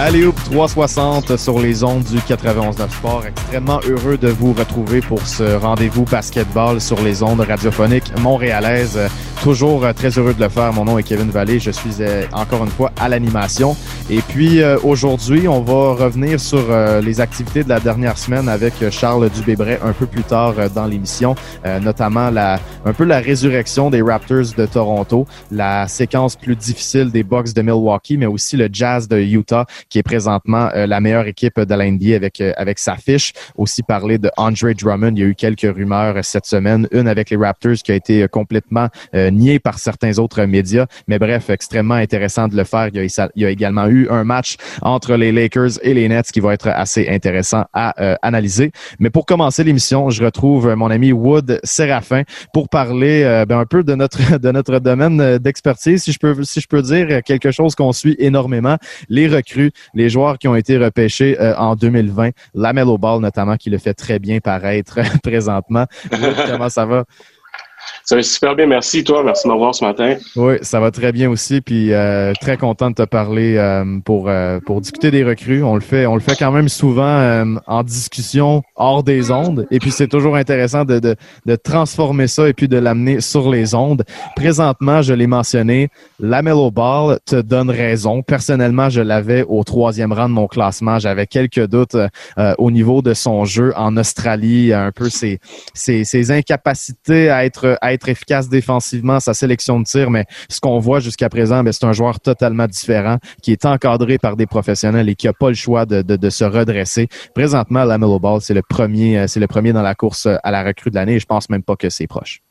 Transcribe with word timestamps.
Allez 0.00 0.24
Hoop 0.24 0.36
360 0.44 1.36
sur 1.36 1.58
les 1.58 1.82
ondes 1.82 2.04
du 2.04 2.18
91.9 2.18 2.88
Sport. 2.88 3.26
Extrêmement 3.26 3.80
heureux 3.84 4.16
de 4.16 4.28
vous 4.28 4.52
retrouver 4.52 5.00
pour 5.00 5.26
ce 5.26 5.56
rendez-vous 5.56 6.04
basketball 6.04 6.80
sur 6.80 7.02
les 7.02 7.24
ondes 7.24 7.40
radiophoniques 7.40 8.16
montréalaises. 8.20 8.96
Toujours 9.42 9.84
euh, 9.84 9.92
très 9.92 10.10
heureux 10.16 10.34
de 10.34 10.40
le 10.40 10.48
faire. 10.48 10.72
Mon 10.72 10.84
nom 10.84 10.98
est 10.98 11.02
Kevin 11.02 11.30
Vallée. 11.30 11.58
Je 11.58 11.72
suis 11.72 11.96
euh, 12.00 12.24
encore 12.32 12.62
une 12.62 12.70
fois 12.70 12.92
à 13.00 13.08
l'animation. 13.08 13.76
Et 14.08 14.20
puis 14.20 14.62
euh, 14.62 14.78
aujourd'hui, 14.84 15.48
on 15.48 15.62
va 15.62 15.94
revenir 15.94 16.38
sur 16.38 16.64
les 17.02 17.20
activités 17.20 17.64
de 17.64 17.68
la 17.68 17.80
dernière 17.80 18.18
semaine 18.18 18.48
avec 18.48 18.74
Charles 18.90 19.28
Dubébret 19.30 19.80
un 19.82 19.92
peu 19.92 20.06
plus 20.06 20.22
tard 20.22 20.54
dans 20.74 20.86
l'émission, 20.86 21.34
notamment 21.82 22.30
la, 22.30 22.60
un 22.84 22.92
peu 22.92 23.04
la 23.04 23.18
résurrection 23.18 23.90
des 23.90 24.02
Raptors 24.02 24.54
de 24.56 24.66
Toronto, 24.66 25.26
la 25.50 25.88
séquence 25.88 26.36
plus 26.36 26.56
difficile 26.56 27.10
des 27.10 27.22
Bucks 27.22 27.52
de 27.52 27.62
Milwaukee, 27.62 28.16
mais 28.16 28.26
aussi 28.26 28.56
le 28.56 28.68
Jazz 28.72 29.08
de 29.08 29.18
Utah 29.18 29.66
qui 29.88 29.98
est 29.98 30.02
présentement 30.02 30.68
euh, 30.74 30.86
la 30.86 31.00
meilleure 31.00 31.26
équipe 31.26 31.60
de 31.60 31.74
la 31.74 31.90
NBA 31.90 32.14
avec 32.14 32.40
euh, 32.40 32.52
avec 32.56 32.78
sa 32.78 32.96
fiche. 32.96 33.32
Aussi 33.56 33.82
parler 33.82 34.18
de 34.18 34.30
Andre 34.36 34.72
Drummond. 34.72 35.12
Il 35.16 35.18
y 35.18 35.22
a 35.22 35.26
eu 35.26 35.34
quelques 35.34 35.62
rumeurs 35.74 36.16
euh, 36.16 36.22
cette 36.22 36.46
semaine, 36.46 36.86
une 36.92 37.08
avec 37.08 37.30
les 37.30 37.36
Raptors 37.36 37.76
qui 37.76 37.92
a 37.92 37.94
été 37.94 38.22
euh, 38.22 38.28
complètement 38.28 38.88
euh, 39.14 39.30
niée 39.30 39.58
par 39.58 39.78
certains 39.78 40.18
autres 40.18 40.44
médias. 40.44 40.86
Mais 41.06 41.18
bref, 41.18 41.50
extrêmement 41.50 41.94
intéressant 41.94 42.48
de 42.48 42.56
le 42.56 42.64
faire. 42.64 42.88
Il 42.92 42.96
y 42.96 43.20
a, 43.20 43.28
il 43.34 43.42
y 43.42 43.46
a 43.46 43.50
également 43.50 43.86
eu 43.86 44.08
un 44.10 44.24
match 44.24 44.56
entre 44.82 45.14
les 45.14 45.32
Lakers 45.32 45.78
et 45.82 45.94
les 45.94 46.08
Nets 46.08 46.30
qui 46.32 46.40
va 46.40 46.52
être 46.54 46.68
assez 46.68 47.08
intéressant 47.08 47.64
à 47.72 47.94
analyser. 48.22 48.72
Mais 48.98 49.10
pour 49.10 49.26
commencer 49.26 49.64
l'émission, 49.64 50.10
je 50.10 50.24
retrouve 50.24 50.74
mon 50.74 50.90
ami 50.90 51.12
Wood 51.12 51.60
Séraphin 51.62 52.22
pour 52.52 52.68
parler 52.68 53.44
ben, 53.48 53.58
un 53.58 53.66
peu 53.66 53.82
de 53.82 53.94
notre 53.94 54.38
de 54.38 54.50
notre 54.50 54.78
domaine 54.78 55.38
d'expertise, 55.38 56.04
si 56.04 56.12
je 56.12 56.18
peux 56.18 56.42
si 56.44 56.60
je 56.60 56.66
peux 56.66 56.82
dire 56.82 57.22
quelque 57.22 57.50
chose 57.50 57.74
qu'on 57.74 57.92
suit 57.92 58.16
énormément, 58.18 58.76
les 59.08 59.28
recrues, 59.28 59.70
les 59.94 60.08
joueurs 60.08 60.38
qui 60.38 60.48
ont 60.48 60.54
été 60.54 60.76
repêchés 60.78 61.40
euh, 61.40 61.56
en 61.56 61.76
2020, 61.76 62.30
Lamelo 62.54 62.98
Ball 62.98 63.20
notamment 63.20 63.56
qui 63.56 63.70
le 63.70 63.78
fait 63.78 63.94
très 63.94 64.18
bien 64.18 64.40
paraître 64.40 64.98
présentement. 65.22 65.86
Comment 66.46 66.68
ça 66.68 66.86
va? 66.86 67.04
Ça 68.08 68.16
va 68.16 68.22
super 68.22 68.56
bien, 68.56 68.66
merci 68.66 69.04
toi, 69.04 69.22
merci 69.22 69.46
de 69.46 69.52
m'avoir 69.52 69.74
ce 69.74 69.84
matin. 69.84 70.16
Oui, 70.34 70.54
ça 70.62 70.80
va 70.80 70.90
très 70.90 71.12
bien 71.12 71.28
aussi, 71.28 71.60
puis 71.60 71.92
euh, 71.92 72.32
très 72.40 72.56
content 72.56 72.88
de 72.88 72.94
te 72.94 73.02
parler 73.02 73.58
euh, 73.58 73.84
pour 74.02 74.30
euh, 74.30 74.60
pour 74.64 74.80
discuter 74.80 75.10
des 75.10 75.22
recrues. 75.24 75.62
On 75.62 75.74
le 75.74 75.82
fait, 75.82 76.06
on 76.06 76.14
le 76.14 76.22
fait 76.22 76.34
quand 76.38 76.50
même 76.50 76.70
souvent 76.70 77.02
euh, 77.02 77.44
en 77.66 77.82
discussion 77.82 78.62
hors 78.76 79.02
des 79.02 79.30
ondes, 79.30 79.66
et 79.70 79.78
puis 79.78 79.90
c'est 79.90 80.06
toujours 80.08 80.36
intéressant 80.36 80.86
de, 80.86 81.00
de, 81.00 81.16
de 81.44 81.54
transformer 81.54 82.28
ça 82.28 82.48
et 82.48 82.54
puis 82.54 82.66
de 82.66 82.78
l'amener 82.78 83.20
sur 83.20 83.50
les 83.50 83.74
ondes. 83.74 84.04
Présentement, 84.36 85.02
je 85.02 85.12
l'ai 85.12 85.26
mentionné, 85.26 85.90
Lamelo 86.18 86.70
Ball 86.70 87.18
te 87.26 87.38
donne 87.38 87.68
raison. 87.68 88.22
Personnellement, 88.22 88.88
je 88.88 89.02
l'avais 89.02 89.44
au 89.46 89.64
troisième 89.64 90.14
rang 90.14 90.30
de 90.30 90.34
mon 90.34 90.46
classement. 90.46 90.98
J'avais 90.98 91.26
quelques 91.26 91.66
doutes 91.66 91.94
euh, 91.94 92.54
au 92.56 92.70
niveau 92.70 93.02
de 93.02 93.12
son 93.12 93.44
jeu 93.44 93.74
en 93.76 93.98
Australie, 93.98 94.72
un 94.72 94.92
peu 94.92 95.10
ses 95.10 95.40
ses, 95.74 96.04
ses 96.04 96.30
incapacités 96.30 97.28
à 97.28 97.44
être 97.44 97.76
à 97.82 97.92
être 97.92 97.97
efficace 98.06 98.48
défensivement, 98.48 99.18
sa 99.18 99.34
sélection 99.34 99.80
de 99.80 99.84
tir, 99.84 100.10
mais 100.10 100.26
ce 100.48 100.60
qu'on 100.60 100.78
voit 100.78 101.00
jusqu'à 101.00 101.28
présent, 101.28 101.64
ben, 101.64 101.72
c'est 101.72 101.86
un 101.86 101.92
joueur 101.92 102.20
totalement 102.20 102.66
différent, 102.66 103.18
qui 103.42 103.52
est 103.52 103.64
encadré 103.64 104.18
par 104.18 104.36
des 104.36 104.46
professionnels 104.46 105.08
et 105.08 105.14
qui 105.14 105.26
n'a 105.26 105.32
pas 105.32 105.48
le 105.48 105.54
choix 105.54 105.86
de, 105.86 106.30
se 106.30 106.44
redresser. 106.44 107.08
Présentement, 107.34 107.84
Lamelo 107.84 108.18
Ball, 108.18 108.40
c'est 108.40 108.54
le 108.54 108.62
premier, 108.62 109.18
euh, 109.18 109.26
c'est 109.26 109.40
le 109.40 109.46
premier 109.46 109.72
dans 109.72 109.82
la 109.82 109.94
course 109.94 110.26
euh, 110.26 110.36
à 110.42 110.50
la 110.50 110.62
recrue 110.62 110.90
de 110.90 110.94
l'année 110.94 111.14
et 111.14 111.20
je 111.20 111.26
pense 111.26 111.48
même 111.48 111.62
pas 111.62 111.76
que 111.76 111.88
c'est 111.88 112.06
proche. 112.06 112.42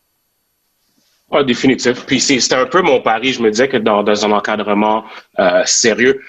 Ah, 1.32 1.44
définitif. 1.44 2.06
Puis 2.06 2.20
c'était 2.20 2.56
un 2.56 2.66
peu 2.66 2.82
mon 2.82 3.02
pari. 3.02 3.34
Je 3.34 3.42
me 3.42 3.52
disais 3.52 3.68
que 3.68 3.78
dans, 3.78 4.04
un 4.08 4.32
encadrement 4.32 5.04
euh, 5.40 5.62
sérieux, 5.66 6.22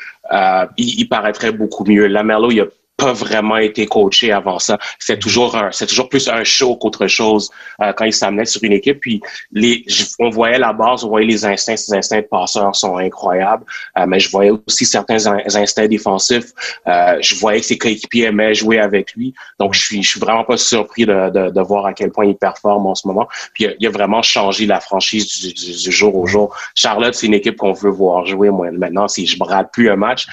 il, 0.76 1.00
il 1.00 1.08
paraîtrait 1.08 1.52
beaucoup 1.52 1.84
mieux. 1.84 2.06
Lamelo, 2.08 2.50
il 2.50 2.60
a 2.60 2.66
pas 2.98 3.12
vraiment 3.12 3.56
été 3.56 3.86
coaché 3.86 4.32
avant 4.32 4.58
ça. 4.58 4.76
C'est 4.98 5.20
toujours 5.20 5.56
un, 5.56 5.70
c'est 5.70 5.86
toujours 5.86 6.08
plus 6.08 6.28
un 6.28 6.42
show 6.42 6.74
qu'autre 6.76 7.06
chose 7.06 7.48
euh, 7.80 7.92
quand 7.92 8.04
il 8.04 8.12
s'amenait 8.12 8.44
sur 8.44 8.62
une 8.64 8.72
équipe. 8.72 9.00
Puis 9.00 9.22
les, 9.52 9.84
on 10.18 10.30
voyait 10.30 10.58
la 10.58 10.72
base, 10.72 11.04
on 11.04 11.08
voyait 11.08 11.26
les 11.26 11.46
instincts. 11.46 11.76
Ses 11.76 11.94
instincts 11.94 12.22
de 12.22 12.26
passeur 12.26 12.74
sont 12.74 12.98
incroyables. 12.98 13.64
Euh, 13.96 14.04
mais 14.06 14.18
je 14.18 14.28
voyais 14.28 14.50
aussi 14.66 14.84
certains 14.84 15.26
in- 15.26 15.38
instincts 15.54 15.86
défensifs. 15.86 16.50
Euh, 16.88 17.16
je 17.20 17.36
voyais 17.36 17.60
que 17.60 17.66
ses 17.66 17.78
coéquipiers 17.78 18.24
aimaient 18.24 18.52
jouer 18.52 18.80
avec 18.80 19.12
lui. 19.14 19.32
Donc 19.60 19.74
je 19.74 19.80
suis, 19.80 20.02
je 20.02 20.10
suis 20.10 20.20
vraiment 20.20 20.42
pas 20.42 20.56
surpris 20.56 21.06
de, 21.06 21.50
de, 21.50 21.60
voir 21.60 21.86
à 21.86 21.92
quel 21.92 22.10
point 22.10 22.26
il 22.26 22.36
performe 22.36 22.86
en 22.86 22.96
ce 22.96 23.06
moment. 23.06 23.28
Puis 23.54 23.68
il 23.78 23.86
a, 23.86 23.90
vraiment 23.90 24.22
changé 24.22 24.66
la 24.66 24.80
franchise 24.80 25.38
du, 25.38 25.52
du, 25.52 25.92
jour 25.92 26.16
au 26.16 26.26
jour. 26.26 26.54
Charlotte, 26.74 27.14
c'est 27.14 27.26
une 27.26 27.34
équipe 27.34 27.56
qu'on 27.56 27.72
veut 27.72 27.90
voir 27.90 28.26
jouer. 28.26 28.50
Moi, 28.50 28.72
maintenant, 28.72 29.06
si 29.06 29.24
je 29.26 29.38
me 29.38 29.44
rate 29.44 29.70
plus 29.72 29.88
un 29.88 29.96
match, 29.96 30.26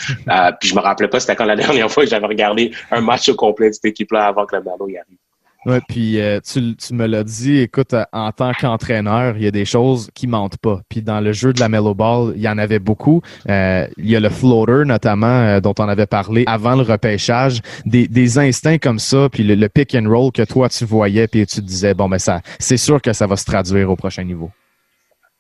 puis 0.60 0.70
je 0.70 0.76
me 0.76 0.80
rappelais 0.80 1.08
pas 1.08 1.20
c'était 1.20 1.36
quand 1.36 1.46
la 1.46 1.56
dernière 1.66 1.92
fois 1.92 2.04
que 2.04 2.10
j'avais 2.10 2.26
regardé 2.26 2.55
un 2.92 3.02
match 3.02 3.30
au 3.30 3.36
complet 3.36 3.70
de 3.70 3.74
cette 3.74 3.86
équipe-là 3.86 4.26
avant 4.28 4.46
que 4.46 4.56
ballon 4.58 4.88
y 4.88 4.98
arrive. 4.98 5.18
Ouais, 5.66 5.82
puis 5.90 6.22
euh, 6.22 6.40
tu, 6.42 6.76
tu 6.76 6.94
me 6.94 7.08
l'as 7.08 7.24
dit, 7.24 7.58
écoute, 7.58 7.96
euh, 7.96 8.04
en 8.14 8.32
tant 8.32 8.52
qu'entraîneur, 8.54 9.36
il 9.36 9.42
y 9.46 9.48
a 9.48 9.52
des 9.52 9.66
choses 9.66 10.12
qui 10.14 10.28
mentent 10.28 10.58
pas. 10.58 10.82
Puis 10.90 11.02
dans 11.02 11.20
le 11.20 11.34
jeu 11.34 11.54
de 11.54 11.60
la 11.60 11.70
Mellow 11.70 11.96
Ball, 11.96 12.34
il 12.36 12.42
y 12.44 12.48
en 12.48 12.60
avait 12.60 12.78
beaucoup. 12.78 13.24
Euh, 13.50 13.88
il 13.98 14.08
y 14.08 14.16
a 14.16 14.20
le 14.20 14.30
floater 14.30 14.86
notamment 14.86 15.26
euh, 15.26 15.60
dont 15.62 15.74
on 15.80 15.90
avait 15.90 16.06
parlé 16.06 16.44
avant 16.46 16.76
le 16.76 16.84
repêchage, 16.84 17.62
des, 17.84 18.08
des 18.08 18.38
instincts 18.38 18.78
comme 18.78 19.00
ça, 19.00 19.28
puis 19.28 19.42
le, 19.44 19.56
le 19.56 19.68
pick 19.68 19.96
and 19.96 20.08
roll 20.08 20.32
que 20.32 20.44
toi 20.44 20.70
tu 20.70 20.86
voyais, 20.86 21.28
puis 21.28 21.48
tu 21.48 21.56
te 21.56 21.62
disais 21.62 21.96
bon 21.96 22.10
ben 22.10 22.20
ça, 22.20 22.42
c'est 22.60 22.78
sûr 22.78 23.02
que 23.02 23.12
ça 23.12 23.26
va 23.26 23.36
se 23.36 23.46
traduire 23.46 23.90
au 23.90 23.96
prochain 23.96 24.24
niveau. 24.24 24.52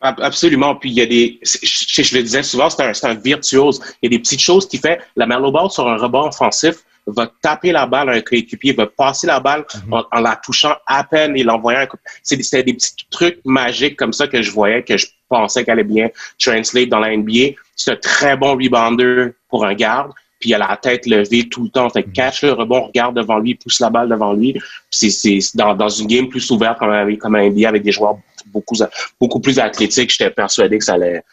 Ab- 0.02 0.20
Absolument. 0.24 0.76
Puis 0.76 0.90
il 0.90 0.96
y 0.96 1.02
a 1.02 1.06
des, 1.06 1.40
je, 1.44 2.02
je 2.02 2.18
le 2.18 2.24
disais 2.24 2.42
souvent, 2.42 2.72
c'est 2.72 2.82
un, 2.82 3.12
un 3.12 3.14
virtuose. 3.14 3.80
Il 4.02 4.12
y 4.12 4.16
a 4.16 4.18
des 4.18 4.20
petites 4.24 4.42
choses 4.42 4.68
qui 4.68 4.80
fait. 4.80 5.02
La 5.16 5.28
Mellow 5.28 5.52
Ball 5.52 5.70
sur 5.70 5.88
un 5.88 5.97
rebond 5.97 6.30
offensif 6.30 6.78
va 7.08 7.32
taper 7.42 7.72
la 7.72 7.86
balle 7.86 8.10
à 8.10 8.14
un 8.14 8.22
coéquipier, 8.22 8.74
va 8.74 8.88
passer 8.88 9.28
la 9.28 9.40
balle 9.40 9.66
en, 9.92 10.04
en 10.12 10.20
la 10.20 10.36
touchant 10.36 10.76
à 10.86 11.04
peine 11.04 11.36
et 11.38 11.44
coup. 11.44 11.98
C'est 12.24 12.42
c'est 12.44 12.64
des 12.64 12.74
petits 12.74 12.94
trucs 13.10 13.40
magiques 13.46 13.96
comme 13.96 14.14
ça 14.14 14.28
que 14.28 14.42
je 14.42 14.52
voyais, 14.52 14.84
que 14.84 14.98
je 14.98 15.08
pensais 15.30 15.64
qu'elle 15.64 15.80
allait 15.80 15.84
bien 15.84 16.10
translate 16.40 16.90
dans 16.90 17.00
la 17.00 17.16
NBA. 17.16 17.56
C'est 17.76 17.92
un 17.92 17.96
très 17.98 18.38
bon 18.38 18.56
rebounder 18.56 19.32
pour 19.50 19.66
un 19.66 19.74
garde. 19.74 20.12
Puis 20.40 20.50
il 20.50 20.54
a 20.54 20.58
la 20.58 20.78
tête 20.78 21.06
levée 21.06 21.48
tout 21.48 21.64
le 21.64 21.70
temps. 21.70 21.90
Fait 21.90 22.04
que 22.04 22.10
catch 22.10 22.44
le 22.44 22.52
rebond, 22.52 22.88
regarde 22.88 23.16
devant 23.16 23.40
lui, 23.40 23.56
pousse 23.56 23.80
la 23.80 23.90
balle 23.90 24.10
devant 24.10 24.34
lui. 24.34 24.60
C'est 24.90 25.10
c'est 25.10 25.40
dans, 25.56 25.74
dans 25.74 25.90
une 25.90 26.08
game 26.08 26.28
plus 26.28 26.50
ouverte 26.52 26.78
comme, 26.78 27.18
comme 27.18 27.36
un 27.36 27.50
NBA 27.50 27.70
avec 27.70 27.84
des 27.84 27.92
joueurs 27.92 28.18
beaucoup 28.56 28.76
beaucoup 29.20 29.40
plus 29.40 29.60
athlétiques, 29.60 30.12
j'étais 30.12 30.30
persuadé 30.30 30.78
que 30.78 30.84
ça 30.84 30.94
allait 30.94 31.24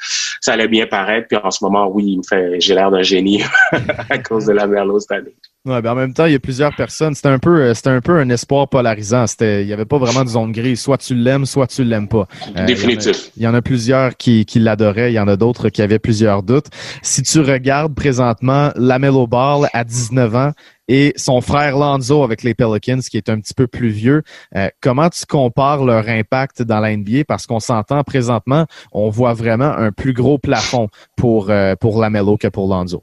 ça 0.41 0.53
allait 0.53 0.69
bien 0.69 0.87
paraître. 0.87 1.28
Puis 1.28 1.38
en 1.43 1.50
ce 1.50 1.65
moment, 1.65 1.88
oui, 1.88 2.04
il 2.06 2.19
me 2.19 2.22
fait 2.22 2.60
j'ai 2.60 2.75
l'air 2.75 2.91
d'un 2.91 3.03
génie 3.03 3.43
à 4.10 4.19
cause 4.19 4.47
de 4.47 4.53
la 4.53 4.66
Merlot 4.66 5.00
cette 5.00 5.12
année. 5.12 5.34
Ouais, 5.65 5.81
ben 5.81 5.93
en 5.93 5.94
même 5.94 6.12
temps, 6.12 6.26
il 6.26 6.32
y 6.32 6.34
a 6.34 6.41
plusieurs 6.41 6.75
personnes. 6.75 7.15
C'était 7.15 7.28
un 7.28 7.38
peu, 7.38 7.62
euh, 7.62 7.75
c'était 7.75 7.91
un 7.91 8.00
peu 8.00 8.19
un 8.19 8.28
espoir 8.31 8.69
polarisant. 8.69 9.28
C'était, 9.28 9.62
il 9.62 9.69
y 9.69 9.72
avait 9.72 9.84
pas 9.84 9.98
vraiment 9.98 10.25
de 10.25 10.28
zone 10.28 10.50
grise. 10.50 10.81
Soit 10.81 10.98
tu 10.98 11.15
l'aimes, 11.15 11.47
soit 11.47 11.69
tu 11.69 11.84
l'aimes 11.84 12.09
pas. 12.09 12.26
Euh, 12.56 12.66
Définitif. 12.66 13.31
Il 13.37 13.44
y, 13.44 13.47
en 13.47 13.50
a, 13.50 13.53
il 13.53 13.54
y 13.54 13.54
en 13.54 13.54
a 13.54 13.62
plusieurs 13.62 14.16
qui, 14.16 14.44
qui 14.44 14.59
l'adoraient. 14.59 15.12
Il 15.12 15.15
y 15.15 15.20
en 15.20 15.28
a 15.28 15.37
d'autres 15.37 15.69
qui 15.69 15.81
avaient 15.81 16.00
plusieurs 16.00 16.43
doutes. 16.43 16.66
Si 17.03 17.22
tu 17.22 17.38
regardes 17.38 17.94
présentement 17.94 18.72
Lamelo 18.75 19.28
Ball 19.28 19.69
à 19.72 19.84
19 19.84 20.34
ans 20.34 20.50
et 20.92 21.14
son 21.16 21.41
frère 21.41 21.78
Lonzo 21.78 22.22
avec 22.22 22.42
les 22.42 22.53
Pelicans, 22.53 23.00
qui 23.00 23.16
est 23.16 23.30
un 23.30 23.41
petit 23.41 23.54
peu 23.54 23.66
plus 23.66 23.88
vieux, 23.88 24.22
euh, 24.54 24.69
comment 24.82 25.08
tu 25.08 25.25
compares 25.25 25.86
leur 25.86 26.06
impact 26.06 26.60
dans 26.60 26.80
la 26.80 26.94
NBA? 26.94 27.25
Parce 27.26 27.47
qu'on 27.47 27.60
s'entend 27.60 28.04
présentement, 28.04 28.66
on 28.92 29.08
voit 29.08 29.32
vraiment 29.32 29.72
un 29.72 29.91
plus 29.91 30.12
gros 30.12 30.36
plafond 30.36 30.88
pour, 31.17 31.49
euh, 31.49 31.76
pour 31.76 31.99
Lamelo 31.99 32.37
que 32.37 32.49
pour 32.49 32.69
Lonzo. 32.69 33.02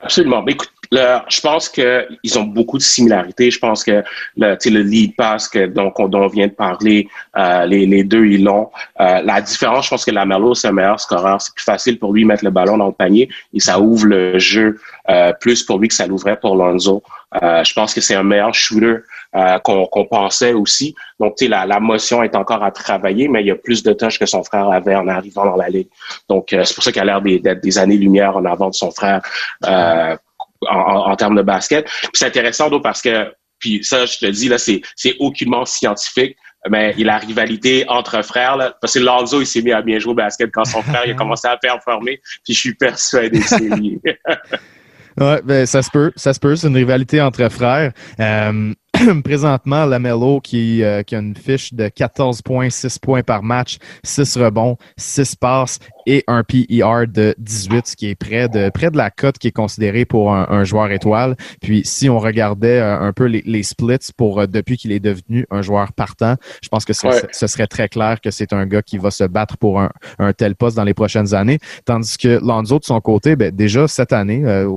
Absolument. 0.00 0.42
Mais 0.42 0.52
écoute, 0.52 0.70
le- 0.92 1.18
je 1.28 1.40
pense 1.40 1.68
qu'ils 1.70 2.38
ont 2.38 2.44
beaucoup 2.44 2.76
de 2.76 2.82
similarités. 2.82 3.50
Je 3.50 3.58
pense 3.58 3.82
que 3.82 4.04
le, 4.36 4.56
le 4.70 4.80
lead 4.82 5.16
pass 5.16 5.48
que, 5.48 5.66
donc, 5.66 5.98
on, 5.98 6.06
dont 6.06 6.24
on 6.24 6.28
vient 6.28 6.46
de 6.48 6.52
parler, 6.52 7.08
euh, 7.36 7.64
les, 7.64 7.86
les 7.86 8.04
deux, 8.04 8.26
ils 8.26 8.44
l'ont. 8.44 8.70
Euh, 9.00 9.22
la 9.22 9.40
différence, 9.40 9.86
je 9.86 9.90
pense 9.90 10.04
que 10.04 10.10
Lamelo, 10.10 10.54
c'est 10.54 10.68
un 10.68 10.72
meilleur 10.72 11.00
scoreur. 11.00 11.40
C'est 11.40 11.54
plus 11.54 11.64
facile 11.64 11.98
pour 11.98 12.12
lui 12.12 12.24
mettre 12.24 12.44
le 12.44 12.50
ballon 12.50 12.76
dans 12.76 12.86
le 12.88 12.92
panier 12.92 13.28
et 13.54 13.60
ça 13.60 13.80
ouvre 13.80 14.06
le 14.06 14.38
jeu 14.38 14.78
euh, 15.08 15.32
plus 15.40 15.62
pour 15.62 15.78
lui 15.78 15.88
que 15.88 15.94
ça 15.94 16.06
l'ouvrait 16.06 16.38
pour 16.38 16.56
Lonzo. 16.56 17.02
Euh, 17.42 17.64
je 17.64 17.72
pense 17.72 17.94
que 17.94 18.00
c'est 18.00 18.14
un 18.14 18.22
meilleur 18.22 18.54
shooter 18.54 18.96
euh, 19.34 19.58
qu'on 19.58 20.06
pensait 20.10 20.52
aussi. 20.52 20.94
Donc, 21.20 21.36
tu 21.36 21.44
sais, 21.44 21.50
la, 21.50 21.66
la 21.66 21.80
motion 21.80 22.22
est 22.22 22.34
encore 22.34 22.62
à 22.62 22.70
travailler, 22.70 23.28
mais 23.28 23.42
il 23.42 23.46
y 23.46 23.50
a 23.50 23.56
plus 23.56 23.82
de 23.82 23.92
touches 23.92 24.18
que 24.18 24.26
son 24.26 24.42
frère 24.42 24.70
avait 24.70 24.94
en 24.94 25.08
arrivant 25.08 25.44
dans 25.44 25.56
la 25.56 25.68
ligue. 25.68 25.88
Donc, 26.28 26.52
euh, 26.52 26.64
c'est 26.64 26.74
pour 26.74 26.84
ça 26.84 26.92
qu'il 26.92 27.02
a 27.02 27.04
l'air 27.04 27.20
d'être 27.20 27.60
des 27.60 27.78
années-lumière 27.78 28.36
en 28.36 28.44
avant 28.44 28.68
de 28.68 28.74
son 28.74 28.90
frère 28.90 29.22
en, 29.62 31.16
termes 31.16 31.36
de 31.36 31.42
basket. 31.42 31.88
C'est 32.12 32.26
intéressant, 32.26 32.70
donc, 32.70 32.82
parce 32.82 33.02
que, 33.02 33.32
puis 33.58 33.82
ça, 33.82 34.06
je 34.06 34.18
te 34.18 34.26
dis, 34.26 34.48
là, 34.48 34.58
c'est 34.58 34.82
aucunement 35.18 35.64
scientifique, 35.64 36.36
mais 36.68 36.94
il 36.98 37.08
a 37.08 37.18
rivalité 37.18 37.84
entre 37.88 38.22
frères, 38.22 38.56
là, 38.56 38.74
parce 38.80 38.94
que 38.94 38.98
Lonzo, 38.98 39.40
il 39.40 39.46
s'est 39.46 39.62
mis 39.62 39.72
à 39.72 39.82
bien 39.82 39.98
jouer 39.98 40.12
au 40.12 40.16
basket 40.16 40.50
quand 40.52 40.64
son 40.64 40.82
frère 40.82 41.02
il 41.04 41.12
a 41.12 41.14
commencé 41.18 41.46
à 41.46 41.56
performer, 41.56 42.20
puis 42.44 42.54
je 42.54 42.58
suis 42.58 42.74
persuadé 42.74 43.40
que 43.40 43.46
c'est 43.46 43.68
lié. 43.68 44.00
ouais, 45.18 45.42
ben, 45.42 45.66
ça 45.66 45.82
se 45.82 45.90
peut, 45.90 46.12
ça 46.16 46.32
se 46.32 46.40
peut, 46.40 46.56
c'est 46.56 46.68
une 46.68 46.76
rivalité 46.76 47.20
entre 47.20 47.48
frères. 47.48 47.92
Euh, 48.20 48.72
présentement, 49.24 49.84
Lamelo 49.84 50.40
qui, 50.40 50.82
euh, 50.82 51.02
qui 51.02 51.14
a 51.14 51.18
une 51.18 51.36
fiche 51.36 51.74
de 51.74 51.88
14 51.88 52.42
points, 52.42 52.70
6 52.70 52.98
points 52.98 53.22
par 53.22 53.42
match, 53.42 53.78
6 54.04 54.36
rebonds, 54.36 54.76
6 54.96 55.36
passes 55.36 55.78
et 56.06 56.24
un 56.28 56.44
PER 56.44 57.06
de 57.08 57.34
18, 57.38 57.86
ce 57.86 57.96
qui 57.96 58.06
est 58.08 58.14
près 58.14 58.48
de, 58.48 58.70
près 58.70 58.90
de 58.90 58.96
la 58.96 59.10
cote 59.10 59.38
qui 59.38 59.48
est 59.48 59.52
considérée 59.52 60.04
pour 60.04 60.32
un, 60.32 60.64
joueur 60.64 60.90
étoile. 60.90 61.36
Puis 61.60 61.82
si 61.84 62.08
on 62.08 62.18
regardait 62.18 62.80
euh, 62.80 62.98
un 62.98 63.12
peu 63.12 63.24
les, 63.24 63.62
splits 63.62 64.12
pour 64.16 64.40
euh, 64.40 64.46
depuis 64.46 64.76
qu'il 64.76 64.92
est 64.92 65.00
devenu 65.00 65.46
un 65.50 65.62
joueur 65.62 65.92
partant, 65.92 66.36
je 66.62 66.68
pense 66.68 66.84
que 66.84 66.92
ce, 66.92 67.46
serait 67.46 67.66
très 67.66 67.88
clair 67.88 68.20
que 68.20 68.30
c'est 68.30 68.52
un 68.52 68.66
gars 68.66 68.82
qui 68.82 68.98
va 68.98 69.10
se 69.10 69.24
battre 69.24 69.56
pour 69.58 69.80
un, 69.80 69.90
un, 70.18 70.32
tel 70.32 70.54
poste 70.54 70.76
dans 70.76 70.84
les 70.84 70.94
prochaines 70.94 71.34
années. 71.34 71.58
Tandis 71.84 72.16
que 72.16 72.38
Lonzo, 72.40 72.78
de 72.78 72.84
son 72.84 73.00
côté, 73.00 73.36
ben, 73.36 73.50
déjà 73.50 73.88
cette 73.88 74.12
année, 74.12 74.44
euh, 74.44 74.70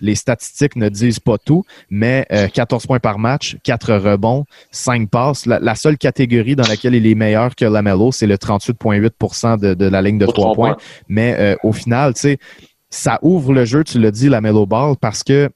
les 0.00 0.14
statistiques 0.14 0.76
ne 0.76 0.88
disent 0.88 1.20
pas 1.20 1.38
tout, 1.38 1.64
mais 1.90 2.26
14 2.54 2.86
points 2.86 3.00
par 3.00 3.18
match, 3.18 3.41
4 3.62 3.94
rebonds, 3.94 4.44
5 4.70 5.08
passes. 5.08 5.46
La, 5.46 5.74
seule 5.74 5.98
catégorie 5.98 6.56
dans 6.56 6.66
laquelle 6.66 6.94
il 6.94 7.06
est 7.06 7.14
meilleur 7.14 7.54
que 7.54 7.64
Lamelo, 7.64 8.12
c'est 8.12 8.26
le 8.26 8.36
38,8 8.36 9.60
de, 9.60 9.74
de 9.74 9.86
la 9.86 10.02
ligne 10.02 10.18
de 10.18 10.26
3 10.26 10.54
points. 10.54 10.76
Mais 11.08 11.36
euh, 11.38 11.56
au 11.62 11.72
final, 11.72 12.14
tu 12.14 12.20
sais, 12.20 12.38
ça 12.90 13.18
ouvre 13.22 13.52
le 13.52 13.64
jeu, 13.64 13.84
tu 13.84 13.98
l'as 13.98 14.10
dit, 14.10 14.28
la 14.28 14.40
Mellow 14.40 14.66
Ball, 14.66 14.96
parce 15.00 15.22
que 15.22 15.50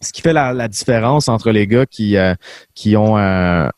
ce 0.00 0.12
qui 0.12 0.22
fait 0.22 0.32
la, 0.32 0.68
différence 0.68 1.28
entre 1.28 1.50
les 1.50 1.66
gars 1.66 1.86
qui, 1.86 2.16
euh, 2.16 2.34
qui 2.74 2.96
ont 2.96 3.16
un 3.16 3.70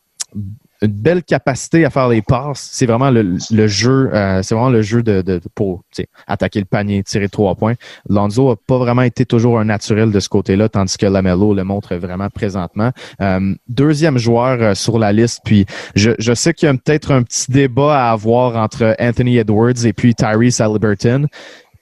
une 0.81 0.91
belle 0.91 1.23
capacité 1.23 1.85
à 1.85 1.89
faire 1.89 2.07
les 2.07 2.21
passes. 2.21 2.69
C'est 2.71 2.85
vraiment 2.85 3.09
le, 3.09 3.67
jeu, 3.67 4.09
euh, 4.13 4.41
c'est 4.43 4.55
vraiment 4.55 4.69
le 4.69 4.81
jeu 4.81 5.03
de, 5.03 5.21
de 5.21 5.41
pour 5.55 5.83
attaquer 6.27 6.59
le 6.59 6.65
panier, 6.65 7.03
tirer 7.03 7.29
trois 7.29 7.55
points. 7.55 7.73
Lonzo 8.09 8.51
a 8.51 8.55
pas 8.55 8.77
vraiment 8.77 9.01
été 9.01 9.25
toujours 9.25 9.59
un 9.59 9.65
naturel 9.65 10.11
de 10.11 10.19
ce 10.19 10.29
côté-là, 10.29 10.69
tandis 10.69 10.97
que 10.97 11.05
Lamelo 11.05 11.53
le 11.53 11.63
montre 11.63 11.95
vraiment 11.95 12.29
présentement. 12.29 12.91
Euh, 13.21 13.55
deuxième 13.67 14.17
joueur 14.17 14.61
euh, 14.61 14.73
sur 14.75 14.99
la 14.99 15.11
liste, 15.11 15.41
puis 15.43 15.65
je, 15.95 16.11
je 16.19 16.33
sais 16.33 16.53
qu'il 16.53 16.67
y 16.67 16.69
a 16.69 16.73
peut-être 16.73 17.11
un 17.11 17.23
petit 17.23 17.51
débat 17.51 18.07
à 18.07 18.11
avoir 18.11 18.55
entre 18.55 18.95
Anthony 18.99 19.37
Edwards 19.37 19.85
et 19.85 19.93
puis 19.93 20.13
Tyrese 20.13 20.61
Halliburton 20.61 21.27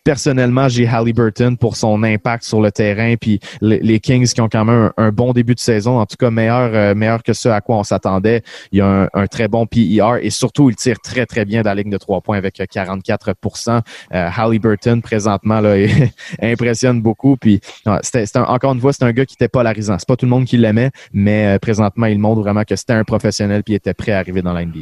personnellement, 0.05 0.69
j'ai 0.69 0.87
Halliburton 0.87 1.57
pour 1.57 1.75
son 1.75 2.03
impact 2.03 2.43
sur 2.43 2.61
le 2.61 2.71
terrain, 2.71 3.15
puis 3.19 3.39
les, 3.59 3.99
Kings 3.99 4.27
qui 4.27 4.39
ont 4.39 4.47
quand 4.47 4.63
même 4.63 4.91
un, 4.97 5.11
bon 5.11 5.33
début 5.33 5.55
de 5.55 5.59
saison, 5.59 5.99
en 5.99 6.05
tout 6.05 6.15
cas 6.17 6.29
meilleur, 6.29 6.69
euh, 6.73 6.93
meilleur 6.93 7.23
que 7.23 7.33
ce 7.33 7.49
à 7.49 7.59
quoi 7.59 7.77
on 7.77 7.83
s'attendait. 7.83 8.43
Il 8.71 8.77
y 8.77 8.81
a 8.81 9.09
un, 9.11 9.27
très 9.27 9.47
bon 9.47 9.65
PER 9.65 10.19
et 10.21 10.29
surtout, 10.29 10.69
il 10.69 10.75
tire 10.75 10.99
très, 11.03 11.25
très 11.25 11.43
bien 11.43 11.63
dans 11.63 11.71
la 11.71 11.81
ligne 11.81 11.89
de 11.89 11.97
trois 11.97 12.21
points 12.21 12.37
avec 12.37 12.59
44% 12.59 13.81
euh, 14.13 14.29
Halliburton, 14.37 15.01
présentement, 15.01 15.59
là, 15.59 15.75
impressionne 16.41 17.01
beaucoup. 17.01 17.35
Puis, 17.35 17.59
c'était, 18.03 18.25
encore 18.37 18.73
une 18.73 18.81
fois, 18.81 18.93
c'est 18.93 19.03
un 19.03 19.11
gars 19.11 19.25
qui 19.25 19.33
était 19.33 19.47
polarisant. 19.47 19.97
C'est 19.97 20.07
pas 20.07 20.15
tout 20.15 20.27
le 20.27 20.31
monde 20.31 20.45
qui 20.45 20.57
l'aimait, 20.57 20.91
mais 21.13 21.55
euh, 21.55 21.59
présentement, 21.59 22.05
il 22.05 22.19
montre 22.19 22.41
vraiment 22.41 22.63
que 22.63 22.75
c'était 22.75 22.93
un 22.93 23.03
professionnel 23.03 23.63
puis 23.63 23.73
il 23.73 23.77
était 23.77 23.95
prêt 23.95 24.11
à 24.11 24.19
arriver 24.19 24.43
dans 24.43 24.53
la 24.53 24.63
NBA. 24.65 24.81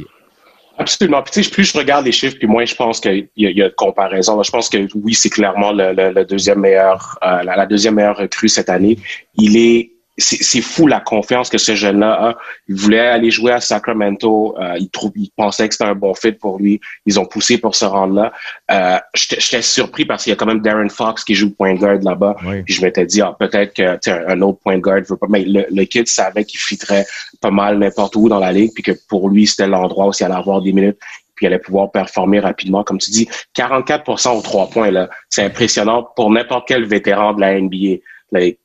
Absolument. 0.78 1.22
Puis, 1.22 1.32
tu 1.32 1.44
sais, 1.44 1.50
plus 1.50 1.64
je 1.64 1.78
regarde 1.78 2.04
les 2.04 2.12
chiffres, 2.12 2.36
puis 2.36 2.48
moins 2.48 2.64
je 2.64 2.74
pense 2.74 3.00
qu'il 3.00 3.28
y, 3.36 3.46
y, 3.46 3.62
a 3.62 3.68
de 3.68 3.74
comparaison. 3.74 4.42
Je 4.42 4.50
pense 4.50 4.68
que 4.68 4.88
oui, 4.94 5.14
c'est 5.14 5.30
clairement 5.30 5.72
le, 5.72 5.92
le, 5.92 6.24
deuxième 6.24 6.60
meilleur, 6.60 7.18
euh, 7.22 7.42
la, 7.44 7.56
la, 7.56 7.66
deuxième 7.66 7.94
meilleure 7.94 8.16
recrue 8.16 8.48
cette 8.48 8.68
année. 8.68 8.98
Il 9.36 9.56
est 9.56 9.93
c'est 10.16 10.60
fou 10.60 10.86
la 10.86 11.00
confiance 11.00 11.48
que 11.48 11.58
ce 11.58 11.74
jeune-là 11.74 12.12
a. 12.12 12.36
Il 12.68 12.76
voulait 12.76 13.00
aller 13.00 13.30
jouer 13.30 13.52
à 13.52 13.60
Sacramento. 13.60 14.54
Euh, 14.60 14.76
il, 14.78 14.88
trouve, 14.88 15.10
il 15.16 15.30
pensait 15.36 15.66
que 15.68 15.74
c'était 15.74 15.90
un 15.90 15.94
bon 15.94 16.14
fit 16.14 16.32
pour 16.32 16.58
lui. 16.58 16.80
Ils 17.04 17.18
ont 17.18 17.26
poussé 17.26 17.58
pour 17.58 17.74
se 17.74 17.84
rendre 17.84 18.14
là. 18.14 18.32
Euh, 18.70 18.98
J'étais 19.14 19.62
surpris 19.62 20.04
parce 20.04 20.22
qu'il 20.22 20.30
y 20.30 20.32
a 20.32 20.36
quand 20.36 20.46
même 20.46 20.60
Darren 20.60 20.88
Fox 20.88 21.24
qui 21.24 21.34
joue 21.34 21.50
point 21.50 21.74
guard 21.74 21.98
là-bas. 22.02 22.36
Puis 22.64 22.74
je 22.74 22.82
m'étais 22.82 23.06
dit, 23.06 23.22
ah, 23.22 23.34
peut-être 23.38 23.74
que 23.74 24.10
un 24.28 24.40
autre 24.42 24.60
point 24.60 24.78
guard 24.78 25.00
veut 25.08 25.16
pas. 25.16 25.26
Mais 25.28 25.44
le, 25.44 25.66
le 25.68 25.84
kid 25.84 26.06
savait 26.06 26.44
qu'il 26.44 26.60
fitterait 26.60 27.06
pas 27.40 27.50
mal 27.50 27.78
n'importe 27.78 28.14
où 28.14 28.28
dans 28.28 28.38
la 28.38 28.52
ligue, 28.52 28.70
puis 28.72 28.84
que 28.84 28.92
pour 29.08 29.28
lui, 29.28 29.46
c'était 29.46 29.66
l'endroit 29.66 30.06
où 30.06 30.12
il 30.18 30.24
allait 30.24 30.34
avoir 30.34 30.62
des 30.62 30.72
minutes 30.72 30.98
puis 31.34 31.46
il 31.46 31.48
allait 31.48 31.58
pouvoir 31.58 31.90
performer 31.90 32.38
rapidement. 32.38 32.84
Comme 32.84 32.98
tu 32.98 33.10
dis, 33.10 33.28
44% 33.56 34.38
aux 34.38 34.40
trois 34.40 34.68
points, 34.68 34.92
là, 34.92 35.10
c'est 35.28 35.42
impressionnant 35.42 36.06
pour 36.14 36.30
n'importe 36.30 36.68
quel 36.68 36.84
vétéran 36.84 37.32
de 37.32 37.40
la 37.40 37.60
NBA 37.60 37.96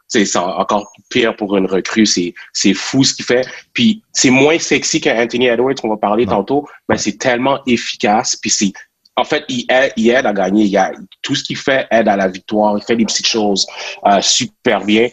c'est 0.10 0.36
encore 0.36 0.92
pire 1.10 1.36
pour 1.36 1.56
une 1.56 1.66
recrue. 1.66 2.06
C'est, 2.06 2.34
c'est 2.52 2.74
fou 2.74 3.04
ce 3.04 3.14
qu'il 3.14 3.26
fait. 3.26 3.48
Puis 3.74 4.04
c'est 4.12 4.32
moins 4.32 4.60
sexy 4.60 5.00
qu'Anthony 5.00 5.48
Edwards 5.48 5.76
qu'on 5.76 5.90
va 5.90 5.98
parler 5.98 6.26
tantôt, 6.26 6.68
mais 6.90 6.98
c'est 6.98 7.18
tellement 7.18 7.60
efficace. 7.66 8.36
Puis 8.36 8.50
c'est 8.50 8.74
en 9.16 9.24
fait, 9.26 9.44
il 9.50 9.66
aide, 9.70 9.94
il 9.98 10.10
aide 10.10 10.26
à 10.26 10.34
gagner. 10.34 10.66
Il 10.66 10.78
a, 10.78 10.92
tout 11.22 11.36
ce 11.36 11.44
qu'il 11.44 11.58
fait 11.58 11.88
aide 11.92 12.08
à 12.08 12.16
la 12.16 12.28
victoire. 12.28 12.78
Il 12.78 12.84
fait 12.84 12.96
des 12.96 13.06
petites 13.06 13.28
choses 13.28 13.68
euh, 14.06 14.22
super 14.22 14.84
bien. 14.84 15.10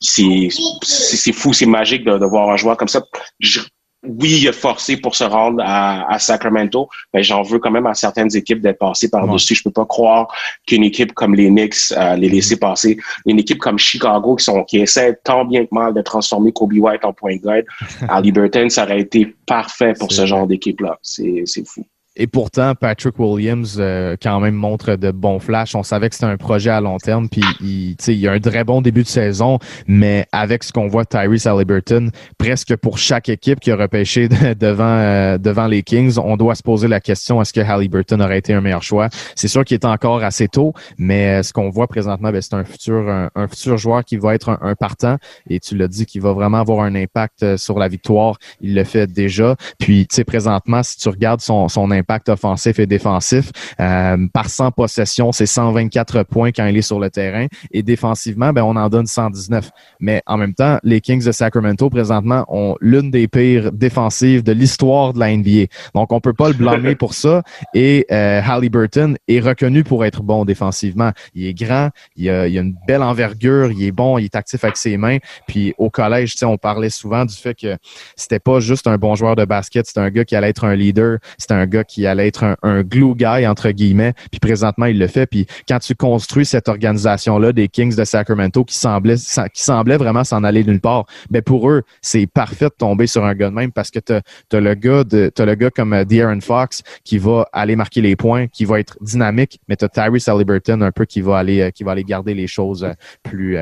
C'est, 0.00 0.48
c'est, 0.82 1.32
fou, 1.32 1.54
c'est 1.54 1.64
magique 1.64 2.04
de, 2.04 2.18
de, 2.18 2.26
voir 2.26 2.50
un 2.50 2.56
joueur 2.56 2.76
comme 2.76 2.88
ça. 2.88 3.02
Je, 3.40 3.60
oui, 4.08 4.40
il 4.42 4.48
a 4.48 4.52
forcé 4.52 4.96
pour 4.96 5.14
se 5.14 5.24
rendre 5.24 5.62
à, 5.64 6.18
Sacramento, 6.18 6.88
mais 7.12 7.22
j'en 7.22 7.42
veux 7.42 7.58
quand 7.58 7.70
même 7.70 7.86
à 7.86 7.94
certaines 7.94 8.34
équipes 8.34 8.60
d'être 8.60 8.78
passées 8.78 9.10
par-dessus. 9.10 9.54
Je 9.54 9.62
peux 9.62 9.70
pas 9.70 9.84
croire 9.84 10.28
qu'une 10.66 10.84
équipe 10.84 11.12
comme 11.12 11.34
les 11.34 11.48
Knicks 11.48 11.92
euh, 11.92 12.16
les 12.16 12.28
laisser 12.28 12.56
passer. 12.56 12.96
Une 13.26 13.38
équipe 13.38 13.58
comme 13.58 13.78
Chicago 13.78 14.36
qui 14.36 14.44
sont 14.44 14.64
qui 14.64 14.78
essaie 14.78 15.18
tant 15.24 15.44
bien 15.44 15.64
que 15.64 15.74
mal 15.74 15.94
de 15.94 16.02
transformer 16.02 16.52
Kobe 16.52 16.74
White 16.74 17.04
en 17.04 17.12
point 17.12 17.36
guard, 17.36 17.62
à 18.08 18.20
Liberton, 18.22 18.68
ça 18.68 18.84
aurait 18.84 19.00
été 19.00 19.34
parfait 19.46 19.92
pour 19.98 20.12
ce 20.12 20.26
genre 20.26 20.46
d'équipe-là. 20.46 20.98
C'est 21.02 21.44
fou. 21.66 21.84
Et 22.16 22.26
pourtant, 22.26 22.74
Patrick 22.74 23.18
Williams 23.18 23.76
euh, 23.78 24.16
quand 24.20 24.40
même 24.40 24.54
montre 24.54 24.96
de 24.96 25.10
bons 25.10 25.38
flashs. 25.38 25.74
On 25.74 25.82
savait 25.82 26.08
que 26.08 26.14
c'était 26.14 26.26
un 26.26 26.38
projet 26.38 26.70
à 26.70 26.80
long 26.80 26.96
terme, 26.96 27.28
puis 27.28 27.42
il, 27.60 27.94
il 28.08 28.28
a 28.28 28.32
un 28.32 28.40
très 28.40 28.64
bon 28.64 28.80
début 28.80 29.02
de 29.02 29.08
saison, 29.08 29.58
mais 29.86 30.26
avec 30.32 30.64
ce 30.64 30.72
qu'on 30.72 30.88
voit 30.88 31.04
Tyrese 31.04 31.46
Halliburton, 31.46 32.10
presque 32.38 32.74
pour 32.76 32.96
chaque 32.96 33.28
équipe 33.28 33.60
qui 33.60 33.70
a 33.70 33.76
repêché 33.76 34.28
devant 34.58 34.84
euh, 34.86 35.36
devant 35.36 35.66
les 35.66 35.82
Kings, 35.82 36.18
on 36.18 36.38
doit 36.38 36.54
se 36.54 36.62
poser 36.62 36.88
la 36.88 37.00
question 37.00 37.42
est-ce 37.42 37.52
que 37.52 37.60
Halliburton 37.60 38.20
aurait 38.20 38.38
été 38.38 38.54
un 38.54 38.62
meilleur 38.62 38.82
choix? 38.82 39.08
C'est 39.34 39.48
sûr 39.48 39.64
qu'il 39.64 39.74
est 39.74 39.84
encore 39.84 40.24
assez 40.24 40.48
tôt, 40.48 40.72
mais 40.96 41.42
ce 41.42 41.52
qu'on 41.52 41.68
voit 41.68 41.86
présentement, 41.86 42.32
ben, 42.32 42.40
c'est 42.40 42.54
un 42.54 42.64
futur 42.64 43.10
un, 43.34 43.48
futur 43.48 43.76
joueur 43.76 44.04
qui 44.04 44.16
va 44.16 44.34
être 44.34 44.58
un, 44.62 44.74
partant. 44.74 45.16
Et 45.48 45.60
tu 45.60 45.76
l'as 45.76 45.88
dit, 45.88 46.06
qui 46.06 46.18
va 46.18 46.32
vraiment 46.32 46.58
avoir 46.58 46.80
un 46.80 46.94
impact 46.94 47.42
euh, 47.42 47.56
sur 47.56 47.78
la 47.78 47.88
victoire. 47.88 48.36
Il 48.60 48.74
le 48.74 48.84
fait 48.84 49.06
déjà. 49.06 49.56
Puis, 49.78 50.06
tu 50.06 50.16
sais, 50.16 50.24
présentement, 50.24 50.82
si 50.82 50.96
tu 50.96 51.08
regardes 51.08 51.40
son, 51.40 51.68
son 51.68 51.90
impact 51.90 52.05
impact 52.06 52.28
offensif 52.28 52.78
et 52.78 52.86
défensif. 52.86 53.50
Euh, 53.80 54.16
par 54.32 54.48
100 54.48 54.70
possessions, 54.70 55.32
c'est 55.32 55.46
124 55.46 56.22
points 56.22 56.52
quand 56.52 56.66
il 56.66 56.76
est 56.76 56.82
sur 56.82 57.00
le 57.00 57.10
terrain. 57.10 57.46
Et 57.72 57.82
défensivement, 57.82 58.52
ben, 58.52 58.62
on 58.62 58.76
en 58.76 58.88
donne 58.88 59.06
119. 59.06 59.70
Mais 60.00 60.22
en 60.26 60.36
même 60.36 60.54
temps, 60.54 60.78
les 60.84 61.00
Kings 61.00 61.24
de 61.24 61.32
Sacramento, 61.32 61.90
présentement, 61.90 62.44
ont 62.48 62.76
l'une 62.80 63.10
des 63.10 63.26
pires 63.26 63.72
défensives 63.72 64.42
de 64.42 64.52
l'histoire 64.52 65.12
de 65.12 65.18
la 65.18 65.36
NBA. 65.36 65.66
Donc, 65.94 66.12
on 66.12 66.20
peut 66.20 66.32
pas 66.32 66.48
le 66.48 66.54
blâmer 66.54 66.94
pour 66.96 67.14
ça. 67.14 67.42
Et 67.74 68.06
euh, 68.12 68.40
Halliburton 68.44 69.16
est 69.26 69.40
reconnu 69.40 69.82
pour 69.82 70.04
être 70.04 70.22
bon 70.22 70.44
défensivement. 70.44 71.10
Il 71.34 71.46
est 71.46 71.54
grand, 71.54 71.90
il 72.16 72.30
a, 72.30 72.46
il 72.46 72.56
a 72.56 72.60
une 72.60 72.76
belle 72.86 73.02
envergure, 73.02 73.72
il 73.72 73.82
est 73.82 73.92
bon, 73.92 74.18
il 74.18 74.24
est 74.24 74.36
actif 74.36 74.62
avec 74.62 74.76
ses 74.76 74.96
mains. 74.96 75.18
Puis 75.48 75.74
au 75.78 75.90
collège, 75.90 76.36
on 76.44 76.58
parlait 76.58 76.90
souvent 76.90 77.24
du 77.24 77.34
fait 77.34 77.54
que 77.54 77.76
c'était 78.14 78.38
pas 78.38 78.60
juste 78.60 78.86
un 78.86 78.96
bon 78.96 79.14
joueur 79.14 79.36
de 79.36 79.44
basket, 79.44 79.86
c'était 79.86 80.00
un 80.00 80.10
gars 80.10 80.24
qui 80.24 80.36
allait 80.36 80.50
être 80.50 80.64
un 80.64 80.74
leader, 80.74 81.18
c'était 81.38 81.54
un 81.54 81.66
gars 81.66 81.84
qui 81.84 81.95
qui 81.96 82.06
allait 82.06 82.28
être 82.28 82.58
un, 82.62 82.82
glue 82.82 83.14
guy, 83.14 83.46
entre 83.46 83.70
guillemets. 83.70 84.12
Puis 84.30 84.38
présentement, 84.38 84.84
il 84.84 84.98
le 84.98 85.06
fait. 85.06 85.26
Puis 85.26 85.46
quand 85.66 85.78
tu 85.78 85.94
construis 85.94 86.44
cette 86.44 86.68
organisation-là 86.68 87.54
des 87.54 87.68
Kings 87.68 87.96
de 87.96 88.04
Sacramento 88.04 88.64
qui 88.64 88.74
semblait, 88.74 89.14
qui 89.16 89.62
semblait 89.62 89.96
vraiment 89.96 90.22
s'en 90.22 90.44
aller 90.44 90.62
d'une 90.62 90.78
part, 90.78 91.06
ben 91.30 91.40
pour 91.40 91.70
eux, 91.70 91.84
c'est 92.02 92.26
parfait 92.26 92.66
de 92.66 92.74
tomber 92.76 93.06
sur 93.06 93.24
un 93.24 93.34
gars 93.34 93.48
de 93.48 93.54
même 93.54 93.72
parce 93.72 93.90
que 93.90 93.98
tu 93.98 94.12
as, 94.12 94.60
le 94.60 94.74
gars 94.74 95.04
le 95.10 95.54
gars 95.54 95.70
comme 95.70 95.94
euh, 95.94 96.04
De'Aaron 96.04 96.42
Fox 96.42 96.82
qui 97.02 97.16
va 97.16 97.48
aller 97.54 97.76
marquer 97.76 98.02
les 98.02 98.14
points, 98.14 98.46
qui 98.46 98.66
va 98.66 98.78
être 98.78 98.98
dynamique, 99.00 99.58
mais 99.68 99.76
tu 99.76 99.86
as 99.86 99.88
Tyrese 99.88 100.28
Halliburton 100.28 100.82
un 100.82 100.92
peu 100.92 101.06
qui 101.06 101.22
va 101.22 101.38
aller, 101.38 101.62
euh, 101.62 101.70
qui 101.70 101.82
va 101.82 101.92
aller 101.92 102.04
garder 102.04 102.34
les 102.34 102.46
choses 102.46 102.84
euh, 102.84 102.92
plus, 103.22 103.56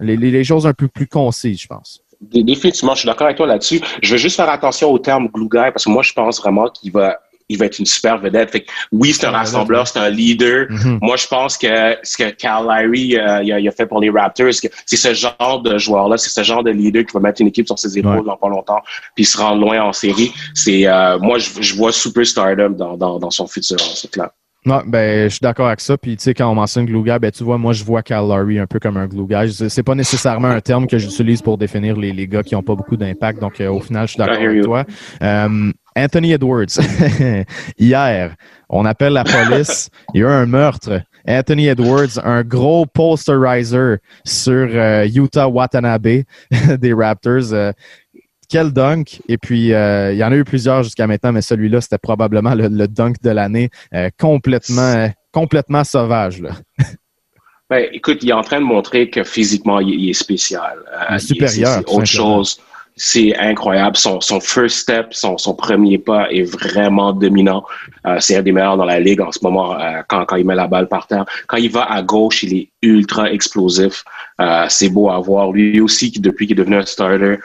les, 0.00 0.16
les, 0.16 0.42
choses 0.44 0.66
un 0.66 0.72
peu 0.72 0.88
plus 0.88 1.06
concises, 1.06 1.60
je 1.60 1.68
pense. 1.68 2.02
Définitivement, 2.20 2.94
je 2.94 3.00
suis 3.00 3.06
d'accord 3.06 3.26
avec 3.26 3.36
toi 3.36 3.46
là-dessus. 3.46 3.80
Je 4.02 4.10
veux 4.10 4.18
juste 4.18 4.34
faire 4.34 4.48
attention 4.48 4.90
au 4.90 4.98
terme 4.98 5.28
glue 5.28 5.48
guy 5.48 5.70
parce 5.72 5.84
que 5.84 5.90
moi, 5.90 6.02
je 6.02 6.12
pense 6.12 6.40
vraiment 6.40 6.68
qu'il 6.68 6.90
va 6.90 7.20
il 7.50 7.58
va 7.58 7.66
être 7.66 7.78
une 7.78 7.86
super 7.86 8.18
vedette. 8.18 8.50
Fait 8.50 8.60
que, 8.62 8.70
oui, 8.92 9.12
c'est 9.12 9.26
un 9.26 9.30
rassembleur, 9.30 9.86
c'est 9.86 9.98
un 9.98 10.08
leader. 10.08 10.66
Mm-hmm. 10.66 10.98
Moi, 11.02 11.16
je 11.16 11.26
pense 11.26 11.58
que 11.58 11.96
ce 12.02 12.16
que 12.16 12.30
Cal 12.30 12.64
Lowry 12.64 13.18
euh, 13.18 13.42
il, 13.42 13.68
a, 13.68 13.72
fait 13.72 13.86
pour 13.86 14.00
les 14.00 14.10
Raptors, 14.10 14.52
c'est 14.86 14.96
ce 14.96 15.14
genre 15.14 15.60
de 15.62 15.76
joueur-là, 15.76 16.16
c'est 16.16 16.30
ce 16.30 16.42
genre 16.42 16.62
de 16.62 16.70
leader 16.70 17.04
qui 17.04 17.12
va 17.12 17.20
mettre 17.20 17.40
une 17.40 17.48
équipe 17.48 17.66
sur 17.66 17.78
ses 17.78 17.98
épaules 17.98 18.24
dans 18.24 18.36
pas 18.36 18.48
longtemps, 18.48 18.80
puis 19.14 19.24
se 19.24 19.36
rendre 19.36 19.60
loin 19.60 19.82
en 19.82 19.92
série. 19.92 20.32
C'est 20.54 20.86
euh, 20.86 21.18
moi, 21.18 21.38
je, 21.38 21.74
vois 21.74 21.92
superstardom 21.92 22.70
dans, 22.70 22.96
dans, 22.96 23.18
dans 23.18 23.30
son 23.30 23.46
futur, 23.46 23.80
c'est 23.80 24.10
clair. 24.10 24.30
Non, 24.66 24.82
ben, 24.86 25.24
je 25.24 25.28
suis 25.30 25.40
d'accord 25.40 25.68
avec 25.68 25.80
ça. 25.80 25.96
Puis, 25.96 26.16
tu 26.16 26.22
sais, 26.22 26.34
quand 26.34 26.50
on 26.50 26.54
mentionne 26.54 26.84
glue 26.84 27.02
guy, 27.02 27.18
ben, 27.18 27.30
tu 27.30 27.44
vois, 27.44 27.56
moi, 27.56 27.72
je 27.72 27.82
vois 27.82 28.02
Cal 28.02 28.28
Lowry 28.28 28.58
un 28.58 28.66
peu 28.66 28.78
comme 28.78 28.98
un 28.98 29.06
glue 29.06 29.26
guy. 29.26 29.50
C'est 29.70 29.82
pas 29.82 29.94
nécessairement 29.94 30.48
un 30.48 30.60
terme 30.60 30.86
que 30.86 30.98
j'utilise 30.98 31.40
pour 31.40 31.56
définir 31.56 31.96
les, 31.96 32.12
les 32.12 32.28
gars 32.28 32.42
qui 32.42 32.54
ont 32.54 32.62
pas 32.62 32.74
beaucoup 32.74 32.96
d'impact. 32.96 33.40
Donc, 33.40 33.58
euh, 33.60 33.70
au 33.70 33.80
final, 33.80 34.06
je 34.06 34.12
suis 34.12 34.18
d'accord 34.18 34.36
avec 34.36 34.62
toi. 34.62 34.84
Euh, 35.22 35.72
Anthony 35.96 36.32
Edwards. 36.32 36.78
Hier, 37.78 38.34
on 38.68 38.84
appelle 38.84 39.14
la 39.14 39.24
police. 39.24 39.90
Il 40.14 40.20
y 40.20 40.24
a 40.24 40.28
eu 40.28 40.30
un 40.30 40.46
meurtre. 40.46 41.02
Anthony 41.26 41.68
Edwards, 41.68 42.18
un 42.24 42.42
gros 42.42 42.86
posterizer 42.86 43.98
sur 44.24 44.68
euh, 44.70 45.06
Utah 45.06 45.48
Watanabe 45.48 46.24
des 46.78 46.92
Raptors. 46.92 47.52
Euh, 47.52 47.72
quel 48.48 48.72
dunk! 48.72 49.20
Et 49.28 49.38
puis, 49.38 49.72
euh, 49.72 50.12
il 50.12 50.18
y 50.18 50.24
en 50.24 50.32
a 50.32 50.36
eu 50.36 50.44
plusieurs 50.44 50.82
jusqu'à 50.82 51.06
maintenant, 51.06 51.32
mais 51.32 51.42
celui-là, 51.42 51.80
c'était 51.80 51.98
probablement 51.98 52.54
le, 52.54 52.88
dunk 52.88 53.14
de 53.22 53.30
l'année. 53.30 53.70
complètement, 54.18 55.08
complètement 55.32 55.84
sauvage. 55.84 56.40
Là. 56.40 56.50
Ben, 57.68 57.86
écoute, 57.92 58.18
il 58.22 58.30
est 58.30 58.32
en 58.32 58.42
train 58.42 58.58
de 58.58 58.64
montrer 58.64 59.08
que 59.08 59.22
physiquement, 59.22 59.78
il, 59.78 60.10
est 60.10 60.14
spécial. 60.14 60.78
supérieur. 61.18 61.82
C'est 61.86 61.94
autre 61.94 62.06
chose 62.06 62.60
c'est 63.02 63.34
incroyable. 63.38 63.96
Son, 63.96 64.20
son 64.20 64.40
first 64.40 64.76
step, 64.76 65.14
son, 65.14 65.38
son 65.38 65.54
premier 65.54 65.96
pas 65.96 66.30
est 66.30 66.42
vraiment 66.42 67.14
dominant. 67.14 67.64
Euh, 68.06 68.18
c'est 68.20 68.36
un 68.36 68.42
des 68.42 68.52
meilleurs 68.52 68.76
dans 68.76 68.84
la 68.84 69.00
ligue 69.00 69.22
en 69.22 69.32
ce 69.32 69.38
moment 69.42 69.74
euh, 69.80 70.02
quand, 70.06 70.26
quand 70.26 70.36
il 70.36 70.44
met 70.44 70.54
la 70.54 70.66
balle 70.66 70.86
par 70.86 71.06
terre. 71.06 71.24
Quand 71.46 71.56
il 71.56 71.70
va 71.70 71.90
à 71.90 72.02
gauche, 72.02 72.42
il 72.42 72.54
est 72.54 72.68
ultra 72.82 73.32
explosif. 73.32 74.04
Euh, 74.38 74.66
c'est 74.68 74.90
beau 74.90 75.08
à 75.08 75.18
voir. 75.18 75.50
Lui 75.50 75.80
aussi, 75.80 76.12
qui 76.12 76.20
depuis 76.20 76.46
qu'il 76.46 76.60
est 76.60 76.62
devenu 76.62 76.76
un 76.76 76.84
starter, 76.84 77.36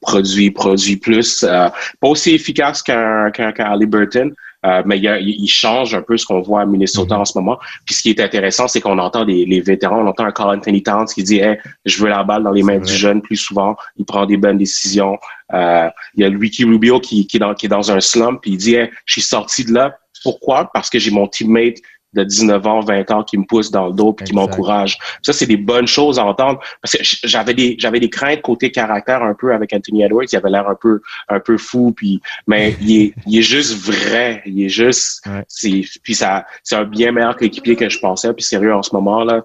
produit, 0.00 0.50
produit 0.50 0.96
plus. 0.96 1.42
pas 1.42 2.08
aussi 2.08 2.34
efficace 2.34 2.82
qu'un 2.82 3.30
qu'un 3.30 3.78
Burton, 3.86 4.32
euh, 4.64 4.82
mais 4.86 4.98
il, 4.98 5.48
change 5.48 5.94
un 5.94 6.02
peu 6.02 6.16
ce 6.16 6.24
qu'on 6.24 6.40
voit 6.40 6.62
à 6.62 6.66
Minnesota 6.66 7.16
mhm. 7.16 7.20
en 7.20 7.24
ce 7.24 7.38
moment. 7.38 7.58
Puis 7.84 7.96
ce 7.96 8.02
qui 8.02 8.10
est 8.10 8.20
intéressant, 8.20 8.68
c'est 8.68 8.80
qu'on 8.80 8.98
entend 8.98 9.24
des, 9.24 9.44
les 9.44 9.60
vétérans, 9.60 10.04
on 10.04 10.06
entend 10.06 10.24
un 10.24 10.30
Carl 10.30 10.56
Anthony 10.56 10.82
Towns 10.82 11.06
qui 11.06 11.22
dit 11.22 11.38
hey, 11.38 11.58
je 11.84 12.02
veux 12.02 12.08
la 12.08 12.22
balle 12.22 12.44
dans 12.44 12.52
les 12.52 12.62
mains 12.62 12.78
du 12.78 12.92
jeune 12.92 13.22
plus 13.22 13.36
souvent, 13.36 13.76
il 13.96 14.04
prend 14.04 14.24
des 14.24 14.36
bonnes 14.36 14.58
décisions. 14.58 15.18
Euh, 15.52 15.88
il 16.14 16.22
y 16.22 16.24
a 16.24 16.28
Ricky 16.28 16.64
Rubio 16.64 17.00
qui, 17.00 17.26
qui, 17.26 17.38
est 17.38 17.40
dans, 17.40 17.54
qui 17.54 17.66
est 17.66 17.68
dans 17.68 17.90
un 17.90 18.00
slump, 18.00 18.40
puis 18.40 18.52
il 18.52 18.56
dit 18.56 18.74
hey, 18.76 18.90
je 19.04 19.14
suis 19.14 19.22
sorti 19.22 19.64
de 19.64 19.72
là. 19.72 19.96
Pourquoi? 20.22 20.70
Parce 20.72 20.88
que 20.88 21.00
j'ai 21.00 21.10
mon 21.10 21.26
teammate 21.26 21.78
de 22.14 22.24
19 22.24 22.66
ans, 22.66 22.80
20 22.80 23.10
ans 23.10 23.22
qui 23.22 23.38
me 23.38 23.44
pousse 23.44 23.70
dans 23.70 23.86
le 23.86 23.92
dos 23.92 24.12
puis 24.12 24.24
qui 24.24 24.34
m'encourage. 24.34 24.98
Ça, 25.22 25.32
c'est 25.32 25.46
des 25.46 25.56
bonnes 25.56 25.86
choses 25.86 26.18
à 26.18 26.24
entendre 26.24 26.60
parce 26.80 26.96
que 26.96 27.02
j'avais 27.02 27.54
des 27.54 27.76
j'avais 27.78 28.00
des 28.00 28.10
craintes 28.10 28.42
côté 28.42 28.70
caractère 28.70 29.22
un 29.22 29.34
peu 29.34 29.54
avec 29.54 29.72
Anthony 29.72 30.02
Edwards. 30.02 30.26
Il 30.30 30.36
avait 30.36 30.50
l'air 30.50 30.68
un 30.68 30.74
peu 30.74 31.00
un 31.28 31.40
peu 31.40 31.56
fou 31.58 31.92
puis 31.96 32.20
mais 32.46 32.76
il 32.80 33.02
est 33.02 33.14
il 33.26 33.38
est 33.38 33.42
juste 33.42 33.74
vrai. 33.74 34.42
Il 34.46 34.62
est 34.62 34.68
juste 34.68 35.26
c'est 35.48 35.82
puis 36.02 36.14
ça 36.14 36.46
c'est 36.62 36.76
un 36.76 36.84
bien 36.84 37.12
meilleur 37.12 37.40
équipier 37.42 37.76
que 37.76 37.88
je 37.88 37.98
pensais. 37.98 38.32
Puis 38.32 38.44
sérieux 38.44 38.74
en 38.74 38.82
ce 38.82 38.94
moment 38.94 39.24
là, 39.24 39.44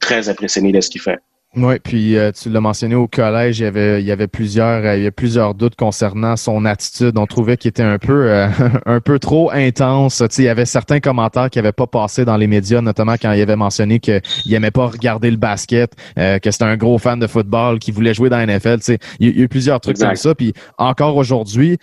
très 0.00 0.28
impressionné 0.28 0.72
de 0.72 0.80
ce 0.80 0.90
qu'il 0.90 1.00
fait. 1.00 1.18
Oui, 1.60 1.74
puis 1.82 2.16
euh, 2.16 2.30
tu 2.30 2.50
l'as 2.50 2.60
mentionné 2.60 2.94
au 2.94 3.08
collège, 3.08 3.58
il 3.58 3.64
y 3.64 3.66
avait, 3.66 4.00
il 4.00 4.06
y 4.06 4.12
avait 4.12 4.28
plusieurs, 4.28 4.84
euh, 4.84 4.96
il 4.96 5.00
y 5.00 5.02
avait 5.02 5.10
plusieurs 5.10 5.54
doutes 5.54 5.74
concernant 5.74 6.36
son 6.36 6.64
attitude. 6.64 7.18
On 7.18 7.26
trouvait 7.26 7.56
qu'il 7.56 7.68
était 7.70 7.82
un 7.82 7.98
peu, 7.98 8.30
euh, 8.30 8.48
un 8.86 9.00
peu 9.00 9.18
trop 9.18 9.50
intense. 9.50 10.18
Tu 10.18 10.26
sais, 10.30 10.42
il 10.42 10.44
y 10.46 10.48
avait 10.48 10.66
certains 10.66 11.00
commentaires 11.00 11.50
qui 11.50 11.58
n'avaient 11.58 11.72
pas 11.72 11.88
passé 11.88 12.24
dans 12.24 12.36
les 12.36 12.46
médias, 12.46 12.80
notamment 12.80 13.14
quand 13.20 13.32
il 13.32 13.40
avait 13.40 13.56
mentionné 13.56 13.98
qu'il 13.98 14.22
aimait 14.52 14.70
pas 14.70 14.86
regarder 14.86 15.30
le 15.30 15.36
basket, 15.36 15.94
que 16.16 16.50
c'était 16.50 16.64
un 16.64 16.76
gros 16.76 16.98
fan 16.98 17.18
de 17.18 17.26
football, 17.26 17.78
qu'il 17.78 17.94
voulait 17.94 18.14
jouer 18.14 18.28
dans 18.28 18.38
la 18.38 18.46
NFL. 18.46 18.78
Tu 18.78 18.84
sais, 18.84 18.98
il, 19.18 19.36
y 19.36 19.40
a 19.40 19.44
eu 19.44 19.48
plusieurs 19.48 19.80
trucs 19.80 19.98
comme 19.98 20.14
ça. 20.14 20.34
Puis 20.34 20.52
encore 20.78 21.16
aujourd'hui, 21.16 21.78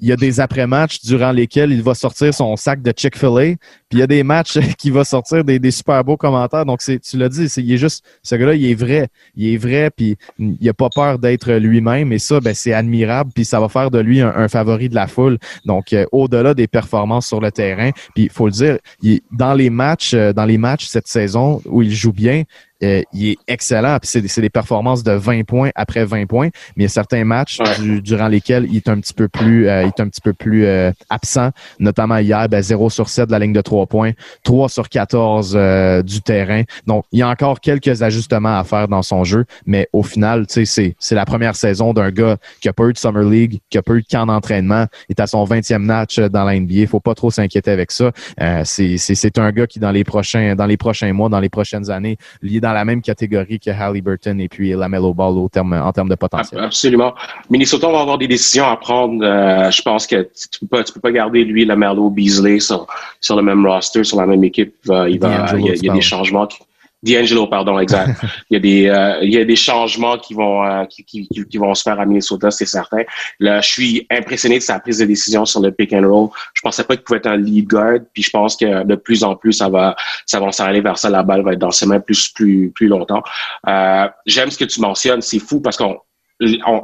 il 0.00 0.08
y 0.08 0.12
a 0.12 0.16
des 0.16 0.40
après-matchs 0.40 1.00
durant 1.02 1.32
lesquels 1.32 1.72
il 1.72 1.82
va 1.82 1.94
sortir 1.94 2.32
son 2.32 2.56
sac 2.56 2.82
de 2.82 2.92
Chick-fil-A, 2.96 3.56
puis 3.90 3.98
il 3.98 3.98
y 3.98 4.02
a 4.02 4.06
des 4.06 4.22
matchs 4.22 4.58
qui 4.78 4.90
va 4.90 5.04
sortir 5.04 5.44
des, 5.44 5.58
des 5.58 5.70
super 5.70 6.02
beaux 6.04 6.16
commentaires. 6.16 6.64
Donc, 6.64 6.80
tu 6.80 7.18
l'as 7.18 7.28
dit, 7.28 7.48
c'est, 7.48 7.62
il 7.62 7.72
est 7.72 7.78
juste, 7.78 8.04
ce 8.22 8.34
gars-là, 8.34 8.54
il 8.54 8.64
est 8.70 8.74
vrai. 8.74 9.08
Il 9.36 9.52
est 9.52 9.56
vrai, 9.56 9.90
puis 9.90 10.16
il 10.38 10.68
a 10.68 10.74
pas 10.74 10.88
peur 10.88 11.18
d'être 11.18 11.52
lui-même. 11.52 12.12
Et 12.12 12.18
ça, 12.18 12.40
ben, 12.40 12.54
c'est 12.54 12.72
admirable, 12.72 13.32
puis 13.34 13.44
ça 13.44 13.60
va 13.60 13.68
faire 13.68 13.90
de 13.90 13.98
lui 13.98 14.20
un, 14.20 14.48
favori 14.48 14.88
de 14.88 14.94
la 14.94 15.06
foule. 15.06 15.38
Donc, 15.64 15.92
euh, 15.92 16.06
au-delà 16.12 16.54
des 16.54 16.66
performances 16.66 17.26
sur 17.26 17.40
le 17.40 17.50
terrain, 17.52 17.90
puis 18.14 18.24
il 18.24 18.30
faut 18.30 18.46
le 18.46 18.52
dire, 18.52 18.78
il, 19.02 19.20
dans 19.30 19.54
les 19.54 19.70
matchs, 19.70 20.14
euh, 20.14 20.32
dans 20.32 20.44
les 20.44 20.58
matchs 20.58 20.86
cette 20.86 21.08
saison 21.08 21.60
où 21.66 21.82
il 21.82 21.92
joue 21.92 22.12
bien, 22.12 22.44
euh, 22.82 23.02
il 23.12 23.30
est 23.30 23.38
excellent. 23.46 23.98
Puis 23.98 24.20
c'est, 24.28 24.40
des 24.40 24.50
performances 24.50 25.02
de 25.02 25.12
20 25.12 25.44
points 25.44 25.70
après 25.74 26.04
20 26.04 26.26
points. 26.26 26.48
Mais 26.76 26.82
il 26.82 26.82
y 26.84 26.86
a 26.86 26.88
certains 26.88 27.24
matchs 27.24 27.58
durant 28.02 28.28
lesquels 28.28 28.66
il 28.70 28.76
est 28.76 28.88
un 28.88 28.98
petit 29.00 29.14
peu 29.14 29.28
plus, 29.28 29.68
euh, 29.68 29.82
il 29.82 29.88
est 29.88 30.00
un 30.00 30.08
petit 30.08 30.20
peu 30.20 30.32
plus 30.32 30.64
euh, 30.64 30.90
absent. 31.10 31.50
Notamment 31.78 32.18
hier, 32.18 32.48
ben, 32.48 32.62
0 32.62 32.90
sur 32.90 33.08
7 33.08 33.26
de 33.26 33.32
la 33.32 33.38
ligne 33.38 33.52
de 33.52 33.60
3 33.60 33.86
points, 33.86 34.12
3 34.44 34.68
sur 34.68 34.88
14 34.88 35.54
du 36.04 36.22
terrain. 36.22 36.62
Donc, 36.86 37.04
il 37.12 37.18
y 37.18 37.22
a 37.22 37.28
encore 37.28 37.60
quelques 37.60 38.02
ajustements 38.02 38.58
à 38.58 38.64
faire 38.64 38.88
dans 38.88 39.02
son 39.02 39.24
jeu. 39.24 39.44
Mais 39.66 39.88
au 39.92 40.02
final, 40.02 40.46
c'est, 40.48 40.64
c'est 40.64 41.14
la 41.14 41.24
première 41.24 41.56
saison 41.56 41.92
d'un 41.92 42.10
gars 42.10 42.36
qui 42.60 42.68
a 42.68 42.72
pas 42.72 42.84
eu 42.84 42.92
de 42.92 42.98
Summer 42.98 43.24
League, 43.24 43.60
qui 43.68 43.78
a 43.78 43.82
pas 43.82 43.94
eu 43.94 44.02
de 44.02 44.06
camp 44.10 44.26
d'entraînement. 44.26 44.86
Il 45.08 45.12
est 45.12 45.20
à 45.20 45.26
son 45.26 45.44
20e 45.44 45.78
match 45.78 46.18
dans 46.18 46.44
la 46.44 46.58
NBA. 46.58 46.86
Faut 46.86 47.00
pas 47.00 47.14
trop 47.14 47.30
s'inquiéter 47.30 47.70
avec 47.70 47.90
ça. 47.90 48.12
c'est, 48.64 48.96
c'est, 48.96 49.14
c'est 49.14 49.38
un 49.38 49.50
gars 49.52 49.66
qui, 49.66 49.78
dans 49.78 49.90
les 49.90 50.04
prochains, 50.04 50.54
dans 50.54 50.66
les 50.66 50.76
prochains 50.76 51.12
mois, 51.12 51.28
dans 51.28 51.40
les 51.40 51.48
prochaines 51.48 51.90
années, 51.90 52.16
lié 52.42 52.60
dans 52.60 52.69
dans 52.70 52.78
la 52.78 52.84
même 52.84 53.02
catégorie 53.02 53.58
que 53.58 53.70
Halliburton 53.70 54.38
et 54.38 54.48
puis 54.48 54.70
Lamello 54.70 55.12
Ball 55.12 55.36
au 55.36 55.48
terme, 55.48 55.72
en 55.72 55.92
termes 55.92 56.08
de 56.08 56.14
potentiel. 56.14 56.60
Absolument. 56.60 57.14
Minnesota 57.50 57.90
va 57.90 58.00
avoir 58.00 58.18
des 58.18 58.28
décisions 58.28 58.66
à 58.66 58.76
prendre. 58.76 59.24
Euh, 59.24 59.70
je 59.70 59.82
pense 59.82 60.06
que 60.06 60.28
tu 60.52 60.60
peux 60.60 60.66
pas, 60.66 60.84
tu 60.84 60.92
peux 60.92 61.00
pas 61.00 61.10
garder 61.10 61.44
lui, 61.44 61.64
Lamello, 61.64 62.10
Beasley 62.10 62.60
sur, 62.60 62.86
sur 63.20 63.36
le 63.36 63.42
même 63.42 63.66
roster, 63.66 64.04
sur 64.04 64.18
la 64.18 64.26
même 64.26 64.44
équipe. 64.44 64.74
il, 64.84 64.90
va, 64.90 65.08
il, 65.08 65.84
y 65.84 65.90
a, 65.90 65.92
des 65.92 66.00
changements. 66.00 66.46
Qui, 66.46 66.58
D'Angelo, 67.02 67.46
pardon, 67.46 67.78
exact. 67.78 68.20
il 68.50 68.54
y 68.54 68.56
a 68.56 68.60
des 68.60 68.88
euh, 68.88 69.18
il 69.22 69.32
y 69.32 69.38
a 69.38 69.44
des 69.44 69.56
changements 69.56 70.18
qui 70.18 70.34
vont 70.34 70.62
euh, 70.64 70.84
qui, 70.84 71.02
qui, 71.04 71.26
qui, 71.28 71.58
vont 71.58 71.72
se 71.74 71.82
faire 71.82 71.98
à 71.98 72.04
Minnesota, 72.04 72.50
c'est 72.50 72.66
certain. 72.66 73.02
Là, 73.38 73.62
je 73.62 73.68
suis 73.70 74.06
impressionné 74.10 74.58
de 74.58 74.62
sa 74.62 74.78
prise 74.80 74.98
de 74.98 75.06
décision 75.06 75.46
sur 75.46 75.60
le 75.62 75.72
pick 75.72 75.94
and 75.94 76.06
roll. 76.06 76.28
Je 76.52 76.60
pensais 76.60 76.84
pas 76.84 76.96
qu'il 76.96 77.04
pouvait 77.04 77.18
être 77.18 77.26
un 77.26 77.38
lead 77.38 77.66
guard, 77.66 78.00
puis 78.12 78.22
je 78.22 78.30
pense 78.30 78.54
que 78.54 78.84
de 78.84 78.94
plus 78.96 79.24
en 79.24 79.34
plus 79.34 79.54
ça 79.54 79.70
va 79.70 79.96
ça 80.26 80.40
va 80.40 80.52
s'aller 80.52 80.82
vers 80.82 80.98
ça. 80.98 81.08
La 81.08 81.22
balle 81.22 81.42
va 81.42 81.54
être 81.54 81.58
dans 81.58 81.70
ses 81.70 81.86
mains 81.86 82.00
plus 82.00 82.28
plus 82.28 82.70
plus 82.74 82.88
longtemps. 82.88 83.22
Euh, 83.66 84.06
J'aime 84.26 84.50
ce 84.50 84.58
que 84.58 84.66
tu 84.66 84.80
mentionnes, 84.82 85.22
c'est 85.22 85.38
fou 85.38 85.60
parce 85.60 85.78
qu'on 85.78 85.96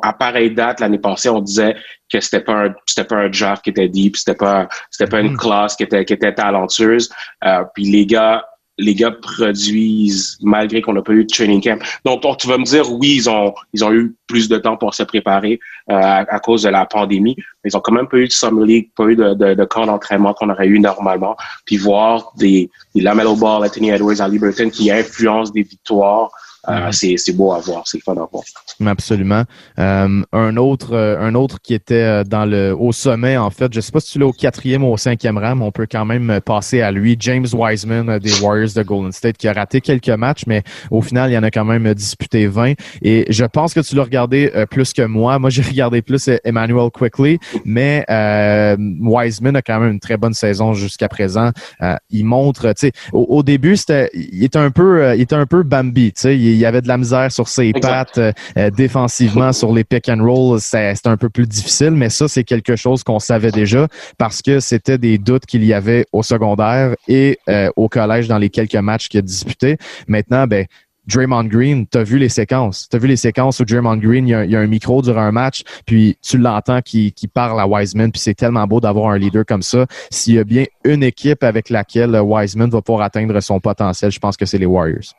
à 0.02 0.12
pareille 0.14 0.50
date 0.50 0.80
l'année 0.80 0.98
passée, 0.98 1.28
on 1.28 1.40
disait 1.40 1.76
que 2.10 2.20
c'était 2.20 2.40
pas 2.40 2.66
un 2.66 2.74
c'était 2.86 3.06
pas 3.06 3.16
un 3.16 3.28
draft 3.28 3.62
qui 3.62 3.70
était 3.70 3.88
deep, 3.88 4.16
c'était 4.16 4.34
pas 4.34 4.68
c'était 4.90 5.10
pas 5.10 5.20
une 5.20 5.32
mm. 5.32 5.36
classe 5.36 5.76
qui 5.76 5.82
était 5.82 6.04
qui 6.06 6.14
était 6.14 6.34
talentueuse. 6.34 7.10
Euh, 7.44 7.64
puis 7.74 7.84
les 7.84 8.06
gars 8.06 8.46
les 8.78 8.94
gars 8.94 9.10
produisent 9.10 10.38
malgré 10.42 10.82
qu'on 10.82 10.92
n'a 10.92 11.02
pas 11.02 11.12
eu 11.12 11.24
de 11.24 11.32
training 11.32 11.62
camp. 11.62 11.82
Donc, 12.04 12.22
tu 12.38 12.46
vas 12.46 12.58
me 12.58 12.64
dire, 12.64 12.90
oui, 12.92 13.14
ils 13.16 13.30
ont, 13.30 13.54
ils 13.72 13.84
ont 13.84 13.92
eu 13.92 14.14
plus 14.26 14.48
de 14.48 14.58
temps 14.58 14.76
pour 14.76 14.94
se 14.94 15.02
préparer 15.02 15.58
euh, 15.90 15.94
à, 15.94 16.38
cause 16.40 16.64
de 16.64 16.68
la 16.68 16.84
pandémie, 16.84 17.36
mais 17.64 17.70
ils 17.70 17.76
ont 17.76 17.80
quand 17.80 17.92
même 17.92 18.08
pas 18.08 18.18
eu 18.18 18.26
de 18.26 18.32
Summer 18.32 18.64
League, 18.64 18.90
pas 18.96 19.04
eu 19.04 19.16
de, 19.16 19.34
de, 19.34 19.54
de 19.54 19.64
camp 19.64 19.86
d'entraînement 19.86 20.34
qu'on 20.34 20.50
aurait 20.50 20.66
eu 20.66 20.78
normalement. 20.78 21.36
Puis 21.64 21.76
voir 21.76 22.32
des, 22.36 22.70
des 22.94 23.00
Lamello 23.00 23.36
Ball, 23.36 23.64
Anthony 23.64 23.90
Edwards, 23.90 24.20
à 24.20 24.28
Liberton 24.28 24.68
qui 24.70 24.90
influencent 24.90 25.52
des 25.52 25.62
victoires, 25.62 26.30
euh, 26.68 26.86
mhm. 26.86 27.16
c'est 27.16 27.32
beau 27.32 27.52
à 27.52 27.60
voir, 27.60 27.82
c'est 27.86 27.98
le 27.98 28.02
fun 28.02 28.20
à 28.20 28.26
voir. 28.30 28.44
Absolument. 28.84 29.44
Euh, 29.78 30.22
un 30.32 30.56
autre, 30.56 30.94
euh, 30.94 31.20
un 31.20 31.34
autre 31.34 31.60
qui 31.60 31.74
était 31.74 32.24
dans 32.24 32.44
le 32.44 32.74
au 32.76 32.92
sommet 32.92 33.36
en 33.36 33.50
fait, 33.50 33.72
je 33.72 33.80
sais 33.80 33.92
pas 33.92 34.00
si 34.00 34.12
tu 34.12 34.18
l'as 34.18 34.26
au 34.26 34.32
quatrième 34.32 34.84
ou 34.84 34.92
au 34.92 34.96
cinquième 34.96 35.38
rang, 35.38 35.54
mais 35.56 35.64
on 35.64 35.70
peut 35.70 35.86
quand 35.90 36.04
même 36.04 36.40
passer 36.44 36.80
à 36.80 36.90
lui. 36.90 37.16
James 37.20 37.46
Wiseman 37.52 38.18
des 38.18 38.40
Warriors 38.40 38.72
de 38.74 38.82
Golden 38.82 39.12
State 39.12 39.36
qui 39.36 39.48
a 39.48 39.52
raté 39.52 39.80
quelques 39.80 40.08
matchs, 40.08 40.44
mais 40.46 40.62
au 40.90 41.02
final 41.02 41.30
il 41.30 41.38
en 41.38 41.42
a 41.42 41.50
quand 41.50 41.64
même 41.64 41.92
disputé 41.94 42.46
20. 42.46 42.74
Et 43.02 43.26
je 43.28 43.44
pense 43.44 43.72
que 43.72 43.80
tu 43.80 43.94
l'as 43.94 44.04
regardé 44.04 44.52
plus 44.70 44.92
que 44.92 45.02
moi. 45.02 45.38
Moi 45.38 45.50
j'ai 45.56 45.62
regardé 45.62 46.02
plus 46.02 46.28
Emmanuel 46.44 46.90
Quickly, 46.90 47.38
mais 47.64 48.04
Wiseman 48.78 49.56
a 49.56 49.62
quand 49.62 49.80
même 49.80 49.92
une 49.92 50.00
très 50.00 50.16
bonne 50.16 50.34
saison 50.34 50.74
jusqu'à 50.74 51.08
présent. 51.08 51.50
il 52.10 52.24
montre, 52.24 52.68
tu 52.68 52.88
sais, 52.88 52.92
au, 53.12 53.42
début 53.42 53.76
c'était, 53.76 54.10
il 54.14 54.42
était 54.42 54.58
un 54.58 54.70
peu, 54.70 55.14
il 55.14 55.20
était 55.20 55.36
un 55.36 55.46
peu 55.46 55.62
Bambi, 55.62 56.12
tu 56.12 56.20
sais, 56.20 56.55
il 56.56 56.60
y 56.60 56.66
avait 56.66 56.80
de 56.80 56.88
la 56.88 56.98
misère 56.98 57.30
sur 57.30 57.48
ses 57.48 57.72
pattes 57.72 58.18
euh, 58.18 58.32
euh, 58.56 58.70
défensivement 58.70 59.52
sur 59.52 59.72
les 59.72 59.84
pick 59.84 60.08
and 60.08 60.24
roll. 60.24 60.58
C'était 60.60 60.94
un 61.04 61.16
peu 61.16 61.28
plus 61.28 61.46
difficile, 61.46 61.92
mais 61.92 62.08
ça, 62.08 62.28
c'est 62.28 62.44
quelque 62.44 62.76
chose 62.76 63.04
qu'on 63.04 63.18
savait 63.18 63.52
déjà 63.52 63.86
parce 64.18 64.42
que 64.42 64.60
c'était 64.60 64.98
des 64.98 65.18
doutes 65.18 65.46
qu'il 65.46 65.64
y 65.64 65.72
avait 65.72 66.06
au 66.12 66.22
secondaire 66.22 66.94
et 67.08 67.38
euh, 67.48 67.70
au 67.76 67.88
collège 67.88 68.26
dans 68.28 68.38
les 68.38 68.50
quelques 68.50 68.74
matchs 68.74 69.08
qu'il 69.08 69.18
a 69.18 69.22
disputés. 69.22 69.76
Maintenant, 70.08 70.46
ben, 70.46 70.66
Draymond 71.06 71.44
Green, 71.44 71.86
tu 71.86 71.98
as 71.98 72.02
vu 72.02 72.18
les 72.18 72.28
séquences. 72.28 72.88
Tu 72.90 72.96
as 72.96 72.98
vu 72.98 73.06
les 73.06 73.16
séquences 73.16 73.60
où 73.60 73.64
Draymond 73.64 73.98
Green, 73.98 74.26
il 74.26 74.50
y, 74.50 74.56
a, 74.56 74.58
un 74.58 74.66
micro 74.66 75.02
durant 75.02 75.20
un 75.20 75.30
match, 75.30 75.62
puis 75.84 76.16
tu 76.20 76.36
l'entends 76.36 76.80
qui, 76.82 77.12
qui 77.12 77.28
parle 77.28 77.60
à 77.60 77.68
Wiseman, 77.68 78.10
puis 78.10 78.20
c'est 78.20 78.34
tellement 78.34 78.66
beau 78.66 78.80
d'avoir 78.80 79.10
un 79.10 79.18
leader 79.18 79.44
comme 79.46 79.62
ça. 79.62 79.86
S'il 80.10 80.34
y 80.34 80.38
a 80.38 80.44
bien 80.44 80.64
une 80.84 81.04
équipe 81.04 81.44
avec 81.44 81.70
laquelle 81.70 82.18
Wiseman 82.20 82.70
va 82.70 82.82
pouvoir 82.82 83.04
atteindre 83.04 83.38
son 83.40 83.60
potentiel, 83.60 84.10
je 84.10 84.18
pense 84.18 84.36
que 84.36 84.46
c'est 84.46 84.58
les 84.58 84.66
Warriors. 84.66 85.14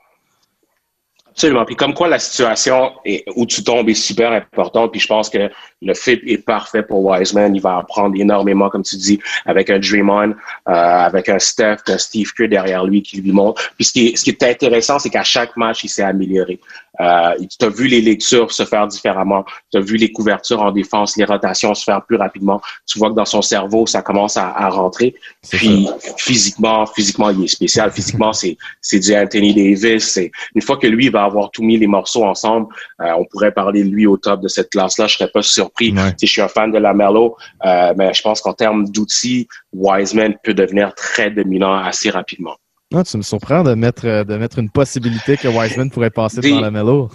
Absolument. 1.38 1.66
Puis 1.66 1.76
comme 1.76 1.94
quoi 1.94 2.08
la 2.08 2.18
situation 2.18 2.94
où 3.36 3.46
tu 3.46 3.64
tombes 3.64 3.88
est 3.90 3.94
super 3.94 4.32
importante. 4.32 4.92
Puis 4.92 5.02
je 5.02 5.08
pense 5.08 5.30
que 5.30 5.52
le 5.84 5.94
fit 5.94 6.20
est 6.26 6.44
parfait 6.44 6.82
pour 6.82 7.06
Wiseman. 7.06 7.56
Il 7.56 7.62
va 7.62 7.78
apprendre 7.78 8.20
énormément, 8.20 8.72
comme 8.72 8.82
tu 8.82 8.96
dis, 8.96 9.20
avec 9.46 9.70
un 9.70 9.78
Draymond, 9.78 10.32
euh, 10.32 10.72
avec 10.72 11.30
un 11.30 11.38
Steph, 11.38 11.78
un 11.90 12.00
Steve 12.00 12.34
Kerr 12.34 12.48
derrière 12.48 12.84
lui 12.86 13.04
qui 13.04 13.22
lui 13.22 13.32
montre. 13.32 13.72
Puis 13.76 13.86
ce 13.86 13.94
qui 13.94 14.08
est, 14.08 14.16
ce 14.16 14.24
qui 14.24 14.32
est 14.32 14.42
intéressant, 14.42 14.98
c'est 14.98 15.12
qu'à 15.12 15.24
chaque 15.24 15.56
match, 15.58 15.84
il 15.84 15.90
s'est 15.90 16.02
amélioré. 16.02 16.60
Euh, 17.00 17.36
tu 17.38 17.64
as 17.64 17.70
vu 17.70 17.86
les 17.86 18.02
lectures 18.02 18.52
se 18.52 18.66
faire 18.66 18.88
différemment. 18.88 19.46
Tu 19.72 19.78
as 19.78 19.82
vu 19.82 19.98
les 19.98 20.12
couvertures 20.12 20.64
en 20.64 20.72
défense, 20.72 21.16
les 21.18 21.26
rotations 21.26 21.76
se 21.76 21.84
faire 21.84 22.04
plus 22.04 22.18
rapidement. 22.18 22.60
Tu 22.88 22.98
vois 22.98 23.12
que 23.12 23.16
dans 23.16 23.26
son 23.26 23.44
cerveau, 23.44 23.86
ça 23.86 24.02
commence 24.02 24.38
à, 24.38 24.48
à 24.50 24.70
rentrer. 24.70 25.14
Puis 25.52 25.88
physiquement, 26.18 26.88
physiquement, 26.88 27.30
il 27.30 27.44
est 27.44 27.48
spécial. 27.48 27.92
Physiquement, 27.92 28.34
c'est 28.34 28.58
c'est 28.82 28.98
du 28.98 29.16
Anthony 29.16 29.54
Davis. 29.54 30.08
C'est 30.08 30.32
une 30.56 30.62
fois 30.64 30.78
que 30.78 30.88
lui 30.88 31.10
va 31.10 31.27
avoir 31.28 31.52
tout 31.52 31.64
mis 31.64 31.78
les 31.78 31.88
morceaux 31.88 32.26
ensemble, 32.26 32.68
euh, 33.02 33.12
on 33.18 33.26
pourrait 33.26 33.52
parler 33.52 33.84
de 33.84 33.90
lui 33.90 34.08
au 34.08 34.18
top 34.18 34.42
de 34.42 34.48
cette 34.48 34.70
classe-là. 34.70 35.08
Je 35.08 35.18
serais 35.18 35.30
pas 35.30 35.42
surpris. 35.42 35.94
Si 36.18 36.28
je 36.28 36.32
suis 36.32 36.42
un 36.42 36.48
fan 36.48 36.72
de 36.72 36.78
la 36.78 36.94
Melo, 36.94 37.36
euh, 37.66 37.94
mais 37.98 38.14
je 38.14 38.22
pense 38.22 38.42
qu'en 38.42 38.54
termes 38.54 38.88
d'outils, 38.90 39.48
Wiseman 39.74 40.36
peut 40.44 40.54
devenir 40.54 40.94
très 40.96 41.30
dominant 41.30 41.76
assez 41.76 42.10
rapidement. 42.10 42.56
Ah, 42.94 43.04
tu 43.04 43.18
me 43.18 43.22
surprends 43.22 43.64
de 43.64 43.74
mettre, 43.74 44.24
de 44.24 44.38
mettre 44.38 44.60
une 44.60 44.70
possibilité 44.70 45.36
que 45.36 45.48
Wiseman 45.48 45.92
pourrait 45.92 46.10
passer 46.10 46.42
dans 46.42 46.62
la 46.62 46.72
Melo. 46.72 47.10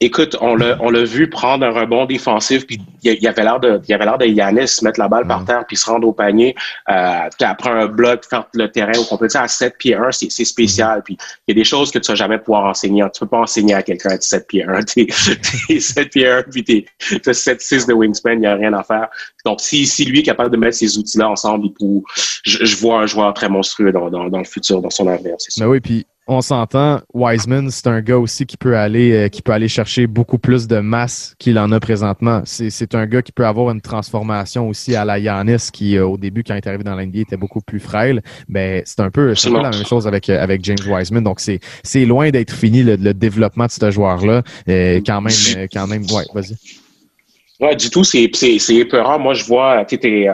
Écoute, 0.00 0.36
on 0.40 0.54
l'a, 0.54 0.76
on 0.80 0.90
l'a 0.90 1.02
vu 1.02 1.28
prendre 1.28 1.66
un 1.66 1.70
rebond 1.70 2.06
défensif, 2.06 2.64
puis 2.66 2.80
il 3.02 3.20
y 3.20 3.26
avait 3.26 3.42
l'air 3.42 3.58
de, 3.58 3.80
il 3.82 3.90
y 3.90 3.94
avait 3.94 4.04
l'air 4.04 4.16
de 4.16 4.26
Yanis 4.26 4.78
mettre 4.82 5.00
la 5.00 5.08
balle 5.08 5.26
par 5.26 5.44
terre 5.44 5.64
puis 5.66 5.76
se 5.76 5.90
rendre 5.90 6.06
au 6.06 6.12
panier. 6.12 6.54
Euh, 6.88 7.28
après 7.40 7.70
un 7.70 7.86
bloc, 7.86 8.24
faire 8.24 8.46
le 8.54 8.70
terrain 8.70 8.96
au 8.96 9.04
complet 9.04 9.28
à 9.36 9.48
7 9.48 9.76
pieds 9.76 9.96
1, 9.96 10.12
c'est, 10.12 10.30
c'est 10.30 10.44
spécial. 10.44 11.02
Puis 11.04 11.16
il 11.46 11.56
y 11.56 11.58
a 11.58 11.60
des 11.60 11.64
choses 11.64 11.90
que 11.90 11.98
tu 11.98 12.12
vas 12.12 12.14
jamais 12.14 12.38
pouvoir 12.38 12.66
enseigner. 12.66 13.04
Tu 13.12 13.20
peux 13.20 13.26
pas 13.26 13.40
enseigner 13.40 13.74
à 13.74 13.82
quelqu'un 13.82 14.16
de 14.16 14.22
7 14.22 14.46
pieds 14.46 14.64
1. 14.64 14.82
T'es, 14.84 15.06
t'es 15.66 15.80
7 15.80 16.10
pieds 16.10 16.28
1, 16.28 16.42
puis 16.44 16.62
t'es, 16.62 16.84
t'as 17.20 17.34
7, 17.34 17.60
6 17.60 17.86
de 17.86 17.92
wingspan, 17.92 18.34
il 18.34 18.42
y 18.42 18.46
a 18.46 18.54
rien 18.54 18.72
à 18.74 18.84
faire. 18.84 19.08
Donc, 19.44 19.60
si, 19.60 19.84
si 19.84 20.04
lui 20.04 20.20
est 20.20 20.24
capable 20.24 20.50
de 20.50 20.56
mettre 20.56 20.76
ces 20.76 20.96
outils-là 20.96 21.28
ensemble, 21.28 21.72
pour, 21.72 22.04
je, 22.44 22.64
je 22.64 22.76
vois 22.76 23.00
un 23.00 23.06
joueur 23.06 23.34
très 23.34 23.48
monstrueux 23.48 23.90
dans, 23.90 24.10
dans, 24.10 24.28
dans 24.28 24.38
le 24.38 24.44
futur, 24.44 24.80
dans 24.80 24.90
son 24.90 25.08
avenir, 25.08 25.34
c'est 25.38 25.50
ça. 25.50 25.64
Mais 25.64 25.70
oui, 25.70 25.80
puis 25.80 26.06
on 26.28 26.42
s'entend, 26.42 27.00
Wiseman, 27.14 27.70
c'est 27.70 27.86
un 27.86 28.02
gars 28.02 28.18
aussi 28.18 28.44
qui 28.44 28.58
peut 28.58 28.76
aller 28.76 29.12
euh, 29.12 29.28
qui 29.28 29.40
peut 29.40 29.52
aller 29.52 29.66
chercher 29.66 30.06
beaucoup 30.06 30.38
plus 30.38 30.68
de 30.68 30.78
masse 30.78 31.34
qu'il 31.38 31.58
en 31.58 31.72
a 31.72 31.80
présentement. 31.80 32.42
C'est 32.44 32.94
un 32.94 33.06
gars 33.06 33.22
qui 33.22 33.32
peut 33.32 33.46
avoir 33.46 33.70
une 33.70 33.80
transformation 33.80 34.68
aussi 34.68 34.94
à 34.94 35.06
la 35.06 35.18
Yanis 35.18 35.70
qui, 35.72 35.96
euh, 35.96 36.06
au 36.06 36.18
début, 36.18 36.44
quand 36.44 36.54
il 36.54 36.58
est 36.58 36.66
arrivé 36.66 36.84
dans 36.84 36.94
l'NBA, 36.94 37.20
était 37.20 37.38
beaucoup 37.38 37.62
plus 37.62 37.80
frêle. 37.80 38.22
Mais 38.46 38.82
c'est 38.84 39.00
un 39.00 39.10
peu, 39.10 39.34
c'est 39.34 39.48
la 39.50 39.70
même 39.70 39.86
chose 39.86 40.06
avec, 40.06 40.28
euh, 40.28 40.42
avec 40.42 40.62
James 40.64 40.76
Wiseman. 40.86 41.24
Donc, 41.24 41.40
c'est 41.40 42.04
loin 42.04 42.30
d'être 42.30 42.52
fini 42.52 42.82
le, 42.82 42.96
le, 42.96 43.14
développement 43.14 43.66
de 43.66 43.70
ce 43.70 43.90
joueur-là. 43.90 44.42
quand 44.66 45.20
même, 45.22 45.68
quand 45.72 45.86
même, 45.86 46.02
ouais, 46.12 46.24
vas-y. 46.34 46.56
Ouais, 47.60 47.74
du 47.74 47.90
tout, 47.90 48.04
c'est 48.04 48.30
c'est 48.32 48.74
épeurant. 48.76 49.18
Moi, 49.18 49.34
je 49.34 49.44
vois, 49.44 49.84
tu 49.84 49.98
euh, 50.04 50.32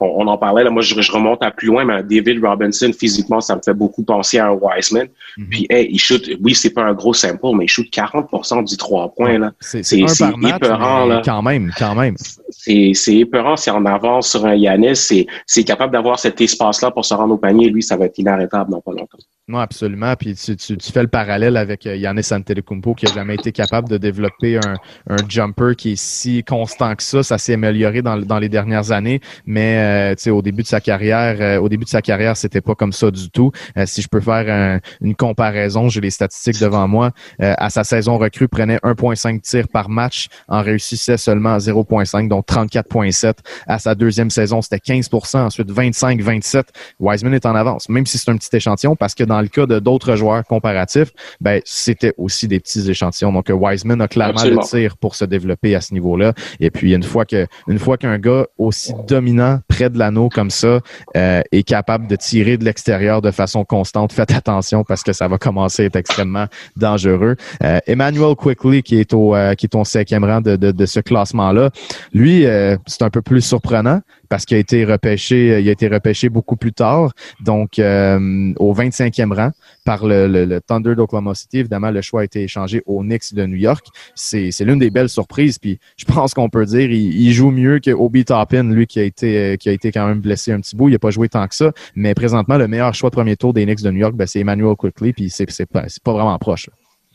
on, 0.00 0.24
on, 0.24 0.26
en 0.26 0.38
parlait 0.38 0.64
là. 0.64 0.70
Moi, 0.70 0.80
je, 0.80 0.98
je, 0.98 1.12
remonte 1.12 1.42
à 1.42 1.50
plus 1.50 1.66
loin, 1.66 1.84
mais 1.84 2.02
David 2.02 2.42
Robinson 2.42 2.90
physiquement, 2.98 3.42
ça 3.42 3.56
me 3.56 3.60
fait 3.62 3.74
beaucoup 3.74 4.02
penser 4.02 4.38
à 4.38 4.46
un 4.46 4.52
Wiseman. 4.52 5.06
Mm-hmm. 5.36 5.48
Puis, 5.50 5.66
hey, 5.68 5.88
il 5.90 5.98
shoot. 5.98 6.30
Oui, 6.42 6.54
c'est 6.54 6.70
pas 6.70 6.82
un 6.82 6.94
gros 6.94 7.12
sample, 7.12 7.54
mais 7.54 7.66
il 7.66 7.68
shoot 7.68 7.86
40% 7.92 8.64
du 8.66 8.76
trois 8.78 9.12
points 9.14 9.38
là. 9.38 9.52
C'est 9.60 9.82
épeurant 9.98 11.04
là. 11.04 11.20
Quand 11.22 11.42
même, 11.42 11.70
quand 11.78 11.94
même. 11.94 12.16
C'est 12.48 12.92
c'est 12.94 13.16
épeurant. 13.16 13.56
C'est 13.58 13.70
en 13.70 13.84
avance 13.84 14.30
sur 14.30 14.46
un 14.46 14.54
Yanis. 14.54 14.96
C'est 14.96 15.26
c'est 15.46 15.64
capable 15.64 15.92
d'avoir 15.92 16.18
cet 16.18 16.40
espace 16.40 16.80
là 16.80 16.90
pour 16.90 17.04
se 17.04 17.12
rendre 17.12 17.34
au 17.34 17.38
panier. 17.38 17.68
Lui, 17.68 17.82
ça 17.82 17.98
va 17.98 18.06
être 18.06 18.18
inarrêtable 18.18 18.70
dans 18.70 18.80
pas 18.80 18.92
longtemps. 18.92 19.18
Non, 19.52 19.58
absolument. 19.58 20.16
Puis 20.16 20.34
tu, 20.34 20.56
tu, 20.56 20.78
tu, 20.78 20.92
fais 20.92 21.02
le 21.02 21.08
parallèle 21.08 21.58
avec 21.58 21.86
euh, 21.86 21.94
Yannis 21.94 22.32
Antetokounmpo 22.32 22.94
qui 22.94 23.06
a 23.06 23.12
jamais 23.12 23.34
été 23.34 23.52
capable 23.52 23.86
de 23.86 23.98
développer 23.98 24.56
un, 24.56 24.76
un 25.10 25.28
jumper 25.28 25.76
qui 25.76 25.92
est 25.92 26.02
si 26.02 26.42
constant 26.42 26.96
que 26.96 27.02
ça. 27.02 27.22
Ça 27.22 27.36
s'est 27.36 27.52
amélioré 27.52 28.00
dans, 28.00 28.16
dans 28.16 28.38
les 28.38 28.48
dernières 28.48 28.92
années, 28.92 29.20
mais 29.44 30.14
euh, 30.26 30.32
au 30.32 30.40
début 30.40 30.62
de 30.62 30.68
sa 30.68 30.80
carrière, 30.80 31.36
euh, 31.38 31.60
au 31.60 31.68
début 31.68 31.84
de 31.84 31.90
sa 31.90 32.00
carrière, 32.00 32.34
c'était 32.34 32.62
pas 32.62 32.74
comme 32.74 32.94
ça 32.94 33.10
du 33.10 33.28
tout. 33.28 33.52
si 33.84 34.00
je 34.00 34.08
peux 34.08 34.22
faire 34.22 34.80
une 35.02 35.14
comparaison, 35.14 35.90
j'ai 35.90 36.00
les 36.00 36.08
statistiques 36.08 36.58
devant 36.58 36.88
moi. 36.88 37.10
à 37.38 37.68
sa 37.68 37.84
saison 37.84 38.16
recrue, 38.16 38.48
prenait 38.48 38.78
1,5 38.78 39.40
tirs 39.42 39.68
par 39.68 39.90
match, 39.90 40.28
en 40.48 40.62
réussissait 40.62 41.18
seulement 41.18 41.52
à 41.52 41.58
0,5, 41.58 42.28
donc 42.28 42.46
34,7. 42.46 43.34
À 43.66 43.78
sa 43.78 43.94
deuxième 43.94 44.30
saison, 44.30 44.62
c'était 44.62 44.76
15% 44.76 45.38
ensuite 45.40 45.70
25-27. 45.70 46.62
Wiseman 47.00 47.34
est 47.34 47.44
en 47.44 47.54
avance, 47.54 47.90
même 47.90 48.06
si 48.06 48.16
c'est 48.16 48.30
un 48.30 48.36
petit 48.36 48.56
échantillon, 48.56 48.96
parce 48.96 49.14
que 49.14 49.24
dans 49.24 49.41
le 49.42 49.48
cas 49.48 49.66
de 49.66 49.78
d'autres 49.78 50.16
joueurs 50.16 50.44
comparatifs, 50.44 51.10
ben, 51.40 51.60
c'était 51.64 52.14
aussi 52.16 52.48
des 52.48 52.60
petits 52.60 52.88
échantillons. 52.90 53.32
Donc, 53.32 53.50
Wiseman 53.50 54.00
a 54.00 54.08
clairement 54.08 54.44
le 54.44 54.58
tir 54.58 54.96
pour 54.96 55.14
se 55.14 55.24
développer 55.24 55.74
à 55.74 55.80
ce 55.80 55.92
niveau-là. 55.92 56.32
Et 56.60 56.70
puis, 56.70 56.94
une 56.94 57.02
fois 57.02 57.24
que, 57.24 57.46
une 57.68 57.78
fois 57.78 57.96
qu'un 57.96 58.18
gars 58.18 58.46
aussi 58.58 58.92
dominant 59.06 59.60
près 59.68 59.90
de 59.90 59.98
l'anneau 59.98 60.28
comme 60.28 60.50
ça 60.50 60.80
euh, 61.16 61.42
est 61.52 61.62
capable 61.62 62.06
de 62.06 62.16
tirer 62.16 62.56
de 62.56 62.64
l'extérieur 62.64 63.22
de 63.22 63.30
façon 63.30 63.64
constante, 63.64 64.12
faites 64.12 64.32
attention 64.32 64.84
parce 64.84 65.02
que 65.02 65.12
ça 65.12 65.28
va 65.28 65.38
commencer 65.38 65.82
à 65.82 65.86
être 65.86 65.96
extrêmement 65.96 66.46
dangereux. 66.76 67.36
Euh, 67.62 67.78
Emmanuel 67.86 68.34
Quickly, 68.34 68.82
qui 68.82 68.98
est 68.98 69.12
au, 69.12 69.34
euh, 69.34 69.54
qui 69.54 69.66
est 69.66 69.74
au 69.74 69.84
cinquième 69.84 70.24
rang 70.24 70.40
de, 70.40 70.56
de, 70.56 70.70
de 70.70 70.86
ce 70.86 71.00
classement-là, 71.00 71.70
lui, 72.12 72.44
c'est 72.86 73.02
un 73.02 73.10
peu 73.10 73.22
plus 73.22 73.40
surprenant 73.40 74.00
parce 74.32 74.46
qu'il 74.46 74.56
a 74.56 74.60
été 74.60 74.86
repêché, 74.86 75.60
il 75.60 75.68
a 75.68 75.72
été 75.72 75.88
repêché 75.88 76.30
beaucoup 76.30 76.56
plus 76.56 76.72
tard, 76.72 77.12
donc 77.40 77.72
au 77.78 78.74
25e 78.74 79.30
rang 79.34 79.50
par 79.84 80.06
le, 80.06 80.58
Thunder 80.66 80.94
d'Oklahoma 80.94 81.34
City. 81.34 81.58
Évidemment, 81.58 81.90
le 81.90 82.00
choix 82.00 82.22
a 82.22 82.24
été 82.24 82.42
échangé 82.42 82.82
aux 82.86 83.02
Knicks 83.02 83.34
de 83.34 83.44
New 83.44 83.58
York. 83.58 83.84
C'est 84.14 84.58
l'une 84.60 84.78
des 84.78 84.88
belles 84.88 85.10
surprises. 85.10 85.58
Puis 85.58 85.78
je 85.98 86.06
pense 86.06 86.32
qu'on 86.32 86.48
peut 86.48 86.64
dire 86.64 86.90
il, 86.90 87.30
joue 87.34 87.50
mieux 87.50 87.78
que 87.78 87.90
Obi 87.90 88.24
Toppin, 88.24 88.62
lui 88.62 88.86
qui 88.86 89.00
a 89.00 89.02
été 89.02 89.58
qui 89.58 89.68
a 89.68 89.72
été 89.72 89.92
quand 89.92 90.06
même 90.06 90.20
blessé 90.20 90.50
un 90.50 90.60
petit 90.60 90.76
bout. 90.76 90.88
Il 90.88 90.92
n'a 90.92 90.98
pas 90.98 91.10
joué 91.10 91.28
tant 91.28 91.46
que 91.46 91.54
ça. 91.54 91.70
Mais 91.94 92.14
présentement, 92.14 92.56
le 92.56 92.68
meilleur 92.68 92.94
choix 92.94 93.10
de 93.10 93.14
premier 93.14 93.36
tour 93.36 93.52
des 93.52 93.66
Knicks 93.66 93.82
de 93.82 93.90
New 93.90 94.00
York, 94.00 94.14
ben, 94.14 94.26
c'est 94.26 94.40
Emmanuel 94.40 94.76
Quickly. 94.76 95.12
Puis 95.12 95.28
c'est 95.28 95.66
pas, 95.66 95.84
pas 96.02 96.12
vraiment 96.14 96.38
proche. 96.38 96.70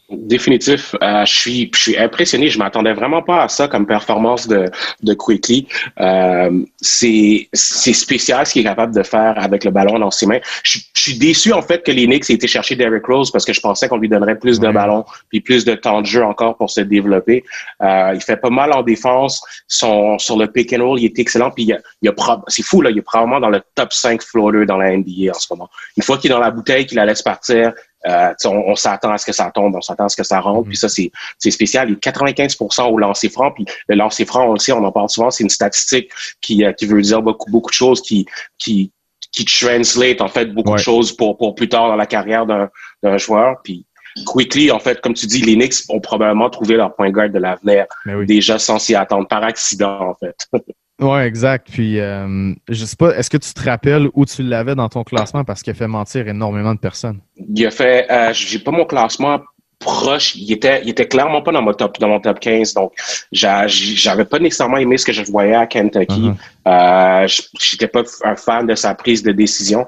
Définitif. 0.10 0.96
Euh, 1.04 1.26
je 1.26 1.34
suis, 1.34 1.72
je 1.74 1.82
suis 1.82 1.98
impressionné. 1.98 2.48
Je 2.48 2.58
m'attendais 2.58 2.93
vraiment 2.93 3.22
pas 3.22 3.43
à 3.43 3.50
ça 3.50 3.67
comme 3.67 3.86
performance 3.86 4.48
de, 4.48 4.72
de 5.04 5.13
Quickly. 5.13 5.67
Euh, 6.00 6.63
c'est, 6.80 7.50
c'est 7.52 7.91
spécial 7.91 8.46
ce 8.46 8.54
qu'il 8.54 8.62
est 8.62 8.70
capable 8.70 8.96
de 8.96 9.04
faire 9.04 9.34
avec 9.38 9.65
le 9.65 9.72
ballon 9.72 10.00
dans 10.00 10.10
ses 10.10 10.26
mains. 10.26 10.39
Je, 10.63 10.80
suis 10.93 11.17
déçu 11.17 11.54
en 11.54 11.62
fait 11.62 11.84
que 11.84 11.91
les 11.91 12.06
Knicks 12.06 12.30
aient 12.30 12.34
été 12.34 12.48
chercher 12.48 12.76
Derrick 12.76 13.06
Rose 13.06 13.32
parce 13.32 13.46
que 13.46 13.54
je 13.54 13.62
pensais 13.62 13.88
qu'on 13.88 13.98
lui 13.98 14.10
donnerait 14.10 14.38
plus 14.38 14.60
de 14.60 14.70
ballons 14.70 15.06
puis 15.30 15.39
plus 15.39 15.63
de 15.63 15.74
temps 15.74 16.02
de 16.02 16.06
jeu 16.06 16.24
encore 16.24 16.58
pour 16.58 16.70
se 16.70 16.82
développer. 16.82 17.43
Euh, 17.82 18.12
il 18.13 18.22
fait 18.22 18.38
pas 18.38 18.50
mal 18.50 18.74
en 18.74 18.84
défense. 18.84 19.41
Son, 19.67 20.17
sur 20.20 20.38
le 20.38 20.48
pick 20.48 20.74
and 20.74 20.86
roll, 20.86 21.00
il 21.00 21.06
est 21.06 21.20
excellent. 21.20 21.52
Puis 21.52 21.63
il 21.63 21.70
y 21.70 21.74
a, 21.74 21.80
il 22.02 22.08
y 22.08 22.10
a 22.10 22.43
c'est 22.48 22.63
fou 22.63 22.82
là. 22.82 22.91
Il 22.91 22.98
est 22.98 23.02
probablement 23.02 23.39
dans 23.39 23.50
le 23.50 23.62
top 23.76 23.91
5 23.91 24.22
floater 24.22 24.65
dans 24.65 24.78
la 24.78 24.96
NBA 24.96 25.32
en 25.32 25.39
ce 25.39 25.48
moment. 25.50 25.70
Une 25.98 26.04
fois 26.04 26.17
qu'il 26.17 26.32
est 26.32 26.34
dans 26.34 26.39
la 26.39 26.52
bouteille, 26.52 26.86
qu'il 26.86 26.96
la 26.96 27.06
laisse 27.06 27.22
partir, 27.22 27.74
euh, 28.08 28.34
on, 28.46 28.76
s'attend 28.76 29.12
à 29.12 29.17
ce 29.17 29.26
que 29.26 29.34
ça 29.34 29.52
tombe, 29.52 29.76
on 29.76 29.82
s'attend 29.82 30.06
à 30.06 30.10
ce 30.10 30.15
que 30.15 30.24
ça 30.24 30.39
rentre. 30.39 30.65
Mm-hmm. 30.65 30.70
Puis 30.70 30.78
ça, 30.78 30.89
c'est, 30.89 31.12
c'est 31.38 31.52
spécial. 31.52 31.89
Il 31.89 31.93
est 31.93 32.04
95% 32.04 32.91
au 32.91 32.98
lancer 32.98 33.30
franc. 33.30 33.52
Puis 33.52 33.65
le 33.88 33.96
lancer 33.96 34.26
franc, 34.26 34.48
on 34.50 34.54
le 34.54 34.60
sait, 34.60 34.72
on 34.72 34.84
en 34.84 34.91
parle 34.91 35.10
souvent, 35.10 35.32
c'est 35.32 35.43
une 35.43 35.50
statistique 35.50 36.10
qui, 36.41 36.63
euh, 36.63 36.72
qui 36.74 36.86
veut 36.86 37.02
dire 37.02 37.22
beaucoup, 37.22 37.52
beaucoup 37.52 37.70
de 37.70 37.76
choses, 37.76 38.02
qui, 38.02 38.26
qui, 38.58 38.91
qui 39.32 39.46
translate 39.46 40.22
en 40.22 40.28
fait 40.28 40.48
beaucoup 40.48 40.74
de 40.74 40.78
choses 40.78 41.12
pour, 41.15 41.38
pour 41.38 41.56
plus 41.56 41.70
tard 41.70 41.89
dans 41.89 41.96
la 41.96 42.06
carrière 42.06 42.46
d'un, 42.46 42.70
d'un 43.04 43.17
joueur. 43.17 43.58
Puis 43.63 43.86
quickly, 44.26 44.72
en 44.72 44.80
fait, 44.80 45.02
comme 45.02 45.13
tu 45.13 45.26
dis, 45.26 45.41
les 45.41 45.56
Knicks 45.56 45.89
ont 45.89 46.00
probablement 46.00 46.50
trouvé 46.50 46.76
leur 46.76 46.96
point 46.96 47.12
guard 47.12 47.30
de 47.30 47.39
l'avenir 47.39 47.86
déjà 48.26 48.58
sans 48.58 48.80
s'y 48.80 48.96
attendre, 48.96 49.28
par 49.28 49.43
accident, 49.43 50.10
en 50.10 50.15
fait. 50.15 50.48
Oui, 51.00 51.20
exact. 51.22 51.68
Puis, 51.72 52.00
euh, 52.00 52.54
je 52.68 52.86
sais 52.86 52.96
pas, 52.96 53.16
est-ce 53.16 53.30
que 53.30 53.38
tu 53.38 53.54
te 53.54 53.64
rappelles 53.64 54.10
où 54.14 54.26
tu 54.26 54.42
l'avais 54.42 54.74
dans 54.74 54.90
ton 54.90 55.04
classement? 55.04 55.44
Parce 55.44 55.62
qu'il 55.62 55.72
a 55.72 55.76
fait 55.76 55.88
mentir 55.88 56.28
énormément 56.28 56.74
de 56.74 56.80
personnes? 56.80 57.20
Il 57.36 57.66
a 57.66 57.72
fait, 57.72 58.10
euh, 58.10 58.34
j'ai 58.34 58.60
pas 58.60 58.72
mon 58.72 58.86
classement 58.86 59.42
proche. 59.78 60.36
Il 60.36 60.52
était, 60.52 60.82
il 60.84 60.90
était 60.90 61.08
clairement 61.08 61.44
pas 61.44 61.52
dans 61.52 61.62
mon 61.62 61.74
top, 61.74 62.00
dans 62.00 62.08
mon 62.08 62.20
top 62.20 62.40
15. 62.40 62.74
Donc, 62.74 62.94
j'avais 63.32 64.26
pas 64.26 64.40
nécessairement 64.40 64.78
aimé 64.78 64.98
ce 64.98 65.06
que 65.06 65.14
je 65.14 65.22
voyais 65.24 65.54
à 65.54 65.68
Kentucky. 65.68 66.32
Uh-huh. 66.32 66.36
euh, 66.68 67.28
j'étais 67.60 67.88
pas 67.88 68.02
un 68.24 68.36
fan 68.36 68.66
de 68.66 68.74
sa 68.74 68.96
prise 68.96 69.22
de 69.22 69.32
décision. 69.32 69.86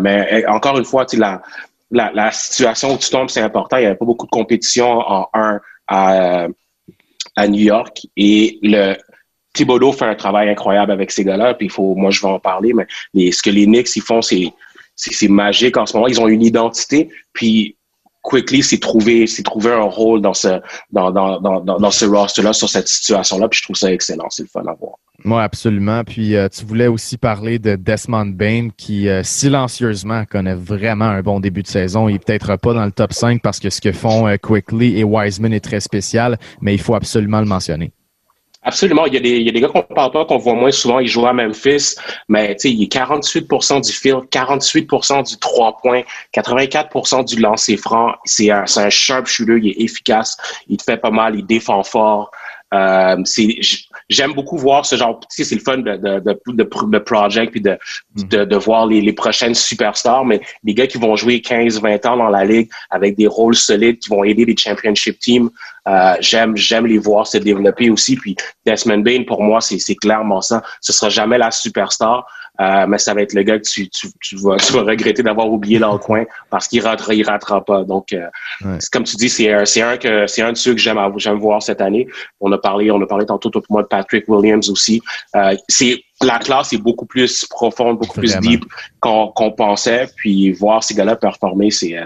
Mais 0.00 0.44
encore 0.46 0.78
une 0.78 0.84
fois, 0.84 1.04
tu 1.04 1.16
la, 1.16 1.42
la, 1.90 2.12
la 2.14 2.30
situation 2.30 2.94
où 2.94 2.98
tu 2.98 3.10
tombes, 3.10 3.28
c'est 3.28 3.40
important. 3.40 3.76
Il 3.78 3.82
y 3.82 3.86
avait 3.86 3.96
pas 3.96 4.06
beaucoup 4.06 4.26
de 4.26 4.30
compétition 4.30 5.00
en 5.00 5.28
1 5.34 5.60
à, 5.88 6.46
à 7.34 7.48
New 7.48 7.62
York. 7.62 8.06
Et 8.16 8.60
le, 8.62 8.96
Thibodeau 9.54 9.92
fait 9.92 10.04
un 10.04 10.14
travail 10.14 10.50
incroyable 10.50 10.92
avec 10.92 11.10
ces 11.10 11.24
gars-là, 11.24 11.54
puis 11.54 11.66
il 11.66 11.70
faut, 11.70 11.94
moi 11.94 12.10
je 12.10 12.20
vais 12.20 12.28
en 12.28 12.38
parler, 12.38 12.72
mais 13.14 13.32
ce 13.32 13.42
que 13.42 13.50
les 13.50 13.64
Knicks 13.64 13.96
ils 13.96 14.02
font, 14.02 14.20
c'est 14.20 14.52
magique 15.28 15.76
en 15.76 15.86
ce 15.86 15.96
moment. 15.96 16.08
Ils 16.08 16.20
ont 16.20 16.28
une 16.28 16.42
identité, 16.42 17.08
puis 17.32 17.76
Quickly 18.24 18.62
s'est 18.62 18.78
trouvé, 18.78 19.26
trouvé 19.44 19.70
un 19.70 19.82
rôle 19.82 20.22
dans 20.22 20.32
ce, 20.32 20.60
dans, 20.90 21.10
dans, 21.10 21.38
dans, 21.40 21.90
ce 21.90 22.06
roster-là, 22.06 22.54
sur 22.54 22.70
cette 22.70 22.88
situation-là. 22.88 23.48
Puis 23.48 23.58
je 23.58 23.64
trouve 23.64 23.76
ça 23.76 23.92
excellent. 23.92 24.30
C'est 24.30 24.44
le 24.44 24.48
fun 24.48 24.62
à 24.62 24.72
voir. 24.72 24.94
Oui, 25.26 25.40
absolument. 25.40 26.02
Puis 26.04 26.34
euh, 26.34 26.48
tu 26.48 26.64
voulais 26.64 26.86
aussi 26.86 27.18
parler 27.18 27.58
de 27.58 27.76
Desmond 27.76 28.26
Bain 28.26 28.70
qui 28.74 29.08
euh, 29.08 29.22
silencieusement 29.22 30.24
connaît 30.24 30.54
vraiment 30.54 31.04
un 31.04 31.20
bon 31.20 31.38
début 31.38 31.62
de 31.62 31.68
saison. 31.68 32.08
Il 32.08 32.18
peut-être 32.18 32.56
pas 32.56 32.72
dans 32.72 32.86
le 32.86 32.92
top 32.92 33.12
5 33.12 33.42
parce 33.42 33.60
que 33.60 33.68
ce 33.68 33.82
que 33.82 33.92
font 33.92 34.26
euh, 34.26 34.36
Quickly 34.36 34.98
et 34.98 35.04
Wiseman 35.04 35.52
est 35.52 35.64
très 35.64 35.80
spécial, 35.80 36.38
mais 36.62 36.72
il 36.72 36.80
faut 36.80 36.94
absolument 36.94 37.40
le 37.40 37.46
mentionner. 37.46 37.92
Absolument. 38.64 39.04
Il 39.06 39.14
y 39.14 39.16
a 39.18 39.20
des, 39.20 39.36
il 39.36 39.42
y 39.42 39.48
a 39.50 39.52
des 39.52 39.60
gars 39.60 39.68
qu'on 39.68 39.82
parle 39.82 40.10
pas, 40.10 40.24
qu'on 40.24 40.38
voit 40.38 40.54
moins 40.54 40.70
souvent. 40.70 40.98
Ils 40.98 41.06
jouent 41.06 41.26
à 41.26 41.34
Memphis, 41.34 41.96
mais 42.28 42.56
il 42.64 42.82
est 42.82 42.92
48% 42.92 43.84
du 43.84 43.92
field, 43.92 44.24
48% 44.30 45.28
du 45.28 45.36
3 45.36 45.76
points, 45.82 46.02
84% 46.34 47.26
du 47.26 47.40
lancer 47.40 47.76
franc. 47.76 48.14
C'est 48.24 48.50
un, 48.50 48.64
un 48.76 48.90
sharp 48.90 49.26
shooter, 49.26 49.58
il 49.62 49.68
est 49.70 49.84
efficace, 49.84 50.36
il 50.68 50.78
te 50.78 50.84
fait 50.84 50.96
pas 50.96 51.10
mal, 51.10 51.36
il 51.36 51.46
défend 51.46 51.82
fort. 51.82 52.30
Euh, 52.72 53.22
j'aime 54.08 54.32
beaucoup 54.32 54.56
voir 54.58 54.84
ce 54.86 54.96
genre, 54.96 55.20
tu 55.20 55.26
sais, 55.30 55.44
c'est 55.44 55.54
le 55.54 55.60
fun 55.60 55.78
de, 55.78 55.96
de, 55.96 56.20
de, 56.20 56.40
de, 56.52 56.98
project 56.98 57.52
puis 57.52 57.60
de, 57.60 57.78
de, 58.16 58.44
de, 58.44 58.56
voir 58.56 58.86
les, 58.86 59.00
les 59.00 59.12
prochaines 59.12 59.54
superstars, 59.54 60.24
mais 60.24 60.40
les 60.62 60.74
gars 60.74 60.86
qui 60.86 60.98
vont 60.98 61.16
jouer 61.16 61.40
15, 61.40 61.80
20 61.80 62.06
ans 62.06 62.16
dans 62.16 62.28
la 62.28 62.44
ligue 62.44 62.68
avec 62.90 63.16
des 63.16 63.26
rôles 63.26 63.54
solides, 63.56 63.98
qui 63.98 64.10
vont 64.10 64.24
aider 64.24 64.44
les 64.44 64.56
championship 64.56 65.18
teams, 65.18 65.50
euh, 65.86 66.14
j'aime, 66.20 66.56
j'aime 66.56 66.86
les 66.86 66.98
voir 66.98 67.26
se 67.26 67.38
développer 67.38 67.90
aussi. 67.90 68.16
Puis 68.16 68.36
Desmond 68.64 68.98
Bain, 68.98 69.24
pour 69.26 69.42
moi, 69.42 69.60
c'est, 69.60 69.78
c'est 69.78 69.96
clairement 69.96 70.40
ça. 70.40 70.62
Ce 70.80 70.92
sera 70.92 71.10
jamais 71.10 71.38
la 71.38 71.50
superstar, 71.50 72.26
euh, 72.60 72.86
mais 72.86 72.98
ça 72.98 73.14
va 73.14 73.22
être 73.22 73.32
le 73.32 73.42
gars 73.42 73.58
que 73.58 73.64
tu, 73.64 73.88
tu, 73.88 74.08
tu, 74.20 74.36
vas, 74.36 74.56
tu 74.56 74.72
vas 74.72 74.82
regretter 74.82 75.22
d'avoir 75.22 75.50
oublié 75.50 75.78
dans 75.78 75.92
le 75.92 75.98
coin 75.98 76.24
parce 76.50 76.68
qu'il 76.68 76.84
rentrera, 76.86 77.12
il 77.12 77.28
rentrera 77.28 77.64
pas. 77.64 77.82
Donc, 77.84 78.12
euh, 78.12 78.28
comme 78.92 79.04
tu 79.04 79.16
dis, 79.16 79.28
c'est 79.28 79.52
un, 79.52 79.64
c'est 79.64 79.82
un 79.82 79.96
que 79.96 80.26
c'est 80.28 80.42
un 80.42 80.52
de 80.52 80.56
ceux 80.56 80.72
que 80.72 80.80
j'aime, 80.80 80.98
j'aime 81.16 81.38
voir 81.38 81.62
cette 81.62 81.80
année. 81.80 82.06
On 82.40 82.52
a 82.52 82.58
parlé, 82.58 82.90
on 82.90 83.02
a 83.02 83.06
parlé 83.06 83.26
tantôt 83.26 83.50
tout 83.50 83.62
le 83.68 83.74
monde 83.74 83.82
de 83.82 83.88
Patrick 83.88 84.28
Williams 84.28 84.70
aussi. 84.70 85.02
Euh, 85.34 85.56
c'est 85.68 86.02
la 86.22 86.38
classe 86.38 86.72
est 86.72 86.78
beaucoup 86.78 87.06
plus 87.06 87.44
profonde, 87.46 87.98
beaucoup 87.98 88.20
plus 88.20 88.36
deep 88.38 88.64
qu'on, 89.00 89.28
qu'on 89.28 89.50
pensait. 89.50 90.06
Puis 90.16 90.52
voir 90.52 90.84
ces 90.84 90.94
gars-là 90.94 91.16
performer, 91.16 91.70
c'est 91.70 91.96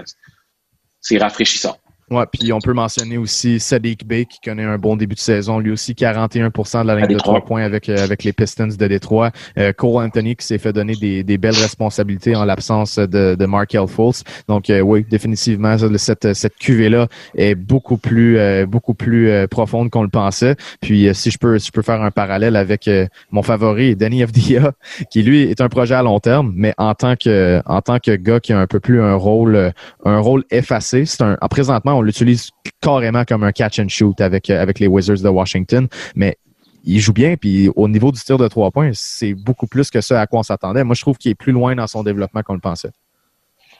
c'est 1.00 1.18
rafraîchissant. 1.18 1.76
Ouais, 2.10 2.24
puis 2.32 2.54
on 2.54 2.58
peut 2.58 2.72
mentionner 2.72 3.18
aussi 3.18 3.60
Sadiq 3.60 4.06
Bey 4.06 4.24
qui 4.24 4.40
connaît 4.40 4.64
un 4.64 4.78
bon 4.78 4.96
début 4.96 5.14
de 5.14 5.20
saison, 5.20 5.58
lui 5.58 5.70
aussi 5.70 5.92
41% 5.92 6.82
de 6.82 6.86
la 6.86 6.96
ligne 6.96 7.14
de 7.14 7.18
trois 7.18 7.44
points 7.44 7.62
avec 7.62 7.90
euh, 7.90 8.02
avec 8.02 8.24
les 8.24 8.32
Pistons 8.32 8.68
de 8.68 8.86
Détroit. 8.86 9.30
Euh, 9.58 9.74
Cole 9.74 10.02
Anthony 10.02 10.34
qui 10.34 10.46
s'est 10.46 10.56
fait 10.56 10.72
donner 10.72 10.94
des, 10.94 11.22
des 11.22 11.36
belles 11.36 11.56
responsabilités 11.56 12.34
en 12.34 12.46
l'absence 12.46 12.98
de, 12.98 13.34
de 13.34 13.46
Markel 13.46 13.86
Fultz. 13.86 14.24
Donc 14.48 14.70
euh, 14.70 14.80
oui, 14.80 15.04
définitivement 15.10 15.76
cette 15.98 16.32
cette 16.32 16.56
cuvée 16.56 16.88
là 16.88 17.08
est 17.34 17.54
beaucoup 17.54 17.98
plus 17.98 18.38
beaucoup 18.66 18.94
plus 18.94 19.46
profonde 19.48 19.90
qu'on 19.90 20.02
le 20.02 20.08
pensait. 20.08 20.56
Puis 20.80 21.10
si 21.14 21.30
je 21.30 21.36
peux 21.36 21.58
si 21.58 21.66
je 21.66 21.72
peux 21.72 21.82
faire 21.82 22.00
un 22.00 22.10
parallèle 22.10 22.56
avec 22.56 22.88
mon 23.30 23.42
favori 23.42 23.96
Danny 23.96 24.22
Avdia 24.22 24.72
qui 25.10 25.22
lui 25.22 25.42
est 25.42 25.60
un 25.60 25.68
projet 25.68 25.94
à 25.94 26.02
long 26.02 26.20
terme, 26.20 26.52
mais 26.56 26.72
en 26.78 26.94
tant 26.94 27.16
que 27.16 27.60
en 27.66 27.82
tant 27.82 27.98
que 27.98 28.16
gars 28.16 28.40
qui 28.40 28.54
a 28.54 28.58
un 28.58 28.66
peu 28.66 28.80
plus 28.80 29.02
un 29.02 29.14
rôle 29.14 29.72
un 30.06 30.18
rôle 30.20 30.44
effacé, 30.50 31.04
c'est 31.04 31.22
un 31.22 31.36
en 31.40 31.48
présentement 31.48 31.97
on 31.98 32.02
l'utilise 32.02 32.50
carrément 32.80 33.24
comme 33.24 33.42
un 33.42 33.52
catch 33.52 33.78
and 33.78 33.88
shoot 33.88 34.20
avec, 34.20 34.50
euh, 34.50 34.62
avec 34.62 34.78
les 34.78 34.86
Wizards 34.86 35.20
de 35.22 35.28
Washington, 35.28 35.88
mais 36.14 36.36
il 36.84 37.00
joue 37.00 37.12
bien, 37.12 37.36
puis 37.36 37.68
au 37.76 37.88
niveau 37.88 38.12
du 38.12 38.20
tir 38.20 38.38
de 38.38 38.48
trois 38.48 38.70
points, 38.70 38.90
c'est 38.94 39.34
beaucoup 39.34 39.66
plus 39.66 39.90
que 39.90 40.00
ce 40.00 40.14
à 40.14 40.26
quoi 40.26 40.40
on 40.40 40.42
s'attendait. 40.42 40.84
Moi, 40.84 40.94
je 40.94 41.02
trouve 41.02 41.18
qu'il 41.18 41.30
est 41.30 41.34
plus 41.34 41.52
loin 41.52 41.74
dans 41.74 41.86
son 41.86 42.02
développement 42.02 42.42
qu'on 42.42 42.54
le 42.54 42.60
pensait. 42.60 42.90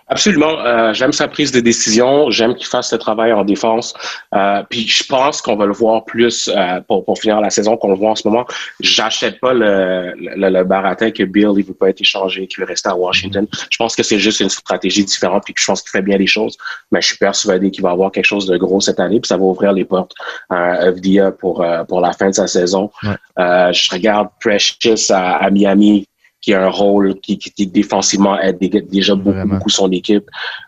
Absolument. 0.08 0.58
Euh, 0.64 0.94
j'aime 0.94 1.12
sa 1.12 1.28
prise 1.28 1.52
de 1.52 1.60
décision. 1.60 2.30
J'aime 2.30 2.54
qu'il 2.54 2.66
fasse 2.66 2.92
le 2.92 2.98
travail 2.98 3.32
en 3.32 3.44
défense. 3.44 3.92
Euh, 4.34 4.62
puis 4.68 4.86
je 4.88 5.04
pense 5.04 5.42
qu'on 5.42 5.56
va 5.56 5.66
le 5.66 5.72
voir 5.72 6.04
plus 6.04 6.48
euh, 6.48 6.80
pour, 6.88 7.04
pour 7.04 7.18
finir 7.18 7.40
la 7.40 7.50
saison 7.50 7.76
qu'on 7.76 7.90
le 7.90 7.96
voit 7.96 8.10
en 8.10 8.14
ce 8.14 8.26
moment. 8.26 8.46
J'achète 8.80 9.38
pas 9.38 9.52
le, 9.52 10.14
le, 10.16 10.48
le, 10.48 10.64
baratin 10.64 11.10
que 11.10 11.24
Bill 11.24 11.52
il 11.56 11.64
veut 11.64 11.74
pas 11.74 11.90
être 11.90 12.00
échangé, 12.00 12.46
qu'il 12.46 12.60
veut 12.60 12.66
rester 12.66 12.88
à 12.88 12.96
Washington. 12.96 13.46
Je 13.70 13.76
pense 13.76 13.94
que 13.94 14.02
c'est 14.02 14.18
juste 14.18 14.40
une 14.40 14.48
stratégie 14.48 15.04
différente 15.04 15.44
puis 15.44 15.52
que 15.52 15.60
je 15.60 15.66
pense 15.66 15.82
qu'il 15.82 15.90
fait 15.90 16.02
bien 16.02 16.16
les 16.16 16.26
choses. 16.26 16.56
Mais 16.90 17.02
je 17.02 17.08
suis 17.08 17.18
persuadé 17.18 17.70
qu'il 17.70 17.82
va 17.82 17.90
avoir 17.90 18.10
quelque 18.10 18.24
chose 18.24 18.46
de 18.46 18.56
gros 18.56 18.80
cette 18.80 19.00
année 19.00 19.20
puis 19.20 19.28
ça 19.28 19.36
va 19.36 19.44
ouvrir 19.44 19.72
les 19.72 19.84
portes 19.84 20.14
à 20.48 20.90
FDA 20.90 21.32
pour 21.32 21.64
pour 21.86 22.00
la 22.00 22.12
fin 22.12 22.30
de 22.30 22.34
sa 22.34 22.46
saison. 22.46 22.90
je 23.36 23.94
regarde 23.94 24.28
Precious 24.40 25.10
à, 25.10 25.36
à 25.36 25.50
Miami 25.50 26.06
qui 26.48 26.54
a 26.54 26.64
un 26.64 26.70
rôle 26.70 27.20
qui, 27.20 27.36
qui, 27.36 27.66
défensivement 27.66 28.40
aide 28.40 28.58
déjà 28.90 29.14
beaucoup, 29.14 29.46
beaucoup 29.46 29.68
son 29.68 29.92
équipe. 29.92 30.24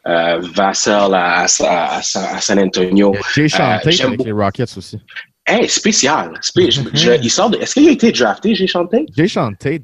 Euh, 0.07 0.39
Vassell 0.55 1.15
à, 1.15 1.47
à, 1.47 1.97
à, 1.97 2.03
San 2.03 2.59
Antonio. 2.59 3.15
J'ai 3.35 3.49
chanté 3.49 3.89
euh, 3.89 4.07
avec 4.07 4.23
les 4.23 4.33
Rockets 4.33 4.77
aussi. 4.77 5.01
Hey, 5.47 5.67
spécial. 5.71 6.39
il 6.57 7.31
sort 7.31 7.49
de, 7.49 7.57
est-ce 7.57 7.73
qu'il 7.73 7.89
a 7.89 7.93
été 7.93 8.13
drafté, 8.13 8.55
j'ai 8.55 8.67
chanté? 8.67 9.07
J'ai 9.17 9.27
chanté. 9.27 9.81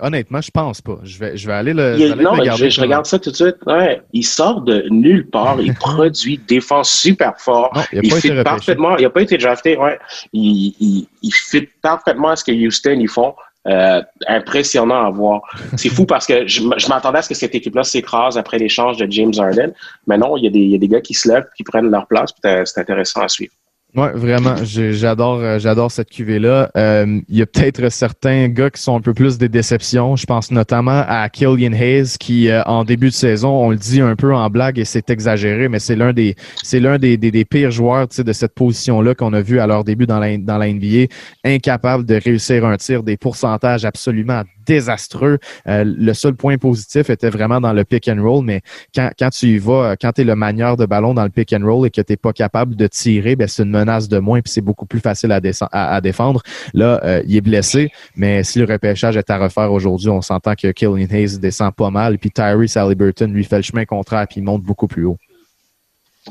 honnêtement, 0.00 0.40
je 0.40 0.50
pense 0.50 0.80
pas. 0.80 0.98
Je 1.04 1.18
vais, 1.20 1.36
je 1.36 1.46
vais 1.46 1.52
aller 1.52 1.72
le, 1.72 1.96
il, 1.96 2.14
non, 2.16 2.32
regarder. 2.32 2.68
Je, 2.68 2.80
regarde 2.80 3.06
ça 3.06 3.20
tout 3.20 3.30
de 3.30 3.36
suite. 3.36 3.56
Ouais, 3.64 4.02
il 4.12 4.24
sort 4.24 4.62
de 4.62 4.86
nulle 4.90 5.30
part. 5.30 5.60
Il 5.60 5.72
produit 5.78 6.40
défense 6.48 6.90
super 6.90 7.34
fort. 7.38 7.70
il, 7.92 8.06
il 8.06 8.12
fit 8.12 8.32
parfaitement. 8.42 8.96
Il 8.96 9.04
n'a 9.04 9.10
pas 9.10 9.22
été 9.22 9.38
drafté. 9.38 9.78
Ouais. 9.78 10.00
Il, 10.32 10.74
il, 10.80 11.06
il 11.22 11.32
fit 11.32 11.68
parfaitement 11.80 12.30
à 12.30 12.36
ce 12.36 12.42
que 12.42 12.50
Houston 12.50 12.98
ils 12.98 13.08
font. 13.08 13.34
Euh, 13.66 14.02
impressionnant 14.28 15.04
à 15.04 15.10
voir. 15.10 15.42
C'est 15.76 15.90
fou 15.90 16.06
parce 16.06 16.26
que 16.26 16.46
je, 16.46 16.62
m'attendais 16.62 17.18
à 17.18 17.22
ce 17.22 17.28
que 17.28 17.34
cette 17.34 17.54
équipe-là 17.54 17.82
s'écrase 17.82 18.38
après 18.38 18.56
l'échange 18.56 18.96
de 18.96 19.10
James 19.10 19.32
Harden. 19.36 19.72
Mais 20.06 20.16
non, 20.16 20.36
il 20.36 20.44
y, 20.44 20.46
a 20.46 20.50
des, 20.50 20.60
il 20.60 20.70
y 20.70 20.74
a 20.74 20.78
des 20.78 20.88
gars 20.88 21.00
qui 21.00 21.12
se 21.12 21.28
lèvent, 21.28 21.48
qui 21.54 21.64
prennent 21.64 21.90
leur 21.90 22.06
place. 22.06 22.32
C'est 22.42 22.78
intéressant 22.78 23.22
à 23.22 23.28
suivre. 23.28 23.52
Oui, 23.94 24.08
vraiment. 24.14 24.54
J'adore 24.64 25.38
euh, 25.38 25.58
j'adore 25.58 25.90
cette 25.90 26.10
cuvée-là. 26.10 26.70
Euh, 26.76 27.20
il 27.26 27.36
y 27.36 27.40
a 27.40 27.46
peut-être 27.46 27.88
certains 27.88 28.48
gars 28.48 28.68
qui 28.68 28.82
sont 28.82 28.96
un 28.96 29.00
peu 29.00 29.14
plus 29.14 29.38
des 29.38 29.48
déceptions. 29.48 30.14
Je 30.14 30.26
pense 30.26 30.50
notamment 30.50 31.04
à 31.08 31.26
Killian 31.30 31.72
Hayes 31.72 32.18
qui, 32.20 32.50
euh, 32.50 32.62
en 32.64 32.84
début 32.84 33.08
de 33.08 33.14
saison, 33.14 33.48
on 33.48 33.70
le 33.70 33.76
dit 33.76 34.02
un 34.02 34.14
peu 34.14 34.34
en 34.34 34.50
blague 34.50 34.78
et 34.78 34.84
c'est 34.84 35.08
exagéré, 35.08 35.68
mais 35.68 35.78
c'est 35.78 35.96
l'un 35.96 36.12
des 36.12 36.36
c'est 36.62 36.80
l'un 36.80 36.98
des, 36.98 37.16
des, 37.16 37.30
des, 37.30 37.46
pires 37.46 37.70
joueurs 37.70 38.08
de 38.08 38.32
cette 38.32 38.54
position-là 38.54 39.14
qu'on 39.14 39.32
a 39.32 39.40
vu 39.40 39.58
à 39.58 39.66
leur 39.66 39.84
début 39.84 40.06
dans 40.06 40.18
la, 40.18 40.36
dans 40.36 40.58
la 40.58 40.70
NBA, 40.70 41.06
incapable 41.44 42.04
de 42.04 42.20
réussir 42.22 42.66
un 42.66 42.76
tir, 42.76 43.02
des 43.02 43.16
pourcentages 43.16 43.86
absolument 43.86 44.42
désastreux. 44.68 45.38
Euh, 45.66 45.82
le 45.84 46.12
seul 46.12 46.34
point 46.34 46.58
positif 46.58 47.08
était 47.08 47.30
vraiment 47.30 47.60
dans 47.60 47.72
le 47.72 47.84
pick 47.84 48.06
and 48.08 48.22
roll, 48.22 48.44
mais 48.44 48.60
quand, 48.94 49.30
tu 49.32 49.46
y 49.46 49.58
vas, 49.58 49.96
quand 49.96 50.12
tu 50.12 50.20
es 50.20 50.24
le 50.24 50.36
manieur 50.36 50.76
de 50.76 50.84
ballon 50.84 51.14
dans 51.14 51.24
le 51.24 51.30
pick 51.30 51.52
and 51.54 51.64
roll 51.64 51.86
et 51.86 51.90
que 51.90 52.02
tu 52.02 52.12
n'es 52.12 52.16
pas 52.16 52.32
capable 52.32 52.76
de 52.76 52.86
tirer, 52.86 53.34
ben, 53.34 53.48
c'est 53.48 53.62
une 53.62 53.70
menace 53.70 54.08
de 54.08 54.18
moins 54.18 54.40
puis 54.42 54.52
c'est 54.52 54.60
beaucoup 54.60 54.86
plus 54.86 55.00
facile 55.00 55.32
à, 55.32 55.40
à, 55.72 56.00
défendre. 56.00 56.42
Là, 56.74 57.00
euh, 57.04 57.22
il 57.26 57.36
est 57.36 57.40
blessé, 57.40 57.90
mais 58.14 58.44
si 58.44 58.58
le 58.58 58.66
repêchage 58.66 59.16
est 59.16 59.30
à 59.30 59.38
refaire 59.38 59.72
aujourd'hui, 59.72 60.10
on 60.10 60.20
s'entend 60.20 60.54
que 60.54 60.70
Killian 60.70 61.08
Hayes 61.10 61.38
descend 61.38 61.74
pas 61.74 61.90
mal, 61.90 62.18
puis 62.18 62.30
Tyrese 62.30 62.76
Halliburton 62.76 63.32
lui 63.32 63.44
fait 63.44 63.56
le 63.56 63.62
chemin 63.62 63.86
contraire 63.86 64.26
puis 64.28 64.40
il 64.40 64.44
monte 64.44 64.62
beaucoup 64.62 64.86
plus 64.86 65.06
haut. 65.06 65.16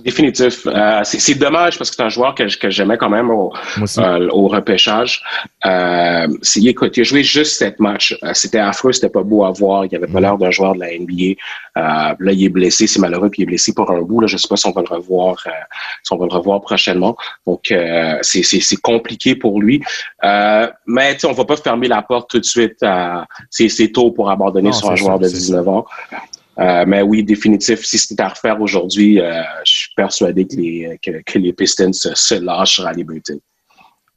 Définitif. 0.03 0.67
Euh, 0.67 1.01
c'est 1.03 1.35
dommage 1.35 1.77
parce 1.77 1.89
que 1.89 1.95
c'est 1.95 2.03
un 2.03 2.09
joueur 2.09 2.35
que, 2.35 2.55
que 2.57 2.69
j'aimais 2.69 2.97
quand 2.97 3.09
même 3.09 3.31
au, 3.31 3.51
euh, 3.97 4.29
au 4.31 4.47
repêchage. 4.47 5.23
Euh, 5.65 6.27
écoute, 6.55 6.97
il 6.97 7.01
a 7.01 7.03
joué 7.03 7.23
juste 7.23 7.57
sept 7.57 7.79
matchs. 7.79 8.15
Euh, 8.23 8.31
c'était 8.33 8.59
affreux, 8.59 8.91
c'était 8.91 9.09
pas 9.09 9.23
beau 9.23 9.43
à 9.43 9.51
voir. 9.51 9.85
Il 9.85 9.95
avait 9.95 10.07
pas 10.07 10.19
mm. 10.19 10.21
l'air 10.21 10.37
d'un 10.37 10.51
joueur 10.51 10.75
de 10.75 10.79
la 10.79 10.87
NBA. 10.97 11.39
Là, 11.75 12.31
il 12.31 12.43
est 12.43 12.49
blessé, 12.49 12.85
c'est 12.85 12.99
malheureux, 12.99 13.29
puis 13.29 13.41
il 13.41 13.43
est 13.43 13.47
blessé 13.47 13.73
pour 13.73 13.89
un 13.89 14.01
bout. 14.01 14.21
Là, 14.21 14.27
je 14.27 14.37
sais 14.37 14.47
pas 14.47 14.57
si 14.57 14.67
on 14.67 14.71
va 14.71 14.81
le 14.81 14.95
revoir, 14.95 15.47
si 16.03 16.13
on 16.13 16.17
va 16.17 16.25
le 16.25 16.33
revoir 16.33 16.61
prochainement. 16.61 17.15
Donc, 17.45 17.73
c'est 18.21 18.81
compliqué 18.81 19.35
pour 19.35 19.61
lui. 19.61 19.81
mais 20.23 21.17
on 21.25 21.33
va 21.33 21.45
pas 21.45 21.57
fermer 21.57 21.87
la 21.87 22.01
porte 22.01 22.29
tout 22.29 22.39
de 22.39 22.45
suite. 22.45 22.85
c'est 23.49 23.91
tôt 23.91 24.11
pour 24.11 24.29
abandonner 24.29 24.71
sur 24.71 24.91
un 24.91 24.95
joueur 24.95 25.19
de 25.19 25.27
19 25.27 25.67
ans. 25.67 25.85
Euh, 26.59 26.85
mais 26.87 27.01
oui, 27.03 27.23
définitif, 27.23 27.85
si 27.85 27.99
c'était 27.99 28.23
à 28.23 28.29
refaire 28.29 28.59
aujourd'hui, 28.59 29.21
euh, 29.21 29.43
je 29.63 29.71
suis 29.71 29.93
persuadé 29.95 30.45
que 30.45 30.55
les, 30.55 30.99
que, 31.01 31.37
les 31.37 31.53
Pistons 31.53 31.93
se, 31.93 32.35
lâchent 32.35 32.79
à 32.79 32.91
liberté. 32.91 33.33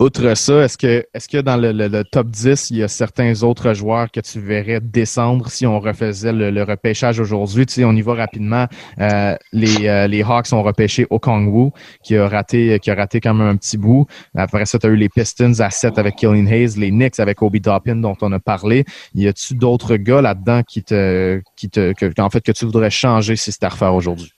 Outre 0.00 0.34
ça, 0.34 0.64
est-ce 0.64 0.78
que, 0.78 1.04
est-ce 1.12 1.28
que 1.28 1.36
dans 1.42 1.58
le, 1.58 2.02
top 2.04 2.28
10, 2.28 2.70
il 2.70 2.78
y 2.78 2.82
a 2.82 2.88
certains 2.88 3.42
autres 3.42 3.74
joueurs 3.74 4.10
que 4.10 4.20
tu 4.20 4.40
verrais 4.40 4.80
descendre 4.80 5.50
si 5.50 5.66
on 5.66 5.78
refaisait 5.78 6.32
le, 6.32 6.62
repêchage 6.62 7.20
aujourd'hui? 7.20 7.66
Tu 7.66 7.74
sais, 7.74 7.84
on 7.84 7.92
y 7.92 8.00
va 8.00 8.14
rapidement. 8.14 8.66
Euh, 8.98 9.36
les, 9.52 9.86
euh, 9.88 10.06
les 10.06 10.22
Hawks 10.22 10.54
ont 10.54 10.62
repêché 10.62 11.06
Okongwu, 11.10 11.72
qui 12.02 12.16
a 12.16 12.26
raté, 12.26 12.78
qui 12.80 12.90
a 12.90 12.94
raté 12.94 13.20
quand 13.20 13.34
même 13.34 13.48
un 13.48 13.56
petit 13.56 13.76
bout. 13.76 14.06
Après 14.34 14.64
ça, 14.64 14.78
tu 14.78 14.86
as 14.86 14.88
eu 14.88 14.96
les 14.96 15.10
Pistons 15.10 15.60
à 15.60 15.68
7 15.68 15.98
avec 15.98 16.16
Killian 16.16 16.46
Hayes, 16.46 16.78
les 16.78 16.88
Knicks 16.88 17.20
avec 17.20 17.42
Obi 17.42 17.60
Doppin, 17.60 17.96
dont 17.96 18.16
on 18.22 18.32
a 18.32 18.40
parlé. 18.40 18.86
Y 19.14 19.28
a-tu 19.28 19.54
d'autres 19.54 19.96
gars 19.96 20.22
là-dedans 20.22 20.62
qui 20.62 20.82
te, 20.82 21.42
qui 21.56 21.68
te, 21.68 21.92
que, 21.92 22.10
en 22.22 22.30
fait, 22.30 22.40
que 22.40 22.52
tu 22.52 22.64
voudrais 22.64 22.90
changer 22.90 23.36
si 23.36 23.52
c'était 23.52 23.66
à 23.66 23.68
refaire 23.68 23.94
aujourd'hui? 23.94 24.32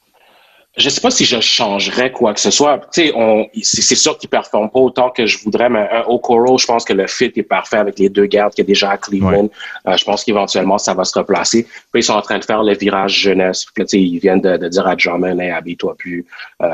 Je 0.78 0.88
sais 0.88 1.02
pas 1.02 1.10
si 1.10 1.26
je 1.26 1.38
changerais 1.40 2.10
quoi 2.12 2.32
que 2.32 2.40
ce 2.40 2.50
soit. 2.50 2.78
Tu 2.92 3.08
sais, 3.08 3.12
on, 3.14 3.46
c'est 3.62 3.94
sûr 3.94 4.16
qu'il 4.16 4.30
performe 4.30 4.70
pas 4.70 4.80
autant 4.80 5.10
que 5.10 5.26
je 5.26 5.38
voudrais, 5.44 5.68
mais 5.68 5.86
un 5.92 6.04
Okoro, 6.06 6.56
je 6.56 6.64
pense 6.64 6.86
que 6.86 6.94
le 6.94 7.06
fit 7.06 7.30
est 7.36 7.42
parfait 7.42 7.76
avec 7.76 7.98
les 7.98 8.08
deux 8.08 8.24
gardes 8.24 8.54
qu'il 8.54 8.64
y 8.64 8.66
a 8.66 8.68
déjà 8.68 8.90
à 8.90 8.96
Cleveland. 8.96 9.50
Euh, 9.86 9.96
je 9.98 10.04
pense 10.04 10.24
qu'éventuellement, 10.24 10.78
ça 10.78 10.94
va 10.94 11.04
se 11.04 11.18
replacer. 11.18 11.64
Puis 11.64 12.00
ils 12.00 12.04
sont 12.04 12.14
en 12.14 12.22
train 12.22 12.38
de 12.38 12.44
faire 12.44 12.62
le 12.62 12.74
virage 12.74 13.18
jeunesse. 13.18 13.66
Puis 13.66 13.84
tu 13.84 13.90
sais, 13.90 14.00
ils 14.00 14.18
viennent 14.18 14.40
de, 14.40 14.56
dire 14.68 14.86
à 14.86 14.96
Drummond, 14.96 15.38
hey, 15.40 15.50
habille-toi 15.50 15.94
plus, 15.98 16.24
euh, 16.62 16.66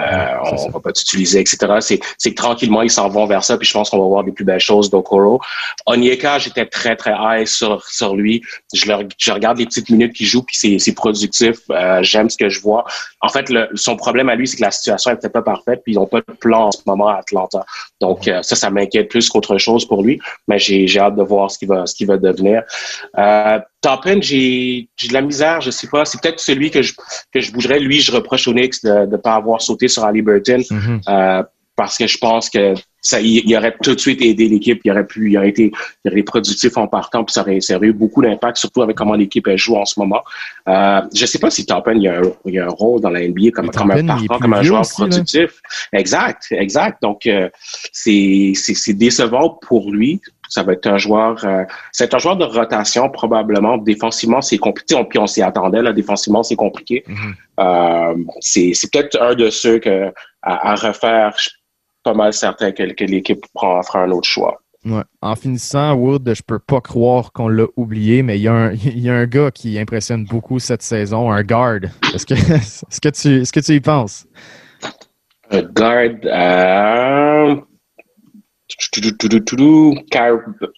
on, 0.45 0.71
va 0.71 0.79
pas 0.79 0.93
t'utiliser, 0.93 1.41
etc. 1.41 1.79
C'est, 1.81 1.99
c'est 2.19 2.31
que 2.31 2.37
tranquillement, 2.37 2.83
ils 2.83 2.91
s'en 2.91 3.09
vont 3.09 3.27
vers 3.27 3.43
ça. 3.43 3.59
Puis 3.59 3.67
je 3.67 3.73
pense 3.73 3.91
qu'on 3.91 3.99
va 3.99 4.07
voir 4.07 4.23
des 4.23 4.33
plus 4.33 4.45
belles 4.45 4.61
choses 4.61 4.91
d'Okoro. 4.91 5.41
Onyeka, 5.87 6.39
j'étais 6.39 6.67
très, 6.67 6.95
très 6.95 7.15
high 7.19 7.47
sur, 7.49 7.85
sur 7.85 8.15
lui. 8.15 8.43
Je, 8.73 8.87
le, 8.87 9.09
je 9.19 9.33
regarde 9.33 9.59
les 9.59 9.67
petites 9.67 9.91
minutes 9.91 10.13
qu'il 10.13 10.27
joue, 10.27 10.45
puis 10.45 10.57
c'est, 10.57 10.79
c'est 10.79 10.95
productif. 10.95 11.57
Euh, 11.71 12.01
j'aime 12.03 12.31
ce 12.31 12.37
que 12.37 12.49
je 12.49 12.61
vois. 12.61 12.85
En 13.23 13.29
fait, 13.29 13.51
le, 13.51 13.69
son 13.88 13.96
problème 13.96 14.29
à 14.29 14.35
lui, 14.35 14.46
c'est 14.46 14.59
que 14.59 14.62
la 14.62 14.70
situation 14.70 15.11
n'était 15.12 15.31
pas 15.31 15.42
parfaite, 15.42 15.81
puis 15.83 15.92
ils 15.94 15.96
n'ont 15.96 16.07
pas 16.07 16.20
de 16.20 16.35
plan 16.44 16.66
en 16.66 16.72
ce 16.72 16.83
moment 16.87 17.09
à 17.09 17.16
Atlanta. 17.16 17.64
Donc 18.01 18.29
euh, 18.29 18.42
ça, 18.42 18.55
ça 18.55 18.68
m'inquiète 18.70 19.09
plus 19.09 19.29
qu'autre 19.31 19.57
chose 19.57 19.87
pour 19.87 20.03
lui, 20.03 20.20
mais 20.46 20.59
j'ai 20.59 20.98
hâte 20.98 21.16
de 21.16 21.22
voir 21.22 21.51
ce 21.51 21.59
qu'il 21.59 21.68
va, 21.68 21.87
ce 21.87 21.94
qu'il 21.94 22.07
va 22.07 22.18
devenir. 22.18 22.62
Euh, 23.16 23.59
Toppin, 23.81 24.20
j'ai 24.20 24.88
de 25.09 25.14
la 25.14 25.22
misère, 25.22 25.61
je 25.61 25.70
sais 25.70 25.87
pas. 25.87 26.05
C'est 26.05 26.20
peut-être 26.20 26.40
celui 26.40 26.70
que 26.70 26.83
je, 26.83 26.92
que 27.33 27.40
je 27.40 27.51
bougerais. 27.53 27.79
Lui, 27.79 28.01
je 28.01 28.12
reproche 28.12 28.46
au 28.48 28.53
Knicks 28.53 28.83
de 28.83 29.07
ne 29.07 29.16
pas 29.16 29.35
avoir 29.35 29.62
sauté 29.62 29.88
sur 29.88 30.05
Ali 30.05 30.20
Burton. 30.20 30.61
Mm-hmm. 30.61 31.01
euh, 31.09 31.42
parce 31.79 31.97
que 31.97 32.09
je 32.09 32.19
pense 32.19 32.51
que 32.51 32.75
ça, 33.01 33.21
il, 33.21 33.57
aurait 33.57 33.73
tout 33.81 33.95
de 33.95 34.01
suite 34.01 34.21
aidé 34.21 34.49
l'équipe, 34.49 34.81
il 34.85 34.91
aurait 34.91 35.07
pu, 35.07 35.31
il 35.31 35.38
aurait 35.38 35.51
été, 35.51 35.71
il 36.05 36.09
aurait 36.09 36.19
été 36.19 36.25
productif 36.25 36.77
en 36.77 36.88
partant, 36.88 37.23
puis 37.23 37.33
ça 37.33 37.43
aurait, 37.43 37.61
ça 37.61 37.77
aurait 37.77 37.87
eu 37.87 37.93
beaucoup 37.93 38.21
d'impact, 38.21 38.57
surtout 38.57 38.83
avec 38.83 38.97
comment 38.97 39.14
l'équipe 39.14 39.49
joue 39.55 39.77
en 39.77 39.85
ce 39.85 40.01
moment. 40.01 40.21
Euh, 40.69 41.01
je 41.14 41.25
sais 41.25 41.38
pas 41.38 41.51
si 41.51 41.64
Toppen, 41.64 41.97
il 41.97 42.03
y 42.03 42.09
a 42.09 42.19
un, 42.19 42.23
il 42.47 42.55
y 42.55 42.59
a 42.59 42.67
un 42.67 42.71
rôle 42.71 43.01
dans 43.01 43.11
la 43.11 43.21
NBA 43.21 43.53
comme, 43.53 43.71
comme 43.71 43.93
un 43.93 44.05
partant, 44.05 44.41
comme 44.41 44.55
un 44.55 44.62
joueur 44.62 44.83
productif. 44.88 45.62
Exact, 45.93 46.49
exact. 46.51 47.01
Donc, 47.01 47.27
euh, 47.27 47.49
c'est, 47.93 48.55
c'est, 48.57 48.95
décevant 48.95 49.51
pour 49.69 49.93
lui. 49.93 50.21
Ça 50.49 50.64
va 50.64 50.73
être 50.73 50.87
un 50.88 50.99
joueur, 50.99 51.45
euh, 51.45 51.62
c'est 51.93 52.12
un 52.12 52.19
joueur 52.19 52.37
de 52.37 52.45
rotation 52.45 53.09
probablement. 53.11 53.79
Défensivement, 53.79 54.41
c'est 54.41 54.59
compliqué. 54.59 54.97
On, 54.97 55.05
puis 55.05 55.21
on 55.21 55.29
s'y 55.29 55.43
attendait 55.43 55.83
là. 55.83 55.93
Défensivement, 55.93 56.43
c'est 56.43 56.57
compliqué. 56.57 57.05
Mm-hmm. 57.07 57.35
euh, 57.61 58.25
c'est, 58.41 58.73
c'est 58.75 58.91
peut-être 58.91 59.23
un 59.23 59.35
de 59.35 59.51
ceux 59.51 59.79
que 59.79 60.11
à, 60.43 60.73
à 60.73 60.75
refaire 60.75 61.37
pas 62.09 62.14
mal 62.14 62.33
certain 62.33 62.73
que, 62.73 63.05
l'équipe 63.05 63.44
fera 63.53 63.83
un 63.94 64.11
autre 64.11 64.29
choix. 64.29 64.59
En 65.21 65.37
finissant, 65.37 65.92
Wood, 65.94 66.33
je 66.35 66.42
peux 66.42 66.59
pas 66.59 66.81
croire 66.81 67.33
qu'on 67.33 67.49
l'a 67.49 67.66
oublié, 67.77 68.23
mais 68.23 68.38
il 68.38 68.42
y, 68.42 68.49
a 68.49 68.55
un, 68.55 68.73
y, 68.85 69.11
a 69.11 69.14
un 69.14 69.27
gars 69.27 69.51
qui 69.51 69.79
impressionne 69.79 70.25
beaucoup 70.25 70.59
cette 70.59 70.83
saison, 70.83 71.31
un 71.31 71.42
guard. 71.42 71.81
Est-ce 72.14 72.25
que, 72.25 72.35
est-ce 72.55 73.01
que, 73.01 73.09
tu, 73.11 73.42
est-ce 73.42 73.53
que 73.53 73.61
tu 73.61 73.75
y 73.75 73.81
penses? 73.81 74.27
Un 75.51 75.62
guard, 75.62 76.16
euh, 76.25 77.57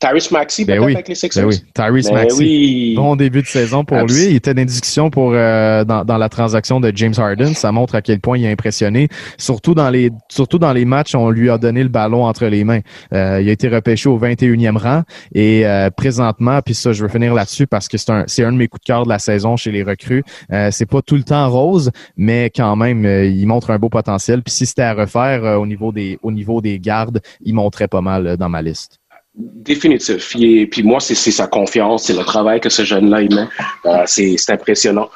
Tyrese 0.00 0.30
Maxi, 0.30 0.64
ben 0.64 0.78
oui. 0.78 0.94
avec 0.94 1.08
les 1.08 1.16
Sixers. 1.16 1.42
Ben 1.42 1.48
oui, 1.48 1.60
Tyrese 1.74 2.08
ben 2.08 2.14
Maxi. 2.14 2.94
Bon 2.96 3.16
début 3.16 3.42
de 3.42 3.48
saison 3.48 3.84
pour 3.84 3.98
lui. 4.02 4.26
Il 4.26 4.36
était 4.36 4.54
en 5.00 5.10
pour, 5.10 5.32
euh, 5.34 5.84
dans, 5.84 6.04
dans, 6.04 6.16
la 6.16 6.28
transaction 6.28 6.78
de 6.78 6.92
James 6.94 7.14
Harden. 7.16 7.52
Ça 7.54 7.72
montre 7.72 7.96
à 7.96 8.02
quel 8.02 8.20
point 8.20 8.38
il 8.38 8.46
a 8.46 8.50
impressionné. 8.50 9.08
Surtout 9.38 9.74
dans 9.74 9.90
les, 9.90 10.10
surtout 10.28 10.58
dans 10.58 10.72
les 10.72 10.84
matchs, 10.84 11.16
on 11.16 11.30
lui 11.30 11.50
a 11.50 11.58
donné 11.58 11.82
le 11.82 11.88
ballon 11.88 12.24
entre 12.24 12.46
les 12.46 12.62
mains. 12.62 12.80
Euh, 13.12 13.40
il 13.42 13.48
a 13.48 13.52
été 13.52 13.68
repêché 13.68 14.08
au 14.08 14.18
21e 14.18 14.76
rang. 14.76 15.02
Et 15.34 15.66
euh, 15.66 15.90
présentement, 15.90 16.60
puis 16.64 16.74
ça, 16.74 16.92
je 16.92 17.02
veux 17.02 17.08
finir 17.08 17.34
là-dessus 17.34 17.66
parce 17.66 17.88
que 17.88 17.98
c'est 17.98 18.10
un, 18.10 18.24
c'est 18.28 18.44
un 18.44 18.52
de 18.52 18.56
mes 18.56 18.68
coups 18.68 18.82
de 18.82 18.86
cœur 18.86 19.02
de 19.02 19.08
la 19.08 19.18
saison 19.18 19.56
chez 19.56 19.72
les 19.72 19.82
recrues. 19.82 20.22
C'est 20.70 20.86
pas 20.86 21.02
tout 21.02 21.16
le 21.16 21.24
temps 21.24 21.48
rose, 21.50 21.90
mais 22.16 22.50
quand 22.54 22.76
même, 22.76 23.04
il 23.04 23.46
montre 23.46 23.70
un 23.70 23.78
beau 23.78 23.88
potentiel. 23.88 24.42
Puis 24.42 24.54
si 24.54 24.66
c'était 24.66 24.82
à 24.82 24.94
refaire 24.94 25.60
au 25.60 25.66
niveau 25.66 25.90
des, 25.90 26.18
au 26.22 26.30
niveau 26.30 26.60
des 26.60 26.78
gardes, 26.78 27.20
il 27.44 27.54
pas 27.88 28.00
mal 28.00 28.26
euh, 28.26 28.36
dans 28.36 28.48
ma 28.48 28.62
liste. 28.62 28.98
Définitif. 29.34 30.34
Et 30.38 30.66
puis 30.66 30.82
moi, 30.82 31.00
c'est 31.00 31.14
sa 31.14 31.46
confiance, 31.46 32.04
c'est 32.04 32.16
le 32.16 32.24
travail 32.24 32.60
que 32.60 32.68
ce 32.68 32.82
jeune-là 32.82 33.22
il 33.22 33.34
met. 33.34 33.46
Euh, 33.86 34.02
c'est 34.06 34.36
impressionnant. 34.50 35.08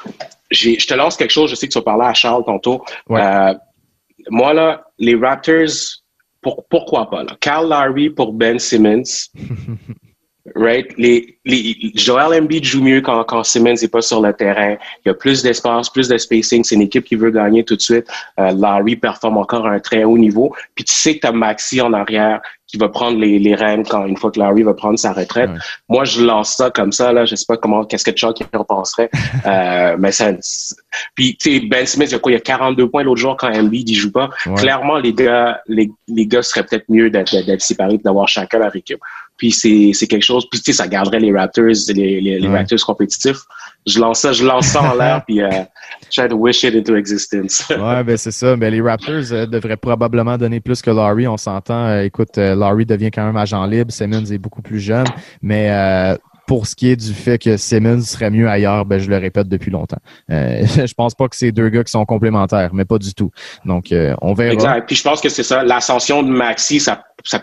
Je 0.51 0.85
te 0.85 0.93
lance 0.93 1.17
quelque 1.17 1.31
chose, 1.31 1.49
je 1.49 1.55
sais 1.55 1.67
que 1.67 1.73
tu 1.73 1.79
vas 1.79 1.83
parler 1.83 2.05
à 2.05 2.13
Charles 2.13 2.45
tantôt. 2.45 2.83
Euh, 3.11 3.53
moi, 4.29 4.53
là, 4.53 4.85
les 4.97 5.15
Raptors, 5.15 6.01
pourquoi 6.69 7.09
pas? 7.09 7.23
Là? 7.23 7.35
Cal 7.39 7.67
Larry 7.67 8.09
pour 8.09 8.33
Ben 8.33 8.57
Simmons. 8.57 9.29
right? 10.55 10.87
Les, 10.97 11.37
les, 11.45 11.91
Joel 11.95 12.41
Embiid 12.41 12.63
joue 12.63 12.83
mieux 12.83 13.01
quand, 13.01 13.23
quand 13.23 13.43
Simmons 13.43 13.75
n'est 13.81 13.87
pas 13.87 14.01
sur 14.01 14.21
le 14.21 14.33
terrain. 14.33 14.75
Il 15.03 15.09
y 15.09 15.11
a 15.11 15.13
plus 15.13 15.41
d'espace, 15.41 15.89
plus 15.89 16.07
de 16.07 16.17
spacing. 16.17 16.63
C'est 16.63 16.75
une 16.75 16.81
équipe 16.81 17.05
qui 17.05 17.15
veut 17.15 17.31
gagner 17.31 17.63
tout 17.63 17.75
de 17.75 17.81
suite. 17.81 18.07
Larry 18.37 18.95
performe 18.95 19.37
encore 19.37 19.65
à 19.65 19.71
un 19.71 19.79
très 19.79 20.03
haut 20.03 20.17
niveau. 20.17 20.53
Puis 20.75 20.85
tu 20.85 20.93
sais 20.93 21.15
que 21.15 21.21
tu 21.21 21.27
as 21.27 21.31
Maxi 21.31 21.81
en 21.81 21.93
arrière 21.93 22.41
qui 22.67 22.77
va 22.77 22.89
prendre 22.89 23.19
les, 23.19 23.37
les 23.37 23.55
rênes 23.55 23.85
quand 23.85 24.05
une 24.05 24.17
fois 24.17 24.31
que 24.31 24.39
Larry 24.39 24.63
va 24.63 24.73
prendre 24.73 24.97
sa 24.97 25.13
retraite. 25.13 25.49
Moi, 25.87 26.03
je 26.03 26.23
lance 26.23 26.55
ça 26.55 26.71
comme 26.71 26.91
ça, 26.91 27.13
là. 27.13 27.25
Je 27.25 27.35
sais 27.35 27.45
pas 27.47 27.57
comment, 27.57 27.85
qu'est-ce 27.85 28.03
que 28.03 28.11
Chuck 28.11 28.39
y 28.39 28.57
repenserait. 28.57 29.09
euh, 29.45 29.95
mais 29.99 30.11
ça, 30.11 30.31
puis, 31.15 31.37
tu 31.37 31.53
sais, 31.53 31.65
Ben 31.65 31.85
Smith, 31.85 32.09
il 32.09 32.13
y 32.13 32.15
a 32.15 32.19
quoi? 32.19 32.31
Il 32.31 32.35
y 32.35 32.37
a 32.37 32.41
42 32.41 32.89
points 32.89 33.03
l'autre 33.03 33.21
jour 33.21 33.37
quand 33.37 33.53
Embiid, 33.55 33.89
il 33.89 33.95
joue 33.95 34.11
pas. 34.11 34.29
Clairement, 34.57 34.97
les 34.97 35.13
gars, 35.13 35.61
les, 35.67 35.91
les 36.07 36.25
gars 36.25 36.41
seraient 36.41 36.65
peut-être 36.65 36.85
mieux 36.89 37.09
d'être, 37.09 37.35
d'être 37.45 37.61
séparés 37.61 37.99
d'avoir 37.99 38.27
chacun 38.27 38.59
leur 38.59 38.75
équipe. 38.75 38.99
Puis 39.37 39.51
c'est, 39.51 39.91
c'est 39.93 40.07
quelque 40.07 40.23
chose, 40.23 40.47
puis 40.49 40.59
tu 40.61 40.71
sais, 40.71 40.77
ça 40.77 40.87
garderait 40.87 41.19
les 41.19 41.33
Raptors, 41.33 41.65
les, 41.89 42.21
les, 42.21 42.39
les 42.39 42.47
Raptors 42.47 42.85
compétitifs. 42.85 43.39
Je 43.85 43.99
lance 43.99 44.19
ça, 44.19 44.31
je 44.31 44.45
lance 44.45 44.67
ça 44.67 44.81
en 44.81 44.95
l'air, 44.97 45.23
puis 45.25 45.41
euh, 45.41 45.49
try 46.09 46.27
to 46.27 46.35
wish 46.35 46.63
it 46.63 46.75
into 46.75 46.95
existence. 46.95 47.63
ouais, 47.69 48.03
ben 48.03 48.17
c'est 48.17 48.31
ça. 48.31 48.55
Ben 48.55 48.71
les 48.73 48.81
Raptors 48.81 49.31
euh, 49.31 49.45
devraient 49.45 49.77
probablement 49.77 50.37
donner 50.37 50.59
plus 50.59 50.81
que 50.81 50.89
Laurie, 50.89 51.27
on 51.27 51.37
s'entend. 51.37 51.87
Euh, 51.87 52.03
écoute, 52.03 52.37
euh, 52.37 52.55
Laurie 52.55 52.85
devient 52.85 53.11
quand 53.11 53.25
même 53.25 53.37
agent 53.37 53.65
libre, 53.65 53.91
Simmons 53.91 54.25
est 54.25 54.37
beaucoup 54.37 54.61
plus 54.61 54.79
jeune, 54.79 55.07
mais 55.41 56.17
pour 56.47 56.67
ce 56.67 56.75
qui 56.75 56.89
est 56.89 56.95
du 56.95 57.13
fait 57.13 57.37
que 57.37 57.57
Simmons 57.57 58.01
serait 58.01 58.29
mieux 58.29 58.47
ailleurs, 58.47 58.85
ben, 58.85 58.99
je 58.99 59.09
le 59.09 59.17
répète 59.17 59.47
depuis 59.47 59.71
longtemps. 59.71 59.97
Euh, 60.31 60.65
je 60.85 60.93
pense 60.93 61.15
pas 61.15 61.27
que 61.27 61.35
c'est 61.35 61.51
deux 61.51 61.69
gars 61.69 61.83
qui 61.83 61.91
sont 61.91 62.05
complémentaires, 62.05 62.71
mais 62.73 62.85
pas 62.85 62.97
du 62.97 63.13
tout. 63.13 63.31
Donc, 63.65 63.91
euh, 63.91 64.15
on 64.21 64.33
verra. 64.33 64.53
Exact. 64.53 64.87
Puis 64.87 64.95
je 64.95 65.03
pense 65.03 65.21
que 65.21 65.29
c'est 65.29 65.43
ça. 65.43 65.63
L'ascension 65.63 66.23
de 66.23 66.29
Maxi, 66.29 66.79
ça, 66.79 67.03
ça, 67.23 67.41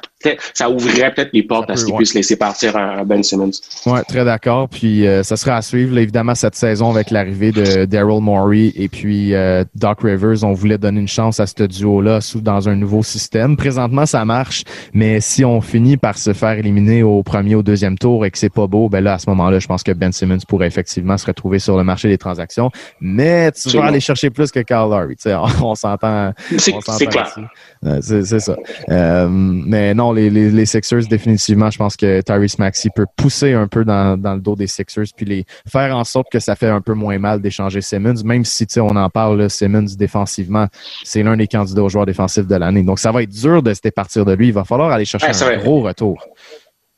ça 0.55 0.71
ouvrirait 0.71 1.13
peut-être 1.13 1.33
les 1.33 1.43
portes 1.43 1.69
à 1.71 1.77
ce 1.77 1.85
qu'il 1.85 1.95
puisse 1.97 2.15
laisser 2.15 2.37
partir 2.37 2.77
un, 2.77 3.05
Ben 3.05 3.23
Simmons. 3.23 3.51
Oui, 3.87 4.01
très 4.07 4.25
d'accord. 4.25 4.69
Puis 4.69 5.07
euh, 5.07 5.23
ça 5.23 5.37
sera 5.37 5.57
à 5.57 5.63
suivre, 5.63 5.99
évidemment, 5.99 6.35
cette 6.35 6.55
saison 6.55 6.91
avec 6.91 7.11
l'arrivée 7.11 7.51
de 7.51 7.85
Daryl 7.85 8.21
Morey 8.21 8.73
et 8.77 8.89
puis 8.89 9.35
euh, 9.35 9.65
Doc 9.75 10.03
Rivers. 10.03 10.45
On 10.45 10.53
voulait 10.53 10.79
donner 10.79 11.01
une 11.01 11.09
chance 11.09 11.41
à 11.41 11.47
ce 11.47 11.65
duo-là 11.65 12.21
dans 12.37 12.69
un 12.69 12.77
nouveau 12.77 13.03
système. 13.03 13.57
Présentement, 13.57 14.07
ça 14.07 14.25
marche, 14.25 14.63
mais 14.95 15.21
si 15.21 15.45
on 15.45 15.61
finit 15.61 15.97
par 15.97 16.17
se 16.17 16.33
faire 16.33 16.53
éliminer 16.53 17.03
au 17.03 17.23
premier 17.23 17.57
ou 17.57 17.63
deuxième 17.63 17.99
tour 17.99 18.25
et 18.25 18.31
que 18.31 18.39
c'est 18.39 18.53
pas 18.53 18.67
beau, 18.67 18.89
ben 18.93 19.01
là, 19.01 19.15
à 19.15 19.19
ce 19.19 19.29
moment-là, 19.31 19.59
je 19.59 19.67
pense 19.67 19.83
que 19.83 19.91
Ben 19.91 20.13
Simmons 20.13 20.39
pourrait 20.47 20.67
effectivement 20.67 21.17
se 21.17 21.27
retrouver 21.27 21.59
sur 21.59 21.77
le 21.77 21.83
marché 21.83 22.09
des 22.09 22.19
transactions. 22.19 22.71
Mais 23.01 23.51
tu 23.53 23.77
vas 23.77 23.87
aller 23.87 24.01
chercher 24.01 24.31
plus 24.31 24.53
que 24.53 24.61
Carl 24.61 24.91
Lowry. 24.91 25.17
On, 25.27 25.71
on 25.71 25.75
s'entend. 25.75 26.33
C'est 26.59 27.07
clair. 27.07 27.35
c'est 28.01 28.41
ça. 28.41 28.57
Euh, 28.91 29.29
mais 29.31 29.95
non, 29.95 30.13
les, 30.13 30.31
les, 30.31 30.51
les, 30.51 30.67
Sixers, 30.67 31.07
définitivement, 31.09 31.71
je 31.71 31.79
pense 31.79 31.97
que 31.97 32.21
Tyrese 32.21 32.59
Maxey 32.59 32.91
peut 32.95 33.07
pousser 33.17 33.55
un 33.55 33.67
peu 33.67 33.85
dans, 33.85 34.17
dans, 34.17 34.35
le 34.35 34.41
dos 34.41 34.55
des 34.55 34.67
Sixers 34.67 35.07
puis 35.17 35.27
les 35.27 35.45
faire 35.71 35.97
en 35.97 36.05
sorte 36.05 36.31
que 36.31 36.39
ça 36.39 36.55
fait 36.55 36.69
un 36.69 36.81
peu 36.81 36.95
moins 36.95 37.19
mal 37.19 37.41
d'échanger 37.41 37.81
Simmons, 37.81 38.23
même 38.25 38.45
si 38.45 38.67
on 38.79 38.95
en 38.97 39.09
parle, 39.09 39.49
Simmons 39.49 39.87
défensivement, 39.97 40.67
c'est 41.05 41.23
l'un 41.23 41.37
des 41.37 41.49
candidats 41.49 41.83
aux 41.83 41.89
joueurs 41.89 42.07
défensifs 42.07 42.47
de 42.47 42.57
l'année. 42.57 42.83
Donc, 42.83 42.99
ça 42.99 43.11
va 43.11 43.23
être 43.23 43.31
dur 43.31 43.63
de 43.63 43.73
se 43.73 43.81
départir 43.81 44.25
de 44.25 44.33
lui. 44.33 44.49
Il 44.49 44.55
va 44.55 44.65
falloir 44.65 44.91
aller 44.91 45.05
chercher 45.05 45.33
un 45.45 45.57
gros 45.57 45.81
retour. 45.81 46.27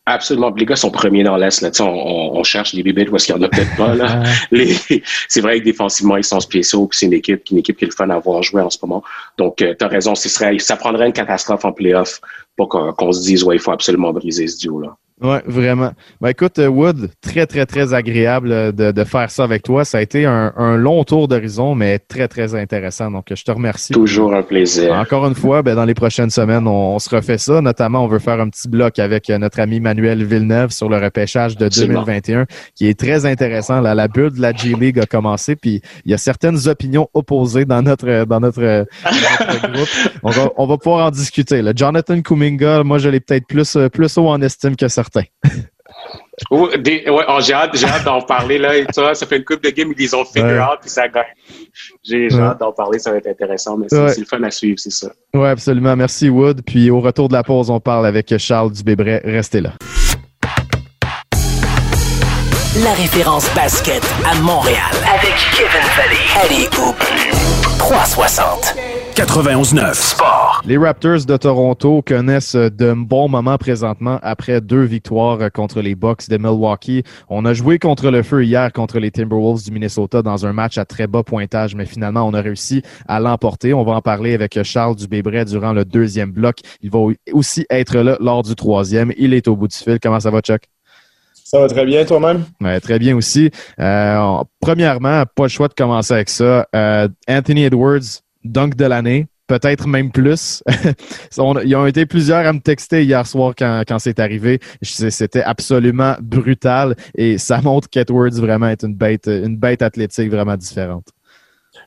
Absolument. 0.07 0.51
Les 0.51 0.67
gars 0.67 0.77
sont 0.77 0.91
premiers 0.91 1.23
dans 1.23 1.37
l'Est. 1.37 1.63
Là. 1.63 1.71
On, 1.81 2.39
on, 2.39 2.45
cherche 2.45 2.75
des 2.75 2.83
bébés 2.83 3.09
où 3.09 3.17
est-ce 3.17 3.27
qu'il 3.27 3.35
n'y 3.37 3.41
en 3.41 3.47
a 3.47 3.49
peut-être 3.49 3.75
pas. 3.75 3.95
Là. 3.95 4.23
c'est 5.29 5.41
vrai 5.41 5.61
que 5.61 5.65
défensivement, 5.65 6.19
ils 6.19 6.25
sont 6.25 6.41
spéciaux. 6.41 6.89
C'est 6.93 7.07
une 7.07 7.15
équipe, 7.15 7.43
une 7.51 7.59
équipe 7.59 7.79
qui 7.79 7.85
est 7.85 7.89
le 7.89 7.95
fun 7.95 8.11
à 8.11 8.19
voir 8.19 8.43
jouer 8.43 8.61
en 8.61 8.69
ce 8.69 8.77
moment. 8.83 9.03
Donc, 9.39 9.63
euh, 9.63 9.75
tu 9.79 9.83
as 9.83 9.89
raison. 9.89 10.15
Serait, 10.15 10.59
ça 10.59 10.77
prendrait 10.77 11.07
une 11.07 11.15
catastrophe 11.15 11.65
en 11.65 11.73
playoff 11.73 12.21
pour 12.57 12.69
qu'on 12.69 13.13
se 13.13 13.23
dise, 13.23 13.45
ouais, 13.45 13.57
il 13.57 13.61
faut 13.61 13.73
absolument 13.73 14.13
briser 14.13 14.47
ce 14.47 14.59
duo-là. 14.59 14.97
Oui, 15.23 15.37
vraiment. 15.47 15.93
Ben, 16.21 16.31
écoute, 16.31 16.59
euh, 16.59 16.67
Wood, 16.67 17.09
très, 17.21 17.47
très, 17.47 17.67
très 17.67 17.95
agréable 17.95 18.51
euh, 18.51 18.73
de, 18.73 18.91
de 18.91 19.05
faire 19.05 19.31
ça 19.31 19.45
avec 19.45 19.63
toi. 19.63 19.85
Ça 19.85 19.99
a 19.99 20.01
été 20.01 20.27
un, 20.27 20.53
un 20.57 20.77
long 20.77 21.05
tour 21.05 21.29
d'horizon, 21.29 21.77
mais 21.77 22.01
très, 22.01 22.27
très 22.27 22.57
intéressant. 22.57 23.13
Donc, 23.13 23.27
je 23.33 23.45
te 23.45 23.51
remercie. 23.53 23.93
Toujours 23.93 24.35
un 24.35 24.43
plaisir. 24.43 24.93
Encore 24.93 25.25
une 25.27 25.37
fois, 25.37 25.63
ben, 25.63 25.77
dans 25.77 25.85
les 25.85 25.95
prochaines 25.95 26.31
semaines, 26.31 26.67
on, 26.67 26.99
se 26.99 27.09
refait 27.15 27.39
ça. 27.39 27.61
Notamment, 27.61 28.05
on 28.05 28.09
veut 28.09 28.19
faire 28.19 28.41
un 28.41 28.49
petit 28.49 28.69
bloc 28.69 28.99
avec 28.99 29.31
euh, 29.31 29.39
notre 29.39 29.61
ami 29.61 29.79
Manuel 29.79 30.25
Villeneuve 30.25 30.73
sur 30.73 30.89
le 30.89 30.97
repêchage 30.97 31.57
de 31.57 31.69
2021, 31.69 32.47
qui 32.75 32.89
est 32.89 32.99
très 32.99 33.25
intéressant. 33.25 33.81
Là, 33.81 33.95
la 33.95 34.09
bulle 34.09 34.33
de 34.33 34.43
la 34.43 34.53
G-League 34.53 34.99
a 34.99 35.07
commencé, 35.07 35.55
puis 35.55 35.81
il 36.05 36.11
y 36.11 36.15
a 36.15 36.19
certaines 36.19 36.67
opinions 36.67 37.09
opposées 37.15 37.67
dans 37.67 37.83
notre, 37.83 38.25
dans 38.25 38.41
notre, 38.41 38.85
groupe. 39.73 39.89
On 40.25 40.31
va, 40.31 40.51
on 40.57 40.67
va 40.67 40.77
pouvoir 40.77 41.07
en 41.07 41.11
discuter. 41.13 41.63
Là. 41.63 41.73
Jonathan 41.75 42.21
Kuminga, 42.45 42.83
moi, 42.85 42.99
je 42.99 43.09
l'ai 43.09 43.21
peut-être 43.21 43.47
plus, 43.47 43.77
plus 43.93 44.19
haut 44.19 44.29
en 44.29 44.41
estime 44.43 44.77
que 44.77 44.89
certains. 44.89 45.25
ouais, 46.51 47.05
oh, 47.09 47.39
j'ai 47.41 47.55
hâte, 47.55 47.83
hâte 47.83 48.05
d'en 48.05 48.21
parler. 48.21 48.59
Là, 48.59 48.77
et 48.77 48.87
ça, 48.93 49.15
ça 49.15 49.27
fait 49.27 49.39
une 49.39 49.45
coupe 49.45 49.63
de 49.63 49.71
games, 49.71 49.93
ils 49.99 50.17
ont 50.17 50.25
figure 50.25 50.67
out, 50.71 50.79
puis 50.81 50.91
ça 50.91 51.09
gagne. 51.09 51.25
J'ai 52.03 52.29
hâte 52.33 52.61
d'en 52.61 52.73
parler, 52.73 52.99
ça 52.99 53.11
va 53.11 53.19
être 53.19 53.29
intéressant, 53.29 53.77
mais 53.77 53.87
c'est 53.89 54.21
le 54.21 54.27
fun 54.27 54.43
à 54.43 54.51
suivre, 54.51 54.79
c'est 54.79 54.93
ça. 54.93 55.11
Oui, 55.35 55.49
absolument. 55.49 55.97
Merci, 55.97 56.29
Wood. 56.29 56.63
Puis 56.67 56.91
au 56.91 57.01
retour 57.01 57.29
de 57.29 57.35
la 57.35 57.43
pause, 57.43 57.71
on 57.71 57.81
parle 57.81 58.07
avec 58.07 58.37
Charles 58.39 58.73
Dubébret. 58.73 59.23
Restez 59.25 59.61
là. 59.61 59.73
La 62.83 62.93
référence 62.95 63.49
basket 63.55 64.03
à 64.27 64.35
Montréal 64.41 64.81
avec 65.15 65.35
Kevin 65.57 65.87
Valley. 65.97 66.19
Allez, 66.43 66.67
Hoop 66.77 66.97
360. 67.79 68.94
91-9 69.15 69.95
Sport. 69.95 70.63
Les 70.67 70.77
Raptors 70.77 71.25
de 71.25 71.37
Toronto 71.37 72.03
connaissent 72.05 72.57
de 72.57 72.93
bons 72.95 73.29
moments 73.29 73.59
présentement 73.59 74.19
après 74.23 74.61
deux 74.61 74.83
victoires 74.83 75.39
contre 75.53 75.83
les 75.83 75.95
Bucks 75.95 76.29
de 76.29 76.37
Milwaukee. 76.37 77.05
On 77.29 77.45
a 77.45 77.55
joué 77.55 77.79
contre 77.79 78.11
le 78.11 78.25
feu 78.25 78.43
hier 78.45 78.73
contre 78.73 78.99
les 78.99 79.13
Timberwolves 79.13 79.63
du 79.63 79.71
Minnesota 79.71 80.21
dans 80.21 80.47
un 80.47 80.53
match 80.53 80.79
à 80.79 80.85
très 80.85 81.07
bas 81.07 81.23
pointage, 81.23 81.77
mais 81.77 81.87
finalement 81.87 82.27
on 82.27 82.35
a 82.35 82.41
réussi 82.41 82.83
à 83.07 83.21
l'emporter. 83.21 83.73
On 83.73 83.85
va 83.85 83.93
en 83.93 84.03
parler 84.03 84.35
avec 84.35 84.61
Charles 84.65 84.97
Dubébret 84.97 85.45
durant 85.45 85.73
le 85.73 85.85
deuxième 85.85 86.33
bloc. 86.33 86.57
Il 86.81 86.91
va 86.91 86.99
aussi 87.33 87.67
être 87.71 87.97
là 87.97 88.17
lors 88.19 88.43
du 88.43 88.57
troisième. 88.57 89.13
Il 89.17 89.33
est 89.33 89.47
au 89.47 89.55
bout 89.55 89.69
du 89.69 89.77
fil. 89.77 90.01
Comment 90.03 90.19
ça 90.19 90.33
va, 90.33 90.41
Chuck? 90.41 90.63
Ça 91.45 91.61
va 91.61 91.69
très 91.69 91.85
bien, 91.85 92.05
toi-même? 92.05 92.47
très 92.83 92.99
bien 92.99 93.15
aussi. 93.15 93.51
Euh, 93.79 94.43
premièrement, 94.61 95.23
pas 95.37 95.45
le 95.45 95.49
choix 95.51 95.69
de 95.69 95.75
commencer 95.75 96.15
avec 96.15 96.31
ça. 96.31 96.67
Euh, 96.75 97.07
Anthony 97.29 97.65
Edwards, 97.65 98.24
dunk 98.45 98.77
de 98.77 98.85
l'année, 98.85 99.27
peut-être 99.47 99.87
même 99.87 100.11
plus. 100.11 100.63
Ils 101.37 101.77
ont 101.77 101.87
été 101.87 102.07
plusieurs 102.07 102.47
à 102.47 102.53
me 102.53 102.61
texter 102.61 103.05
hier 103.05 103.27
soir 103.27 103.55
quand, 103.57 103.83
quand 103.87 103.99
c'est 103.99 104.19
arrivé. 104.21 104.61
C'était 104.83 105.43
absolument 105.43 106.15
brutal 106.21 106.95
et 107.15 107.39
ça 107.39 107.61
montre 107.61 107.89
qu'Edwards 107.89 108.31
vraiment 108.33 108.69
est 108.69 108.83
une 108.83 108.95
bête, 108.95 109.27
une 109.27 109.57
bête 109.57 109.83
athlétique 109.83 110.31
vraiment 110.31 110.57
différente. 110.57 111.14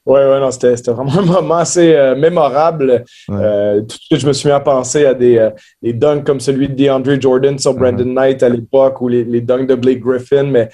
Oui, 0.07 0.21
ouais, 0.21 0.39
non, 0.39 0.51
c'était 0.51 0.73
vraiment 0.89 1.11
un 1.19 1.21
moment 1.21 1.57
assez 1.57 1.93
euh, 1.93 2.15
mémorable. 2.15 3.03
Euh, 3.29 3.81
tout 3.81 3.87
de 3.87 3.91
suite, 3.91 4.21
je 4.21 4.27
me 4.27 4.31
suis 4.31 4.47
mis 4.47 4.53
à 4.53 4.61
penser 4.61 5.05
à 5.05 5.13
des, 5.13 5.37
euh, 5.37 5.49
des 5.81 5.91
dunks 5.91 6.23
comme 6.23 6.39
celui 6.39 6.69
de 6.69 6.75
DeAndre 6.75 7.19
Jordan 7.19 7.59
sur 7.59 7.73
Brandon 7.73 8.05
Knight 8.05 8.41
à 8.41 8.47
l'époque 8.47 9.01
ou 9.01 9.09
les, 9.09 9.25
les, 9.25 9.41
dunks 9.41 9.67
de 9.67 9.75
Blake 9.75 9.99
Griffin. 9.99 10.43
Mais 10.43 10.69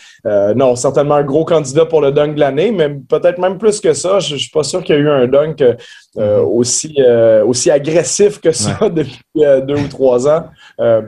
non, 0.55 0.75
certainement 0.75 1.15
un 1.15 1.23
gros 1.23 1.45
candidat 1.45 1.85
pour 1.85 2.01
le 2.01 2.11
dunk 2.11 2.35
de 2.35 2.39
l'année, 2.39 2.71
mais 2.71 2.89
peut-être 2.89 3.39
même 3.39 3.57
plus 3.57 3.79
que 3.79 3.93
ça. 3.93 4.19
Je 4.19 4.35
ne 4.35 4.39
suis 4.39 4.51
pas 4.51 4.61
sûr 4.61 4.83
qu'il 4.83 4.95
y 4.95 4.97
a 4.99 5.01
eu 5.01 5.09
un 5.09 5.27
dunk 5.27 5.63
mm-hmm. 6.15 6.39
aussi, 6.41 6.95
aussi 7.45 7.71
agressif 7.71 8.39
que 8.39 8.51
ça 8.51 8.77
depuis 8.89 9.19
deux 9.35 9.77
ou 9.77 9.87
trois 9.87 10.27
ans. 10.27 10.45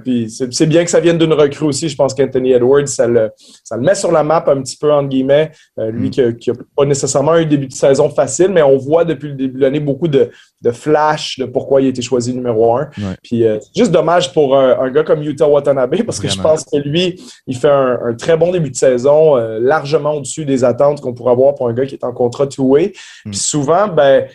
puis 0.03 0.29
c'est 0.29 0.65
bien 0.65 0.83
que 0.83 0.89
ça 0.89 0.99
vienne 0.99 1.19
d'une 1.19 1.33
recrue 1.33 1.67
aussi. 1.67 1.89
Je 1.89 1.95
pense 1.95 2.15
qu'Anthony 2.15 2.53
Edwards, 2.53 2.87
ça 2.87 3.05
le, 3.07 3.29
ça 3.63 3.77
le 3.77 3.83
met 3.83 3.95
sur 3.95 4.11
la 4.11 4.23
map 4.23 4.43
un 4.47 4.61
petit 4.61 4.77
peu, 4.77 4.91
entre 4.91 5.09
guillemets. 5.09 5.51
lui 5.77 6.09
mm. 6.09 6.37
qui 6.37 6.49
n'a 6.49 6.55
pas 6.75 6.85
nécessairement 6.85 7.33
un 7.33 7.45
début 7.45 7.67
de 7.67 7.73
saison 7.73 8.09
facile, 8.15 8.49
mais 8.49 8.61
on 8.61 8.77
voit 8.77 9.05
depuis 9.05 9.29
le 9.29 9.35
début 9.35 9.57
de 9.57 9.61
l'année 9.61 9.79
beaucoup 9.79 10.07
de, 10.07 10.31
de 10.61 10.71
flash 10.71 11.37
de 11.39 11.45
pourquoi 11.45 11.81
il 11.81 11.87
a 11.87 11.89
été 11.89 12.01
choisi 12.01 12.33
numéro 12.33 12.75
un. 12.75 12.89
Puis 13.23 13.45
euh, 13.45 13.59
juste 13.75 13.91
dommage 13.91 14.33
pour 14.33 14.57
un, 14.57 14.89
gars 14.89 15.03
comme 15.03 15.21
Utah 15.23 15.47
Watanabe 15.47 16.03
parce 16.03 16.19
que 16.19 16.27
je 16.27 16.39
pense 16.41 16.63
que 16.63 16.77
lui, 16.77 17.21
il 17.47 17.55
fait 17.55 17.69
un, 17.69 18.15
très 18.17 18.37
bon 18.37 18.51
début 18.51 18.71
de 18.71 18.75
saison, 18.75 19.37
euh, 19.37 19.59
largement 19.59 20.13
au-dessus 20.13 20.45
des 20.45 20.63
attentes 20.63 21.01
qu'on 21.01 21.13
pourrait 21.13 21.33
avoir 21.33 21.55
pour 21.55 21.67
un 21.67 21.73
gars 21.73 21.85
qui 21.85 21.95
est 21.95 22.03
en 22.03 22.13
contrat 22.13 22.47
two-way. 22.47 22.93
Mm. 23.25 23.31
Puis 23.31 23.39
souvent, 23.39 23.87
ben, 23.87 24.25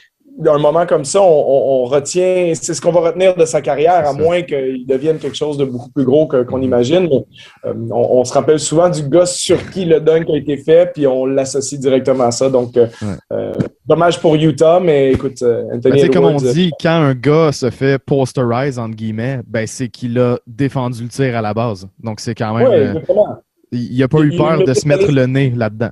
un 0.46 0.58
moment 0.58 0.86
comme 0.86 1.04
ça, 1.04 1.20
on, 1.22 1.84
retient, 1.84 2.52
c'est 2.54 2.74
ce 2.74 2.80
qu'on 2.80 2.92
va 2.92 3.00
retenir 3.00 3.34
de 3.36 3.44
sa 3.44 3.60
carrière, 3.60 4.08
à 4.08 4.12
moins 4.12 4.42
qu'il 4.42 4.86
devienne 4.86 5.18
quelque 5.18 5.36
chose 5.36 5.58
de 5.58 5.64
beaucoup 5.64 5.90
plus 5.90 6.04
gros 6.04 6.26
qu'on 6.26 6.62
imagine. 6.62 7.08
Euh, 7.64 7.74
on, 7.90 8.24
se 8.24 8.32
rappelle 8.32 8.58
souvent 8.58 8.88
du 8.88 9.02
gars 9.08 9.26
sur 9.26 9.70
qui 9.70 9.84
le 9.84 10.00
dunk 10.00 10.30
a 10.32 10.36
été 10.36 10.56
fait, 10.56 10.92
puis 10.92 11.06
on 11.06 11.26
l'associe 11.26 11.80
directement 11.80 12.24
à 12.24 12.30
ça. 12.30 12.48
Donc, 12.48 12.76
euh, 12.76 12.86
euh, 13.32 13.52
dommage 13.86 14.20
pour 14.20 14.34
Utah, 14.36 14.80
mais 14.80 15.12
écoute, 15.12 15.42
Anthony. 15.42 16.02
Ben, 16.02 16.10
comme 16.10 16.24
on 16.24 16.36
dit, 16.36 16.70
quand 16.80 16.90
un 16.90 17.14
gars 17.14 17.52
se 17.52 17.70
fait 17.70 17.98
posterize, 17.98 18.78
entre 18.78 18.96
guillemets, 18.96 19.40
ben, 19.46 19.66
c'est 19.66 19.88
qu'il 19.88 20.18
a 20.18 20.38
défendu 20.46 21.02
le 21.02 21.08
tir 21.08 21.36
à 21.36 21.42
la 21.42 21.54
base. 21.54 21.86
Donc, 22.02 22.20
c'est 22.20 22.34
quand 22.34 22.54
même. 22.54 23.00
il 23.72 23.98
n'a 23.98 24.08
pas 24.08 24.20
eu 24.20 24.36
peur 24.36 24.64
de 24.64 24.74
se 24.74 24.86
mettre 24.86 25.10
le 25.10 25.26
nez 25.26 25.52
là-dedans. 25.54 25.90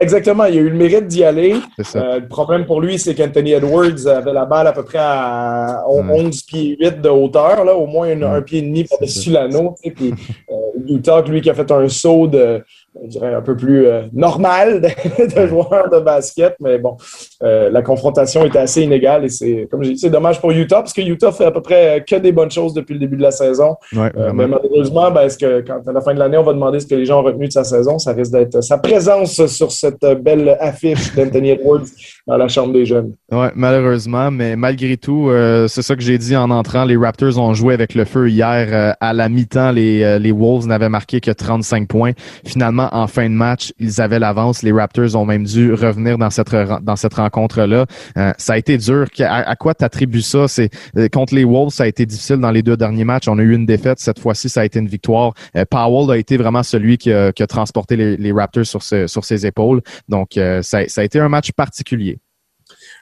Exactement, 0.00 0.44
il 0.44 0.56
a 0.56 0.60
eu 0.60 0.68
le 0.68 0.76
mérite 0.76 1.08
d'y 1.08 1.24
aller. 1.24 1.56
Euh, 1.96 2.20
le 2.20 2.28
problème 2.28 2.66
pour 2.66 2.80
lui, 2.80 3.00
c'est 3.00 3.16
qu'Anthony 3.16 3.52
Edwards 3.52 4.06
avait 4.06 4.32
la 4.32 4.44
balle 4.44 4.68
à 4.68 4.72
peu 4.72 4.84
près 4.84 5.00
à 5.00 5.82
11 5.88 6.42
pieds 6.42 6.76
8 6.78 7.00
de 7.00 7.08
hauteur, 7.08 7.64
là, 7.64 7.74
au 7.74 7.86
moins 7.86 8.08
un, 8.08 8.40
pied 8.40 8.60
et 8.60 8.62
demi 8.62 8.84
par-dessus 8.84 9.30
l'anneau. 9.30 9.74
Puis 9.82 10.14
euh, 10.50 10.54
Utah, 10.88 11.22
lui, 11.22 11.40
qui 11.40 11.50
a 11.50 11.54
fait 11.54 11.70
un 11.70 11.88
saut 11.88 12.26
de 12.26 12.62
je 13.04 13.08
dirais, 13.08 13.34
un 13.34 13.42
peu 13.42 13.56
plus 13.56 13.86
euh, 13.86 14.02
normal 14.12 14.80
de, 14.80 15.46
joueur 15.46 15.88
de 15.90 16.00
basket. 16.00 16.56
Mais 16.60 16.78
bon, 16.78 16.96
euh, 17.42 17.70
la 17.70 17.82
confrontation 17.82 18.44
était 18.44 18.58
assez 18.58 18.82
inégale 18.82 19.24
et 19.24 19.28
c'est, 19.28 19.68
comme 19.70 19.82
j'ai 19.82 19.92
dit, 19.92 19.98
c'est 19.98 20.10
dommage 20.10 20.40
pour 20.40 20.50
Utah 20.50 20.76
parce 20.76 20.92
que 20.92 21.00
Utah 21.00 21.32
fait 21.32 21.44
à 21.44 21.50
peu 21.50 21.60
près 21.60 22.04
que 22.08 22.16
des 22.16 22.32
bonnes 22.32 22.50
choses 22.50 22.74
depuis 22.74 22.94
le 22.94 23.00
début 23.00 23.16
de 23.16 23.22
la 23.22 23.30
saison. 23.30 23.76
Euh, 23.94 24.32
mais 24.34 24.46
malheureusement, 24.46 25.10
ben, 25.10 25.22
est-ce 25.22 25.38
que 25.38 25.60
quand 25.60 25.86
à 25.86 25.92
la 25.92 26.00
fin 26.00 26.14
de 26.14 26.18
l'année, 26.18 26.38
on 26.38 26.42
va 26.42 26.52
demander 26.52 26.80
ce 26.80 26.86
que 26.86 26.94
les 26.94 27.04
gens 27.04 27.20
ont 27.20 27.24
retenu 27.24 27.46
de 27.46 27.52
sa 27.52 27.64
saison, 27.64 27.98
ça 27.98 28.12
risque 28.12 28.32
d'être 28.32 28.62
sa 28.62 28.78
présence 28.78 29.46
sur 29.46 29.72
cette 29.72 30.04
belle 30.22 30.56
affiche 30.60 31.14
d'Anthony 31.14 31.50
Edwards 31.50 31.86
dans 32.26 32.36
la 32.36 32.48
Chambre 32.48 32.72
des 32.72 32.86
jeunes. 32.86 33.12
Oui, 33.30 33.46
malheureusement, 33.54 34.30
mais 34.30 34.56
malgré 34.56 34.96
tout, 34.96 35.30
c'est 35.68 35.82
ça 35.82 35.94
que 35.94 36.02
j'ai 36.02 36.18
dit 36.18 36.36
en 36.36 36.50
entrant. 36.50 36.84
Les 36.84 36.96
Raptors 36.96 37.38
ont 37.38 37.54
joué 37.54 37.74
avec 37.74 37.94
le 37.94 38.04
feu 38.04 38.28
hier 38.28 38.96
à 39.00 39.12
la 39.12 39.28
mi-temps. 39.28 39.72
Les, 39.72 40.18
les 40.18 40.32
Wolves 40.32 40.67
n'avaient 40.68 40.88
marqué 40.88 41.20
que 41.20 41.30
35 41.30 41.88
points. 41.88 42.12
Finalement, 42.44 42.88
en 42.92 43.06
fin 43.06 43.28
de 43.28 43.34
match, 43.34 43.72
ils 43.78 44.00
avaient 44.00 44.18
l'avance. 44.18 44.62
Les 44.62 44.72
Raptors 44.72 45.16
ont 45.16 45.24
même 45.24 45.44
dû 45.44 45.72
revenir 45.72 46.18
dans 46.18 46.30
cette 46.30 47.14
rencontre-là. 47.14 47.86
Euh, 48.16 48.32
ça 48.38 48.52
a 48.54 48.58
été 48.58 48.78
dur. 48.78 49.06
À, 49.20 49.56
quoi 49.56 49.74
tu 49.74 49.84
attribues 49.84 50.22
ça? 50.22 50.48
C'est 50.48 50.70
euh, 50.96 51.08
contre 51.08 51.34
les 51.34 51.44
Wolves, 51.44 51.72
ça 51.72 51.84
a 51.84 51.86
été 51.86 52.06
difficile 52.06 52.36
dans 52.36 52.50
les 52.50 52.62
deux 52.62 52.76
derniers 52.76 53.04
matchs. 53.04 53.28
On 53.28 53.38
a 53.38 53.42
eu 53.42 53.54
une 53.54 53.66
défaite. 53.66 53.98
Cette 53.98 54.18
fois-ci, 54.18 54.48
ça 54.48 54.60
a 54.60 54.64
été 54.64 54.78
une 54.78 54.88
victoire. 54.88 55.34
Euh, 55.56 55.64
Powell 55.68 56.10
a 56.10 56.16
été 56.16 56.36
vraiment 56.36 56.62
celui 56.62 56.98
qui 56.98 57.12
a, 57.12 57.32
transporté 57.32 57.96
les, 57.96 58.32
Raptors 58.32 58.66
sur, 58.66 58.82
ses 58.82 59.46
épaules. 59.46 59.80
Donc, 60.08 60.38
ça 60.62 60.78
a 60.96 61.02
été 61.02 61.18
un 61.18 61.28
match 61.28 61.50
particulier. 61.52 62.18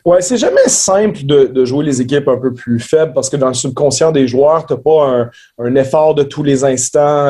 Ouais, 0.07 0.23
c'est 0.23 0.37
jamais 0.37 0.69
simple 0.69 1.25
de, 1.25 1.47
de, 1.47 1.65
jouer 1.65 1.85
les 1.85 2.01
équipes 2.01 2.29
un 2.29 2.37
peu 2.37 2.55
plus 2.55 2.79
faibles 2.79 3.13
parce 3.13 3.29
que 3.29 3.37
dans 3.37 3.49
le 3.49 3.55
subconscient 3.55 4.13
des 4.13 4.29
joueurs, 4.29 4.65
tu 4.65 4.73
n'as 4.73 4.79
pas 4.79 5.05
un, 5.05 5.31
un, 5.59 5.75
effort 5.75 6.15
de 6.15 6.23
tous 6.23 6.45
les 6.45 6.63
instants 6.63 7.27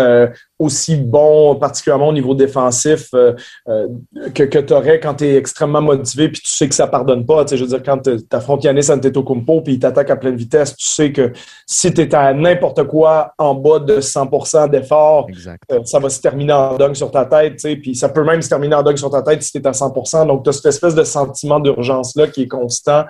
aussi 0.59 0.97
bon, 0.97 1.55
particulièrement 1.57 2.09
au 2.09 2.13
niveau 2.13 2.35
défensif, 2.35 3.09
euh, 3.15 3.35
euh, 3.69 3.89
que, 4.35 4.45
que 4.45 4.59
tu 4.59 4.73
aurais 4.73 5.01
quand 5.01 5.15
tu 5.15 5.27
es 5.27 5.37
extrêmement 5.37 5.83
motivé 5.83 6.31
puis 6.31 6.41
tu 6.41 6.51
sais 6.51 6.69
que 6.69 6.75
ça 6.75 6.87
pardonne 6.87 7.27
pas. 7.27 7.45
je 7.47 7.57
veux 7.57 7.67
dire, 7.67 7.83
quand 7.83 7.99
tu 7.99 8.17
affrontes 8.31 8.65
Yannis 8.65 8.91
Antetokounmpo 8.91 9.61
puis 9.61 9.75
il 9.75 9.79
t'attaque 9.79 10.11
à 10.11 10.17
pleine 10.17 10.37
vitesse, 10.37 10.75
tu 10.77 10.87
sais 10.87 11.13
que 11.13 11.33
si 11.67 11.93
tu 11.93 12.01
es 12.01 12.15
à 12.15 12.33
n'importe 12.33 12.85
quoi 12.85 13.35
en 13.37 13.55
bas 13.55 13.81
de 13.81 14.01
100% 14.01 14.71
d'effort, 14.71 15.27
euh, 15.73 15.81
ça 15.85 15.99
va 15.99 16.09
se 16.09 16.21
terminer 16.21 16.55
en 16.55 16.77
dunk 16.77 16.97
sur 16.97 17.11
ta 17.11 17.27
tête. 17.27 17.61
Puis 17.83 17.95
ça 17.95 18.09
peut 18.09 18.25
même 18.25 18.41
se 18.41 18.49
terminer 18.49 18.77
en 18.77 18.83
dunk 18.83 18.97
sur 18.97 19.11
ta 19.11 19.23
tête 19.23 19.43
si 19.43 19.53
tu 19.53 19.59
es 19.59 19.67
à 19.67 19.73
100% 19.73 20.27
Donc, 20.27 20.45
tu 20.45 20.49
as 20.49 20.53
cette 20.53 20.67
espèce 20.67 20.95
de 20.95 21.05
sentiment 21.05 21.61
d'urgence-là 21.61 22.29
qui 22.29 22.43
est 22.43 22.49
constant 22.49 23.05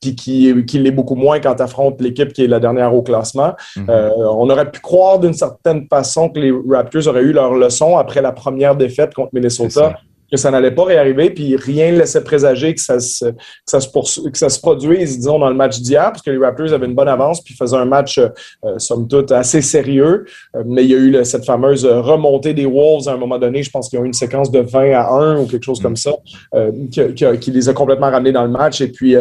puis 0.00 0.14
qui, 0.14 0.64
qui 0.64 0.78
l'est 0.78 0.90
beaucoup 0.90 1.16
moins 1.16 1.40
quand 1.40 1.56
tu 1.56 1.62
affrontes 1.62 2.00
l'équipe 2.00 2.32
qui 2.32 2.44
est 2.44 2.48
la 2.48 2.60
dernière 2.60 2.94
au 2.94 3.02
classement. 3.02 3.54
Mm-hmm. 3.76 4.12
on 4.30 4.48
aurait 4.50 4.70
pu 4.70 4.80
croire 4.80 5.18
d'une 5.18 5.32
certaine 5.32 5.86
façon 5.88 6.28
que 6.28 6.38
les 6.38 6.52
Raptors 6.74 7.06
auraient 7.08 7.22
eu 7.22 7.32
leur 7.32 7.54
leçon 7.54 7.96
après 7.96 8.20
la 8.20 8.32
première 8.32 8.76
défaite 8.76 9.14
contre 9.14 9.30
Minnesota 9.32 9.98
que 10.30 10.36
ça 10.36 10.50
n'allait 10.50 10.70
pas 10.70 10.84
réarriver, 10.84 11.30
puis 11.30 11.56
rien 11.56 11.92
ne 11.92 11.98
laissait 11.98 12.22
présager 12.22 12.74
que 12.74 12.80
ça 12.80 13.00
se, 13.00 13.24
que 13.26 13.34
ça 13.66 13.80
se, 13.80 14.28
que 14.28 14.38
ça 14.38 14.48
se 14.48 14.60
produise, 14.60 15.18
disons, 15.18 15.38
dans 15.38 15.48
le 15.48 15.54
match 15.54 15.80
d'hier, 15.80 16.10
parce 16.12 16.22
que 16.22 16.30
les 16.30 16.38
Raptors 16.38 16.72
avaient 16.72 16.86
une 16.86 16.94
bonne 16.94 17.08
avance, 17.08 17.42
puis 17.42 17.54
faisaient 17.54 17.76
un 17.76 17.86
match, 17.86 18.18
euh, 18.18 18.78
somme 18.78 19.08
toute, 19.08 19.32
assez 19.32 19.62
sérieux. 19.62 20.26
Euh, 20.54 20.62
mais 20.66 20.84
il 20.84 20.90
y 20.90 20.94
a 20.94 20.98
eu 20.98 21.24
cette 21.24 21.46
fameuse 21.46 21.86
remontée 21.86 22.52
des 22.52 22.66
Wolves 22.66 23.08
à 23.08 23.12
un 23.12 23.16
moment 23.16 23.38
donné. 23.38 23.62
Je 23.62 23.70
pense 23.70 23.88
qu'il 23.88 23.98
y 23.98 24.02
a 24.02 24.04
eu 24.04 24.06
une 24.06 24.12
séquence 24.12 24.50
de 24.50 24.60
20 24.60 24.92
à 24.92 25.10
1 25.10 25.40
ou 25.40 25.46
quelque 25.46 25.64
chose 25.64 25.80
comme 25.80 25.96
ça, 25.96 26.12
euh, 26.54 26.72
qui, 26.90 27.38
qui, 27.38 27.50
les 27.50 27.68
a 27.68 27.72
complètement 27.72 28.10
ramenés 28.10 28.32
dans 28.32 28.44
le 28.44 28.50
match. 28.50 28.80
Et 28.80 28.88
puis, 28.88 29.14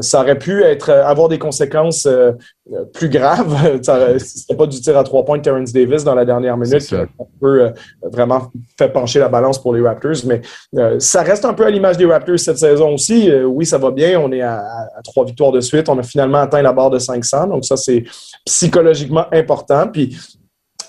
ça 0.00 0.22
aurait 0.22 0.38
pu 0.38 0.62
être 0.62 0.90
avoir 0.90 1.28
des 1.28 1.38
conséquences 1.38 2.08
plus 2.94 3.08
graves. 3.08 3.80
C'était 4.18 4.56
pas 4.56 4.66
du 4.66 4.80
tir 4.80 4.96
à 4.96 5.04
trois 5.04 5.24
points 5.24 5.38
de 5.38 5.42
Terrence 5.42 5.72
Davis 5.72 6.04
dans 6.04 6.14
la 6.14 6.24
dernière 6.24 6.56
minute 6.56 6.86
qui 6.86 6.94
a 6.94 7.06
peu 7.40 7.70
vraiment 8.02 8.50
fait 8.78 8.88
pencher 8.88 9.18
la 9.18 9.28
balance 9.28 9.60
pour 9.60 9.74
les 9.74 9.82
Raptors, 9.82 10.24
mais 10.26 10.40
euh, 10.76 10.98
ça 10.98 11.22
reste 11.22 11.44
un 11.44 11.54
peu 11.54 11.64
à 11.64 11.70
l'image 11.70 11.96
des 11.96 12.06
Raptors 12.06 12.38
cette 12.38 12.58
saison 12.58 12.94
aussi. 12.94 13.30
Euh, 13.30 13.44
oui, 13.44 13.66
ça 13.66 13.78
va 13.78 13.90
bien. 13.90 14.20
On 14.20 14.30
est 14.32 14.42
à, 14.42 14.62
trois 15.04 15.24
victoires 15.24 15.52
de 15.52 15.60
suite. 15.60 15.88
On 15.88 15.98
a 15.98 16.02
finalement 16.02 16.38
atteint 16.38 16.62
la 16.62 16.72
barre 16.72 16.90
de 16.90 16.98
500. 16.98 17.48
Donc, 17.48 17.64
ça, 17.64 17.76
c'est 17.76 18.04
psychologiquement 18.44 19.26
important. 19.32 19.88
Puis, 19.88 20.16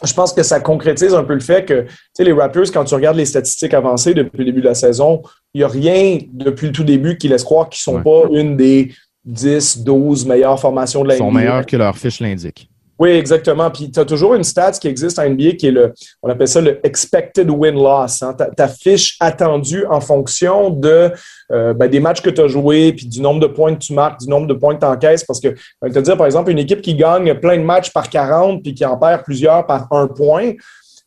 je 0.03 0.13
pense 0.13 0.33
que 0.33 0.43
ça 0.43 0.59
concrétise 0.59 1.13
un 1.13 1.23
peu 1.23 1.33
le 1.33 1.39
fait 1.39 1.65
que 1.65 1.85
les 2.19 2.33
Raptors, 2.33 2.71
quand 2.71 2.83
tu 2.83 2.93
regardes 2.93 3.17
les 3.17 3.25
statistiques 3.25 3.73
avancées 3.73 4.13
depuis 4.13 4.39
le 4.39 4.45
début 4.45 4.61
de 4.61 4.67
la 4.67 4.75
saison, 4.75 5.21
il 5.53 5.59
n'y 5.59 5.63
a 5.63 5.67
rien 5.67 6.19
depuis 6.31 6.67
le 6.67 6.71
tout 6.71 6.83
début 6.83 7.17
qui 7.17 7.27
laisse 7.27 7.43
croire 7.43 7.69
qu'ils 7.69 7.91
ne 7.91 7.97
sont 7.97 8.03
pas 8.03 8.23
une 8.31 8.55
des 8.55 8.93
10, 9.25 9.83
12 9.83 10.25
meilleures 10.25 10.59
formations 10.59 11.03
de 11.03 11.09
la 11.09 11.15
Ils 11.15 11.19
sont 11.19 11.31
meilleurs 11.31 11.65
que 11.65 11.75
leur 11.75 11.97
fiche 11.97 12.19
l'indique. 12.19 12.69
Oui, 12.99 13.11
exactement. 13.11 13.69
Puis 13.69 13.91
tu 13.91 13.99
as 13.99 14.05
toujours 14.05 14.33
une 14.33 14.43
stat 14.43 14.71
qui 14.71 14.87
existe 14.87 15.19
en 15.19 15.29
NBA 15.29 15.51
qui 15.51 15.67
est 15.67 15.71
le, 15.71 15.93
on 16.23 16.29
appelle 16.29 16.47
ça 16.47 16.61
le 16.61 16.79
expected 16.85 17.49
win-loss. 17.49 18.23
Hein. 18.23 18.35
Ta, 18.55 18.67
fiche 18.67 19.17
attendue 19.19 19.85
en 19.85 20.01
fonction 20.01 20.71
de 20.71 21.11
euh, 21.51 21.73
ben, 21.73 21.89
des 21.89 21.99
matchs 21.99 22.21
que 22.21 22.29
tu 22.29 22.41
as 22.41 22.47
joués, 22.47 22.93
puis 22.93 23.05
du 23.05 23.21
nombre 23.21 23.39
de 23.39 23.47
points 23.47 23.75
que 23.75 23.79
tu 23.79 23.93
marques, 23.93 24.19
du 24.19 24.27
nombre 24.27 24.47
de 24.47 24.53
points 24.53 24.75
que 24.75 24.79
tu 24.79 24.85
encaisses. 24.85 25.23
Parce 25.23 25.39
que, 25.39 25.49
te 25.49 25.99
dire, 25.99 26.17
par 26.17 26.25
exemple, 26.25 26.49
une 26.49 26.59
équipe 26.59 26.81
qui 26.81 26.95
gagne 26.95 27.33
plein 27.35 27.57
de 27.57 27.63
matchs 27.63 27.91
par 27.91 28.09
40 28.09 28.63
puis 28.63 28.73
qui 28.73 28.83
en 28.83 28.97
perd 28.97 29.23
plusieurs 29.23 29.65
par 29.65 29.87
un 29.91 30.07
point, 30.07 30.53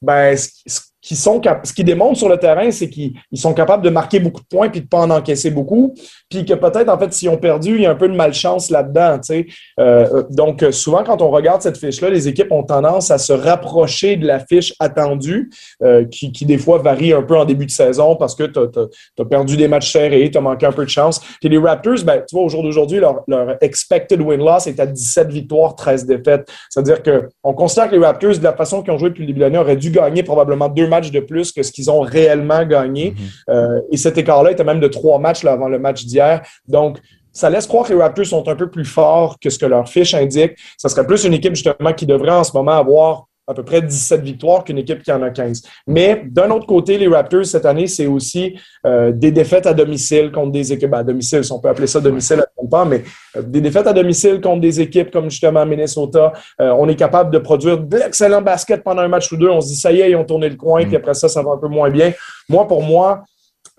ben, 0.01 0.37
qui 1.03 1.17
sont 1.17 1.41
ce 1.65 1.73
qui 1.73 1.85
démontre 1.85 2.19
sur 2.19 2.29
le 2.29 2.37
terrain, 2.37 2.71
c'est 2.71 2.89
qu'ils 2.89 3.15
sont 3.35 3.55
capables 3.55 3.83
de 3.83 3.91
marquer 3.91 4.21
beaucoup 4.21 4.43
de 4.43 4.47
points 4.47 4.69
puis 4.69 4.83
de 4.83 4.87
pas 4.87 4.99
en 4.99 5.11
encaisser 5.11 5.51
beaucoup, 5.51 5.95
puis 6.29 6.45
que 6.45 6.55
peut-être 6.55 6.89
en 6.89 6.99
fait 6.99 7.13
s'ils 7.13 7.29
ont 7.29 7.39
perdu, 7.39 7.77
il 7.77 7.83
y 7.83 7.87
a 7.87 7.91
un 7.91 7.95
peu 7.95 8.09
de 8.09 8.15
malchance 8.15 8.71
là-dedans. 8.71 9.19
Sais. 9.23 9.47
Euh, 9.79 10.23
donc 10.31 10.65
souvent 10.73 11.03
quand 11.05 11.23
on 11.23 11.31
regarde 11.31 11.63
cette 11.63 11.79
fiche-là, 11.79 12.11
les 12.11 12.29
équipes 12.29 12.53
ont 12.53 12.63
tendance 12.63 13.11
à 13.11 13.19
se 13.19 13.33
rapprocher 13.33 14.17
de 14.17 14.27
la 14.27 14.41
fiche 14.41 14.75
attendue, 14.79 15.51
euh, 15.83 16.05
qui, 16.05 16.33
qui, 16.33 16.45
des 16.45 16.59
fois 16.59 16.79
varie 16.79 17.13
un 17.13 17.23
peu 17.23 17.37
en 17.37 17.45
début 17.45 17.67
de 17.67 17.71
saison 17.71 18.17
parce 18.17 18.35
que 18.35 18.45
tu 18.45 18.59
as, 18.59 19.25
perdu 19.25 19.57
des 19.57 19.69
matchs 19.69 19.93
serrés, 19.93 20.31
tu 20.31 20.39
as 20.39 20.41
manqué 20.41 20.67
un 20.67 20.73
peu 20.73 20.85
de 20.85 20.91
chance. 20.91 21.21
Puis 21.41 21.49
les 21.49 21.59
Raptors, 21.59 22.03
ben, 22.05 22.23
tu 22.29 22.35
vois, 22.35 22.45
au 22.45 22.49
jour 22.49 22.63
d'aujourd'hui, 22.63 22.99
leur, 22.99 23.23
leur 23.27 23.57
expected 23.63 24.21
win-loss 24.21 24.67
est 24.67 24.81
à 24.81 24.87
17 24.87 25.31
victoires, 25.31 25.75
13 25.75 26.07
défaites. 26.07 26.49
C'est-à-dire 26.69 27.03
qu'on 27.03 27.53
considère 27.55 27.89
que 27.89 27.97
les 27.97 28.05
Raptors, 28.05 28.39
de 28.39 28.45
la 28.45 28.53
façon 28.53 28.83
qu'ils 28.83 28.93
ont 28.93 28.99
joué 28.99 29.11
depuis 29.11 29.23
le 29.23 29.29
début 29.29 29.41
de 29.41 29.45
l'année, 29.45 29.59
auraient 29.59 29.77
dû 29.77 29.91
gagner 29.91 30.23
probablement 30.23 30.69
deux 30.69 30.89
matchs 30.89 31.00
de 31.11 31.21
plus 31.21 31.53
que 31.53 31.63
ce 31.63 31.73
qu'ils 31.73 31.91
ont 31.91 32.01
réellement 32.01 32.65
gagné. 32.67 33.13
Mm-hmm. 33.13 33.51
euh, 33.51 33.81
et 33.91 33.97
cet 33.97 34.19
écart-là 34.19 34.51
était 34.51 34.65
même 34.65 34.81
de 34.81 34.89
trois 34.89 35.19
matchs 35.19 35.43
là, 35.43 35.53
avant 35.53 35.69
le 35.69 35.79
match 35.79 36.05
d'hier. 36.05 36.43
Donc, 36.69 36.99
ça 37.33 37.49
laisse 37.49 37.67
croire 37.67 37.87
que 37.87 37.93
les 37.93 38.01
Raptors 38.01 38.27
sont 38.27 38.47
un 38.49 38.57
peu 38.57 38.69
plus 38.69 38.85
forts 38.85 39.39
que 39.39 39.51
ce 39.51 39.59
que 39.59 39.67
leur 39.67 39.89
fiche 39.89 40.15
indique. 40.15 40.53
Ça 40.77 40.89
serait 40.89 41.07
plus 41.07 41.25
une 41.25 41.35
équipe 41.35 41.55
justement 41.55 41.93
qui 41.93 42.07
devrait 42.07 42.33
en 42.33 42.45
ce 42.45 42.53
moment 42.55 42.73
avoir 42.73 43.27
à 43.51 43.55
peu 43.55 43.63
près 43.63 43.83
17 43.83 44.23
victoires 44.23 44.65
qu'une 44.65 44.79
équipe 44.79 45.03
qui 45.03 45.13
en 45.13 45.23
a 45.23 45.31
15. 45.31 45.63
Mais 45.87 46.23
d'un 46.27 46.51
autre 46.51 46.67
côté, 46.67 46.99
les 46.99 47.09
Raptors 47.09 47.45
cette 47.47 47.67
année, 47.67 47.87
c'est 47.87 48.07
aussi 48.07 48.57
euh, 48.87 49.13
des 49.13 49.33
défaites 49.33 49.67
à 49.67 49.75
domicile 49.75 50.31
contre 50.31 50.53
des 50.53 50.73
équipes 50.73 50.95
à 50.95 51.03
domicile, 51.03 51.45
si 51.45 51.53
on 51.53 51.59
peut 51.59 51.69
appeler 51.69 51.87
ça 51.87 52.01
domicile 52.01 52.41
à 52.41 52.47
pas, 52.71 52.85
mais 52.85 53.03
euh, 53.37 53.43
des 53.43 53.61
défaites 53.61 53.87
à 53.87 53.93
domicile 53.93 54.41
contre 54.41 54.61
des 54.61 54.81
équipes 54.81 55.11
comme 55.11 55.29
justement 55.31 55.67
Minnesota. 55.67 56.33
Euh, 56.61 56.71
on 56.79 56.89
est 56.89 56.97
capable 56.97 57.31
de 57.33 57.39
produire 57.39 57.79
de 57.79 57.97
l'excellent 57.97 58.43
basket 58.43 58.83
pendant 58.85 59.03
un 59.03 59.09
match 59.09 59.31
ou 59.33 59.37
deux. 59.37 59.49
On 59.49 59.61
se 59.61 59.69
dit 59.69 59.77
ça 59.77 59.93
y 59.93 60.01
est, 60.01 60.11
ils 60.11 60.17
ont 60.17 60.25
tourné 60.25 60.49
le 60.49 60.57
coin, 60.57 60.83
mm. 60.83 60.87
puis 60.87 60.97
après 60.97 61.15
ça, 61.15 61.29
ça 61.29 61.43
va 61.43 61.53
un 61.53 61.59
peu 61.59 61.69
moins 61.69 61.91
bien. 61.91 62.13
Moi, 62.49 62.67
pour 62.69 62.83
moi, 62.83 63.25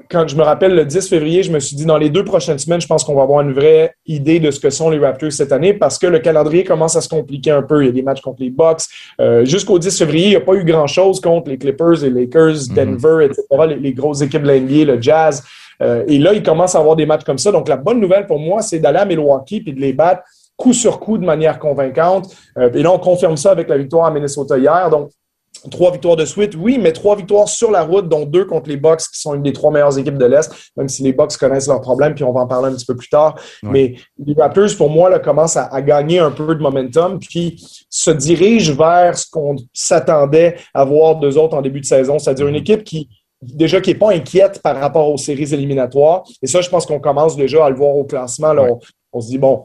quand 0.10 0.28
je 0.28 0.36
me 0.36 0.43
rappelle 0.43 0.76
le 0.76 0.86
10 0.86 1.10
février, 1.10 1.43
je 1.43 1.52
me 1.52 1.60
suis 1.60 1.76
dit 1.76 1.86
dans 1.86 1.97
les 1.97 2.10
deux 2.10 2.24
prochaines 2.24 2.60
semaines, 2.60 2.82
je 2.82 2.88
pense 2.88 3.04
qu'on 3.04 3.16
va 3.16 3.24
avoir 3.24 3.41
une 3.41 3.54
vraie 3.54 3.93
idée 4.06 4.39
de 4.39 4.52
ce 4.52 4.60
que 4.60 4.70
sont 4.70 4.89
les 4.89 4.99
Raptors 4.99 5.32
cette 5.32 5.52
année 5.52 5.74
parce 5.74 5.97
que 5.97 6.08
le 6.08 6.20
calendrier 6.20 6.64
commence 6.64 6.95
à 6.95 7.02
se 7.02 7.10
compliquer 7.10 7.52
un 7.52 7.62
peu. 7.62 7.84
Il 7.84 7.88
y 7.88 7.89
a 7.89 7.91
des 7.91 8.02
matchs 8.02 8.22
contre 8.22 8.41
les 8.41 8.49
Bucks. 8.49 8.82
Euh, 9.20 9.45
jusqu'au 9.45 9.80
10 9.80 9.97
février, 9.97 10.26
il 10.28 10.30
n'y 10.32 10.36
a 10.36 10.41
pas 10.41 10.54
eu 10.54 10.64
grand-chose 10.64 11.20
contre 11.22 11.49
les 11.49 11.58
Clippers, 11.58 12.02
les 12.02 12.10
Lakers, 12.10 12.70
mhm. 12.70 12.76
Denver, 12.76 13.26
etc., 13.26 13.45
les, 13.80 13.93
grosses 13.93 14.22
équipes 14.22 14.43
de 14.43 14.52
l'NBA, 14.52 14.93
le 14.93 15.02
Jazz. 15.02 15.43
Euh, 15.82 16.04
et 16.08 16.20
là, 16.20 16.34
il 16.34 16.43
commence 16.43 16.76
à 16.76 16.80
avoir 16.80 16.95
des 16.95 17.06
matchs 17.06 17.24
comme 17.24 17.38
ça. 17.38 17.52
Donc, 17.52 17.68
la 17.68 17.78
bonne 17.78 17.99
nouvelle 17.99 18.28
pour 18.28 18.39
moi, 18.39 18.62
c'est 18.62 18.80
d'aller 18.80 18.99
à 18.99 19.06
Milwaukee 19.06 19.64
et 19.66 19.72
de 19.72 19.80
les 19.80 19.93
battre 19.93 20.24
coup 20.62 20.74
sur 20.74 20.99
coup 20.99 21.18
de 21.18 21.26
manière 21.26 21.58
convaincante. 21.58 22.36
Euh, 22.58 22.70
et 22.72 22.84
là, 22.84 22.91
on 22.91 22.99
confirme 22.99 23.36
ça 23.36 23.52
avec 23.52 23.68
la 23.68 23.78
victoire 23.78 24.06
à 24.06 24.12
Minnesota 24.12 24.58
hier. 24.58 24.89
Donc, 24.89 25.10
Trois 25.70 25.91
victoires 25.91 26.16
de 26.16 26.26
suite, 26.26 26.55
oui, 26.55 26.80
mais 26.80 26.91
trois 26.91 27.16
victoires 27.16 27.47
sur 27.47 27.70
la 27.70 27.84
route, 27.84 28.09
dont 28.09 28.26
deux 28.26 28.45
contre 28.45 28.70
les 28.70 28.78
Bucks, 28.78 29.01
qui 29.01 29.20
sont 29.20 29.36
une 29.36 29.43
des 29.43 29.53
trois 29.53 29.72
meilleures 29.72 29.97
équipes 29.97 30.18
de 30.18 30.26
l'Est, 30.26 30.51
même 30.76 30.89
si 30.89 31.03
les 31.03 31.14
Bucks 31.14 31.38
connaissent 31.38 31.68
leurs 31.68 31.82
problèmes, 31.82 32.16
puis 32.16 32.24
on 32.24 32.32
va 32.32 32.41
en 32.41 32.47
parler 32.47 32.70
un 32.70 32.76
petit 32.76 32.86
peu 32.86 32.95
plus 32.95 33.09
tard. 33.09 33.36
Mais 33.62 33.95
les 34.18 34.34
Raptors, 34.34 34.76
pour 34.78 34.89
moi, 34.89 35.09
là, 35.09 35.20
commencent 35.20 35.57
à, 35.57 35.82
gagner 35.82 36.20
un 36.20 36.32
peu 36.32 36.55
de 36.55 36.62
momentum, 36.62 37.20
puis 37.20 37.64
se 37.89 38.12
dirigent 38.12 38.74
vers 38.74 39.18
ce 39.18 39.30
qu'on 39.30 39.55
s'attendait 39.74 40.55
à 40.74 40.84
voir 40.86 41.18
d'eux 41.18 41.38
autres 41.38 41.55
en 41.55 41.62
début 41.62 41.82
de 41.82 41.86
saison, 41.86 42.18
c'est-à-dire 42.18 42.47
une 42.47 42.55
équipe 42.55 42.84
qui, 42.84 43.09
déjà 43.41 43.82
qui 43.82 43.91
n'est 43.91 43.99
pas 43.99 44.12
inquiète 44.12 44.62
par 44.62 44.80
rapport 44.80 45.09
aux 45.09 45.18
séries 45.18 45.53
éliminatoires. 45.53 46.24
Et 46.41 46.47
ça, 46.47 46.62
je 46.62 46.70
pense 46.70 46.86
qu'on 46.86 46.99
commence 46.99 47.36
déjà 47.36 47.66
à 47.66 47.70
le 47.70 47.76
voir 47.76 47.95
au 47.95 48.03
classement. 48.03 48.53
Là, 48.53 48.68
on, 49.12 49.22
se 49.22 49.28
dit, 49.30 49.38
bon, 49.38 49.64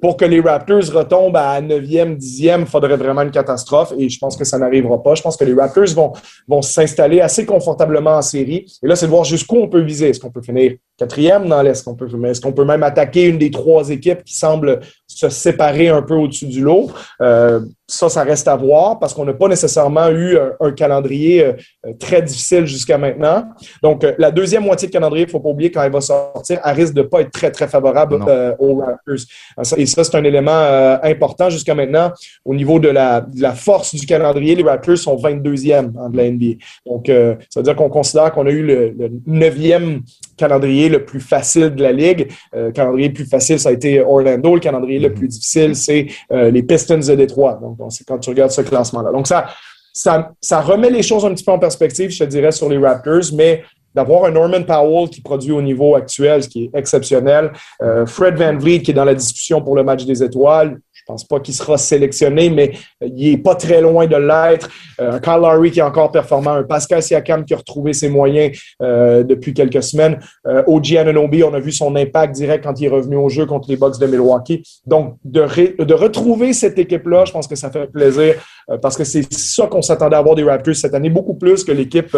pour 0.00 0.16
que 0.16 0.24
les 0.24 0.40
Raptors 0.40 0.92
retombent 0.92 1.36
à 1.36 1.60
9e, 1.60 2.16
10e, 2.16 2.60
il 2.60 2.66
faudrait 2.66 2.96
vraiment 2.96 3.22
une 3.22 3.30
catastrophe 3.30 3.92
et 3.98 4.08
je 4.08 4.18
pense 4.18 4.36
que 4.36 4.44
ça 4.44 4.58
n'arrivera 4.58 5.02
pas. 5.02 5.14
Je 5.14 5.22
pense 5.22 5.36
que 5.36 5.44
les 5.44 5.54
Raptors 5.54 5.94
vont, 5.94 6.12
vont 6.48 6.62
s'installer 6.62 7.20
assez 7.20 7.46
confortablement 7.46 8.16
en 8.16 8.22
série. 8.22 8.66
Et 8.82 8.86
là, 8.86 8.96
c'est 8.96 9.06
de 9.06 9.10
voir 9.10 9.24
jusqu'où 9.24 9.56
on 9.56 9.68
peut 9.68 9.82
viser. 9.82 10.10
Est-ce 10.10 10.20
qu'on 10.20 10.30
peut 10.30 10.42
finir 10.42 10.72
quatrième 11.02 11.48
dans 11.48 11.62
l'Est? 11.62 11.86
Est-ce 12.26 12.40
qu'on 12.40 12.52
peut, 12.52 12.64
même 12.64 12.82
attaquer 12.82 13.26
une 13.26 13.38
des 13.38 13.50
trois 13.50 13.90
équipes 13.90 14.24
qui 14.24 14.36
semblent 14.36 14.80
se 15.06 15.28
séparer 15.28 15.88
un 15.88 16.02
peu 16.02 16.14
au-dessus 16.14 16.46
du 16.46 16.62
lot? 16.62 16.90
Euh, 17.20 17.60
ça, 17.86 18.08
ça 18.08 18.22
reste 18.22 18.48
à 18.48 18.56
voir 18.56 18.98
parce 18.98 19.12
qu'on 19.12 19.24
n'a 19.24 19.34
pas 19.34 19.48
nécessairement 19.48 20.08
eu 20.08 20.38
un, 20.60 20.72
calendrier 20.72 21.44
euh, 21.44 21.92
très 21.98 22.22
difficile 22.22 22.66
jusqu'à 22.66 22.96
maintenant. 22.96 23.44
Donc, 23.82 24.06
la 24.18 24.30
deuxième 24.30 24.64
moitié 24.64 24.88
de 24.88 24.92
calendrier, 24.92 25.24
il 25.24 25.26
ne 25.26 25.32
faut 25.32 25.40
pas 25.40 25.50
oublier 25.50 25.70
quand 25.70 25.82
elle 25.82 25.92
va 25.92 26.00
sortir, 26.00 26.60
elle 26.64 26.76
risque 26.76 26.94
de 26.94 27.02
ne 27.02 27.06
pas 27.06 27.20
être 27.20 27.30
très, 27.30 27.50
très 27.50 27.68
favorable 27.68 28.14
aux 28.58 28.76
Raptors. 28.76 29.76
Et 29.76 29.86
ça, 29.86 30.04
c'est 30.04 30.16
un 30.16 30.24
élément 30.24 30.50
euh, 30.52 30.96
important 31.02 31.50
jusqu'à 31.50 31.74
maintenant. 31.74 32.12
Au 32.44 32.54
niveau 32.54 32.78
de 32.78 32.88
la, 32.88 33.24
force 33.54 33.94
du 33.94 34.06
calendrier, 34.06 34.54
les 34.54 34.62
Raptors 34.62 34.98
sont 34.98 35.16
22e 35.16 35.96
en 35.98 36.08
de 36.08 36.16
la 36.16 36.30
NBA. 36.30 36.54
Donc, 36.86 37.08
euh, 37.08 37.34
ça 37.50 37.60
veut 37.60 37.64
dire 37.64 37.76
qu'on 37.76 37.88
considère 37.88 38.32
qu'on 38.32 38.46
a 38.46 38.50
eu 38.50 38.62
le, 38.62 38.94
9e 39.28 40.00
calendrier 40.42 40.88
le 40.88 41.04
plus 41.04 41.20
facile 41.20 41.74
de 41.74 41.82
la 41.82 41.92
Ligue. 41.92 42.30
Euh, 42.54 42.66
le 42.66 42.72
calendrier 42.72 43.08
le 43.08 43.14
plus 43.14 43.26
facile, 43.26 43.58
ça 43.58 43.68
a 43.68 43.72
été 43.72 44.00
Orlando. 44.00 44.54
Le 44.54 44.60
calendrier 44.60 44.98
le 44.98 45.12
plus 45.12 45.28
difficile, 45.28 45.74
c'est 45.76 46.06
les 46.30 46.62
Pistons 46.62 46.98
de 46.98 47.14
Détroit. 47.14 47.58
Donc, 47.60 47.76
c'est 47.90 48.06
quand 48.06 48.18
tu 48.18 48.30
regardes 48.30 48.50
ce 48.50 48.62
classement-là. 48.62 49.12
Donc, 49.12 49.26
ça, 49.26 49.46
ça, 49.92 50.32
ça, 50.40 50.60
remet 50.60 50.90
les 50.90 51.02
choses 51.02 51.24
un 51.24 51.34
petit 51.34 51.44
peu 51.44 51.52
en 51.52 51.58
perspective, 51.58 52.10
je 52.10 52.18
te 52.18 52.24
dirais, 52.24 52.52
sur 52.52 52.68
les 52.68 52.78
Raptors, 52.78 53.32
mais 53.34 53.62
d'avoir 53.94 54.24
un 54.24 54.30
Norman 54.30 54.62
Powell 54.62 55.08
qui 55.08 55.20
produit 55.20 55.52
au 55.52 55.62
niveau 55.62 55.94
actuel, 55.94 56.42
ce 56.42 56.48
qui 56.48 56.64
est 56.64 56.70
exceptionnel. 56.78 57.52
Euh, 57.82 58.06
Fred 58.06 58.36
Van 58.36 58.56
Vliet 58.56 58.80
qui 58.80 58.92
est 58.92 58.94
dans 58.94 59.04
la 59.04 59.14
discussion 59.14 59.60
pour 59.60 59.76
le 59.76 59.84
match 59.84 60.04
des 60.04 60.22
étoiles. 60.22 60.78
Je 61.02 61.12
pense 61.12 61.24
pas 61.24 61.40
qu'il 61.40 61.52
sera 61.52 61.76
sélectionné, 61.78 62.48
mais 62.48 62.72
il 63.00 63.32
est 63.32 63.36
pas 63.36 63.56
très 63.56 63.80
loin 63.80 64.06
de 64.06 64.14
l'être. 64.14 64.70
Euh, 65.00 65.14
un 65.14 65.18
Kyle 65.18 65.40
Lowry 65.40 65.72
qui 65.72 65.80
est 65.80 65.82
encore 65.82 66.12
performant, 66.12 66.52
un 66.52 66.62
Pascal 66.62 67.02
Siakam 67.02 67.44
qui 67.44 67.54
a 67.54 67.56
retrouvé 67.56 67.92
ses 67.92 68.08
moyens 68.08 68.56
euh, 68.80 69.24
depuis 69.24 69.52
quelques 69.52 69.82
semaines. 69.82 70.20
Euh, 70.46 70.62
OG 70.68 70.94
Ananobi, 70.94 71.42
on 71.42 71.52
a 71.54 71.58
vu 71.58 71.72
son 71.72 71.96
impact 71.96 72.36
direct 72.36 72.62
quand 72.62 72.80
il 72.80 72.84
est 72.84 72.88
revenu 72.88 73.16
au 73.16 73.28
jeu 73.28 73.46
contre 73.46 73.68
les 73.68 73.76
Bucks 73.76 73.98
de 73.98 74.06
Milwaukee. 74.06 74.62
Donc, 74.86 75.16
de, 75.24 75.82
de 75.82 75.94
retrouver 75.94 76.52
cette 76.52 76.78
équipe-là, 76.78 77.24
je 77.24 77.32
pense 77.32 77.48
que 77.48 77.56
ça 77.56 77.72
fait 77.72 77.90
plaisir 77.90 78.36
euh, 78.70 78.78
parce 78.78 78.96
que 78.96 79.02
c'est 79.02 79.32
ça 79.32 79.66
qu'on 79.66 79.82
s'attendait 79.82 80.14
à 80.14 80.20
avoir 80.20 80.36
des 80.36 80.44
Raptors 80.44 80.76
cette 80.76 80.94
année, 80.94 81.10
beaucoup 81.10 81.34
plus 81.34 81.64
que 81.64 81.72
l'équipe 81.72 82.16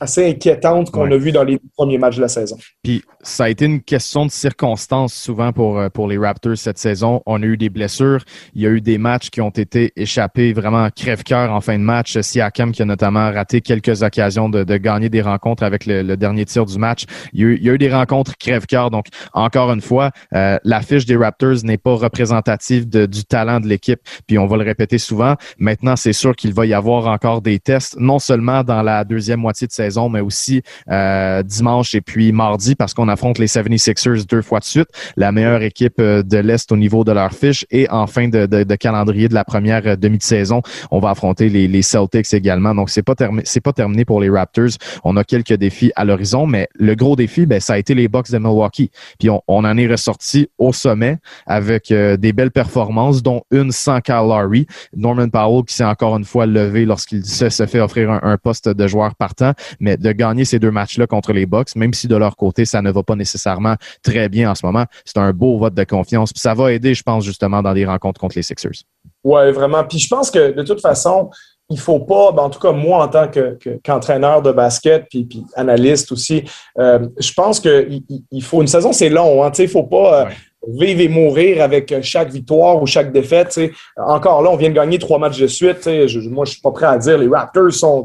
assez 0.00 0.28
inquiétante 0.28 0.90
qu'on 0.90 1.10
a 1.12 1.16
vue 1.16 1.30
dans 1.30 1.44
les 1.44 1.60
premiers 1.76 1.98
matchs 1.98 2.16
de 2.16 2.22
la 2.22 2.28
saison. 2.28 2.56
Puis, 2.82 3.02
ça 3.22 3.44
a 3.44 3.48
été 3.50 3.66
une 3.66 3.82
question 3.82 4.26
de 4.26 4.32
circonstance 4.32 5.14
souvent 5.14 5.52
pour, 5.52 5.80
pour 5.94 6.08
les 6.08 6.18
Raptors 6.18 6.56
cette 6.56 6.78
saison. 6.78 7.22
On 7.24 7.40
a 7.40 7.46
eu 7.46 7.56
des 7.56 7.68
blessures 7.68 7.99
il 8.54 8.62
y 8.62 8.66
a 8.66 8.70
eu 8.70 8.80
des 8.80 8.98
matchs 8.98 9.30
qui 9.30 9.40
ont 9.40 9.50
été 9.50 9.92
échappés 9.96 10.52
vraiment 10.52 10.88
crève-cœur 10.90 11.52
en 11.52 11.60
fin 11.60 11.78
de 11.78 11.84
match. 11.84 12.18
Siakam 12.18 12.72
qui 12.72 12.82
a 12.82 12.84
notamment 12.84 13.32
raté 13.32 13.60
quelques 13.60 14.02
occasions 14.02 14.48
de, 14.48 14.64
gagner 14.76 15.08
des 15.08 15.22
rencontres 15.22 15.62
avec 15.62 15.86
le, 15.86 16.16
dernier 16.16 16.44
tir 16.44 16.66
du 16.66 16.78
match. 16.78 17.04
Il 17.32 17.40
y 17.40 17.68
a 17.70 17.72
eu, 17.72 17.78
des 17.78 17.92
rencontres 17.92 18.36
crève-cœur. 18.38 18.90
Donc, 18.90 19.06
encore 19.32 19.72
une 19.72 19.80
fois, 19.80 20.10
euh, 20.34 20.58
la 20.64 20.80
fiche 20.82 21.06
des 21.06 21.16
Raptors 21.16 21.64
n'est 21.64 21.78
pas 21.78 21.94
représentative 21.94 22.88
du 22.88 23.24
talent 23.24 23.60
de 23.60 23.66
l'équipe. 23.66 24.00
Puis 24.26 24.38
on 24.38 24.46
va 24.46 24.56
le 24.56 24.64
répéter 24.64 24.98
souvent. 24.98 25.36
Maintenant, 25.58 25.96
c'est 25.96 26.12
sûr 26.12 26.34
qu'il 26.36 26.54
va 26.54 26.66
y 26.66 26.74
avoir 26.74 27.06
encore 27.06 27.42
des 27.42 27.58
tests, 27.58 27.96
non 27.98 28.18
seulement 28.18 28.64
dans 28.64 28.82
la 28.82 29.04
deuxième 29.04 29.40
moitié 29.40 29.66
de 29.66 29.72
saison, 29.72 30.08
mais 30.08 30.20
aussi 30.20 30.62
euh, 30.88 31.42
dimanche 31.42 31.94
et 31.94 32.00
puis 32.00 32.32
mardi, 32.32 32.74
parce 32.74 32.94
qu'on 32.94 33.08
affronte 33.08 33.38
les 33.38 33.46
76ers 33.46 34.26
deux 34.26 34.42
fois 34.42 34.60
de 34.60 34.64
suite, 34.64 34.88
la 35.16 35.32
meilleure 35.32 35.62
équipe 35.62 36.00
euh, 36.00 36.22
de 36.22 36.38
l'Est 36.38 36.70
au 36.72 36.76
niveau 36.76 37.04
de 37.04 37.12
leur 37.12 37.32
fiche. 37.32 37.66
Et 37.70 37.88
en 37.90 38.06
fin 38.06 38.28
de, 38.28 38.74
calendrier 38.76 39.28
de 39.28 39.34
la 39.34 39.44
première 39.44 39.86
euh, 39.86 39.96
demi 39.96 40.18
de 40.18 40.22
saison. 40.22 40.62
On 40.90 40.98
va 40.98 41.10
affronter 41.10 41.48
les, 41.48 41.68
les 41.68 41.82
Celtics 41.82 42.32
également. 42.32 42.74
Donc, 42.74 42.90
c'est 42.90 43.02
pas 43.02 43.14
c'est 43.44 43.60
pas 43.60 43.72
terminé 43.72 44.04
pour 44.04 44.20
les 44.20 44.30
Raptors. 44.30 44.70
On 45.04 45.16
a 45.16 45.24
quelques 45.24 45.54
défis 45.54 45.92
à 45.96 46.04
l'horizon, 46.04 46.46
mais 46.46 46.68
le 46.74 46.94
gros 46.94 47.16
défi, 47.16 47.46
ben, 47.46 47.60
ça 47.60 47.74
a 47.74 47.78
été 47.78 47.94
les 47.94 48.08
Bucks 48.08 48.30
de 48.30 48.38
Milwaukee. 48.38 48.90
Puis 49.18 49.28
on, 49.30 49.42
en 49.48 49.76
est 49.76 49.86
ressorti 49.86 50.48
au 50.58 50.72
sommet 50.72 51.18
avec 51.46 51.90
euh, 51.90 52.16
des 52.16 52.32
belles 52.32 52.50
performances, 52.50 53.22
dont 53.22 53.42
une 53.50 53.72
sans 53.72 54.00
Kyle 54.00 54.14
Lowry. 54.14 54.66
Norman 54.96 55.28
Powell 55.28 55.64
qui 55.64 55.74
s'est 55.74 55.84
encore 55.84 56.16
une 56.16 56.24
fois 56.24 56.46
levé 56.46 56.84
lorsqu'il 56.84 57.24
se, 57.24 57.66
fait 57.66 57.80
offrir 57.80 58.10
un, 58.10 58.20
un, 58.22 58.36
poste 58.38 58.68
de 58.68 58.86
joueur 58.86 59.14
partant, 59.14 59.52
mais 59.80 59.96
de 59.96 60.12
gagner 60.12 60.44
ces 60.44 60.58
deux 60.58 60.70
matchs-là 60.70 61.06
contre 61.06 61.32
les 61.32 61.46
Bucks, 61.46 61.76
même 61.76 61.92
si 61.92 62.08
de 62.08 62.16
leur 62.16 62.36
côté, 62.36 62.64
ça 62.64 62.80
ne 62.82 62.90
va 62.90 63.02
pas 63.02 63.16
nécessairement 63.16 63.76
très 64.02 64.28
bien 64.28 64.50
en 64.50 64.54
ce 64.54 64.64
moment, 64.64 64.84
c'est 65.04 65.18
un 65.18 65.32
beau 65.32 65.58
vote 65.58 65.74
de 65.74 65.84
confiance. 65.84 66.32
Puis 66.32 66.40
ça 66.40 66.54
va 66.54 66.72
aider, 66.72 66.94
je 66.94 67.02
pense, 67.02 67.24
justement, 67.24 67.62
dans 67.62 67.74
des 67.74 67.79
rencontres 67.84 68.20
contre 68.20 68.36
les 68.36 68.42
Sixers. 68.42 68.84
Oui, 69.24 69.50
vraiment. 69.52 69.84
Puis 69.84 69.98
je 69.98 70.08
pense 70.08 70.30
que 70.30 70.52
de 70.52 70.62
toute 70.62 70.80
façon, 70.80 71.30
il 71.70 71.78
faut 71.78 72.00
pas, 72.00 72.32
ben, 72.32 72.42
en 72.42 72.50
tout 72.50 72.58
cas 72.58 72.72
moi 72.72 73.04
en 73.04 73.08
tant 73.08 73.28
qu'entraîneur 73.84 74.42
de 74.42 74.52
basket 74.52 75.06
puis, 75.08 75.28
analyste 75.54 76.10
aussi, 76.12 76.44
euh, 76.78 77.06
je 77.18 77.32
pense 77.32 77.60
qu'il 77.60 78.02
il 78.30 78.42
faut 78.42 78.60
une 78.60 78.66
saison 78.66 78.92
c'est 78.92 79.08
long. 79.08 79.44
Hein, 79.44 79.52
il 79.58 79.68
faut 79.68 79.84
pas. 79.84 80.22
Euh, 80.22 80.30
vivre 80.68 81.00
et 81.00 81.08
mourir 81.08 81.62
avec 81.62 82.02
chaque 82.02 82.30
victoire 82.30 82.82
ou 82.82 82.86
chaque 82.86 83.12
défaite. 83.12 83.58
Encore 83.96 84.42
là, 84.42 84.50
on 84.50 84.56
vient 84.56 84.68
de 84.68 84.74
gagner 84.74 84.98
trois 84.98 85.18
matchs 85.18 85.38
de 85.38 85.46
suite. 85.46 85.84
Je, 85.84 86.28
moi, 86.28 86.44
je 86.44 86.52
suis 86.52 86.60
pas 86.60 86.70
prêt 86.70 86.86
à 86.86 86.98
dire 86.98 87.18
les 87.18 87.28
Raptors 87.28 87.72
sont, 87.72 88.04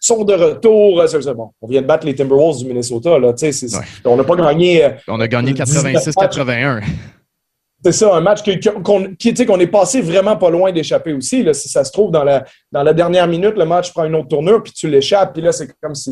sont 0.00 0.24
de 0.24 0.32
retour. 0.32 1.04
Bon, 1.34 1.50
on 1.60 1.66
vient 1.66 1.82
de 1.82 1.86
battre 1.86 2.06
les 2.06 2.14
Timberwolves 2.14 2.58
du 2.58 2.66
Minnesota. 2.66 3.18
Là, 3.18 3.34
On 4.04 4.16
n'a 4.16 4.24
pas 4.24 4.36
gagné. 4.36 4.88
On 5.08 5.20
a 5.20 5.28
gagné 5.28 5.52
86-81. 5.52 6.82
C'est 7.84 7.92
ça, 7.92 8.16
un 8.16 8.20
match 8.20 8.40
qu'on 8.42 9.60
est 9.60 9.66
passé 9.66 10.00
vraiment 10.00 10.36
pas 10.36 10.50
loin 10.50 10.72
d'échapper 10.72 11.12
aussi. 11.12 11.42
Là, 11.42 11.52
si 11.52 11.68
ça 11.68 11.84
se 11.84 11.92
trouve, 11.92 12.10
dans 12.10 12.24
la, 12.24 12.44
dans 12.72 12.82
la 12.82 12.92
dernière 12.92 13.28
minute, 13.28 13.54
le 13.56 13.64
match 13.64 13.92
prend 13.92 14.04
une 14.04 14.16
autre 14.16 14.28
tournure, 14.28 14.62
puis 14.62 14.72
tu 14.72 14.88
l'échappes. 14.88 15.34
Puis 15.34 15.42
là, 15.42 15.52
c'est 15.52 15.68
comme 15.80 15.94
si, 15.94 16.10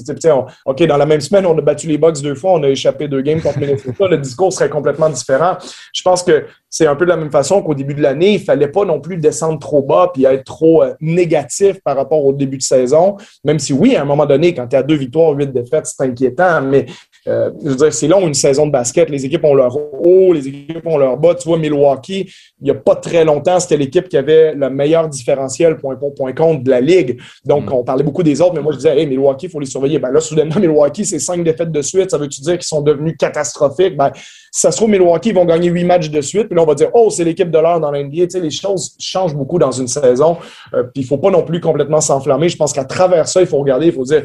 OK, 0.67 0.83
dans 0.85 0.97
la 0.97 1.07
même 1.07 1.21
semaine, 1.21 1.47
on 1.47 1.57
a 1.57 1.61
battu 1.63 1.89
les 1.89 1.99
Bucks 1.99 2.21
deux 2.23 2.35
fois, 2.35 2.53
on 2.53 2.63
a 2.63 2.69
échappé 2.69 3.09
deux 3.09 3.23
games 3.23 3.41
contre 3.41 3.59
Minnesota. 3.59 4.07
le 4.09 4.19
discours 4.19 4.53
serait 4.53 4.69
complètement 4.69 5.09
différent. 5.09 5.57
Je 5.93 6.03
pense 6.03 6.23
que 6.23 6.45
c'est 6.69 6.87
un 6.87 6.97
peu 6.97 7.07
de 7.07 7.11
la 7.11 7.17
même 7.17 7.31
façon 7.31 7.63
qu'au 7.63 7.75
début 7.75 7.95
de 7.95 8.03
l'année, 8.03 8.35
il 8.35 8.41
fallait 8.41 8.69
pas 8.69 8.85
non 8.85 9.01
plus 9.01 9.17
descendre 9.17 9.59
trop 9.59 9.83
bas 9.83 10.11
puis 10.13 10.27
être 10.27 10.45
trop 10.45 10.83
euh, 10.83 10.95
négatif 11.01 11.81
par 11.83 11.97
rapport 11.97 12.25
au 12.25 12.33
début 12.33 12.59
de 12.59 12.63
saison. 12.63 13.17
Même 13.43 13.59
si 13.59 13.73
oui, 13.73 13.97
à 13.97 14.03
un 14.03 14.05
moment 14.05 14.27
donné, 14.27 14.55
quand 14.55 14.67
tu 14.67 14.77
as 14.77 14.83
deux 14.83 14.97
victoires, 14.97 15.33
huit 15.33 15.53
défaites, 15.53 15.87
c'est 15.87 16.05
inquiétant, 16.05 16.61
mais 16.63 16.87
euh, 17.27 17.51
je 17.63 17.71
veux 17.71 17.77
dire, 17.77 17.93
c'est 17.93 18.09
long 18.09 18.27
une 18.27 18.35
saison 18.35 18.67
de 18.67 18.73
basket. 18.73 19.09
Les 19.09 19.25
équipes 19.25 19.45
ont 19.45 19.55
leur 19.55 19.77
haut, 19.77 20.33
les 20.33 20.47
équipes 20.47 20.87
ont 20.87 20.99
leur 20.99 21.17
bas. 21.17 21.35
Tu 21.35 21.49
vois, 21.49 21.59
Milwaukee, 21.59 22.31
il 22.61 22.65
n'y 22.65 22.71
a 22.71 22.75
pas 22.75 22.97
très 22.97 23.25
longtemps, 23.25 23.59
c'était 23.61 23.77
l'équipe 23.77 24.09
qui 24.09 24.17
avait 24.17 24.55
le 24.55 24.69
meilleur 24.69 25.09
différentiel 25.09 25.77
point 25.77 25.97
pour 25.97 26.15
point 26.15 26.33
contre 26.33 26.63
de 26.63 26.71
la 26.71 26.81
ligue. 26.81 27.19
Donc, 27.45 27.71
mm. 27.71 27.73
on 27.73 27.85
parlait 27.85 28.05
beaucoup 28.05 28.23
des 28.23 28.41
autres, 28.41 28.55
mais 28.55 28.61
moi, 28.61 28.73
je 28.73 28.79
disais, 28.79 28.99
hey, 28.99 29.07
Milwaukee, 29.07 29.47
il 29.47 29.51
faut 29.51 29.61
les 29.61 29.67
surveiller. 29.67 29.99
Ben 29.99 30.11
là, 30.11 30.21
soudainement, 30.21 30.57
Milwaukee, 30.61 31.07
c'est 31.07 31.19
cinq 31.19 31.43
défaites 31.43 31.73
de 31.73 31.83
suite. 31.83 32.11
Ça 32.11 32.19
veut-tu 32.19 32.43
dire 32.43 32.55
qu'ils 32.55 32.65
sont 32.65 32.83
devenus 32.83 33.17
catastrophiques? 33.19 33.97
Ben, 33.97 34.11
si 34.15 34.61
ça 34.61 34.71
se 34.71 34.77
trouve, 34.77 34.91
Milwaukee 34.91 35.33
vont 35.33 35.47
gagner 35.47 35.69
huit 35.69 35.85
matchs 35.85 36.11
de 36.11 36.21
suite, 36.21 36.49
puis 36.49 36.57
là, 36.57 36.63
on 36.63 36.67
va 36.67 36.75
dire, 36.75 36.91
oh, 36.93 37.09
c'est 37.11 37.25
l'équipe 37.25 37.51
de 37.51 37.59
l'heure 37.59 37.81
dans 37.81 37.91
l'NBA. 37.91 38.27
Tu 38.27 38.31
sais, 38.31 38.41
les 38.41 38.51
choses 38.51 38.95
changent 38.99 39.35
beaucoup 39.35 39.59
dans 39.59 39.73
une 39.73 39.89
saison. 39.89 40.37
Euh, 40.75 40.83
puis 40.83 41.01
il 41.01 41.03
ne 41.03 41.09
faut 41.09 41.19
pas 41.19 41.31
non 41.31 41.43
plus 41.43 41.61
complètement 41.61 42.01
s'enflammer. 42.01 42.49
Je 42.49 42.57
pense 42.57 42.73
qu'à 42.73 42.85
travers 42.85 43.27
ça, 43.29 43.41
il 43.41 43.47
faut 43.47 43.59
regarder, 43.59 43.87
il 43.87 43.93
faut 43.93 44.05
dire, 44.05 44.25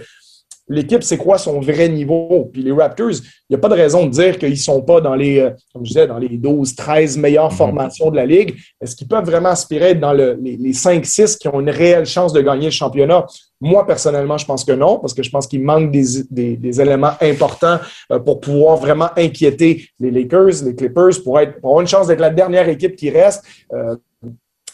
l'équipe, 0.69 1.03
c'est 1.03 1.17
quoi 1.17 1.37
son 1.37 1.59
vrai 1.59 1.89
niveau? 1.89 2.49
Puis 2.53 2.61
les 2.61 2.71
Raptors, 2.71 3.11
il 3.11 3.51
n'y 3.51 3.55
a 3.55 3.59
pas 3.59 3.69
de 3.69 3.73
raison 3.73 4.05
de 4.05 4.11
dire 4.11 4.37
qu'ils 4.37 4.51
ne 4.51 4.55
sont 4.55 4.81
pas 4.81 5.01
dans 5.01 5.15
les, 5.15 5.39
euh, 5.39 5.49
comme 5.73 5.83
je 5.83 5.89
disais, 5.89 6.07
dans 6.07 6.19
les 6.19 6.37
12, 6.37 6.75
13 6.75 7.17
meilleures 7.17 7.51
mhm. 7.51 7.57
formations 7.57 8.11
de 8.11 8.15
la 8.15 8.25
Ligue. 8.25 8.55
Est-ce 8.79 8.95
qu'ils 8.95 9.07
peuvent 9.07 9.25
vraiment 9.25 9.49
aspirer 9.49 9.95
dans 9.95 10.13
le, 10.13 10.37
les, 10.41 10.55
les 10.57 10.73
5-6 10.73 11.37
qui 11.37 11.47
ont 11.47 11.59
une 11.59 11.69
réelle 11.69 12.05
chance 12.05 12.31
de 12.31 12.41
gagner 12.41 12.65
le 12.65 12.71
championnat? 12.71 13.25
Moi, 13.59 13.85
personnellement, 13.85 14.37
je 14.37 14.45
pense 14.45 14.63
que 14.63 14.71
non, 14.71 14.99
parce 14.99 15.13
que 15.13 15.23
je 15.23 15.29
pense 15.29 15.45
qu'il 15.47 15.63
manque 15.63 15.91
des, 15.91 16.05
des, 16.29 16.55
des, 16.55 16.81
éléments 16.81 17.11
importants 17.19 17.79
euh, 18.11 18.19
pour 18.19 18.39
pouvoir 18.39 18.77
vraiment 18.77 19.09
inquiéter 19.17 19.85
les 19.99 20.11
Lakers, 20.11 20.63
les 20.63 20.75
Clippers, 20.75 21.21
pour, 21.23 21.39
être, 21.39 21.59
pour 21.59 21.71
avoir 21.71 21.81
une 21.81 21.87
chance 21.87 22.07
d'être 22.07 22.21
la 22.21 22.29
dernière 22.29 22.69
équipe 22.69 22.95
qui 22.95 23.09
reste. 23.09 23.43
Euh, 23.73 23.95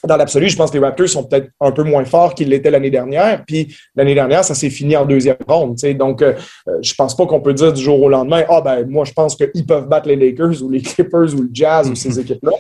dans 0.08 0.18
l'absolu, 0.18 0.50
je 0.50 0.56
pense 0.56 0.72
que 0.72 0.78
les 0.78 0.84
Raptors 0.84 1.10
sont 1.10 1.24
peut-être 1.24 1.50
un 1.60 1.72
peu 1.72 1.84
moins 1.84 2.06
forts 2.06 2.36
qu'ils 2.36 2.50
l'étaient 2.50 2.72
l'année 2.72 2.90
dernière. 2.90 3.44
Puis 3.46 3.76
l'année 3.96 4.16
dernière, 4.16 4.44
ça 4.44 4.56
s'est 4.56 4.70
fini 4.70 4.96
en 4.96 5.06
deuxième 5.06 5.38
ronde. 5.48 5.76
Donc, 5.98 6.22
euh, 6.22 6.34
euh, 6.68 6.78
je 6.82 6.94
pense 6.94 7.16
pas 7.16 7.26
qu'on 7.26 7.42
peut 7.42 7.54
dire 7.54 7.74
du 7.74 7.82
jour 7.82 8.02
au 8.02 8.10
lendemain, 8.10 8.44
ah 8.50 8.62
ben 8.62 8.86
moi, 8.88 9.06
je 9.06 9.14
pense 9.14 9.36
qu'ils 9.36 9.66
peuvent 9.66 9.88
battre 9.88 10.08
les 10.08 10.16
Lakers 10.16 10.62
ou 10.62 10.70
les 10.70 10.82
Clippers 10.82 11.34
ou 11.34 11.42
le 11.42 11.50
Jazz 11.52 11.90
ou 11.90 11.96
ces 11.96 12.20
équipes-là. 12.22 12.54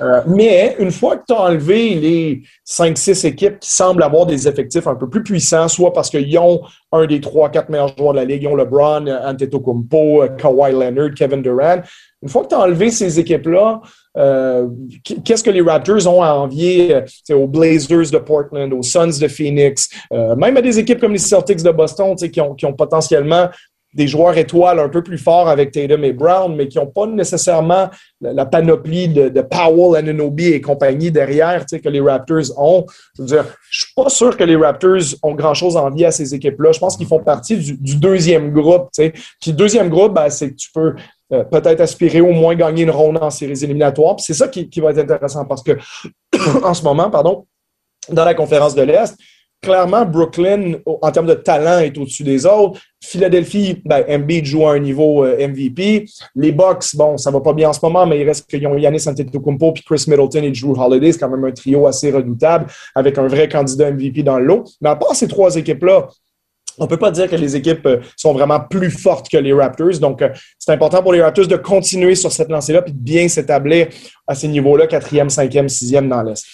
Euh, 0.00 0.20
mais 0.28 0.76
une 0.78 0.92
fois 0.92 1.16
que 1.16 1.24
tu 1.26 1.34
as 1.34 1.40
enlevé 1.40 1.94
les 1.96 2.42
5-6 2.68 3.26
équipes 3.26 3.58
qui 3.58 3.70
semblent 3.70 4.02
avoir 4.02 4.26
des 4.26 4.46
effectifs 4.46 4.86
un 4.86 4.94
peu 4.94 5.08
plus 5.08 5.24
puissants, 5.24 5.66
soit 5.66 5.92
parce 5.92 6.08
qu'ils 6.08 6.38
ont 6.38 6.60
un 6.92 7.06
des 7.06 7.18
3-4 7.18 7.64
meilleurs 7.68 7.96
joueurs 7.96 8.12
de 8.12 8.18
la 8.18 8.24
Ligue, 8.24 8.42
ils 8.42 8.46
ont 8.46 8.54
LeBron, 8.54 9.06
Antetokounmpo, 9.08 10.24
Kawhi 10.38 10.72
Leonard, 10.72 11.14
Kevin 11.16 11.42
Durant, 11.42 11.82
une 12.22 12.28
fois 12.28 12.44
que 12.44 12.48
tu 12.50 12.54
as 12.54 12.60
enlevé 12.60 12.90
ces 12.90 13.18
équipes-là, 13.18 13.80
euh, 14.16 14.68
qu'est-ce 15.24 15.42
que 15.42 15.50
les 15.50 15.62
Raptors 15.62 16.06
ont 16.06 16.22
à 16.22 16.34
envier 16.34 16.94
euh, 16.94 17.34
aux 17.34 17.46
Blazers 17.46 18.10
de 18.10 18.18
Portland, 18.18 18.72
aux 18.72 18.82
Suns 18.82 19.18
de 19.20 19.28
Phoenix, 19.28 19.88
euh, 20.12 20.36
même 20.36 20.56
à 20.56 20.62
des 20.62 20.78
équipes 20.78 21.00
comme 21.00 21.12
les 21.12 21.18
Celtics 21.18 21.62
de 21.62 21.70
Boston 21.70 22.14
qui 22.16 22.40
ont, 22.40 22.72
potentiellement 22.74 23.48
des 23.94 24.06
joueurs 24.06 24.36
étoiles 24.38 24.78
un 24.78 24.88
peu 24.88 25.02
plus 25.02 25.18
forts 25.18 25.50
avec 25.50 25.70
Tatum 25.70 26.02
et 26.04 26.14
Brown, 26.14 26.54
mais 26.56 26.66
qui 26.66 26.78
n'ont 26.78 26.86
pas 26.86 27.06
nécessairement 27.06 27.90
la, 28.22 28.46
panoplie 28.46 29.08
de, 29.08 29.28
Powell, 29.42 29.96
Ananobi 29.96 30.46
et 30.46 30.62
compagnie 30.62 31.10
derrière 31.10 31.66
que 31.66 31.88
les 31.90 32.00
Raptors 32.00 32.58
ont. 32.58 32.86
Je 33.18 33.36
je 33.70 33.78
suis 33.84 33.92
pas 33.94 34.08
sûr 34.08 34.34
que 34.36 34.44
les 34.44 34.56
Raptors 34.56 35.02
ont 35.22 35.34
grand-chose 35.34 35.76
à 35.76 35.82
envier 35.82 36.06
à 36.06 36.10
ces 36.10 36.34
équipes-là. 36.34 36.72
Je 36.72 36.78
pense 36.78 36.96
qu'ils 36.96 37.06
font 37.06 37.22
partie 37.22 37.56
du, 37.56 37.96
deuxième 37.96 38.50
groupe. 38.50 38.88
Puis 38.96 39.12
le 39.48 39.52
deuxième 39.52 39.90
groupe, 39.90 40.14
ben, 40.14 40.30
c'est 40.30 40.50
que 40.50 40.56
tu 40.56 40.70
peux 40.72 40.94
euh, 41.32 41.44
peut-être 41.44 41.80
aspirer 41.80 42.20
au 42.20 42.32
moins 42.32 42.54
gagner 42.54 42.82
une 42.82 42.90
ronde 42.90 43.18
en 43.20 43.30
séries 43.30 43.64
éliminatoires. 43.64 44.18
c'est 44.18 44.34
ça 44.34 44.48
qui, 44.48 44.68
va 44.80 44.90
être 44.90 44.98
intéressant 44.98 45.44
parce 45.44 45.62
que 45.62 45.72
en 46.64 46.74
ce 46.74 46.82
moment, 46.82 47.10
pardon, 47.10 47.46
dans 48.08 48.24
la 48.24 48.34
conférence 48.34 48.74
de 48.74 48.82
l'Est, 48.82 49.16
clairement, 49.62 50.04
Brooklyn, 50.04 50.74
en 50.84 51.10
termes 51.12 51.28
de 51.28 51.34
talent, 51.34 51.78
est 51.78 51.96
au-dessus 51.96 52.24
des 52.24 52.44
autres. 52.44 52.80
Philadelphie, 53.02 53.80
ben, 53.84 54.04
Embiid 54.08 54.44
joue 54.44 54.66
à 54.66 54.72
un 54.72 54.80
niveau 54.80 55.24
euh, 55.24 55.48
MVP. 55.48 56.04
Les 56.34 56.52
Bucks, 56.52 56.94
bon, 56.94 57.16
ça 57.16 57.30
va 57.30 57.40
pas 57.40 57.52
bien 57.52 57.70
en 57.70 57.72
ce 57.72 57.80
moment, 57.82 58.04
mais 58.04 58.20
il 58.20 58.26
reste 58.26 58.48
qu'ils 58.48 58.66
ont 58.66 58.76
Yannis 58.76 59.08
Antetokounmpo 59.08 59.72
puis 59.72 59.84
Chris 59.84 60.04
Middleton 60.08 60.42
et 60.42 60.50
Drew 60.50 60.78
Holiday. 60.78 61.12
C'est 61.12 61.20
quand 61.20 61.30
même 61.30 61.44
un 61.44 61.52
trio 61.52 61.86
assez 61.86 62.10
redoutable 62.10 62.66
avec 62.94 63.16
un 63.18 63.26
vrai 63.28 63.48
candidat 63.48 63.90
MVP 63.90 64.22
dans 64.22 64.38
le 64.38 64.44
lot. 64.44 64.64
Mais 64.80 64.90
à 64.90 64.96
part 64.96 65.14
ces 65.14 65.28
trois 65.28 65.54
équipes-là, 65.56 66.08
on 66.78 66.86
peut 66.86 66.96
pas 66.96 67.10
dire 67.10 67.28
que 67.28 67.36
les 67.36 67.56
équipes 67.56 67.86
euh, 67.86 67.98
sont 68.16 68.32
vraiment 68.32 68.60
plus 68.60 68.90
fortes 68.90 69.28
que 69.28 69.36
les 69.36 69.52
Raptors. 69.52 69.98
Donc, 70.00 70.22
euh, 70.22 70.30
c'est 70.58 70.72
important 70.72 71.02
pour 71.02 71.12
les 71.12 71.22
Raptors 71.22 71.46
de 71.46 71.56
continuer 71.56 72.14
sur 72.14 72.32
cette 72.32 72.50
lancée-là 72.50 72.82
et 72.86 72.90
de 72.90 72.96
bien 72.96 73.28
s'établir 73.28 73.88
à 74.26 74.34
ces 74.34 74.48
niveaux-là, 74.48 74.86
quatrième, 74.86 75.30
cinquième, 75.30 75.68
sixième 75.68 76.08
dans 76.08 76.22
l'Est. 76.22 76.44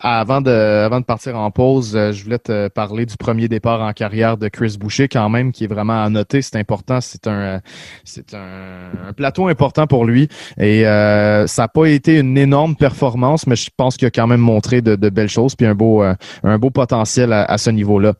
Avant 0.00 0.40
de, 0.40 0.50
avant 0.50 1.00
de 1.00 1.04
partir 1.04 1.36
en 1.36 1.50
pause, 1.50 1.94
euh, 1.94 2.10
je 2.10 2.24
voulais 2.24 2.38
te 2.38 2.68
parler 2.68 3.04
du 3.04 3.18
premier 3.18 3.46
départ 3.46 3.82
en 3.82 3.92
carrière 3.92 4.38
de 4.38 4.48
Chris 4.48 4.78
Boucher, 4.80 5.06
quand 5.06 5.28
même, 5.28 5.52
qui 5.52 5.64
est 5.64 5.66
vraiment 5.66 6.02
à 6.02 6.08
noter. 6.08 6.40
C'est 6.40 6.56
important. 6.56 7.02
C'est 7.02 7.26
un, 7.26 7.60
c'est 8.02 8.32
un, 8.32 9.12
plateau 9.14 9.48
important 9.48 9.86
pour 9.86 10.06
lui. 10.06 10.28
Et 10.58 10.84
ça 10.84 11.44
n'a 11.58 11.68
pas 11.68 11.86
été 11.86 12.20
une 12.20 12.38
énorme 12.38 12.74
performance, 12.74 13.46
mais 13.46 13.56
je 13.56 13.68
pense 13.76 13.98
qu'il 13.98 14.08
a 14.08 14.10
quand 14.10 14.26
même 14.26 14.40
montré 14.40 14.80
de, 14.80 15.10
belles 15.10 15.28
choses 15.28 15.54
puis 15.54 15.66
un 15.66 15.74
beau, 15.74 16.02
un 16.02 16.58
beau 16.58 16.70
potentiel 16.70 17.34
à 17.34 17.58
ce 17.58 17.68
niveau-là. 17.68 18.14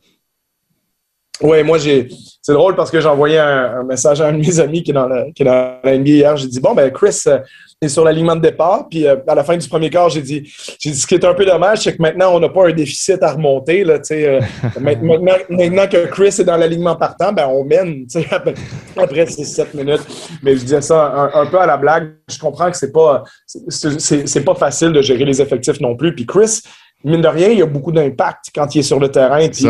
Oui, 1.41 1.63
moi, 1.63 1.77
j'ai. 1.77 2.07
C'est 2.41 2.53
drôle 2.53 2.75
parce 2.75 2.89
que 2.89 3.01
j'ai 3.01 3.07
envoyé 3.07 3.37
un, 3.37 3.83
message 3.83 4.21
à 4.21 4.27
un 4.27 4.33
de 4.33 4.37
mes 4.37 4.59
amis 4.59 4.81
qui 4.81 4.91
est 4.91 4.93
dans 4.93 5.07
la, 5.07 5.25
qui 5.31 5.43
est 5.43 5.45
dans 5.45 5.79
la 5.83 5.97
NBA 5.97 6.09
hier. 6.09 6.37
J'ai 6.37 6.47
dit 6.47 6.59
Bon, 6.59 6.73
ben, 6.73 6.89
Chris 6.91 7.23
euh, 7.27 7.39
est 7.81 7.89
sur 7.89 8.05
l'alignement 8.05 8.37
de 8.37 8.41
départ. 8.41 8.87
Puis 8.89 9.05
euh, 9.05 9.17
à 9.27 9.35
la 9.35 9.43
fin 9.43 9.57
du 9.57 9.67
premier 9.67 9.89
quart, 9.89 10.09
j'ai 10.09 10.21
dit 10.21 10.49
J'ai 10.79 10.91
dit 10.91 10.97
ce 10.97 11.05
qui 11.05 11.15
est 11.15 11.25
un 11.25 11.33
peu 11.33 11.45
dommage, 11.45 11.79
c'est 11.79 11.95
que 11.95 12.01
maintenant, 12.01 12.33
on 12.33 12.39
n'a 12.39 12.49
pas 12.49 12.69
un 12.69 12.71
déficit 12.71 13.21
à 13.21 13.33
remonter. 13.33 13.83
Là, 13.83 13.99
euh, 14.11 14.41
maintenant, 14.79 15.35
maintenant, 15.49 15.87
que 15.87 16.07
Chris 16.07 16.35
est 16.39 16.45
dans 16.45 16.57
l'alignement 16.57 16.95
partant, 16.95 17.33
ben, 17.33 17.47
on 17.47 17.65
mène 17.65 18.07
après, 18.31 18.53
après 18.95 19.25
ces 19.25 19.43
sept 19.43 19.73
minutes. 19.73 20.07
Mais 20.41 20.55
je 20.55 20.61
disais 20.61 20.81
ça 20.81 21.29
un, 21.33 21.45
peu 21.47 21.59
à 21.59 21.65
la 21.65 21.77
blague. 21.77 22.15
Je 22.29 22.39
comprends 22.39 22.71
que 22.71 22.77
c'est 22.77 22.93
pas 22.93 23.23
c'est 23.67 24.45
pas 24.45 24.55
facile 24.55 24.93
de 24.93 25.01
gérer 25.01 25.25
les 25.25 25.41
effectifs 25.41 25.81
non 25.81 25.95
plus. 25.95 26.15
Puis 26.15 26.25
Chris, 26.25 26.61
mine 27.03 27.21
de 27.21 27.27
rien, 27.27 27.49
il 27.49 27.59
y 27.59 27.61
a 27.61 27.67
beaucoup 27.67 27.91
d'impact 27.91 28.45
quand 28.55 28.73
il 28.73 28.79
est 28.79 28.83
sur 28.83 28.99
le 28.99 29.09
terrain. 29.09 29.47
Puis, 29.49 29.67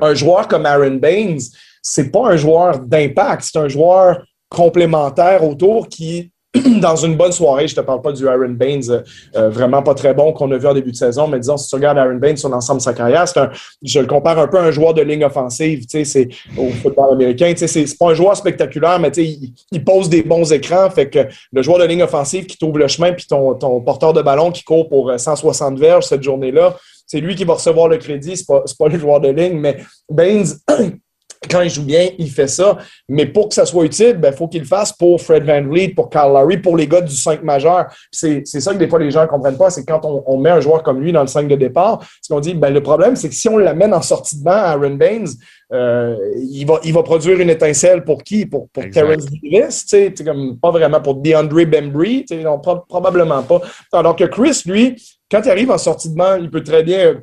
un 0.00 0.14
joueur 0.14 0.48
comme 0.48 0.66
Aaron 0.66 0.96
Baines, 0.96 1.40
c'est 1.82 2.10
pas 2.10 2.30
un 2.30 2.36
joueur 2.36 2.78
d'impact, 2.78 3.48
c'est 3.52 3.58
un 3.58 3.68
joueur 3.68 4.24
complémentaire 4.48 5.44
autour 5.44 5.88
qui, 5.88 6.30
dans 6.80 6.96
une 6.96 7.16
bonne 7.16 7.32
soirée, 7.32 7.66
je 7.66 7.74
te 7.74 7.80
parle 7.80 8.00
pas 8.00 8.12
du 8.12 8.28
Aaron 8.28 8.50
Baines 8.50 8.88
euh, 8.88 9.02
euh, 9.36 9.50
vraiment 9.50 9.82
pas 9.82 9.94
très 9.94 10.14
bon 10.14 10.32
qu'on 10.32 10.50
a 10.52 10.56
vu 10.56 10.66
en 10.66 10.74
début 10.74 10.92
de 10.92 10.96
saison, 10.96 11.26
mais 11.26 11.40
disons, 11.40 11.56
si 11.56 11.68
tu 11.68 11.74
regardes 11.74 11.98
Aaron 11.98 12.16
Baines 12.16 12.36
sur 12.36 12.48
l'ensemble 12.48 12.78
de 12.78 12.84
sa 12.84 12.94
carrière, 12.94 13.24
un, 13.36 13.50
je 13.82 14.00
le 14.00 14.06
compare 14.06 14.38
un 14.38 14.46
peu 14.46 14.58
à 14.58 14.62
un 14.62 14.70
joueur 14.70 14.94
de 14.94 15.02
ligne 15.02 15.24
offensive, 15.24 15.84
c'est 15.88 16.28
au 16.56 16.70
football 16.70 17.14
américain, 17.14 17.52
sais, 17.56 17.66
c'est 17.66 17.98
pas 17.98 18.10
un 18.10 18.14
joueur 18.14 18.36
spectaculaire, 18.36 19.00
mais 19.00 19.12
sais, 19.12 19.24
il, 19.72 19.84
pose 19.84 20.08
des 20.08 20.22
bons 20.22 20.50
écrans, 20.52 20.88
fait 20.90 21.10
que 21.10 21.26
le 21.52 21.62
joueur 21.62 21.78
de 21.78 21.84
ligne 21.84 22.02
offensive 22.02 22.46
qui 22.46 22.56
t'ouvre 22.56 22.78
le 22.78 22.88
chemin, 22.88 23.12
puis 23.12 23.26
ton, 23.26 23.54
ton 23.54 23.80
porteur 23.80 24.12
de 24.12 24.22
ballon 24.22 24.52
qui 24.52 24.62
court 24.62 24.88
pour 24.88 25.12
160 25.16 25.76
euh, 25.76 25.80
verges 25.80 26.04
cette 26.04 26.22
journée-là, 26.22 26.76
c'est 27.14 27.20
lui 27.20 27.36
qui 27.36 27.44
va 27.44 27.54
recevoir 27.54 27.86
le 27.86 27.98
crédit, 27.98 28.36
c'est 28.36 28.44
pas, 28.44 28.64
pas 28.76 28.88
le 28.88 28.98
joueur 28.98 29.20
de 29.20 29.28
ligne, 29.28 29.56
mais 29.56 29.76
Baines, 30.10 30.46
quand 31.48 31.60
il 31.60 31.70
joue 31.70 31.84
bien, 31.84 32.08
il 32.18 32.28
fait 32.28 32.48
ça. 32.48 32.76
Mais 33.08 33.26
pour 33.26 33.50
que 33.50 33.54
ça 33.54 33.64
soit 33.64 33.84
utile, 33.84 34.14
il 34.14 34.16
ben, 34.16 34.32
faut 34.32 34.48
qu'il 34.48 34.62
le 34.62 34.66
fasse 34.66 34.90
pour 34.90 35.20
Fred 35.20 35.44
Van 35.44 35.62
Vliet, 35.62 35.90
pour 35.90 36.10
Carl 36.10 36.32
Lowry, 36.32 36.56
pour 36.56 36.76
les 36.76 36.88
gars 36.88 37.02
du 37.02 37.14
5 37.14 37.44
majeur. 37.44 37.86
C'est 38.10 38.44
ça 38.44 38.72
que 38.72 38.78
des 38.78 38.88
fois 38.88 38.98
les 38.98 39.12
gens 39.12 39.22
ne 39.22 39.28
comprennent 39.28 39.56
pas, 39.56 39.70
c'est 39.70 39.84
quand 39.84 40.00
on, 40.04 40.38
met 40.38 40.50
un 40.50 40.58
joueur 40.58 40.82
comme 40.82 41.00
lui 41.00 41.12
dans 41.12 41.20
le 41.20 41.28
5 41.28 41.46
de 41.46 41.54
départ, 41.54 42.04
ce 42.20 42.32
qu'on 42.32 42.40
dit, 42.40 42.54
ben, 42.54 42.74
le 42.74 42.82
problème, 42.82 43.14
c'est 43.14 43.28
que 43.28 43.34
si 43.36 43.48
on 43.48 43.58
l'amène 43.58 43.94
en 43.94 44.02
sortie 44.02 44.36
de 44.36 44.42
banc 44.42 44.50
à 44.50 44.72
Aaron 44.72 44.96
Baines, 44.96 45.28
euh, 45.72 46.16
il, 46.50 46.66
va, 46.66 46.80
il 46.82 46.92
va 46.92 47.04
produire 47.04 47.38
une 47.38 47.50
étincelle 47.50 48.02
pour 48.02 48.24
qui? 48.24 48.44
Pour, 48.44 48.68
pour 48.70 48.82
Terrence 48.90 49.26
Davis, 49.26 49.86
comme, 50.24 50.58
pas 50.58 50.72
vraiment 50.72 51.00
pour 51.00 51.14
DeAndre 51.14 51.64
Bembry, 51.64 52.26
non, 52.42 52.58
probablement 52.58 53.44
pas. 53.44 53.60
Alors 53.92 54.16
que 54.16 54.24
Chris, 54.24 54.62
lui, 54.66 54.96
quand 55.34 55.42
il 55.44 55.50
arrive 55.50 55.70
en 55.72 55.78
sortie 55.78 56.10
de 56.10 56.14
banc, 56.14 56.36
il 56.36 56.48
peut 56.48 56.62
très 56.62 56.84
bien 56.84 57.20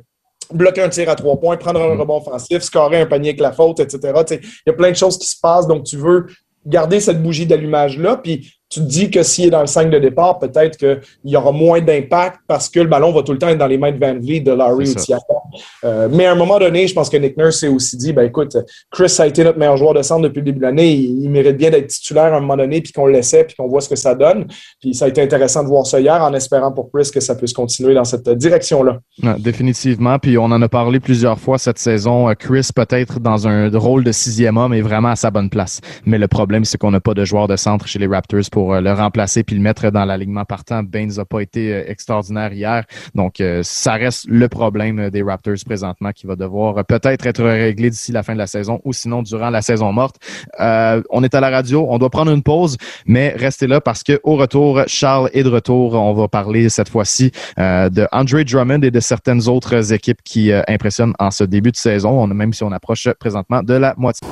bloquer 0.52 0.82
un 0.82 0.90
tir 0.90 1.08
à 1.08 1.14
trois 1.14 1.40
points, 1.40 1.56
prendre 1.56 1.80
un 1.80 1.94
mm. 1.94 2.00
rebond 2.00 2.18
offensif, 2.18 2.60
scorer 2.60 3.00
un 3.00 3.06
panier 3.06 3.30
avec 3.30 3.40
la 3.40 3.52
faute, 3.52 3.80
etc. 3.80 4.00
Il 4.32 4.40
y 4.66 4.70
a 4.70 4.74
plein 4.74 4.90
de 4.90 4.96
choses 4.96 5.18
qui 5.18 5.26
se 5.26 5.40
passent, 5.40 5.66
donc 5.66 5.84
tu 5.84 5.96
veux 5.96 6.26
garder 6.66 7.00
cette 7.00 7.22
bougie 7.22 7.46
d'allumage-là. 7.46 8.18
Puis 8.18 8.52
tu 8.72 8.80
te 8.80 8.86
dis 8.86 9.10
que 9.10 9.22
s'il 9.22 9.46
est 9.46 9.50
dans 9.50 9.60
le 9.60 9.66
5 9.66 9.90
de 9.90 9.98
départ, 9.98 10.38
peut-être 10.38 10.78
qu'il 10.78 10.98
y 11.26 11.36
aura 11.36 11.52
moins 11.52 11.82
d'impact 11.82 12.40
parce 12.48 12.70
que 12.70 12.80
le 12.80 12.86
ballon 12.86 13.12
va 13.12 13.22
tout 13.22 13.32
le 13.32 13.38
temps 13.38 13.48
être 13.48 13.58
dans 13.58 13.66
les 13.66 13.76
mains 13.76 13.92
de 13.92 13.98
Van 13.98 14.18
Vliet, 14.18 14.40
de 14.40 14.52
Larry 14.52 14.90
ou 14.90 15.14
euh, 15.84 16.08
mais 16.10 16.24
à 16.24 16.32
un 16.32 16.34
moment 16.34 16.58
donné, 16.58 16.86
je 16.86 16.94
pense 16.94 17.10
que 17.10 17.18
Nick 17.18 17.36
Nurse 17.36 17.60
s'est 17.60 17.68
aussi 17.68 17.98
dit, 17.98 18.14
ben 18.14 18.22
écoute, 18.22 18.56
Chris 18.90 19.14
a 19.18 19.26
été 19.26 19.44
notre 19.44 19.58
meilleur 19.58 19.76
joueur 19.76 19.92
de 19.92 20.00
centre 20.00 20.22
depuis 20.22 20.38
le 20.38 20.46
début 20.46 20.58
de 20.58 20.62
l'année. 20.62 20.94
Il, 20.94 21.28
mérite 21.28 21.58
bien 21.58 21.70
d'être 21.70 21.88
titulaire 21.88 22.32
à 22.32 22.36
un 22.36 22.40
moment 22.40 22.56
donné, 22.56 22.80
puis 22.80 22.92
qu'on 22.92 23.06
le 23.06 23.12
laissait, 23.12 23.44
puis 23.44 23.56
qu'on 23.56 23.68
voit 23.68 23.82
ce 23.82 23.90
que 23.90 23.96
ça 23.96 24.14
donne. 24.14 24.46
Puis 24.80 24.94
ça 24.94 25.04
a 25.04 25.08
été 25.08 25.20
intéressant 25.20 25.62
de 25.62 25.68
voir 25.68 25.86
ça 25.86 26.00
hier, 26.00 26.22
en 26.22 26.32
espérant 26.32 26.72
pour 26.72 26.90
Chris 26.90 27.10
que 27.12 27.20
ça 27.20 27.34
puisse 27.34 27.52
continuer 27.52 27.92
dans 27.92 28.04
cette 28.04 28.28
direction-là. 28.30 29.00
définitivement. 29.38 30.18
Puis 30.18 30.38
on 30.38 30.44
en 30.44 30.62
a 30.62 30.68
parlé 30.68 30.98
plusieurs 30.98 31.38
fois 31.38 31.58
cette 31.58 31.78
saison. 31.78 32.30
Euh, 32.30 32.34
Chris 32.34 32.68
peut-être 32.74 33.20
dans 33.20 33.46
un 33.46 33.70
rôle 33.74 34.04
de 34.04 34.12
sixième 34.12 34.56
homme 34.56 34.72
est 34.72 34.80
vraiment 34.80 35.08
à 35.08 35.16
sa 35.16 35.30
bonne 35.30 35.50
place. 35.50 35.80
Mais 36.06 36.16
le 36.16 36.28
problème, 36.28 36.64
c'est 36.64 36.78
qu'on 36.78 36.90
n'a 36.90 37.00
pas 37.00 37.14
de 37.14 37.24
joueur 37.26 37.48
de 37.48 37.56
centre 37.56 37.86
chez 37.86 37.98
les 37.98 38.06
Raptors 38.06 38.48
pour 38.50 38.61
euh, 38.70 38.80
le 38.80 38.92
remplacer 38.92 39.42
puis 39.42 39.56
le 39.56 39.62
mettre 39.62 39.90
dans 39.90 40.04
l'alignement 40.04 40.44
partant. 40.44 40.82
Baines 40.82 41.12
n'a 41.16 41.24
pas 41.24 41.40
été 41.40 41.72
extraordinaire 41.88 42.52
hier. 42.52 42.84
Donc, 43.14 43.42
ça 43.62 43.94
reste 43.94 44.26
le 44.28 44.48
problème 44.48 45.10
des 45.10 45.22
Raptors 45.22 45.54
présentement 45.64 46.12
qui 46.12 46.26
va 46.26 46.36
devoir 46.36 46.84
peut-être 46.84 47.26
être 47.26 47.42
réglé 47.42 47.90
d'ici 47.90 48.12
la 48.12 48.22
fin 48.22 48.34
de 48.34 48.38
la 48.38 48.46
saison 48.46 48.80
ou 48.84 48.92
sinon 48.92 49.22
durant 49.22 49.50
la 49.50 49.62
saison 49.62 49.92
morte. 49.92 50.16
Euh, 50.60 51.02
on 51.10 51.22
est 51.22 51.34
à 51.34 51.40
la 51.40 51.50
radio, 51.50 51.86
on 51.88 51.98
doit 51.98 52.10
prendre 52.10 52.32
une 52.32 52.42
pause, 52.42 52.76
mais 53.06 53.34
restez 53.36 53.66
là 53.66 53.80
parce 53.80 54.02
que 54.02 54.20
au 54.22 54.36
retour, 54.36 54.82
Charles 54.86 55.30
est 55.32 55.42
de 55.42 55.48
retour. 55.48 55.94
On 55.94 56.12
va 56.12 56.28
parler 56.28 56.68
cette 56.68 56.88
fois-ci 56.88 57.32
euh, 57.58 57.88
de 57.88 58.06
Andre 58.12 58.42
Drummond 58.42 58.82
et 58.82 58.90
de 58.90 59.00
certaines 59.00 59.48
autres 59.48 59.92
équipes 59.92 60.22
qui 60.24 60.52
euh, 60.52 60.62
impressionnent 60.68 61.14
en 61.18 61.30
ce 61.30 61.44
début 61.44 61.72
de 61.72 61.76
saison, 61.76 62.22
on, 62.22 62.26
même 62.28 62.52
si 62.52 62.62
on 62.62 62.72
approche 62.72 63.08
présentement 63.18 63.62
de 63.62 63.74
la 63.74 63.94
moitié. 63.96 64.26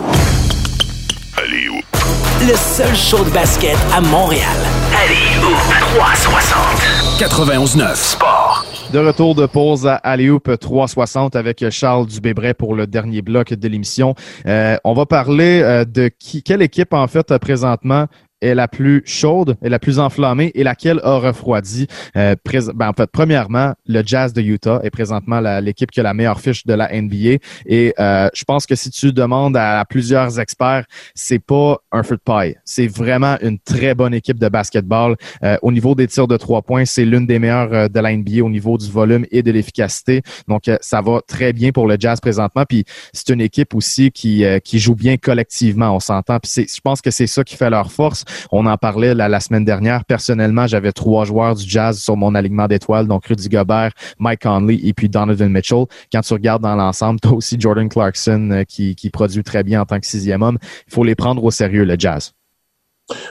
Le 2.43 2.57
seul 2.57 2.97
show 2.97 3.23
de 3.23 3.29
basket 3.29 3.77
à 3.93 4.01
Montréal. 4.01 4.57
Allez, 5.05 5.39
360. 5.95 7.19
91.9 7.19 7.95
Sport. 7.95 8.65
De 8.91 8.99
retour 8.99 9.35
de 9.35 9.45
pause 9.45 9.87
à 9.87 9.97
Alley-Hoop 9.97 10.51
360 10.59 11.37
avec 11.37 11.69
Charles 11.69 12.07
Dubébret 12.07 12.55
pour 12.55 12.75
le 12.75 12.87
dernier 12.87 13.21
bloc 13.21 13.53
de 13.53 13.69
l'émission. 13.69 14.15
Euh, 14.47 14.79
on 14.85 14.95
va 14.95 15.05
parler 15.05 15.61
euh, 15.63 15.85
de 15.85 16.09
qui, 16.19 16.43
quelle 16.43 16.63
équipe 16.63 16.95
en 16.95 17.07
fait 17.09 17.37
présentement 17.37 18.07
est 18.41 18.55
la 18.55 18.69
plus 18.69 19.03
chaude, 19.05 19.57
est 19.63 19.69
la 19.69 19.79
plus 19.79 19.99
enflammée 19.99 20.51
et 20.55 20.65
laquelle 20.65 21.01
a 21.03 21.19
refroidi. 21.19 21.87
Euh, 22.17 22.35
ben, 22.75 22.89
en 22.89 22.93
fait, 22.93 23.11
premièrement, 23.11 23.75
le 23.87 24.03
Jazz 24.05 24.33
de 24.33 24.41
Utah 24.41 24.81
est 24.83 24.91
présentement 24.91 25.41
l'équipe 25.61 25.91
qui 25.91 26.01
a 26.01 26.03
la 26.03 26.15
meilleure 26.15 26.41
fiche 26.41 26.67
de 26.67 26.75
la 26.75 26.89
NBA. 26.93 27.39
Et 27.67 27.95
euh, 27.99 28.29
je 28.35 28.45
pense 28.45 28.67
que 28.67 28.75
si 28.75 28.91
tu 28.91 29.13
demandes 29.13 29.57
à, 29.57 29.85
plusieurs 29.89 30.39
experts, 30.41 30.85
c'est 31.15 31.39
pas 31.39 31.79
un 31.93 32.03
feu 32.03 32.17
de 32.17 32.23
paille. 32.23 32.57
C'est 32.65 32.87
vraiment 32.87 33.37
une 33.43 33.59
très 33.59 33.95
bonne 33.95 34.15
équipe 34.15 34.39
de 34.39 34.49
basketball. 34.49 35.17
Euh, 35.43 35.57
au 35.63 35.73
niveau 35.73 35.95
des 35.95 36.07
tirs 36.07 36.29
de 36.29 36.37
trois 36.37 36.63
points, 36.63 36.85
c'est 36.85 37.05
l'une 37.05 37.27
des 37.27 37.39
meilleures 37.39 37.73
euh, 37.73 37.89
de 37.89 38.01
la 38.01 38.15
NBA 38.15 38.43
au 38.43 38.51
niveau 38.51 38.79
du 38.79 38.91
volume 38.91 39.27
et 39.31 39.43
de 39.43 39.51
l'efficacité. 39.51 40.23
Donc, 40.49 40.71
ça 40.81 41.01
va 41.01 41.21
très 41.27 41.53
bien 41.53 41.73
pour 41.73 41.87
le 41.87 41.97
Jazz 41.99 42.21
présentement. 42.21 42.65
Puis, 42.69 42.85
c'est 43.13 43.31
une 43.31 43.41
équipe 43.41 43.75
aussi 43.75 44.11
qui, 44.11 44.45
qui 44.65 44.79
joue 44.79 44.95
bien 44.95 45.17
collectivement, 45.17 45.95
on 45.95 46.01
s'entend. 46.01 46.39
Puis, 46.39 46.67
je 46.69 46.81
pense 46.81 47.01
que 47.01 47.11
c'est 47.11 47.27
ça 47.27 47.45
qui 47.45 47.57
fait 47.57 47.71
leur 47.71 47.93
force. 47.93 48.25
On 48.53 48.67
en 48.67 48.77
parlait 48.77 49.15
la, 49.15 49.41
semaine 49.41 49.65
dernière. 49.65 50.05
Personnellement, 50.05 50.67
j'avais 50.67 50.93
trois 50.93 51.25
joueurs 51.25 51.55
du 51.55 51.69
Jazz 51.69 51.99
sur 51.99 52.17
mon 52.17 52.35
alignement 52.35 52.67
d'étoiles, 52.67 53.07
donc 53.07 53.27
Rudy 53.27 53.49
Gobert, 53.49 53.93
Mike 54.19 54.43
Conley 54.43 54.81
et 54.83 54.93
puis 54.93 55.09
Donovan 55.09 55.51
Mitchell. 55.51 55.85
Quand 56.13 56.21
tu 56.21 56.33
regardes 56.35 56.63
dans 56.63 56.77
l'ensemble, 56.77 57.21
tu 57.21 57.29
as 57.29 57.33
aussi 57.33 57.57
Jordan 57.59 57.89
Clarkson 57.89 58.51
euh, 58.53 58.65
qui, 58.65 59.11
produit 59.11 59.43
très 59.43 59.63
bien 59.63 59.81
en 59.81 59.87
tant 59.87 59.99
que 59.99 60.07
sixième 60.07 60.43
homme. 60.43 60.59
Il 60.87 60.93
faut 60.93 61.05
les 61.05 61.15
prendre 61.15 61.43
au 61.43 61.51
sérieux, 61.51 61.85
le 61.85 61.97
Jazz. 61.99 62.33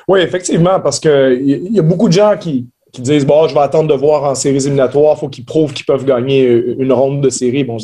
Oui, 0.07 0.19
effectivement, 0.19 0.79
parce 0.79 0.99
qu'il 0.99 1.41
y, 1.41 1.75
y 1.75 1.79
a 1.79 1.83
beaucoup 1.83 2.07
de 2.07 2.13
gens 2.13 2.35
qui, 2.37 2.67
qui 2.91 3.01
disent 3.01 3.25
bon, 3.25 3.47
je 3.47 3.53
vais 3.53 3.59
attendre 3.59 3.87
de 3.87 3.93
voir 3.93 4.23
en 4.23 4.35
séries 4.35 4.57
éliminatoires, 4.57 5.15
il 5.17 5.19
faut 5.19 5.29
qu'ils 5.29 5.45
prouvent 5.45 5.73
qu'ils 5.73 5.85
peuvent 5.85 6.05
gagner 6.05 6.43
une 6.45 6.91
ronde 6.91 7.21
de 7.21 7.29
série. 7.29 7.63
Bon, 7.63 7.77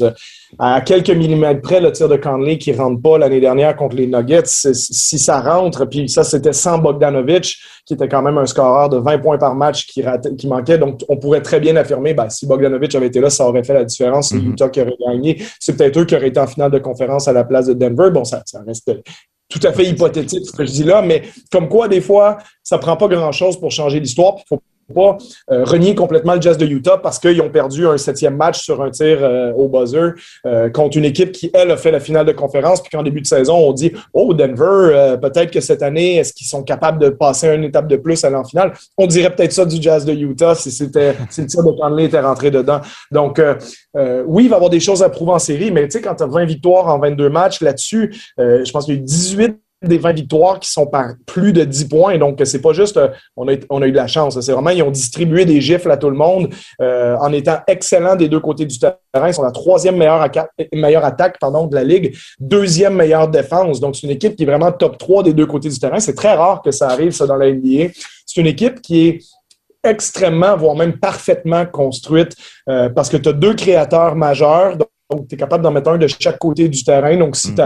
à 0.58 0.82
quelques 0.82 1.10
millimètres 1.10 1.62
près, 1.62 1.82
le 1.82 1.91
tir 1.91 2.08
de 2.08 2.16
Conley 2.16 2.58
qui 2.58 2.72
ne 2.72 2.78
rentre 2.78 3.01
pas 3.01 3.18
l'année 3.18 3.39
dernière 3.39 3.76
contre 3.76 3.95
les 3.95 4.08
Nuggets, 4.08 4.45
si 4.45 5.20
ça 5.20 5.41
rentre, 5.41 5.86
puis 5.86 6.08
ça, 6.08 6.24
c'était 6.24 6.53
sans 6.53 6.78
Bogdanovic, 6.78 7.56
qui 7.86 7.93
était 7.93 8.08
quand 8.08 8.22
même 8.22 8.38
un 8.38 8.45
scoreur 8.45 8.89
de 8.89 8.97
20 8.97 9.20
points 9.20 9.38
par 9.38 9.56
match 9.56 9.86
qui, 9.86 10.03
qui 10.38 10.47
manquait. 10.47 10.78
Donc, 10.78 11.01
on 11.10 11.18
pourrait 11.18 11.41
très 11.41 11.60
bien 11.60 11.76
affirmer, 11.76 12.14
ben, 12.14 12.30
si 12.30 12.47
Bogdanovic 12.47 12.95
avait 12.95 13.08
été 13.08 13.20
là, 13.20 13.30
ça 13.30 13.47
aurait 13.47 13.64
fait 13.64 13.74
la 13.74 13.84
différence. 13.84 14.30
C'est 14.30 14.38
mm-hmm. 14.38 14.51
Utah 14.51 14.70
qui 14.70 14.82
aurait 14.82 14.97
gagné. 15.06 15.41
C'est 15.60 15.76
peut-être 15.76 15.99
eux 15.99 16.06
qui 16.06 16.16
auraient 16.16 16.30
été 16.30 16.39
en 16.39 16.47
finale 16.47 16.72
de 16.72 16.80
conférence 16.80 17.28
à 17.28 17.34
la 17.34 17.43
place 17.43 17.68
de 17.68 17.74
Denver. 17.74 18.10
Bon, 18.12 18.24
ça, 18.24 18.41
ça 18.45 18.62
reste 18.66 18.91
tout 19.49 19.60
à 19.64 19.72
fait 19.74 19.86
hypothétique 19.86 20.45
ce 20.45 20.51
que 20.51 20.66
je 20.66 20.72
dis 20.72 20.84
là, 20.84 21.01
mais 21.01 21.24
comme 21.51 21.70
quoi, 21.70 21.88
des 21.88 22.01
fois, 22.01 22.38
ça 22.64 22.78
prend 22.78 22.97
pas 22.97 23.08
grand-chose 23.08 23.60
pour 23.60 23.72
changer 23.72 23.99
l'histoire. 23.99 24.36
Il 24.39 24.43
faut 24.49 24.62
pas 24.94 25.18
euh, 25.52 25.64
renier 25.64 25.96
complètement 25.96 26.36
le 26.36 26.42
Jazz 26.42 26.58
de 26.58 26.66
Utah 26.66 26.98
parce 26.98 27.20
qu'ils 27.20 27.42
ont 27.42 27.50
perdu 27.50 27.88
un 27.88 27.98
septième 27.98 28.36
match 28.36 28.64
sur 28.64 28.82
un 28.82 28.92
tir 28.92 29.18
euh, 29.22 29.52
au 29.54 29.68
buzzer 29.68 30.14
euh, 30.46 30.70
contre 30.70 30.98
une 30.98 31.06
équipe 31.06 31.32
qui, 31.32 31.50
elle, 31.54 31.72
a 31.72 31.78
fait 31.78 31.92
la 31.92 32.00
finale 32.00 32.26
de 32.26 32.32
conférence, 32.32 32.82
puis 32.82 32.92
qu'en 32.92 33.04
début 33.04 33.22
de 33.22 33.28
saison, 33.28 33.56
on 33.56 33.74
dit 33.74 33.92
Oh, 34.14 34.34
Denver, 34.34 35.16
peut-être 35.22 35.52
que 35.52 35.62
cette 35.62 35.82
année, 35.82 36.18
est-ce 36.18 36.34
qu'ils 36.34 36.48
sont 36.48 36.64
capables 36.64 37.00
de 37.00 37.10
passer 37.10 37.48
une 37.48 37.64
étape 37.64 37.88
de 37.88 37.96
plus 37.96 38.24
à 38.24 38.30
l'en 38.30 38.44
finale? 38.44 38.74
On 38.98 39.08
dirait 39.08 39.34
peut-être 39.34 39.54
ça 39.54 39.66
du 39.66 39.82
Jazz 39.82 40.06
de 40.06 40.14
Utah 40.14 40.56
si 40.56 40.72
c'était 40.72 41.16
si 41.30 41.42
le 41.42 41.48
tir 41.48 41.64
de 41.64 41.72
Conley 41.72 42.06
était 42.06 42.20
rentré 42.20 42.52
dedans. 42.52 42.82
Donc, 43.12 43.42
oui, 44.28 44.44
il 44.46 44.50
va 44.50 44.56
y 44.56 44.58
avoir 44.58 44.70
des 44.70 44.80
choses 44.80 45.02
à 45.02 45.10
prouver 45.10 45.34
en 45.34 45.40
série, 45.40 45.72
mais 45.72 45.88
tu 45.88 45.98
sais, 45.98 46.02
quand 46.02 46.16
tu 46.16 46.24
as 46.24 46.28
20 46.28 46.46
victoires 46.46 46.88
en 46.88 47.00
22 47.00 47.30
matchs 47.30 47.62
là-dessus, 47.62 48.14
je 48.38 48.72
pense 48.72 48.86
qu'il 48.86 48.96
y 48.96 48.98
a 48.98 49.02
eu 49.02 49.04
18 49.04 49.64
des 49.88 49.98
20 49.98 50.14
victoires 50.14 50.60
qui 50.60 50.70
sont 50.72 50.88
par 50.88 51.14
plus 51.26 51.54
de 51.54 51.64
10 51.64 51.86
points. 51.88 52.18
Donc, 52.18 52.42
c'est 52.44 52.62
pas 52.62 52.74
juste 52.74 52.98
euh, 52.98 53.10
on, 53.36 53.48
a, 53.48 53.54
on 53.70 53.82
a 53.82 53.88
eu 53.88 53.92
de 53.92 53.96
la 53.96 54.08
chance. 54.08 54.40
C'est 54.40 54.52
vraiment, 54.52 54.70
ils 54.70 54.84
ont 54.84 54.92
distribué 54.92 55.46
des 55.46 55.62
gifles 55.62 55.92
à 55.92 55.98
tout 55.98 56.10
le 56.10 56.16
monde 56.16 56.50
euh, 56.82 57.16
en 57.18 57.32
étant 57.32 57.58
excellents 57.68 58.16
des 58.16 58.30
deux 58.30 58.40
côtés 58.40 58.66
du 58.66 58.78
terrain. 58.80 58.96
Ils 59.28 59.34
sont 59.34 59.44
la 59.44 59.52
troisième 59.52 59.98
meilleure, 59.98 60.28
meilleure 60.74 61.06
attaque 61.06 61.40
pardon, 61.40 61.68
de 61.68 61.76
la 61.76 61.84
Ligue, 61.84 62.16
deuxième 62.40 62.96
meilleure 62.96 63.28
défense. 63.28 63.80
Donc, 63.80 63.96
c'est 63.96 64.08
une 64.08 64.14
équipe 64.14 64.36
qui 64.36 64.44
est 64.44 64.48
vraiment 64.48 64.72
top 64.72 64.98
3 64.98 65.24
des 65.24 65.34
deux 65.34 65.46
côtés 65.46 65.70
du 65.70 65.80
terrain. 65.80 66.00
C'est 66.00 66.16
très 66.16 66.34
rare 66.34 66.62
que 66.62 66.72
ça 66.72 66.90
arrive, 66.90 67.12
ça, 67.12 67.26
dans 67.26 67.38
la 67.38 67.52
NBA. 67.52 67.92
C'est 68.26 68.42
une 68.42 68.48
équipe 68.48 68.82
qui 68.82 69.08
est 69.08 69.20
extrêmement, 69.86 70.58
voire 70.58 70.76
même 70.76 70.98
parfaitement 70.98 71.66
construite 71.66 72.36
euh, 72.70 72.90
parce 72.90 73.10
que 73.10 73.18
tu 73.18 73.30
as 73.30 73.34
deux 73.34 73.54
créateurs 73.54 74.16
majeurs. 74.16 74.78
Donc, 74.78 75.28
tu 75.28 75.36
es 75.36 75.38
capable 75.38 75.64
d'en 75.64 75.72
mettre 75.72 75.90
un 75.90 75.98
de 75.98 76.08
chaque 76.08 76.40
côté 76.40 76.68
du 76.68 76.84
terrain. 76.84 77.16
Donc, 77.18 77.36
si 77.36 77.52
mm. 77.52 77.56
tu 77.56 77.62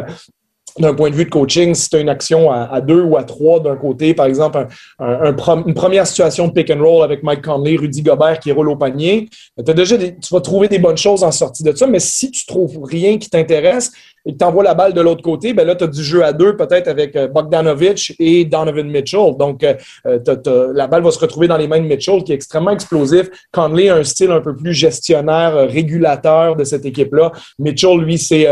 d'un 0.79 0.93
point 0.93 1.09
de 1.09 1.15
vue 1.15 1.25
de 1.25 1.29
coaching, 1.29 1.73
si 1.75 1.89
tu 1.89 1.97
as 1.97 1.99
une 1.99 2.09
action 2.09 2.51
à, 2.51 2.81
deux 2.81 3.01
ou 3.01 3.17
à 3.17 3.23
trois 3.23 3.59
d'un 3.59 3.75
côté, 3.75 4.13
par 4.13 4.25
exemple, 4.25 4.67
une 4.99 5.73
première 5.73 6.07
situation 6.07 6.47
de 6.47 6.53
pick 6.53 6.71
and 6.71 6.81
roll 6.81 7.03
avec 7.03 7.23
Mike 7.23 7.43
Conley, 7.43 7.75
Rudy 7.75 8.01
Gobert 8.01 8.39
qui 8.39 8.51
roule 8.51 8.69
au 8.69 8.75
panier, 8.75 9.29
as 9.57 9.73
déjà 9.73 9.97
tu 9.97 10.11
vas 10.31 10.41
trouver 10.41 10.67
des 10.67 10.79
bonnes 10.79 10.97
choses 10.97 11.23
en 11.23 11.31
sortie 11.31 11.63
de 11.63 11.75
ça, 11.75 11.87
mais 11.87 11.99
si 11.99 12.31
tu 12.31 12.45
trouves 12.45 12.83
rien 12.83 13.17
qui 13.17 13.29
t'intéresse, 13.29 13.91
et 14.25 14.33
que 14.33 14.37
tu 14.37 14.43
envoies 14.43 14.63
la 14.63 14.73
balle 14.73 14.93
de 14.93 15.01
l'autre 15.01 15.21
côté, 15.21 15.53
ben 15.53 15.65
là, 15.65 15.75
tu 15.75 15.83
as 15.83 15.87
du 15.87 16.03
jeu 16.03 16.23
à 16.23 16.33
deux, 16.33 16.55
peut-être 16.55 16.87
avec 16.87 17.15
euh, 17.15 17.27
Bogdanovic 17.27 18.15
et 18.19 18.45
Donovan 18.45 18.87
Mitchell. 18.89 19.35
Donc, 19.37 19.63
euh, 19.63 19.75
euh, 20.05 20.71
la 20.73 20.87
balle 20.87 21.03
va 21.03 21.11
se 21.11 21.19
retrouver 21.19 21.47
dans 21.47 21.57
les 21.57 21.67
mains 21.67 21.79
de 21.79 21.85
Mitchell, 21.85 22.23
qui 22.23 22.31
est 22.31 22.35
extrêmement 22.35 22.71
explosif. 22.71 23.29
Conley 23.51 23.89
a 23.89 23.95
un 23.95 24.03
style 24.03 24.31
un 24.31 24.41
peu 24.41 24.55
plus 24.55 24.73
gestionnaire, 24.73 25.67
régulateur 25.69 26.55
de 26.55 26.63
cette 26.63 26.85
équipe-là. 26.85 27.31
Mitchell, 27.57 27.97
lui, 27.99 28.17
c'est 28.17 28.47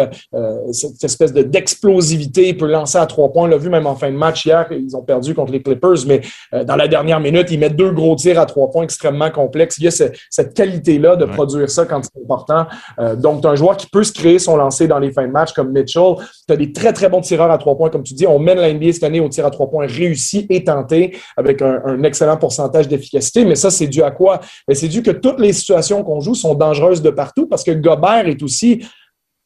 cette 0.71 1.03
espèce 1.03 1.33
de, 1.33 1.41
d'explosivité. 1.41 2.49
Il 2.49 2.57
peut 2.57 2.67
lancer 2.67 2.97
à 2.97 3.05
trois 3.05 3.31
points. 3.31 3.43
On 3.43 3.47
l'a 3.47 3.57
vu 3.57 3.69
même 3.69 3.87
en 3.87 3.95
fin 3.95 4.11
de 4.11 4.17
match 4.17 4.45
hier. 4.45 4.67
Ils 4.71 4.95
ont 4.95 5.01
perdu 5.01 5.33
contre 5.33 5.51
les 5.51 5.61
Clippers, 5.61 6.05
mais 6.07 6.21
dans 6.65 6.75
la 6.75 6.87
dernière 6.87 7.19
minute, 7.19 7.47
il 7.51 7.59
met 7.59 7.69
deux 7.69 7.91
gros 7.91 8.15
tirs 8.15 8.39
à 8.39 8.45
trois 8.45 8.69
points 8.69 8.83
extrêmement 8.83 9.29
complexes. 9.29 9.77
Il 9.77 9.85
y 9.85 9.87
a 9.87 9.91
cette 9.91 10.53
qualité-là 10.53 11.15
de 11.15 11.25
produire 11.25 11.69
ça 11.69 11.85
quand 11.85 12.01
c'est 12.03 12.21
important. 12.21 12.65
donc, 13.15 13.41
tu 13.41 13.47
un 13.47 13.55
joueur 13.55 13.77
qui 13.77 13.87
peut 13.87 14.03
se 14.03 14.11
créer 14.11 14.39
son 14.39 14.55
lancer 14.57 14.87
dans 14.87 14.99
les 14.99 15.11
fins 15.11 15.27
de 15.27 15.31
match 15.31 15.53
comme 15.57 15.73
Mitchell. 15.73 16.15
Tu 16.47 16.53
as 16.53 16.55
des 16.55 16.71
très, 16.71 16.93
très 16.93 17.09
bons 17.09 17.19
tireurs 17.19 17.51
à 17.51 17.57
trois 17.57 17.75
points, 17.75 17.89
comme 17.89 18.03
tu 18.03 18.13
dis. 18.13 18.25
On 18.25 18.39
mène 18.39 18.59
la 18.59 18.71
NBA 18.71 18.93
cette 18.93 19.03
année 19.03 19.19
au 19.19 19.27
tir 19.27 19.45
à 19.45 19.51
trois 19.51 19.69
points 19.69 19.85
réussi 19.85 20.47
et 20.49 20.63
tenté 20.63 21.17
avec 21.35 21.61
un, 21.61 22.01
excellent 22.03 22.37
pourcentage 22.37 22.87
d'efficacité. 22.87 23.43
Mais 23.43 23.55
ça, 23.55 23.69
c'est 23.69 23.87
dû 23.87 24.01
à 24.01 24.11
quoi? 24.11 24.39
C'est 24.71 24.87
dû 24.87 25.01
que 25.01 25.11
toutes 25.11 25.39
les 25.39 25.51
situations 25.51 26.03
qu'on 26.03 26.21
joue 26.21 26.35
sont 26.35 26.53
dangereuses 26.53 27.01
de 27.01 27.09
partout 27.09 27.47
parce 27.47 27.63
que 27.63 27.71
Gobert 27.71 28.27
est 28.27 28.41
aussi 28.41 28.85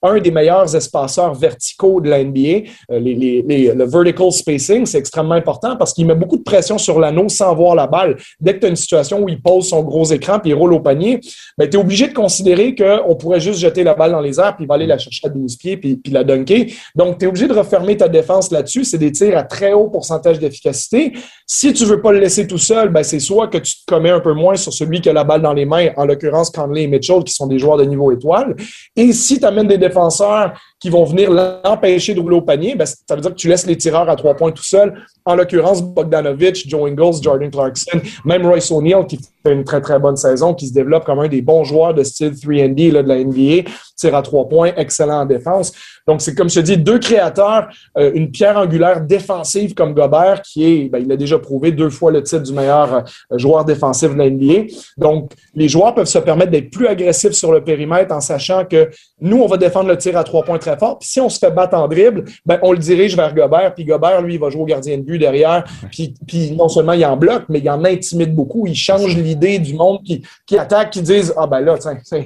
un 0.01 0.19
des 0.19 0.31
meilleurs 0.31 0.75
espaceurs 0.75 1.33
verticaux 1.33 2.01
de 2.01 2.09
la 2.09 2.23
NBA. 2.23 2.69
Euh, 2.91 2.99
le 2.99 3.85
vertical 3.85 4.31
spacing, 4.31 4.85
c'est 4.85 4.97
extrêmement 4.97 5.35
important 5.35 5.75
parce 5.77 5.93
qu'il 5.93 6.05
met 6.07 6.15
beaucoup 6.15 6.37
de 6.37 6.43
pression 6.43 6.77
sur 6.77 6.99
l'anneau 6.99 7.29
sans 7.29 7.53
voir 7.55 7.75
la 7.75 7.87
balle. 7.87 8.17
Dès 8.39 8.55
que 8.55 8.59
tu 8.59 8.65
as 8.65 8.69
une 8.69 8.75
situation 8.75 9.21
où 9.21 9.29
il 9.29 9.41
pose 9.41 9.69
son 9.69 9.83
gros 9.83 10.05
écran 10.05 10.39
puis 10.39 10.51
il 10.51 10.53
roule 10.53 10.73
au 10.73 10.79
panier, 10.79 11.19
ben, 11.57 11.69
tu 11.69 11.77
es 11.77 11.79
obligé 11.79 12.07
de 12.07 12.13
considérer 12.13 12.75
qu'on 12.75 13.15
pourrait 13.15 13.39
juste 13.39 13.59
jeter 13.59 13.83
la 13.83 13.93
balle 13.93 14.11
dans 14.11 14.21
les 14.21 14.39
airs 14.39 14.55
puis 14.55 14.65
il 14.65 14.67
va 14.67 14.75
aller 14.75 14.87
la 14.87 14.97
chercher 14.97 15.27
à 15.27 15.29
12 15.29 15.57
pieds 15.57 15.77
puis, 15.77 15.99
la 16.11 16.23
dunker. 16.23 16.65
Donc, 16.95 17.19
tu 17.19 17.25
es 17.25 17.27
obligé 17.27 17.47
de 17.47 17.53
refermer 17.53 17.95
ta 17.95 18.07
défense 18.07 18.51
là-dessus. 18.51 18.83
C'est 18.83 18.97
des 18.97 19.11
tirs 19.11 19.37
à 19.37 19.43
très 19.43 19.73
haut 19.73 19.89
pourcentage 19.89 20.39
d'efficacité. 20.39 21.13
Si 21.45 21.73
tu 21.73 21.85
veux 21.85 22.01
pas 22.01 22.11
le 22.11 22.19
laisser 22.19 22.47
tout 22.47 22.57
seul, 22.57 22.89
ben, 22.89 23.03
c'est 23.03 23.19
soit 23.19 23.47
que 23.47 23.59
tu 23.59 23.75
te 23.75 23.85
commets 23.85 24.09
un 24.09 24.19
peu 24.19 24.33
moins 24.33 24.55
sur 24.55 24.73
celui 24.73 24.99
qui 24.99 25.09
a 25.09 25.13
la 25.13 25.23
balle 25.23 25.41
dans 25.41 25.53
les 25.53 25.65
mains, 25.65 25.89
en 25.95 26.05
l'occurrence 26.05 26.49
Conley 26.49 26.83
et 26.83 26.87
Mitchell, 26.87 27.23
qui 27.23 27.33
sont 27.33 27.47
des 27.47 27.59
joueurs 27.59 27.77
de 27.77 27.85
niveau 27.85 28.11
étoile. 28.11 28.55
Et 28.95 29.13
si 29.13 29.39
tu 29.39 29.45
amènes 29.45 29.67
des 29.67 29.77
défenseurs 29.91 30.53
qui 30.81 30.89
vont 30.89 31.05
venir 31.05 31.29
l'empêcher 31.29 32.15
de 32.15 32.19
rouler 32.19 32.37
au 32.37 32.41
panier, 32.41 32.75
ben, 32.75 32.85
ça 32.85 33.15
veut 33.15 33.21
dire 33.21 33.31
que 33.31 33.35
tu 33.35 33.47
laisses 33.47 33.67
les 33.67 33.77
tireurs 33.77 34.09
à 34.09 34.15
trois 34.15 34.33
points 34.33 34.51
tout 34.51 34.63
seul. 34.63 34.95
En 35.23 35.35
l'occurrence, 35.35 35.83
Bogdanovich, 35.83 36.67
Joe 36.67 36.89
Ingles, 36.89 37.21
Jordan 37.21 37.51
Clarkson, 37.51 38.01
même 38.25 38.45
Royce 38.45 38.71
O'Neal 38.71 39.05
qui 39.05 39.19
fait 39.45 39.53
une 39.53 39.63
très, 39.63 39.79
très 39.79 39.99
bonne 39.99 40.17
saison, 40.17 40.55
qui 40.55 40.67
se 40.67 40.73
développe 40.73 41.05
comme 41.05 41.19
un 41.19 41.27
des 41.27 41.43
bons 41.43 41.63
joueurs 41.63 41.93
de 41.93 42.03
style 42.03 42.31
3D 42.31 42.91
de 42.91 43.07
la 43.07 43.23
NBA, 43.23 43.69
tire 43.95 44.15
à 44.15 44.23
trois 44.23 44.49
points, 44.49 44.71
excellent 44.75 45.21
en 45.21 45.25
défense. 45.25 45.71
Donc, 46.07 46.21
c'est 46.21 46.33
comme 46.33 46.49
je 46.49 46.55
te 46.55 46.65
dis, 46.65 46.77
deux 46.77 46.97
créateurs, 46.97 47.69
euh, 47.97 48.11
une 48.15 48.31
pierre 48.31 48.57
angulaire 48.57 49.01
défensive 49.01 49.75
comme 49.75 49.93
Gobert, 49.93 50.41
qui 50.41 50.65
est, 50.65 50.89
ben, 50.89 50.99
il 50.99 51.11
a 51.11 51.17
déjà 51.17 51.37
prouvé 51.37 51.71
deux 51.71 51.91
fois 51.91 52.11
le 52.11 52.23
titre 52.23 52.41
du 52.41 52.53
meilleur 52.53 52.93
euh, 52.93 53.37
joueur 53.37 53.65
défensif 53.65 54.11
de 54.11 54.17
la 54.17 54.29
NBA. 54.29 54.73
Donc, 54.97 55.31
les 55.53 55.69
joueurs 55.69 55.93
peuvent 55.93 56.07
se 56.07 56.17
permettre 56.17 56.51
d'être 56.51 56.71
plus 56.71 56.87
agressifs 56.87 57.33
sur 57.33 57.51
le 57.51 57.63
périmètre 57.63 58.13
en 58.13 58.21
sachant 58.21 58.65
que 58.65 58.89
nous, 59.19 59.37
on 59.37 59.47
va 59.47 59.57
défendre 59.57 59.89
le 59.89 59.97
tir 59.97 60.17
à 60.17 60.23
trois 60.23 60.43
points 60.43 60.57
très 60.57 60.70
fort. 60.77 60.99
Puis 60.99 61.09
si 61.09 61.19
on 61.19 61.29
se 61.29 61.39
fait 61.39 61.51
battre 61.51 61.75
en 61.75 61.87
dribble, 61.87 62.25
ben, 62.45 62.59
on 62.61 62.71
le 62.71 62.77
dirige 62.77 63.15
vers 63.15 63.33
Gobert. 63.33 63.73
Puis 63.73 63.85
Gobert, 63.85 64.21
lui, 64.21 64.35
il 64.35 64.39
va 64.39 64.49
jouer 64.49 64.61
au 64.61 64.65
gardien 64.65 64.97
de 64.97 65.03
but 65.03 65.17
derrière. 65.17 65.63
Puis, 65.91 66.13
puis 66.27 66.51
non 66.51 66.69
seulement 66.69 66.93
il 66.93 67.05
en 67.05 67.17
bloque, 67.17 67.43
mais 67.49 67.59
il 67.59 67.69
en 67.69 67.83
intimide 67.83 68.35
beaucoup. 68.35 68.67
Il 68.67 68.75
change 68.75 69.15
l'idée 69.17 69.59
du 69.59 69.73
monde 69.73 70.03
qui, 70.03 70.23
qui 70.45 70.57
attaque, 70.57 70.91
qui 70.91 71.01
disent 71.01 71.33
Ah 71.37 71.47
ben 71.47 71.61
là, 71.61 71.75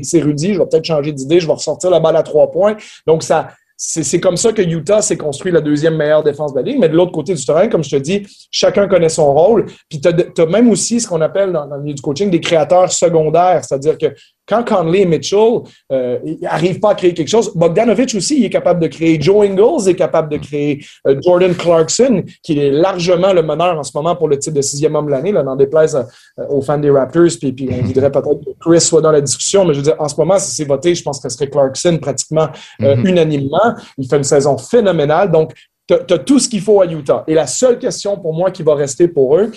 c'est 0.01 0.21
Rudy, 0.21 0.53
je 0.53 0.59
vais 0.59 0.65
peut-être 0.65 0.85
changer 0.85 1.11
d'idée, 1.11 1.39
je 1.39 1.47
vais 1.47 1.53
ressortir 1.53 1.89
la 1.89 1.99
balle 1.99 2.15
à 2.15 2.23
trois 2.23 2.51
points. 2.51 2.75
Donc, 3.05 3.23
ça, 3.23 3.49
c'est 3.77 4.19
comme 4.19 4.37
ça 4.37 4.53
que 4.53 4.61
Utah 4.61 5.01
s'est 5.01 5.17
construit 5.17 5.51
la 5.51 5.61
deuxième 5.61 5.95
meilleure 5.95 6.23
défense 6.23 6.53
de 6.53 6.59
la 6.59 6.65
ligue. 6.65 6.79
Mais 6.79 6.89
de 6.89 6.95
l'autre 6.95 7.11
côté 7.11 7.33
du 7.33 7.45
terrain, 7.45 7.67
comme 7.67 7.83
je 7.83 7.89
te 7.89 7.95
dis, 7.97 8.25
chacun 8.49 8.87
connaît 8.87 9.09
son 9.09 9.33
rôle. 9.33 9.65
Puis 9.89 9.99
tu 9.99 10.07
as, 10.09 10.45
même 10.45 10.69
aussi 10.69 11.01
ce 11.01 11.07
qu'on 11.07 11.21
appelle 11.21 11.51
dans, 11.51 11.67
dans, 11.67 11.75
le 11.75 11.81
milieu 11.81 11.95
du 11.95 12.01
coaching 12.01 12.29
des 12.29 12.39
créateurs 12.39 12.91
secondaires. 12.91 13.63
C'est-à-dire 13.63 13.97
que 13.97 14.07
quand 14.47 14.63
Conley 14.63 15.01
et 15.01 15.05
Mitchell 15.05 15.61
euh, 15.91 16.19
n'arrivent 16.41 16.79
pas 16.79 16.91
à 16.91 16.95
créer 16.95 17.13
quelque 17.13 17.29
chose, 17.29 17.51
Bogdanovich 17.55 18.13
aussi 18.15 18.37
il 18.39 18.45
est 18.45 18.49
capable 18.49 18.79
de 18.79 18.87
créer. 18.87 19.19
Joe 19.19 19.47
Ingles 19.47 19.89
est 19.89 19.95
capable 19.95 20.29
de 20.29 20.37
créer. 20.37 20.85
Euh, 21.07 21.19
Jordan 21.23 21.53
Clarkson, 21.55 22.23
qui 22.43 22.59
est 22.59 22.69
largement 22.69 23.33
le 23.33 23.41
meneur 23.41 23.79
en 23.79 23.83
ce 23.83 23.91
moment 23.95 24.15
pour 24.15 24.27
le 24.27 24.37
titre 24.37 24.55
de 24.55 24.61
sixième 24.61 24.95
homme 24.95 25.07
de 25.07 25.11
l'année, 25.11 25.31
n'en 25.31 25.55
déplaise 25.55 25.95
euh, 25.95 26.43
aux 26.49 26.61
fans 26.61 26.77
des 26.77 26.91
Raptors. 26.91 27.23
Puis, 27.39 27.53
puis 27.53 27.69
on 27.71 27.83
voudrait 27.85 28.11
peut-être 28.11 28.39
que 28.45 28.51
Chris 28.59 28.81
soit 28.81 29.01
dans 29.01 29.11
la 29.11 29.21
discussion, 29.21 29.65
mais 29.65 29.73
je 29.73 29.79
veux 29.79 29.85
dire, 29.85 29.95
en 29.99 30.07
ce 30.07 30.15
moment, 30.15 30.37
si 30.37 30.51
c'est 30.55 30.65
voté, 30.65 30.93
je 30.93 31.01
pense 31.01 31.19
que 31.19 31.27
ce 31.27 31.35
serait 31.35 31.49
Clarkson 31.49 31.97
pratiquement 31.99 32.47
euh, 32.81 32.95
mm-hmm. 32.95 33.09
unanimement. 33.09 33.64
Il 33.97 34.07
fait 34.07 34.17
une 34.17 34.23
saison 34.23 34.57
phénoménale. 34.57 35.31
Donc, 35.31 35.53
tu 35.87 35.93
as, 35.93 36.19
tout 36.19 36.39
ce 36.39 36.49
qu'il 36.49 36.61
faut 36.61 36.81
à 36.81 36.85
Utah. 36.85 37.23
Et 37.27 37.33
la 37.33 37.47
seule 37.47 37.79
question 37.79 38.17
pour 38.17 38.33
moi 38.33 38.51
qui 38.51 38.63
va 38.63 38.75
rester 38.75 39.07
pour 39.07 39.37
eux, 39.37 39.51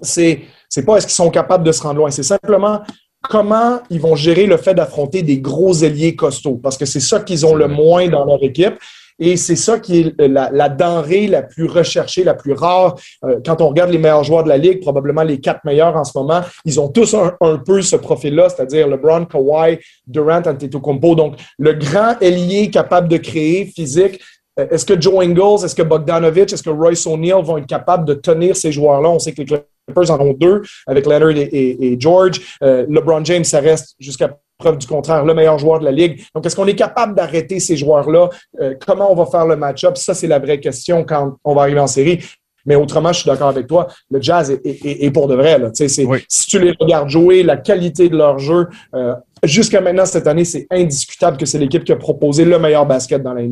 c'est 0.00 0.42
c'est 0.68 0.84
pas 0.84 0.96
est-ce 0.96 1.06
qu'ils 1.06 1.14
sont 1.14 1.30
capables 1.30 1.64
de 1.64 1.72
se 1.72 1.82
rendre 1.82 1.98
loin, 1.98 2.10
c'est 2.10 2.22
simplement 2.22 2.80
comment 3.28 3.80
ils 3.90 4.00
vont 4.00 4.16
gérer 4.16 4.46
le 4.46 4.56
fait 4.56 4.74
d'affronter 4.74 5.22
des 5.22 5.38
gros 5.38 5.74
ailiers 5.74 6.16
costauds, 6.16 6.56
parce 6.56 6.76
que 6.76 6.86
c'est 6.86 7.00
ça 7.00 7.20
qu'ils 7.20 7.46
ont 7.46 7.54
le 7.54 7.68
moins 7.68 8.08
dans 8.08 8.24
leur 8.24 8.42
équipe. 8.42 8.74
Et 9.18 9.36
c'est 9.36 9.56
ça 9.56 9.78
qui 9.78 10.00
est 10.00 10.20
la, 10.20 10.68
denrée 10.68 11.26
la 11.26 11.42
plus 11.42 11.66
recherchée, 11.66 12.24
la 12.24 12.34
plus 12.34 12.52
rare. 12.52 12.96
Euh, 13.24 13.40
quand 13.44 13.60
on 13.60 13.68
regarde 13.68 13.90
les 13.90 13.98
meilleurs 13.98 14.24
joueurs 14.24 14.44
de 14.44 14.48
la 14.48 14.58
Ligue, 14.58 14.80
probablement 14.80 15.22
les 15.22 15.40
quatre 15.40 15.64
meilleurs 15.64 15.96
en 15.96 16.04
ce 16.04 16.16
moment, 16.16 16.40
ils 16.64 16.80
ont 16.80 16.88
tous 16.88 17.14
un, 17.14 17.58
peu 17.58 17.82
ce 17.82 17.96
profil-là, 17.96 18.48
c'est-à-dire 18.48 18.88
LeBron, 18.88 19.26
Kawhi, 19.26 19.78
Durant, 20.06 20.42
Antetokounmpo. 20.46 21.14
Donc, 21.14 21.36
le 21.58 21.72
grand 21.74 22.20
ailier 22.20 22.70
capable 22.70 23.08
de 23.08 23.16
créer 23.18 23.66
physique, 23.66 24.20
euh, 24.58 24.66
est-ce 24.70 24.84
que 24.84 25.00
Joe 25.00 25.24
Ingles, 25.24 25.64
est-ce 25.64 25.74
que 25.74 25.82
Bogdanovich, 25.82 26.52
est-ce 26.52 26.62
que 26.62 26.70
Royce 26.70 27.06
O'Neal 27.06 27.42
vont 27.42 27.58
être 27.58 27.66
capables 27.66 28.04
de 28.04 28.14
tenir 28.14 28.56
ces 28.56 28.72
joueurs-là? 28.72 29.08
On 29.08 29.18
sait 29.18 29.32
que 29.32 29.42
les 29.42 29.46
Clippers 29.46 30.10
en 30.10 30.20
ont 30.20 30.34
deux 30.34 30.62
avec 30.86 31.06
Leonard 31.06 31.30
et, 31.30 31.96
George. 31.98 32.58
Euh, 32.62 32.86
LeBron 32.88 33.24
James, 33.24 33.44
ça 33.44 33.60
reste 33.60 33.94
jusqu'à 33.98 34.36
preuve 34.58 34.78
du 34.78 34.86
contraire, 34.86 35.24
le 35.24 35.34
meilleur 35.34 35.58
joueur 35.58 35.80
de 35.80 35.84
la 35.84 35.92
Ligue. 35.92 36.22
Donc, 36.34 36.46
est-ce 36.46 36.56
qu'on 36.56 36.66
est 36.66 36.74
capable 36.74 37.14
d'arrêter 37.14 37.60
ces 37.60 37.76
joueurs-là? 37.76 38.30
Euh, 38.60 38.74
comment 38.86 39.10
on 39.10 39.14
va 39.14 39.26
faire 39.26 39.46
le 39.46 39.56
match-up? 39.56 39.96
Ça, 39.96 40.14
c'est 40.14 40.28
la 40.28 40.38
vraie 40.38 40.60
question 40.60 41.04
quand 41.04 41.36
on 41.44 41.54
va 41.54 41.62
arriver 41.62 41.80
en 41.80 41.86
série. 41.86 42.20
Mais 42.64 42.76
autrement, 42.76 43.12
je 43.12 43.20
suis 43.20 43.28
d'accord 43.28 43.48
avec 43.48 43.66
toi, 43.66 43.88
le 44.10 44.22
jazz 44.22 44.50
est, 44.64 45.10
pour 45.10 45.26
de 45.26 45.34
vrai. 45.34 45.58
Là. 45.58 45.70
Si 45.74 46.46
tu 46.46 46.58
les 46.60 46.74
regardes 46.78 47.08
jouer, 47.08 47.42
la 47.42 47.56
qualité 47.56 48.08
de 48.08 48.16
leur 48.16 48.38
jeu, 48.38 48.68
euh, 48.94 49.14
jusqu'à 49.44 49.80
maintenant, 49.80 50.06
cette 50.06 50.26
année, 50.26 50.44
c'est 50.44 50.66
indiscutable 50.70 51.36
que 51.36 51.46
c'est 51.46 51.58
l'équipe 51.58 51.84
qui 51.84 51.92
a 51.92 51.96
proposé 51.96 52.44
le 52.44 52.58
meilleur 52.58 52.86
basket 52.86 53.22
dans 53.22 53.34
la 53.34 53.42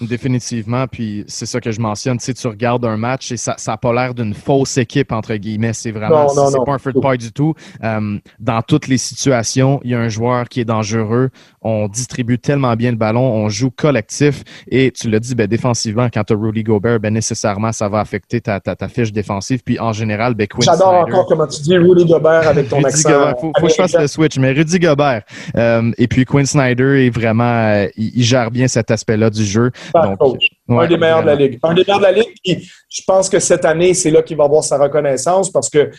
Définitivement. 0.00 0.86
Puis 0.88 1.24
c'est 1.28 1.46
ça 1.46 1.60
que 1.60 1.70
je 1.70 1.80
mentionne. 1.80 2.18
Tu, 2.18 2.24
sais, 2.24 2.34
tu 2.34 2.46
regardes 2.48 2.84
un 2.84 2.96
match 2.96 3.30
et 3.30 3.36
ça 3.36 3.54
n'a 3.66 3.76
pas 3.76 3.92
l'air 3.92 4.14
d'une 4.14 4.34
fausse 4.34 4.76
équipe, 4.76 5.12
entre 5.12 5.34
guillemets. 5.36 5.72
C'est 5.72 5.92
vraiment 5.92 6.28
c'est 6.28 6.64
pas 6.64 6.72
un 6.72 6.78
free 6.78 6.92
point 6.92 7.16
du 7.16 7.32
tout. 7.32 7.54
Euh, 7.84 8.18
dans 8.40 8.62
toutes 8.62 8.88
les 8.88 8.98
situations, 8.98 9.80
il 9.84 9.90
y 9.90 9.94
a 9.94 10.00
un 10.00 10.08
joueur 10.08 10.48
qui 10.48 10.60
est 10.60 10.64
dangereux. 10.64 11.30
On 11.62 11.88
distribue 11.88 12.38
tellement 12.38 12.74
bien 12.74 12.90
le 12.90 12.96
ballon, 12.96 13.22
on 13.22 13.48
joue 13.48 13.70
collectif. 13.70 14.42
Et 14.68 14.90
tu 14.90 15.08
l'as 15.08 15.20
dit, 15.20 15.34
ben, 15.34 15.46
défensivement, 15.46 16.08
quand 16.12 16.24
tu 16.24 16.32
as 16.32 16.36
Rudy 16.36 16.62
Gobert, 16.62 17.00
ben, 17.00 17.12
nécessairement, 17.12 17.72
ça 17.72 17.88
va 17.88 18.00
affecter 18.00 18.40
ta, 18.40 18.60
ta, 18.60 18.76
ta 18.76 18.88
fiche 18.88 19.12
défensive. 19.12 19.62
Puis 19.64 19.78
en 19.78 19.92
général, 19.92 20.34
ben, 20.34 20.46
J'adore 20.60 20.94
encore 20.94 21.26
comment 21.26 21.46
tu 21.46 21.62
dis 21.62 21.76
Rudy 21.76 22.04
Gobert 22.04 22.48
avec 22.48 22.68
ton 22.68 22.82
accent. 22.82 23.30
Il 23.30 23.40
faut, 23.40 23.52
faut 23.58 23.66
que 23.66 23.72
je 23.72 23.76
fasse 23.76 23.96
le 23.96 24.06
switch. 24.06 24.38
Mais 24.38 24.52
Rudy 24.52 24.78
Gobert, 24.78 25.22
euh, 25.56 25.90
et 25.98 26.08
puis 26.08 26.24
Quinn 26.24 26.46
Snyder 26.46 27.06
est 27.06 27.10
vraiment, 27.10 27.44
euh, 27.44 27.86
il, 27.96 28.22
gère 28.22 28.50
bien 28.50 28.68
cet 28.68 28.90
aspect-là 28.90 29.30
du 29.30 29.44
jeu. 29.44 29.70
Donc, 29.94 30.38
un 30.68 30.86
des 30.86 30.96
meilleurs 30.96 31.22
de 31.22 31.26
la 31.26 31.34
ligue. 31.34 31.58
Un 31.62 31.74
des 31.74 31.82
meilleurs 31.82 31.98
de 31.98 32.04
la 32.04 32.12
ligue. 32.12 32.62
Je 32.88 33.02
pense 33.06 33.28
que 33.28 33.38
cette 33.38 33.64
année, 33.64 33.94
c'est 33.94 34.10
là 34.10 34.22
qu'il 34.22 34.36
va 34.36 34.44
avoir 34.44 34.64
sa 34.64 34.78
reconnaissance 34.78 35.50
parce 35.50 35.68
que, 35.68 35.90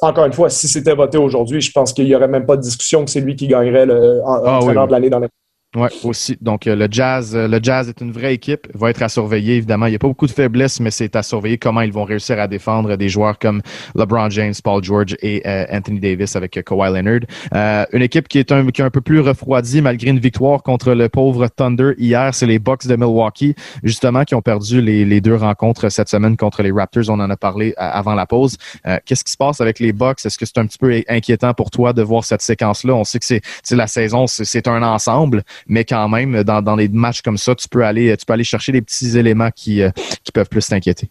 encore 0.00 0.26
une 0.26 0.32
fois, 0.32 0.50
si 0.50 0.68
c'était 0.68 0.94
voté 0.94 1.18
aujourd'hui, 1.18 1.60
je 1.60 1.70
pense 1.72 1.92
qu'il 1.92 2.06
n'y 2.06 2.14
aurait 2.14 2.28
même 2.28 2.46
pas 2.46 2.56
de 2.56 2.62
discussion 2.62 3.04
que 3.04 3.10
c'est 3.10 3.20
lui 3.20 3.36
qui 3.36 3.48
gagnerait 3.48 3.86
le 3.86 4.20
ah 4.24 4.58
entraîneur 4.58 4.86
de 4.86 4.92
l'année 4.92 5.10
dans 5.10 5.20
les 5.20 5.28
oui, 5.74 5.88
aussi. 6.04 6.38
Donc, 6.40 6.66
euh, 6.66 6.74
le 6.74 6.88
Jazz, 6.90 7.36
euh, 7.36 7.48
le 7.48 7.58
Jazz 7.62 7.88
est 7.90 8.00
une 8.00 8.12
vraie 8.12 8.32
équipe, 8.32 8.66
va 8.74 8.88
être 8.88 9.02
à 9.02 9.10
surveiller, 9.10 9.56
évidemment. 9.56 9.86
Il 9.86 9.90
n'y 9.90 9.96
a 9.96 9.98
pas 9.98 10.08
beaucoup 10.08 10.26
de 10.26 10.32
faiblesses, 10.32 10.80
mais 10.80 10.90
c'est 10.90 11.14
à 11.16 11.22
surveiller 11.22 11.58
comment 11.58 11.82
ils 11.82 11.92
vont 11.92 12.04
réussir 12.04 12.40
à 12.40 12.48
défendre 12.48 12.96
des 12.96 13.10
joueurs 13.10 13.38
comme 13.38 13.60
LeBron 13.94 14.30
James, 14.30 14.54
Paul 14.64 14.82
George 14.82 15.16
et 15.20 15.42
euh, 15.46 15.66
Anthony 15.70 16.00
Davis 16.00 16.34
avec 16.34 16.52
Kawhi 16.64 16.88
Leonard. 16.94 17.88
une 17.92 18.02
équipe 18.02 18.26
qui 18.26 18.38
est, 18.38 18.52
un, 18.52 18.66
qui 18.68 18.80
est 18.80 18.84
un 18.84 18.90
peu 18.90 19.02
plus 19.02 19.20
refroidie 19.20 19.82
malgré 19.82 20.08
une 20.08 20.18
victoire 20.18 20.62
contre 20.62 20.94
le 20.94 21.10
pauvre 21.10 21.46
Thunder 21.48 21.92
hier, 21.98 22.32
c'est 22.32 22.46
les 22.46 22.58
Bucks 22.58 22.86
de 22.86 22.96
Milwaukee, 22.96 23.54
justement, 23.82 24.24
qui 24.24 24.34
ont 24.34 24.42
perdu 24.42 24.80
les, 24.80 25.04
les, 25.04 25.20
deux 25.20 25.36
rencontres 25.36 25.90
cette 25.90 26.08
semaine 26.08 26.38
contre 26.38 26.62
les 26.62 26.70
Raptors. 26.70 27.10
On 27.10 27.20
en 27.20 27.28
a 27.28 27.36
parlé 27.36 27.74
avant 27.76 28.14
la 28.14 28.24
pause. 28.24 28.56
Qu'est-ce 29.04 29.24
qui 29.24 29.32
se 29.32 29.36
passe 29.36 29.60
avec 29.60 29.78
les 29.80 29.92
Bucks? 29.92 30.24
Est-ce 30.24 30.38
que 30.38 30.46
c'est 30.46 30.58
un 30.58 30.66
petit 30.66 30.78
peu 30.78 31.02
inquiétant 31.08 31.52
pour 31.52 31.70
toi 31.70 31.92
de 31.92 32.02
voir 32.02 32.24
cette 32.24 32.42
séquence-là? 32.42 32.94
On 32.94 33.04
sait 33.04 33.18
que 33.18 33.26
c'est 33.26 33.42
la 33.72 33.86
saison, 33.86 34.26
c'est 34.26 34.68
un 34.68 34.82
ensemble 34.82 35.42
mais 35.68 35.84
quand 35.84 36.08
même, 36.08 36.42
dans, 36.44 36.62
dans 36.62 36.76
des 36.76 36.88
matchs 36.88 37.22
comme 37.22 37.38
ça, 37.38 37.54
tu 37.54 37.68
peux 37.68 37.84
aller, 37.84 38.16
tu 38.16 38.24
peux 38.24 38.32
aller 38.32 38.44
chercher 38.44 38.72
des 38.72 38.82
petits 38.82 39.18
éléments 39.18 39.50
qui, 39.54 39.82
euh, 39.82 39.90
qui 40.22 40.32
peuvent 40.32 40.48
plus 40.48 40.66
t'inquiéter. 40.66 41.10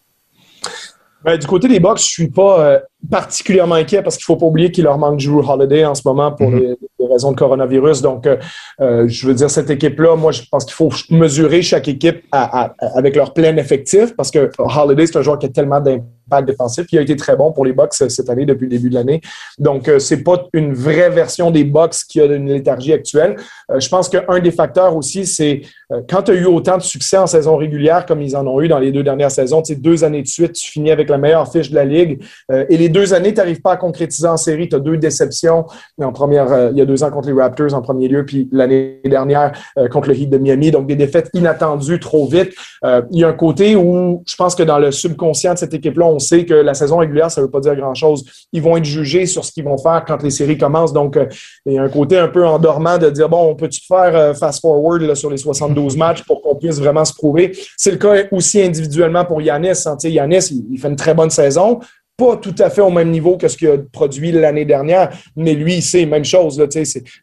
Ben, 1.24 1.38
du 1.38 1.48
côté 1.48 1.68
des 1.68 1.80
Bucks, 1.80 1.98
je 1.98 2.04
suis 2.04 2.28
pas 2.28 2.60
euh, 2.60 2.80
particulièrement 3.10 3.76
inquiet 3.76 4.04
parce 4.04 4.16
qu'il 4.16 4.26
faut 4.26 4.36
pas 4.36 4.46
oublier 4.46 4.72
qu'il 4.72 4.84
leur 4.84 5.00
manque 5.00 5.20
Drew 5.20 5.44
Holiday 5.44 5.84
en 5.84 5.96
ce 5.96 6.04
moment 6.06 6.32
pour 6.32 6.52
mm-hmm. 6.52 6.76
les, 7.00 7.08
raisons 7.08 7.32
de 7.32 7.38
coronavirus. 7.38 8.02
Donc, 8.02 8.28
euh, 8.28 9.08
je 9.08 9.28
veux 9.28 9.34
dire, 9.34 9.50
cette 9.50 9.70
équipe-là, 9.70 10.16
moi, 10.16 10.32
je 10.32 10.42
pense 10.52 10.66
qu'il 10.66 10.74
faut 10.74 10.92
mesurer 11.12 11.62
chaque 11.62 11.88
équipe 11.88 12.24
avec 12.32 13.16
leur 13.16 13.34
plein 13.34 13.56
effectif 13.58 14.16
parce 14.16 14.32
que 14.32 14.52
Holiday, 14.58 15.08
c'est 15.08 15.18
un 15.18 15.22
joueur 15.22 15.40
qui 15.40 15.46
a 15.46 15.50
tellement 15.50 15.80
d'impact 15.80 16.06
défensif. 16.46 16.86
Il 16.92 17.00
a 17.00 17.02
été 17.02 17.16
très 17.16 17.36
bon 17.36 17.52
pour 17.52 17.66
les 17.66 17.74
Bucks 17.74 17.94
cette 17.94 18.30
année 18.30 18.46
depuis 18.46 18.66
le 18.66 18.72
début 18.72 18.90
de 18.90 18.96
l'année. 18.96 19.22
Donc, 19.60 19.88
euh, 19.88 20.00
c'est 20.00 20.24
pas 20.24 20.48
une 20.54 20.74
vraie 20.74 21.10
version 21.10 21.52
des 21.52 21.64
Bucks 21.64 21.96
qui 22.10 22.20
a 22.22 22.26
une 22.26 22.50
léthargie 22.50 22.94
actuelle. 22.94 23.36
Euh, 23.72 23.80
je 23.80 23.90
pense 23.90 24.10
qu'un 24.10 24.40
des 24.40 24.52
facteurs 24.52 24.96
aussi, 24.96 25.26
c'est 25.26 25.62
euh, 25.92 26.02
quand 26.10 26.24
tu 26.24 26.32
as 26.32 26.36
eu 26.36 26.46
autant 26.46 26.78
de 26.78 26.84
succès 26.84 27.18
en 27.18 27.28
saison 27.28 27.58
régulière 27.58 28.06
comme 28.06 28.22
ils 28.22 28.36
en 28.36 28.46
ont 28.48 28.62
eu 28.62 28.68
dans 28.68 28.80
les 28.80 28.92
deux 28.92 29.04
dernières 29.04 29.32
saisons, 29.32 29.62
tu 29.62 29.74
sais, 29.74 29.80
deux 29.80 30.04
années 30.04 30.22
de 30.22 30.28
suite, 30.28 30.54
tu 30.54 30.72
finis 30.72 30.92
avec 30.92 31.10
la 31.10 31.18
meilleure 31.18 31.52
fiche 31.52 31.70
de 31.70 31.76
la 31.76 31.86
Ligue. 31.86 32.24
et 32.52 32.78
les 32.78 32.90
deux 32.90 33.14
années, 33.14 33.34
tu 33.34 33.38
n'arrives 33.38 33.62
pas 33.62 33.74
à 33.74 33.78
concrétiser 33.78 34.28
en 34.28 34.38
série. 34.38 34.68
Tu 34.70 34.76
as 34.76 34.80
deux 34.80 34.98
déceptions. 34.98 35.66
En 36.02 36.12
première, 36.12 36.72
il 36.72 36.78
y 36.78 36.82
a 36.82 36.86
deux 36.86 37.04
ans 37.04 37.12
contre 37.12 37.28
les 37.28 37.40
Raptors 37.40 37.74
en 37.74 37.82
premier 37.82 38.08
lieu, 38.08 38.26
puis 38.26 38.50
l'année 38.52 39.02
dernière 39.06 39.52
contre 39.92 40.10
le 40.10 40.16
Heat 40.16 40.30
de 40.30 40.38
Miami. 40.38 40.72
Donc, 40.72 40.88
des 40.88 40.96
défaites 40.96 41.30
inattendues 41.34 42.00
trop 42.00 42.28
vite. 42.28 42.54
il 42.84 43.20
y 43.20 43.24
a 43.24 43.28
un 43.28 43.34
côté 43.34 43.76
où 43.76 44.24
je 44.26 44.36
pense 44.36 44.56
que 44.56 44.64
dans 44.64 44.80
le 44.80 44.92
subconscient 44.92 45.54
de 45.54 45.60
cette 45.60 45.74
équipe-là, 45.74 46.06
on 46.16 46.20
sait 46.20 46.46
que 46.46 46.54
la 46.54 46.74
saison 46.74 46.98
régulière, 46.98 47.30
ça 47.30 47.42
ne 47.42 47.46
veut 47.46 47.52
pas 47.52 47.60
dire 47.60 47.76
grand-chose. 47.76 48.24
Ils 48.54 48.62
vont 48.62 48.78
être 48.78 48.86
jugés 48.86 49.26
sur 49.26 49.44
ce 49.44 49.52
qu'ils 49.52 49.66
vont 49.66 49.78
faire 49.78 50.04
quand 50.08 50.24
les 50.24 50.30
séries 50.30 50.58
commencent. 50.58 50.94
Donc, 50.94 51.18
euh, 51.18 51.26
il 51.66 51.74
y 51.74 51.78
a 51.78 51.84
un 51.84 51.90
côté 51.90 52.18
un 52.18 52.30
peu 52.30 52.46
endormant 52.46 52.98
de 52.98 53.10
dire, 53.10 53.30
bon, 53.30 53.50
on 53.52 53.56
peut-tu 53.56 53.82
faire 53.86 54.16
euh, 54.16 54.34
fast-forward 54.34 55.14
sur 55.16 55.30
les 55.30 55.38
72 55.38 55.98
matchs 55.98 56.24
pour 56.24 56.42
qu'on 56.42 56.56
puisse 56.56 56.80
vraiment 56.80 57.06
se 57.06 57.14
prouver? 57.14 57.58
C'est 57.78 57.92
le 57.92 57.98
cas 57.98 58.24
aussi 58.32 58.62
individuellement 58.62 59.26
pour 59.26 59.42
Yanis. 59.42 59.84
Hein. 59.86 59.98
Yanis, 60.04 60.52
il, 60.72 60.80
fait 60.80 60.88
une 60.88 60.96
très 60.96 61.14
bonne 61.14 61.30
saison 61.30 61.80
pas 62.18 62.38
tout 62.38 62.56
à 62.60 62.70
fait 62.70 62.82
au 62.82 62.90
même 62.90 63.12
niveau 63.12 63.38
que 63.38 63.48
ce 63.48 63.58
qu'il 63.58 63.68
a 63.68 63.78
produit 63.92 64.32
l'année 64.32 64.66
dernière, 64.66 65.10
mais 65.36 65.54
lui, 65.54 65.82
c'est 65.82 66.06
même 66.06 66.24
chose. 66.24 66.64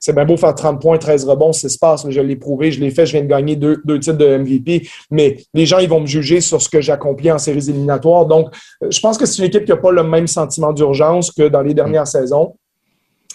C'est 0.01 0.14
bien 0.14 0.24
beau 0.24 0.36
faire 0.36 0.55
30 0.55 0.80
points, 0.80 0.99
13 0.99 1.24
rebonds, 1.24 1.53
c'est 1.53 1.78
passe. 1.78 2.07
Je 2.09 2.20
l'ai 2.20 2.36
prouvé, 2.36 2.70
je 2.70 2.80
l'ai 2.80 2.90
fait, 2.90 3.07
je 3.07 3.12
viens 3.12 3.22
de 3.22 3.26
gagner 3.28 3.57
deux, 3.57 3.80
deux, 3.84 3.99
titres 3.99 4.18
de 4.18 4.36
MVP, 4.36 4.86
mais 5.11 5.38
les 5.55 5.66
gens, 5.66 5.78
ils 5.78 5.88
vont 5.88 6.01
me 6.01 6.07
juger 6.07 6.40
sur 6.40 6.61
ce 6.61 6.68
que 6.68 6.80
j'accomplis 6.80 7.32
en 7.32 7.38
séries 7.38 7.70
éliminatoires. 7.70 8.26
Donc, 8.26 8.49
euh, 8.82 8.90
je 8.90 9.01
pense 9.01 9.16
que 9.16 9.26
c'est 9.26 9.38
une 9.38 9.49
équipe 9.49 9.64
qui 9.64 9.70
n'a 9.70 9.78
pas 9.78 9.93
le 9.93 10.05
même 10.05 10.26
sentiment 10.26 10.72
d'urgence 10.72 11.30
que 11.30 11.49
dans 11.49 11.62
les 11.62 11.74
dernières 11.74 12.07
saisons. 12.07 12.55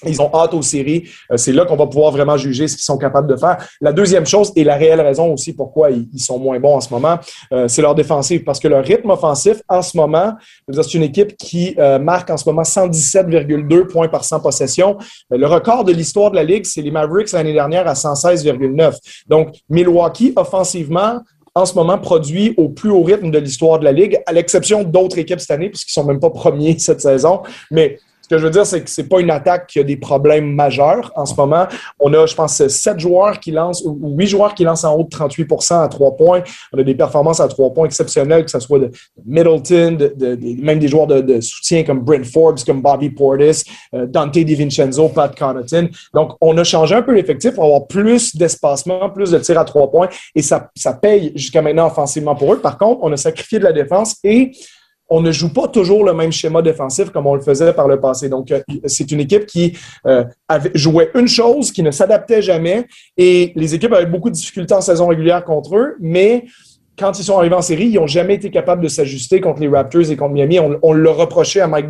Ils 0.06 0.22
ont 0.22 0.30
hâte 0.34 0.54
aux 0.54 0.62
séries. 0.62 1.10
Euh, 1.32 1.38
c'est 1.38 1.52
là 1.52 1.66
qu'on 1.66 1.76
va 1.76 1.88
pouvoir 1.88 2.12
vraiment 2.12 2.38
juger 2.38 2.68
ce 2.68 2.76
qu'ils 2.76 2.84
sont 2.84 2.98
capables 2.98 3.28
de 3.28 3.36
faire. 3.36 3.58
La 3.82 3.93
deuxième 3.93 4.26
chose, 4.26 4.52
et 4.56 4.64
la 4.64 4.76
réelle 4.76 5.02
raison 5.02 5.34
aussi 5.34 5.54
pourquoi 5.54 5.91
ils, 5.91 6.20
sont 6.20 6.39
moins 6.39 6.60
bons 6.60 6.76
en 6.76 6.82
ce 6.82 6.93
moment, 6.93 7.20
euh, 7.54 7.68
c'est 7.68 7.82
leur 7.82 7.95
défensive. 7.95 8.43
Parce 8.43 8.60
que 8.60 8.68
leur 8.68 8.84
rythme 8.84 9.10
offensif, 9.10 9.62
en 9.70 9.82
ce 9.82 9.95
moment, 9.98 10.34
c'est 10.72 10.93
une 10.93 11.04
équipe 11.04 11.38
qui 11.38 11.76
euh, 11.78 12.00
marque 12.00 12.30
en 12.30 12.38
ce 12.38 12.48
moment 12.48 12.64
117,2 12.64 13.88
points 13.88 14.08
par 14.08 14.24
100 14.24 14.39
possessions. 14.41 14.98
le 15.30 15.45
record 15.45 15.84
de 15.84 15.91
l'histoire 15.91 16.32
de 16.32 16.36
la 16.36 16.43
Ligue, 16.43 16.66
c'est 16.66 16.82
les 16.82 16.91
Mavericks 16.91 17.32
l'année 17.32 17.54
dernière 17.54 17.88
à 17.88 17.93
116,9. 17.93 18.95
Donc, 19.28 19.56
Milwaukee, 19.70 20.34
offensivement, 20.36 21.22
en 21.58 21.66
ce 21.66 21.74
moment 21.74 21.98
produit 21.98 22.54
au 22.58 22.70
plus 22.70 22.91
haut 22.91 23.02
rythme 23.02 23.32
de 23.32 23.39
l'histoire 23.39 23.80
de 23.80 23.86
la 23.86 23.91
Ligue, 23.91 24.22
à 24.28 24.32
l'exception 24.32 24.84
d'autres 24.84 25.18
équipes 25.18 25.39
cette 25.39 25.52
année, 25.52 25.70
puisqu'ils 25.70 25.93
sont 25.93 26.06
même 26.06 26.20
pas 26.20 26.30
premiers 26.30 26.78
cette 26.80 27.02
saison. 27.02 27.41
Mais 27.72 27.98
ce 28.28 28.36
que 28.36 28.41
je 28.41 28.43
veux 28.45 28.51
dire, 28.51 28.65
c'est 28.65 28.84
que 28.84 28.89
c'est 28.89 29.07
pas 29.07 29.21
une 29.21 29.32
attaque 29.32 29.67
qui 29.67 29.80
a 29.80 29.84
des 29.84 29.95
problèmes 29.95 30.53
majeurs 30.53 31.13
en 31.15 31.25
ce 31.25 31.34
moment. 31.34 31.65
On 31.97 32.13
a, 32.13 32.25
je 32.25 32.36
pense, 32.36 32.67
sept 32.67 32.99
joueurs 32.99 33.39
qui 33.39 33.51
lancent 33.51 33.82
ou 33.86 34.15
huit 34.17 34.28
joueurs 34.28 34.53
qui 34.53 34.65
lancent 34.65 34.84
en 34.84 34.95
haut 34.95 35.03
de 35.03 35.09
38% 35.09 35.82
à 35.82 35.88
trois 35.88 36.13
points. 36.17 36.43
On 36.73 36.80
a 36.80 36.84
des 36.84 36.93
performances 36.93 37.39
à 37.39 37.47
trois 37.47 37.73
points 37.73 37.86
exceptionnelles, 37.86 38.43
que 38.43 38.51
ce 38.51 38.59
soit 38.59 38.80
de 38.80 38.91
Middleton, 39.25 39.95
de, 39.97 40.38
même 40.61 40.78
des 40.78 40.89
joueurs 40.89 41.07
de, 41.07 41.39
soutien 41.39 41.84
comme 41.84 42.01
Brent 42.01 42.25
Forbes, 42.25 42.59
comme 42.65 42.82
Bobby 42.82 43.11
Portis, 43.11 43.63
euh, 43.93 44.05
Dante 44.05 44.38
DiVincenzo, 44.38 45.07
Pat 45.07 45.34
Connaughton. 45.34 45.88
Donc, 46.13 46.34
on 46.41 46.57
a 46.57 46.65
changé 46.65 46.95
un 46.95 47.03
peu 47.03 47.13
l'effectif 47.13 47.53
pour 47.53 47.63
avoir 47.63 47.88
plus 47.88 48.36
d'espacement, 48.36 49.09
plus 49.09 49.32
de 49.32 49.38
tirs 49.39 49.57
à 49.57 49.63
trois 49.63 49.89
points 49.89 50.09
et 50.36 50.41
ça, 50.41 50.69
ça 50.75 50.93
paye 50.93 51.32
jusqu'à 51.34 51.61
maintenant 51.61 51.88
offensivement 51.88 52.36
pour 52.36 52.53
eux. 52.53 52.59
Par 52.59 52.78
contre, 52.78 52.99
on 53.03 53.11
a 53.13 53.17
sacrifié 53.17 53.59
de 53.59 53.63
la 53.63 53.71
défense 53.71 54.17
et 54.23 54.51
on 55.10 55.22
ne 55.22 55.32
joue 55.32 55.53
pas 55.53 55.68
toujours 55.68 56.03
le 56.03 56.14
même 56.14 56.32
schéma 56.32 56.62
défensif 56.62 57.10
comme 57.10 57.28
on 57.28 57.36
le 57.36 57.41
faisait 57.41 57.74
par 57.74 57.88
le 57.88 57.99
passé. 57.99 58.30
Donc, 58.30 58.51
euh, 58.51 58.62
c'est 58.86 59.12
une 59.12 59.22
équipe 59.22 59.45
qui 59.45 59.78
euh, 60.05 60.24
avait, 60.47 60.72
jouait 60.74 61.12
une 61.16 61.28
chose, 61.28 61.72
qui 61.72 61.84
ne 61.84 61.91
s'adaptait 61.91 62.41
jamais, 62.41 62.86
et 63.16 63.53
les 63.55 63.76
équipes 63.76 63.93
avaient 63.93 64.05
beaucoup 64.05 64.30
de 64.30 64.36
difficultés 64.36 64.74
en 64.74 64.82
saison 64.82 65.08
régulière 65.08 65.43
contre 65.43 65.76
eux, 65.76 65.95
mais 65.99 66.45
quand 66.99 67.20
ils 67.20 67.24
sont 67.24 67.38
arrivés 67.38 67.55
en 67.55 67.62
série, 67.62 67.88
ils 67.88 67.95
n'ont 67.95 68.08
jamais 68.08 68.36
été 68.36 68.49
capables 68.49 68.82
de 68.82 68.88
s'ajuster 68.88 69.39
contre 69.39 69.62
les 69.62 69.68
Raptors 69.68 70.10
et 70.10 70.18
contre 70.18 70.34
Miami. 70.34 70.60
On, 70.60 70.80
on 70.82 70.93
le 70.93 71.10
reprochait 71.12 71.60
à 71.60 71.68
Mike 71.68 71.88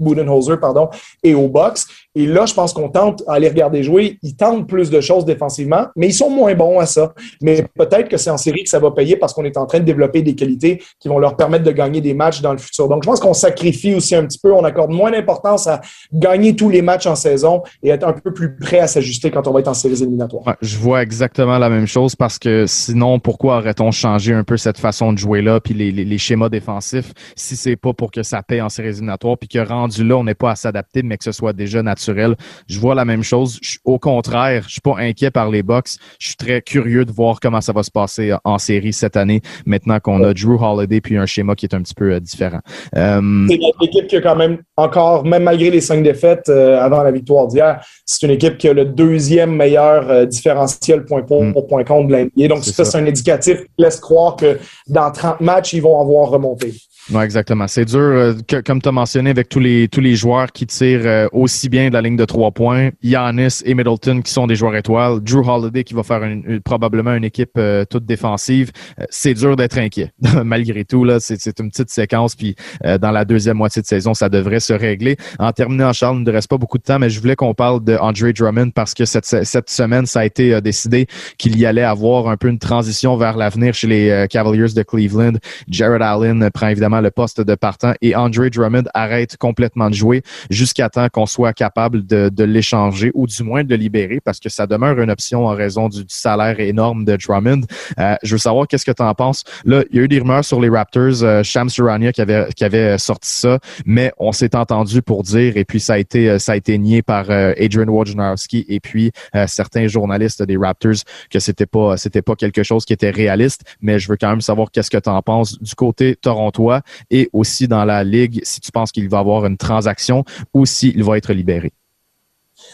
Budenholzer 0.00 0.58
pardon, 0.58 0.88
et 1.22 1.34
aux 1.34 1.48
Bucks. 1.48 1.78
Et 2.14 2.26
là, 2.26 2.46
je 2.46 2.54
pense 2.54 2.72
qu'on 2.72 2.88
tente 2.88 3.22
à 3.28 3.38
les 3.38 3.48
regarder 3.48 3.82
jouer. 3.82 4.18
Ils 4.22 4.34
tentent 4.34 4.66
plus 4.66 4.90
de 4.90 5.00
choses 5.00 5.24
défensivement, 5.24 5.86
mais 5.94 6.08
ils 6.08 6.14
sont 6.14 6.30
moins 6.30 6.54
bons 6.54 6.78
à 6.78 6.86
ça. 6.86 7.12
Mais 7.42 7.64
peut-être 7.76 8.08
que 8.08 8.16
c'est 8.16 8.30
en 8.30 8.38
série 8.38 8.64
que 8.64 8.70
ça 8.70 8.78
va 8.78 8.90
payer 8.90 9.16
parce 9.16 9.34
qu'on 9.34 9.44
est 9.44 9.56
en 9.56 9.66
train 9.66 9.80
de 9.80 9.84
développer 9.84 10.22
des 10.22 10.34
qualités 10.34 10.82
qui 10.98 11.08
vont 11.08 11.18
leur 11.18 11.36
permettre 11.36 11.64
de 11.64 11.70
gagner 11.70 12.00
des 12.00 12.14
matchs 12.14 12.40
dans 12.40 12.52
le 12.52 12.58
futur. 12.58 12.88
Donc, 12.88 13.04
je 13.04 13.08
pense 13.08 13.20
qu'on 13.20 13.34
sacrifie 13.34 13.94
aussi 13.94 14.14
un 14.14 14.24
petit 14.24 14.38
peu. 14.38 14.52
On 14.52 14.64
accorde 14.64 14.90
moins 14.90 15.10
d'importance 15.10 15.66
à 15.66 15.80
gagner 16.12 16.56
tous 16.56 16.70
les 16.70 16.82
matchs 16.82 17.06
en 17.06 17.14
saison 17.14 17.62
et 17.82 17.90
être 17.90 18.06
un 18.06 18.12
peu 18.12 18.32
plus 18.32 18.56
prêt 18.56 18.80
à 18.80 18.86
s'ajuster 18.86 19.30
quand 19.30 19.46
on 19.46 19.52
va 19.52 19.60
être 19.60 19.68
en 19.68 19.74
séries 19.74 20.02
éliminatoires. 20.02 20.56
je 20.62 20.76
vois 20.78 21.02
exactement 21.02 21.58
la 21.58 21.68
même 21.68 21.86
chose 21.86 22.16
parce 22.16 22.38
que 22.38 22.64
sinon, 22.66 23.20
pourquoi 23.20 23.58
aurait-on 23.58 23.90
changé 23.90 24.32
un 24.32 24.44
peu 24.44 24.56
cette 24.56 24.78
façon 24.78 25.12
de 25.12 25.18
jouer-là 25.18 25.60
puis 25.60 25.74
les, 25.74 26.18
schémas 26.18 26.48
défensifs 26.48 27.12
si 27.36 27.54
c'est 27.54 27.76
pas 27.76 27.92
pour 27.92 28.10
que 28.10 28.24
ça 28.24 28.42
paye 28.42 28.60
en 28.60 28.68
séries 28.68 28.88
éliminatoires 28.88 29.38
puis 29.38 29.48
que 29.48 29.58
rendu 29.58 30.02
là, 30.02 30.16
on 30.16 30.24
n'est 30.24 30.34
pas 30.34 30.50
à 30.50 30.56
s'adapter, 30.56 31.02
mais 31.04 31.16
que 31.16 31.24
ce 31.24 31.32
soit 31.32 31.52
déjà 31.52 31.80
naturel? 31.82 31.97
Je 31.98 32.80
vois 32.80 32.94
la 32.94 33.04
même 33.04 33.22
chose. 33.22 33.58
au 33.84 33.98
contraire, 33.98 34.64
je 34.66 34.72
suis 34.72 34.80
pas 34.80 34.96
inquiet 34.98 35.30
par 35.30 35.50
les 35.50 35.62
Bucks. 35.62 35.90
Je 36.18 36.28
suis 36.28 36.36
très 36.36 36.62
curieux 36.62 37.04
de 37.04 37.12
voir 37.12 37.40
comment 37.40 37.60
ça 37.60 37.72
va 37.72 37.82
se 37.82 37.90
passer 37.90 38.34
en 38.44 38.58
série 38.58 38.92
cette 38.92 39.16
année, 39.16 39.40
maintenant 39.66 40.00
qu'on 40.00 40.22
a 40.22 40.34
Drew 40.34 40.58
Holiday 40.60 41.00
puis 41.00 41.16
un 41.16 41.26
schéma 41.26 41.54
qui 41.54 41.66
est 41.66 41.74
un 41.74 41.82
petit 41.82 41.94
peu 41.94 42.12
euh, 42.12 42.20
différent. 42.20 42.60
Euh, 42.96 43.46
c'est 43.48 43.56
une 43.56 43.72
équipe 43.82 44.06
qui 44.06 44.16
a 44.16 44.20
quand 44.20 44.36
même 44.36 44.58
encore, 44.76 45.24
même 45.24 45.44
malgré 45.44 45.70
les 45.70 45.80
cinq 45.80 46.02
défaites 46.02 46.48
euh, 46.48 46.80
avant 46.80 47.02
la 47.02 47.10
victoire 47.10 47.46
d'hier, 47.48 47.84
c'est 48.04 48.26
une 48.26 48.32
équipe 48.32 48.58
qui 48.58 48.68
a 48.68 48.72
le 48.72 48.84
deuxième 48.84 49.54
meilleur 49.54 50.26
différentiel 50.26 51.04
point 51.04 51.22
pour, 51.22 51.44
mm. 51.44 51.66
point 51.68 51.84
contre 51.84 52.08
de 52.08 52.14
l'NBA. 52.14 52.48
Donc 52.48 52.64
ça, 52.64 52.84
c'est 52.84 52.98
un 52.98 53.06
indicatif 53.06 53.60
qui 53.60 53.82
laisse 53.82 54.00
croire 54.00 54.36
que 54.36 54.58
dans 54.86 55.10
30 55.10 55.40
matchs, 55.40 55.72
ils 55.72 55.82
vont 55.82 56.00
avoir 56.00 56.30
remonté. 56.30 56.74
Oui, 57.10 57.22
exactement. 57.22 57.66
C'est 57.68 57.86
dur, 57.86 57.98
euh, 57.98 58.34
comme 58.66 58.82
tu 58.82 58.88
as 58.88 58.92
mentionné, 58.92 59.30
avec 59.30 59.48
tous 59.48 59.60
les 59.60 59.88
tous 59.88 60.02
les 60.02 60.14
joueurs 60.14 60.52
qui 60.52 60.66
tirent 60.66 61.06
euh, 61.06 61.26
aussi 61.32 61.70
bien 61.70 61.88
de 61.88 61.94
la 61.94 62.02
ligne 62.02 62.16
de 62.16 62.24
trois 62.26 62.50
points. 62.50 62.90
Giannis 63.02 63.62
et 63.64 63.74
Middleton 63.74 64.20
qui 64.20 64.30
sont 64.30 64.46
des 64.46 64.56
joueurs 64.56 64.76
étoiles. 64.76 65.20
Drew 65.20 65.48
Holiday 65.48 65.84
qui 65.84 65.94
va 65.94 66.02
faire 66.02 66.20
probablement 66.64 67.14
une 67.14 67.24
équipe 67.24 67.52
euh, 67.56 67.86
toute 67.88 68.04
défensive. 68.04 68.72
c'est 69.08 69.32
dur 69.32 69.56
d'être 69.56 69.78
inquiet. 69.78 70.12
Malgré 70.44 70.84
tout, 70.84 71.04
là, 71.04 71.18
c'est 71.18 71.58
une 71.60 71.70
petite 71.70 71.90
séquence. 71.90 72.34
Puis 72.34 72.56
dans 73.00 73.10
la 73.10 73.24
deuxième 73.24 73.56
moitié 73.56 73.80
de 73.80 73.86
saison, 73.86 74.12
ça 74.12 74.28
devrait 74.28 74.60
se 74.60 74.72
régler. 74.72 75.16
En 75.38 75.52
terminant, 75.52 75.92
Charles, 75.92 76.18
il 76.18 76.24
ne 76.24 76.32
reste 76.32 76.48
pas 76.48 76.58
beaucoup 76.58 76.78
de 76.78 76.82
temps, 76.82 76.98
mais 76.98 77.10
je 77.10 77.20
voulais 77.20 77.36
qu'on 77.36 77.54
parle 77.54 77.82
de 77.82 77.96
Andre 77.96 78.32
Drummond 78.32 78.70
parce 78.70 78.94
que 78.94 79.04
cette, 79.04 79.24
cette 79.24 79.70
semaine, 79.70 80.06
ça 80.06 80.20
a 80.20 80.24
été 80.24 80.60
décidé 80.60 81.06
qu'il 81.38 81.58
y 81.58 81.64
allait 81.64 81.82
avoir 81.82 82.28
un 82.28 82.36
peu 82.36 82.48
une 82.48 82.58
transition 82.58 83.16
vers 83.16 83.36
l'avenir 83.36 83.74
chez 83.74 83.86
les 83.86 84.26
Cavaliers 84.28 84.74
de 84.74 84.82
Cleveland. 84.82 85.34
Jared 85.68 86.02
Allen 86.02 86.50
prend 86.52 86.68
évidemment 86.68 86.97
le 87.00 87.10
poste 87.10 87.40
de 87.40 87.54
partant 87.54 87.94
et 88.02 88.14
Andre 88.14 88.48
Drummond 88.48 88.84
arrête 88.94 89.36
complètement 89.36 89.90
de 89.90 89.94
jouer 89.94 90.22
jusqu'à 90.50 90.88
temps 90.88 91.08
qu'on 91.08 91.26
soit 91.26 91.52
capable 91.52 92.06
de, 92.06 92.44
l'échanger 92.44 93.10
ou 93.14 93.26
du 93.26 93.42
moins 93.42 93.64
de 93.64 93.70
le 93.70 93.76
libérer 93.76 94.20
parce 94.24 94.40
que 94.40 94.48
ça 94.48 94.66
demeure 94.66 94.98
une 95.00 95.10
option 95.10 95.46
en 95.46 95.54
raison 95.54 95.88
du, 95.88 96.04
salaire 96.08 96.58
énorme 96.60 97.04
de 97.04 97.16
Drummond. 97.16 97.62
Euh, 97.98 98.14
je 98.22 98.34
veux 98.34 98.38
savoir 98.38 98.66
qu'est-ce 98.66 98.86
que 98.86 98.92
tu 98.92 99.02
en 99.02 99.14
penses. 99.14 99.44
Là, 99.64 99.82
il 99.90 99.96
y 99.96 100.00
a 100.00 100.02
eu 100.02 100.08
des 100.08 100.18
rumeurs 100.18 100.44
sur 100.44 100.60
les 100.60 100.68
Raptors, 100.68 101.22
euh, 101.22 101.42
Shams 101.42 101.68
qui 101.68 102.20
avait, 102.20 102.48
qui 102.56 102.64
avait 102.64 102.98
sorti 102.98 103.30
ça, 103.30 103.58
mais 103.84 104.12
on 104.18 104.32
s'est 104.32 104.56
entendu 104.56 105.02
pour 105.02 105.22
dire 105.22 105.56
et 105.56 105.64
puis 105.64 105.80
ça 105.80 105.94
a 105.94 105.98
été, 105.98 106.38
ça 106.38 106.52
a 106.52 106.56
été 106.56 106.78
nié 106.78 107.02
par 107.02 107.30
euh, 107.30 107.52
Adrian 107.58 107.88
Wojnarowski 107.88 108.64
et 108.68 108.80
puis 108.80 109.12
euh, 109.34 109.46
certains 109.46 109.86
journalistes 109.88 110.42
des 110.42 110.56
Raptors 110.56 111.02
que 111.30 111.38
c'était 111.38 111.66
pas, 111.66 111.96
c'était 111.96 112.22
pas 112.22 112.34
quelque 112.34 112.62
chose 112.62 112.84
qui 112.84 112.92
était 112.92 113.10
réaliste, 113.10 113.62
mais 113.80 113.98
je 113.98 114.08
veux 114.08 114.16
quand 114.16 114.30
même 114.30 114.40
savoir 114.40 114.70
qu'est-ce 114.70 114.90
que 114.90 114.98
tu 114.98 115.08
en 115.08 115.22
penses 115.22 115.60
du 115.60 115.74
côté 115.74 116.16
torontois 116.16 116.82
et 117.10 117.28
aussi 117.32 117.68
dans 117.68 117.84
la 117.84 118.04
Ligue 118.04 118.40
si 118.42 118.60
tu 118.60 118.70
penses 118.72 118.92
qu'il 118.92 119.08
va 119.08 119.18
avoir 119.18 119.46
une 119.46 119.56
transaction 119.56 120.24
ou 120.54 120.66
s'il 120.66 121.02
va 121.04 121.16
être 121.16 121.32
libéré? 121.32 121.72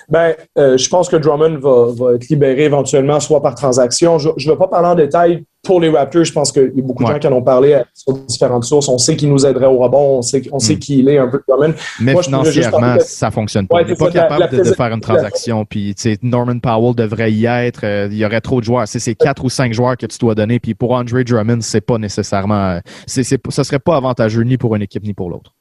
Ben, 0.08 0.34
euh, 0.58 0.76
je 0.76 0.88
pense 0.88 1.08
que 1.08 1.16
Drummond 1.16 1.58
va, 1.58 2.14
être 2.14 2.28
libéré 2.28 2.64
éventuellement, 2.64 3.20
soit 3.20 3.42
par 3.42 3.54
transaction. 3.54 4.18
Je 4.18 4.28
ne 4.28 4.52
vais 4.52 4.58
pas 4.58 4.68
parler 4.68 4.88
en 4.88 4.94
détail 4.94 5.44
pour 5.64 5.80
les 5.80 5.88
Raptors. 5.88 6.24
Je 6.24 6.32
pense 6.32 6.52
qu'il 6.52 6.72
y 6.74 6.80
a 6.80 6.82
beaucoup 6.82 7.02
de 7.04 7.08
gens 7.08 7.18
qui 7.18 7.26
en 7.26 7.32
ont 7.32 7.42
parlé 7.42 7.82
sur 7.94 8.16
différentes 8.18 8.64
sources. 8.64 8.88
On 8.88 8.98
sait 8.98 9.16
qu'il 9.16 9.30
nous 9.30 9.44
aiderait 9.44 9.66
au 9.66 9.78
rebond. 9.78 10.18
On 10.18 10.22
sait, 10.22 10.42
on 10.52 10.58
sait 10.58 10.76
mm. 10.76 10.78
qu'il 10.78 11.08
est 11.08 11.18
un 11.18 11.28
peu 11.28 11.42
Drummond. 11.48 11.74
Mais 12.00 12.14
financièrement, 12.22 12.96
ça 13.00 13.30
fonctionne 13.30 13.66
pas. 13.66 13.82
il 13.82 13.88
n'est 13.88 13.96
pas 13.96 14.10
capable 14.10 14.56
de, 14.56 14.64
faire 14.64 14.92
une 14.92 15.00
transaction. 15.00 15.64
Puis, 15.64 15.94
Norman 16.22 16.58
Powell 16.58 16.94
devrait 16.94 17.32
y 17.32 17.46
être. 17.46 17.84
Euh, 17.84 18.08
il 18.10 18.18
y 18.18 18.24
aurait 18.24 18.40
trop 18.40 18.60
de 18.60 18.64
joueurs. 18.64 18.86
C'est 18.86 19.14
quatre 19.14 19.44
ou 19.44 19.50
cinq 19.50 19.72
joueurs 19.72 19.96
que 19.96 20.06
tu 20.06 20.18
dois 20.18 20.34
donner. 20.34 20.60
Puis 20.60 20.74
pour 20.74 20.92
Andre 20.92 21.22
Drummond, 21.22 21.60
c'est 21.60 21.80
pas 21.80 21.98
nécessairement. 21.98 22.70
Euh, 22.70 22.80
c'est, 23.06 23.24
ça 23.24 23.64
serait 23.64 23.78
pas 23.78 23.96
avantageux 23.96 24.42
ni 24.42 24.56
pour 24.56 24.74
une 24.76 24.82
équipe 24.82 25.04
ni 25.04 25.14
pour 25.14 25.30
l'autre. 25.30 25.52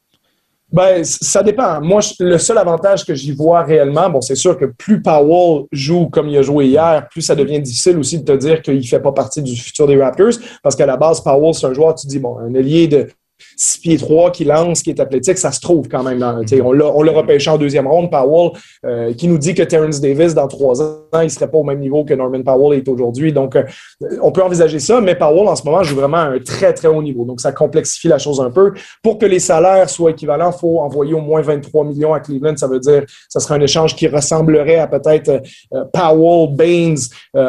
Ben, 0.74 1.04
ça 1.04 1.44
dépend. 1.44 1.80
Moi, 1.82 2.02
le 2.20 2.40
seul 2.40 2.58
avantage 2.58 3.06
que 3.06 3.14
j'y 3.14 3.32
vois 3.32 3.62
réellement, 3.62 4.10
bon, 4.10 4.22
c'est 4.22 4.34
sûr 4.34 4.58
que 4.58 4.66
plus 4.66 5.04
Powell 5.04 5.66
joue 5.72 6.08
comme 6.08 6.28
il 6.28 6.38
a 6.40 6.42
joué 6.42 6.66
hier, 6.66 7.08
plus 7.12 7.22
ça 7.22 7.36
devient 7.36 7.62
difficile 7.62 8.00
aussi 8.00 8.18
de 8.20 8.24
te 8.24 8.36
dire 8.36 8.60
qu'il 8.64 8.78
ne 8.78 8.82
fait 8.82 9.00
pas 9.00 9.12
partie 9.12 9.44
du 9.44 9.56
futur 9.56 9.86
des 9.86 10.02
Raptors, 10.02 10.34
parce 10.64 10.76
qu'à 10.76 10.88
la 10.88 10.98
base, 10.98 11.22
Powell, 11.22 11.54
c'est 11.54 11.68
un 11.68 11.74
joueur, 11.74 11.94
tu 11.94 12.08
dis, 12.08 12.18
bon, 12.18 12.40
un 12.40 12.56
allié 12.56 12.88
de 12.88 13.08
6 13.64 13.78
pieds 13.80 13.97
3 13.97 14.32
qui 14.32 14.43
lance, 14.43 14.82
qui 14.82 14.89
est 14.89 14.99
athlétique, 14.99 15.38
ça 15.38 15.51
se 15.51 15.61
trouve 15.61 15.88
quand 15.88 16.03
même. 16.03 16.20
Dans, 16.20 16.41
on 16.64 17.01
l'a 17.03 17.11
repêché 17.11 17.49
en 17.49 17.57
deuxième 17.57 17.88
ronde, 17.88 18.11
Powell, 18.11 18.51
euh, 18.86 19.14
qui 19.14 19.28
nous 19.28 19.38
dit 19.38 19.53
que 19.53 19.64
Terrence 19.64 20.01
Davis, 20.01 20.34
dans 20.34 20.47
trois 20.47 20.82
ans, 20.82 20.97
il 21.14 21.24
ne 21.24 21.28
serait 21.30 21.49
pas 21.49 21.57
au 21.57 21.64
même 21.64 21.80
niveau 21.80 22.03
que 22.03 22.14
Norman 22.14 22.43
Powell 22.43 22.78
est 22.78 22.88
aujourd'hui. 22.88 23.32
Donc, 23.32 23.55
euh, 23.55 23.64
on 24.22 24.32
peut 24.32 24.43
envisager 24.43 24.80
ça, 24.80 24.99
mais 24.99 25.16
Powell, 25.16 25.47
en 25.47 25.55
ce 25.55 25.64
moment, 25.64 25.82
joue 25.84 25.95
vraiment 25.95 26.18
à 26.18 26.26
un 26.26 26.39
très, 26.39 26.74
très 26.74 26.88
haut 26.88 27.01
niveau. 27.01 27.24
Donc, 27.26 27.39
ça 27.39 27.51
complexifie 27.51 28.07
la 28.07 28.18
chose 28.18 28.41
un 28.41 28.51
peu. 28.51 28.74
Pour 29.01 29.18
que 29.18 29.26
les 29.26 29.39
salaires 29.39 29.89
soient 29.89 30.11
équivalents, 30.11 30.51
il 30.53 30.59
faut 30.59 30.80
envoyer 30.80 31.14
au 31.14 31.22
moins 31.22 31.41
23 31.41 31.86
millions 31.86 32.14
à 32.14 32.20
Cleveland. 32.20 32.57
Ça 32.57 32.68
veut 32.68 32.80
dire 32.80 33.01
que 33.01 33.11
ce 33.30 33.39
serait 33.39 33.55
un 33.55 33.61
échange 33.61 33.95
qui 33.95 34.07
ressemblerait 34.07 34.78
à 34.78 34.88
peut-être 34.88 35.41
euh, 35.74 35.86
Powell, 35.93 36.55
Baines, 36.55 36.97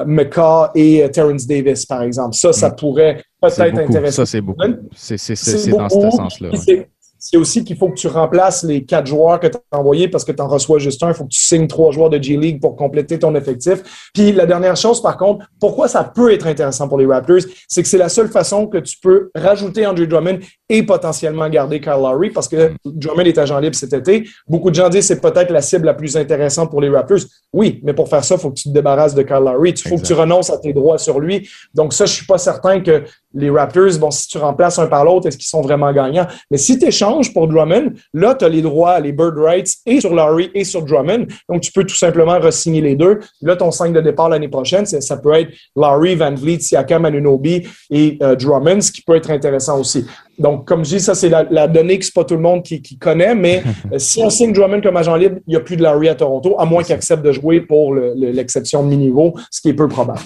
McCaw 0.06 0.68
et 0.74 1.08
Terrence 1.10 1.46
Davis, 1.46 1.84
par 1.86 2.02
exemple. 2.02 2.34
Ça, 2.34 2.52
ça 2.52 2.68
mm. 2.68 2.76
pourrait 2.76 3.24
peut-être 3.40 3.78
intéressant. 3.78 4.24
Ça, 4.24 4.26
c'est 4.26 4.40
beaucoup. 4.40 4.60
C'est 4.94 5.70
dans 5.70 5.88
ce 5.88 6.03
sens-là 6.10 6.50
c'est 7.24 7.38
aussi 7.38 7.64
qu'il 7.64 7.78
faut 7.78 7.88
que 7.88 7.94
tu 7.94 8.06
remplaces 8.06 8.64
les 8.64 8.84
quatre 8.84 9.06
joueurs 9.06 9.40
que 9.40 9.46
tu 9.46 9.56
as 9.72 9.78
envoyés 9.78 10.08
parce 10.08 10.24
que 10.24 10.32
tu 10.32 10.42
en 10.42 10.46
reçois 10.46 10.78
juste 10.78 11.02
un. 11.02 11.08
Il 11.08 11.14
faut 11.14 11.24
que 11.24 11.30
tu 11.30 11.40
signes 11.40 11.66
trois 11.66 11.90
joueurs 11.90 12.10
de 12.10 12.22
G-League 12.22 12.60
pour 12.60 12.76
compléter 12.76 13.18
ton 13.18 13.34
effectif. 13.34 14.10
Puis 14.12 14.30
la 14.30 14.44
dernière 14.44 14.76
chose, 14.76 15.00
par 15.00 15.16
contre, 15.16 15.46
pourquoi 15.58 15.88
ça 15.88 16.04
peut 16.04 16.34
être 16.34 16.46
intéressant 16.46 16.86
pour 16.86 16.98
les 16.98 17.06
Raptors, 17.06 17.40
c'est 17.66 17.82
que 17.82 17.88
c'est 17.88 17.96
la 17.96 18.10
seule 18.10 18.28
façon 18.28 18.66
que 18.66 18.76
tu 18.76 18.98
peux 19.02 19.30
rajouter 19.34 19.86
Andrew 19.86 20.04
Drummond 20.04 20.40
et 20.68 20.82
potentiellement 20.82 21.48
garder 21.48 21.80
Kyle 21.80 21.92
Lowry 21.92 22.28
parce 22.28 22.46
que 22.46 22.72
Drummond 22.84 23.24
est 23.24 23.38
agent 23.38 23.58
libre 23.58 23.74
cet 23.74 23.94
été. 23.94 24.28
Beaucoup 24.46 24.68
de 24.68 24.74
gens 24.74 24.90
disent 24.90 25.08
que 25.08 25.14
c'est 25.14 25.20
peut-être 25.22 25.50
la 25.50 25.62
cible 25.62 25.86
la 25.86 25.94
plus 25.94 26.18
intéressante 26.18 26.70
pour 26.70 26.82
les 26.82 26.90
Raptors. 26.90 27.20
Oui, 27.54 27.80
mais 27.84 27.94
pour 27.94 28.10
faire 28.10 28.22
ça, 28.22 28.34
il 28.34 28.40
faut 28.40 28.50
que 28.50 28.58
tu 28.60 28.68
te 28.68 28.74
débarrasses 28.74 29.14
de 29.14 29.22
Kyle 29.22 29.36
Lowry. 29.36 29.70
Il 29.70 29.88
faut 29.88 29.96
que 29.96 30.02
tu 30.02 30.12
renonces 30.12 30.50
à 30.50 30.58
tes 30.58 30.74
droits 30.74 30.98
sur 30.98 31.20
lui. 31.20 31.48
Donc 31.72 31.94
ça, 31.94 32.04
je 32.04 32.12
suis 32.12 32.26
pas 32.26 32.36
certain 32.36 32.80
que 32.82 33.04
les 33.34 33.50
Raptors, 33.50 33.98
bon, 33.98 34.10
si 34.10 34.28
tu 34.28 34.38
remplaces 34.38 34.78
un 34.78 34.86
par 34.86 35.04
l'autre, 35.04 35.26
est-ce 35.26 35.36
qu'ils 35.36 35.48
sont 35.48 35.60
vraiment 35.60 35.92
gagnants? 35.92 36.26
Mais 36.50 36.56
si 36.56 36.78
tu 36.78 36.86
échanges 36.86 37.32
pour 37.32 37.48
Drummond, 37.48 37.92
là, 38.12 38.34
tu 38.34 38.44
as 38.44 38.48
les 38.48 38.62
droits, 38.62 39.00
les 39.00 39.12
bird 39.12 39.36
rights 39.38 39.76
et 39.86 40.00
sur 40.00 40.14
Laurie 40.14 40.50
et 40.54 40.64
sur 40.64 40.82
Drummond. 40.82 41.26
Donc, 41.48 41.60
tu 41.62 41.72
peux 41.72 41.84
tout 41.84 41.96
simplement 41.96 42.38
re-signer 42.38 42.80
les 42.80 42.94
deux. 42.94 43.20
Là, 43.42 43.56
ton 43.56 43.70
5 43.70 43.92
de 43.92 44.00
départ 44.00 44.28
l'année 44.28 44.48
prochaine, 44.48 44.86
ça 44.86 45.16
peut 45.16 45.32
être 45.34 45.50
Laurie, 45.76 46.14
Van 46.14 46.34
Vliet, 46.34 46.60
Siakam, 46.60 47.04
Anunobi 47.04 47.66
et 47.90 48.18
euh, 48.22 48.36
Drummond, 48.36 48.80
ce 48.80 48.92
qui 48.92 49.02
peut 49.02 49.16
être 49.16 49.30
intéressant 49.30 49.80
aussi. 49.80 50.06
Donc, 50.38 50.66
comme 50.66 50.84
je 50.84 50.96
dis, 50.96 51.00
ça, 51.00 51.14
c'est 51.14 51.28
la, 51.28 51.68
donnée 51.68 51.98
que 51.98 52.04
c'est 52.04 52.14
pas 52.14 52.24
tout 52.24 52.34
le 52.34 52.40
monde 52.40 52.62
qui, 52.62 52.98
connaît, 52.98 53.34
mais 53.34 53.62
euh, 53.92 53.98
si 53.98 54.20
on 54.22 54.30
signe 54.30 54.52
Drummond 54.52 54.80
comme 54.80 54.96
agent 54.96 55.16
libre, 55.16 55.36
il 55.46 55.50
n'y 55.50 55.56
a 55.56 55.60
plus 55.60 55.76
de 55.76 55.82
Larry 55.82 56.08
à 56.08 56.14
Toronto, 56.14 56.56
à 56.58 56.64
moins 56.64 56.82
qu'il 56.82 56.94
accepte 56.94 57.24
de 57.24 57.32
jouer 57.32 57.60
pour 57.60 57.94
l'exception 57.94 58.82
de 58.82 58.88
mi-niveau, 58.88 59.34
ce 59.50 59.60
qui 59.60 59.68
est 59.68 59.74
peu 59.74 59.88
probable. 59.88 60.20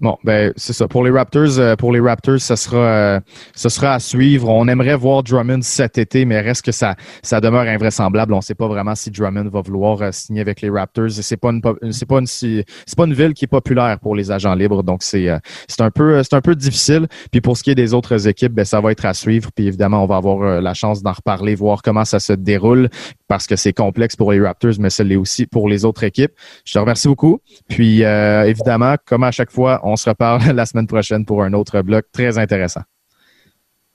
Bon, 0.00 0.16
ben 0.22 0.52
c'est 0.54 0.72
ça. 0.72 0.86
Pour 0.86 1.02
les 1.02 1.10
Raptors, 1.10 1.58
euh, 1.58 1.74
pour 1.74 1.92
les 1.92 1.98
Raptors, 1.98 2.38
ça 2.38 2.54
sera, 2.54 2.76
euh, 2.76 3.20
ça 3.56 3.68
sera 3.68 3.94
à 3.94 3.98
suivre. 3.98 4.48
On 4.48 4.68
aimerait 4.68 4.94
voir 4.94 5.24
Drummond 5.24 5.62
cet 5.62 5.98
été, 5.98 6.24
mais 6.24 6.40
reste 6.40 6.64
que 6.64 6.70
ça, 6.70 6.94
ça 7.20 7.40
demeure 7.40 7.62
invraisemblable. 7.62 8.32
On 8.32 8.36
ne 8.36 8.42
sait 8.42 8.54
pas 8.54 8.68
vraiment 8.68 8.94
si 8.94 9.10
Drummond 9.10 9.48
va 9.48 9.60
vouloir 9.60 10.00
euh, 10.00 10.12
signer 10.12 10.40
avec 10.40 10.60
les 10.60 10.70
Raptors. 10.70 11.10
C'est 11.10 11.36
pas 11.36 11.50
une, 11.50 11.60
c'est 11.90 12.06
pas 12.06 12.20
une, 12.20 12.28
c'est 12.28 12.64
pas 12.96 13.06
une 13.06 13.14
ville 13.14 13.34
qui 13.34 13.46
est 13.46 13.48
populaire 13.48 13.98
pour 13.98 14.14
les 14.14 14.30
agents 14.30 14.54
libres, 14.54 14.84
donc 14.84 15.02
c'est, 15.02 15.26
c'est 15.66 15.80
un 15.80 15.90
peu, 15.90 16.22
c'est 16.22 16.34
un 16.34 16.40
peu 16.40 16.54
difficile. 16.54 17.08
Puis 17.32 17.40
pour 17.40 17.56
ce 17.56 17.64
qui 17.64 17.70
est 17.72 17.74
des 17.74 17.92
autres 17.92 18.28
équipes, 18.28 18.52
ben 18.52 18.64
ça 18.64 18.80
va 18.80 18.92
être 18.92 19.04
à 19.04 19.14
suivre. 19.14 19.50
Puis 19.52 19.66
évidemment, 19.66 20.04
on 20.04 20.06
va 20.06 20.16
avoir 20.16 20.60
la 20.60 20.74
chance 20.74 21.02
d'en 21.02 21.12
reparler, 21.12 21.56
voir 21.56 21.82
comment 21.82 22.04
ça 22.04 22.20
se 22.20 22.32
déroule, 22.32 22.88
parce 23.26 23.48
que 23.48 23.56
c'est 23.56 23.72
complexe 23.72 24.14
pour 24.14 24.30
les 24.30 24.40
Raptors, 24.40 24.74
mais 24.78 24.90
ça 24.90 25.02
l'est 25.02 25.16
aussi 25.16 25.46
pour 25.46 25.68
les 25.68 25.84
autres 25.84 26.04
équipes. 26.04 26.32
Je 26.64 26.72
te 26.72 26.78
remercie 26.78 27.08
beaucoup. 27.08 27.40
Puis 27.68 28.02
évidemment, 28.02 28.94
comme 29.04 29.24
à 29.24 29.32
chaque 29.32 29.50
fois, 29.50 29.80
on 29.87 29.87
se 29.96 30.08
reparle 30.08 30.50
la 30.54 30.66
semaine 30.66 30.86
prochaine 30.86 31.24
pour 31.24 31.42
un 31.42 31.52
autre 31.52 31.82
bloc 31.82 32.06
très 32.12 32.38
intéressant. 32.38 32.82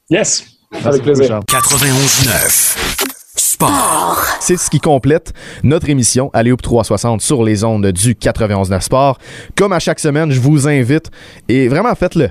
Yes, 0.09 0.45
avec 0.83 1.01
plaisir. 1.01 1.39
91.9 1.47 2.77
Sport. 3.35 4.25
C'est 4.41 4.57
ce 4.57 4.69
qui 4.69 4.79
complète 4.79 5.33
notre 5.63 5.89
émission 5.89 6.29
Alléoup 6.33 6.57
360 6.57 7.21
sur 7.21 7.43
les 7.43 7.63
ondes 7.63 7.87
du 7.87 8.13
91.9 8.13 8.81
Sport. 8.81 9.17
Comme 9.55 9.73
à 9.73 9.79
chaque 9.79 9.99
semaine, 9.99 10.31
je 10.31 10.39
vous 10.39 10.67
invite 10.67 11.09
et 11.47 11.67
vraiment 11.67 11.93
faites-le 11.95 12.29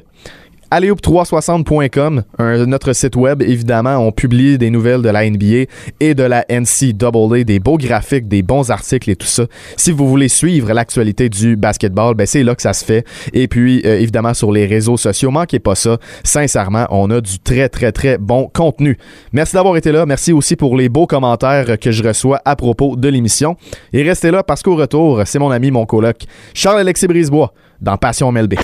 Alléoup360.com, 0.73 2.23
notre 2.67 2.95
site 2.95 3.15
web, 3.15 3.43
évidemment, 3.43 3.99
on 3.99 4.11
publie 4.11 4.57
des 4.57 4.71
nouvelles 4.71 5.03
de 5.03 5.11
la 5.11 5.29
NBA 5.29 5.67
et 6.01 6.15
de 6.15 6.23
la 6.23 6.47
NCAA, 6.49 7.45
des 7.45 7.61
beaux 7.61 7.77
graphiques, 7.77 8.27
des 8.27 8.43
bons 8.43 8.71
articles 8.71 9.11
et 9.11 9.17
tout 9.17 9.27
ça. 9.27 9.45
Si 9.77 9.93
vous 9.93 10.09
voulez 10.09 10.29
suivre 10.29 10.73
l'actualité 10.73 11.29
du 11.29 11.57
basketball, 11.57 12.15
ben 12.15 12.27
c'est 12.27 12.43
là 12.43 12.55
que 12.55 12.63
ça 12.63 12.73
se 12.73 12.87
fait. 12.87 13.05
Et 13.35 13.49
puis, 13.49 13.83
euh, 13.85 13.99
évidemment, 13.99 14.33
sur 14.33 14.51
les 14.51 14.65
réseaux 14.65 14.97
sociaux, 14.97 15.31
manquez 15.31 15.59
pas 15.59 15.75
ça. 15.75 15.99
Sincèrement, 16.25 16.87
on 16.89 17.11
a 17.11 17.21
du 17.21 17.39
très, 17.39 17.69
très, 17.69 17.93
très 17.93 18.17
bon 18.17 18.49
contenu. 18.51 18.97
Merci 19.35 19.53
d'avoir 19.53 19.77
été 19.77 19.93
là. 19.93 20.07
Merci 20.07 20.33
aussi 20.33 20.57
pour 20.57 20.79
les 20.79 20.89
beaux 20.89 21.07
commentaires 21.07 21.79
que 21.79 21.91
je 21.91 22.03
reçois 22.03 22.41
à 22.47 22.57
propos 22.57 22.97
de 22.97 23.11
l'émission. 23.11 23.57
Et 23.93 24.03
restez 24.03 24.31
là 24.31 24.43
parce 24.43 24.63
qu'au 24.63 24.77
retour, 24.77 25.21
c'est 25.27 25.39
mon 25.39 25.51
ami, 25.51 25.71
mon 25.71 25.85
coloc, 25.85 26.23
Charles-Alexis 26.55 27.09
Brisebois, 27.09 27.53
dans 27.83 27.99
Passion 27.99 28.33
MLB. 28.33 28.55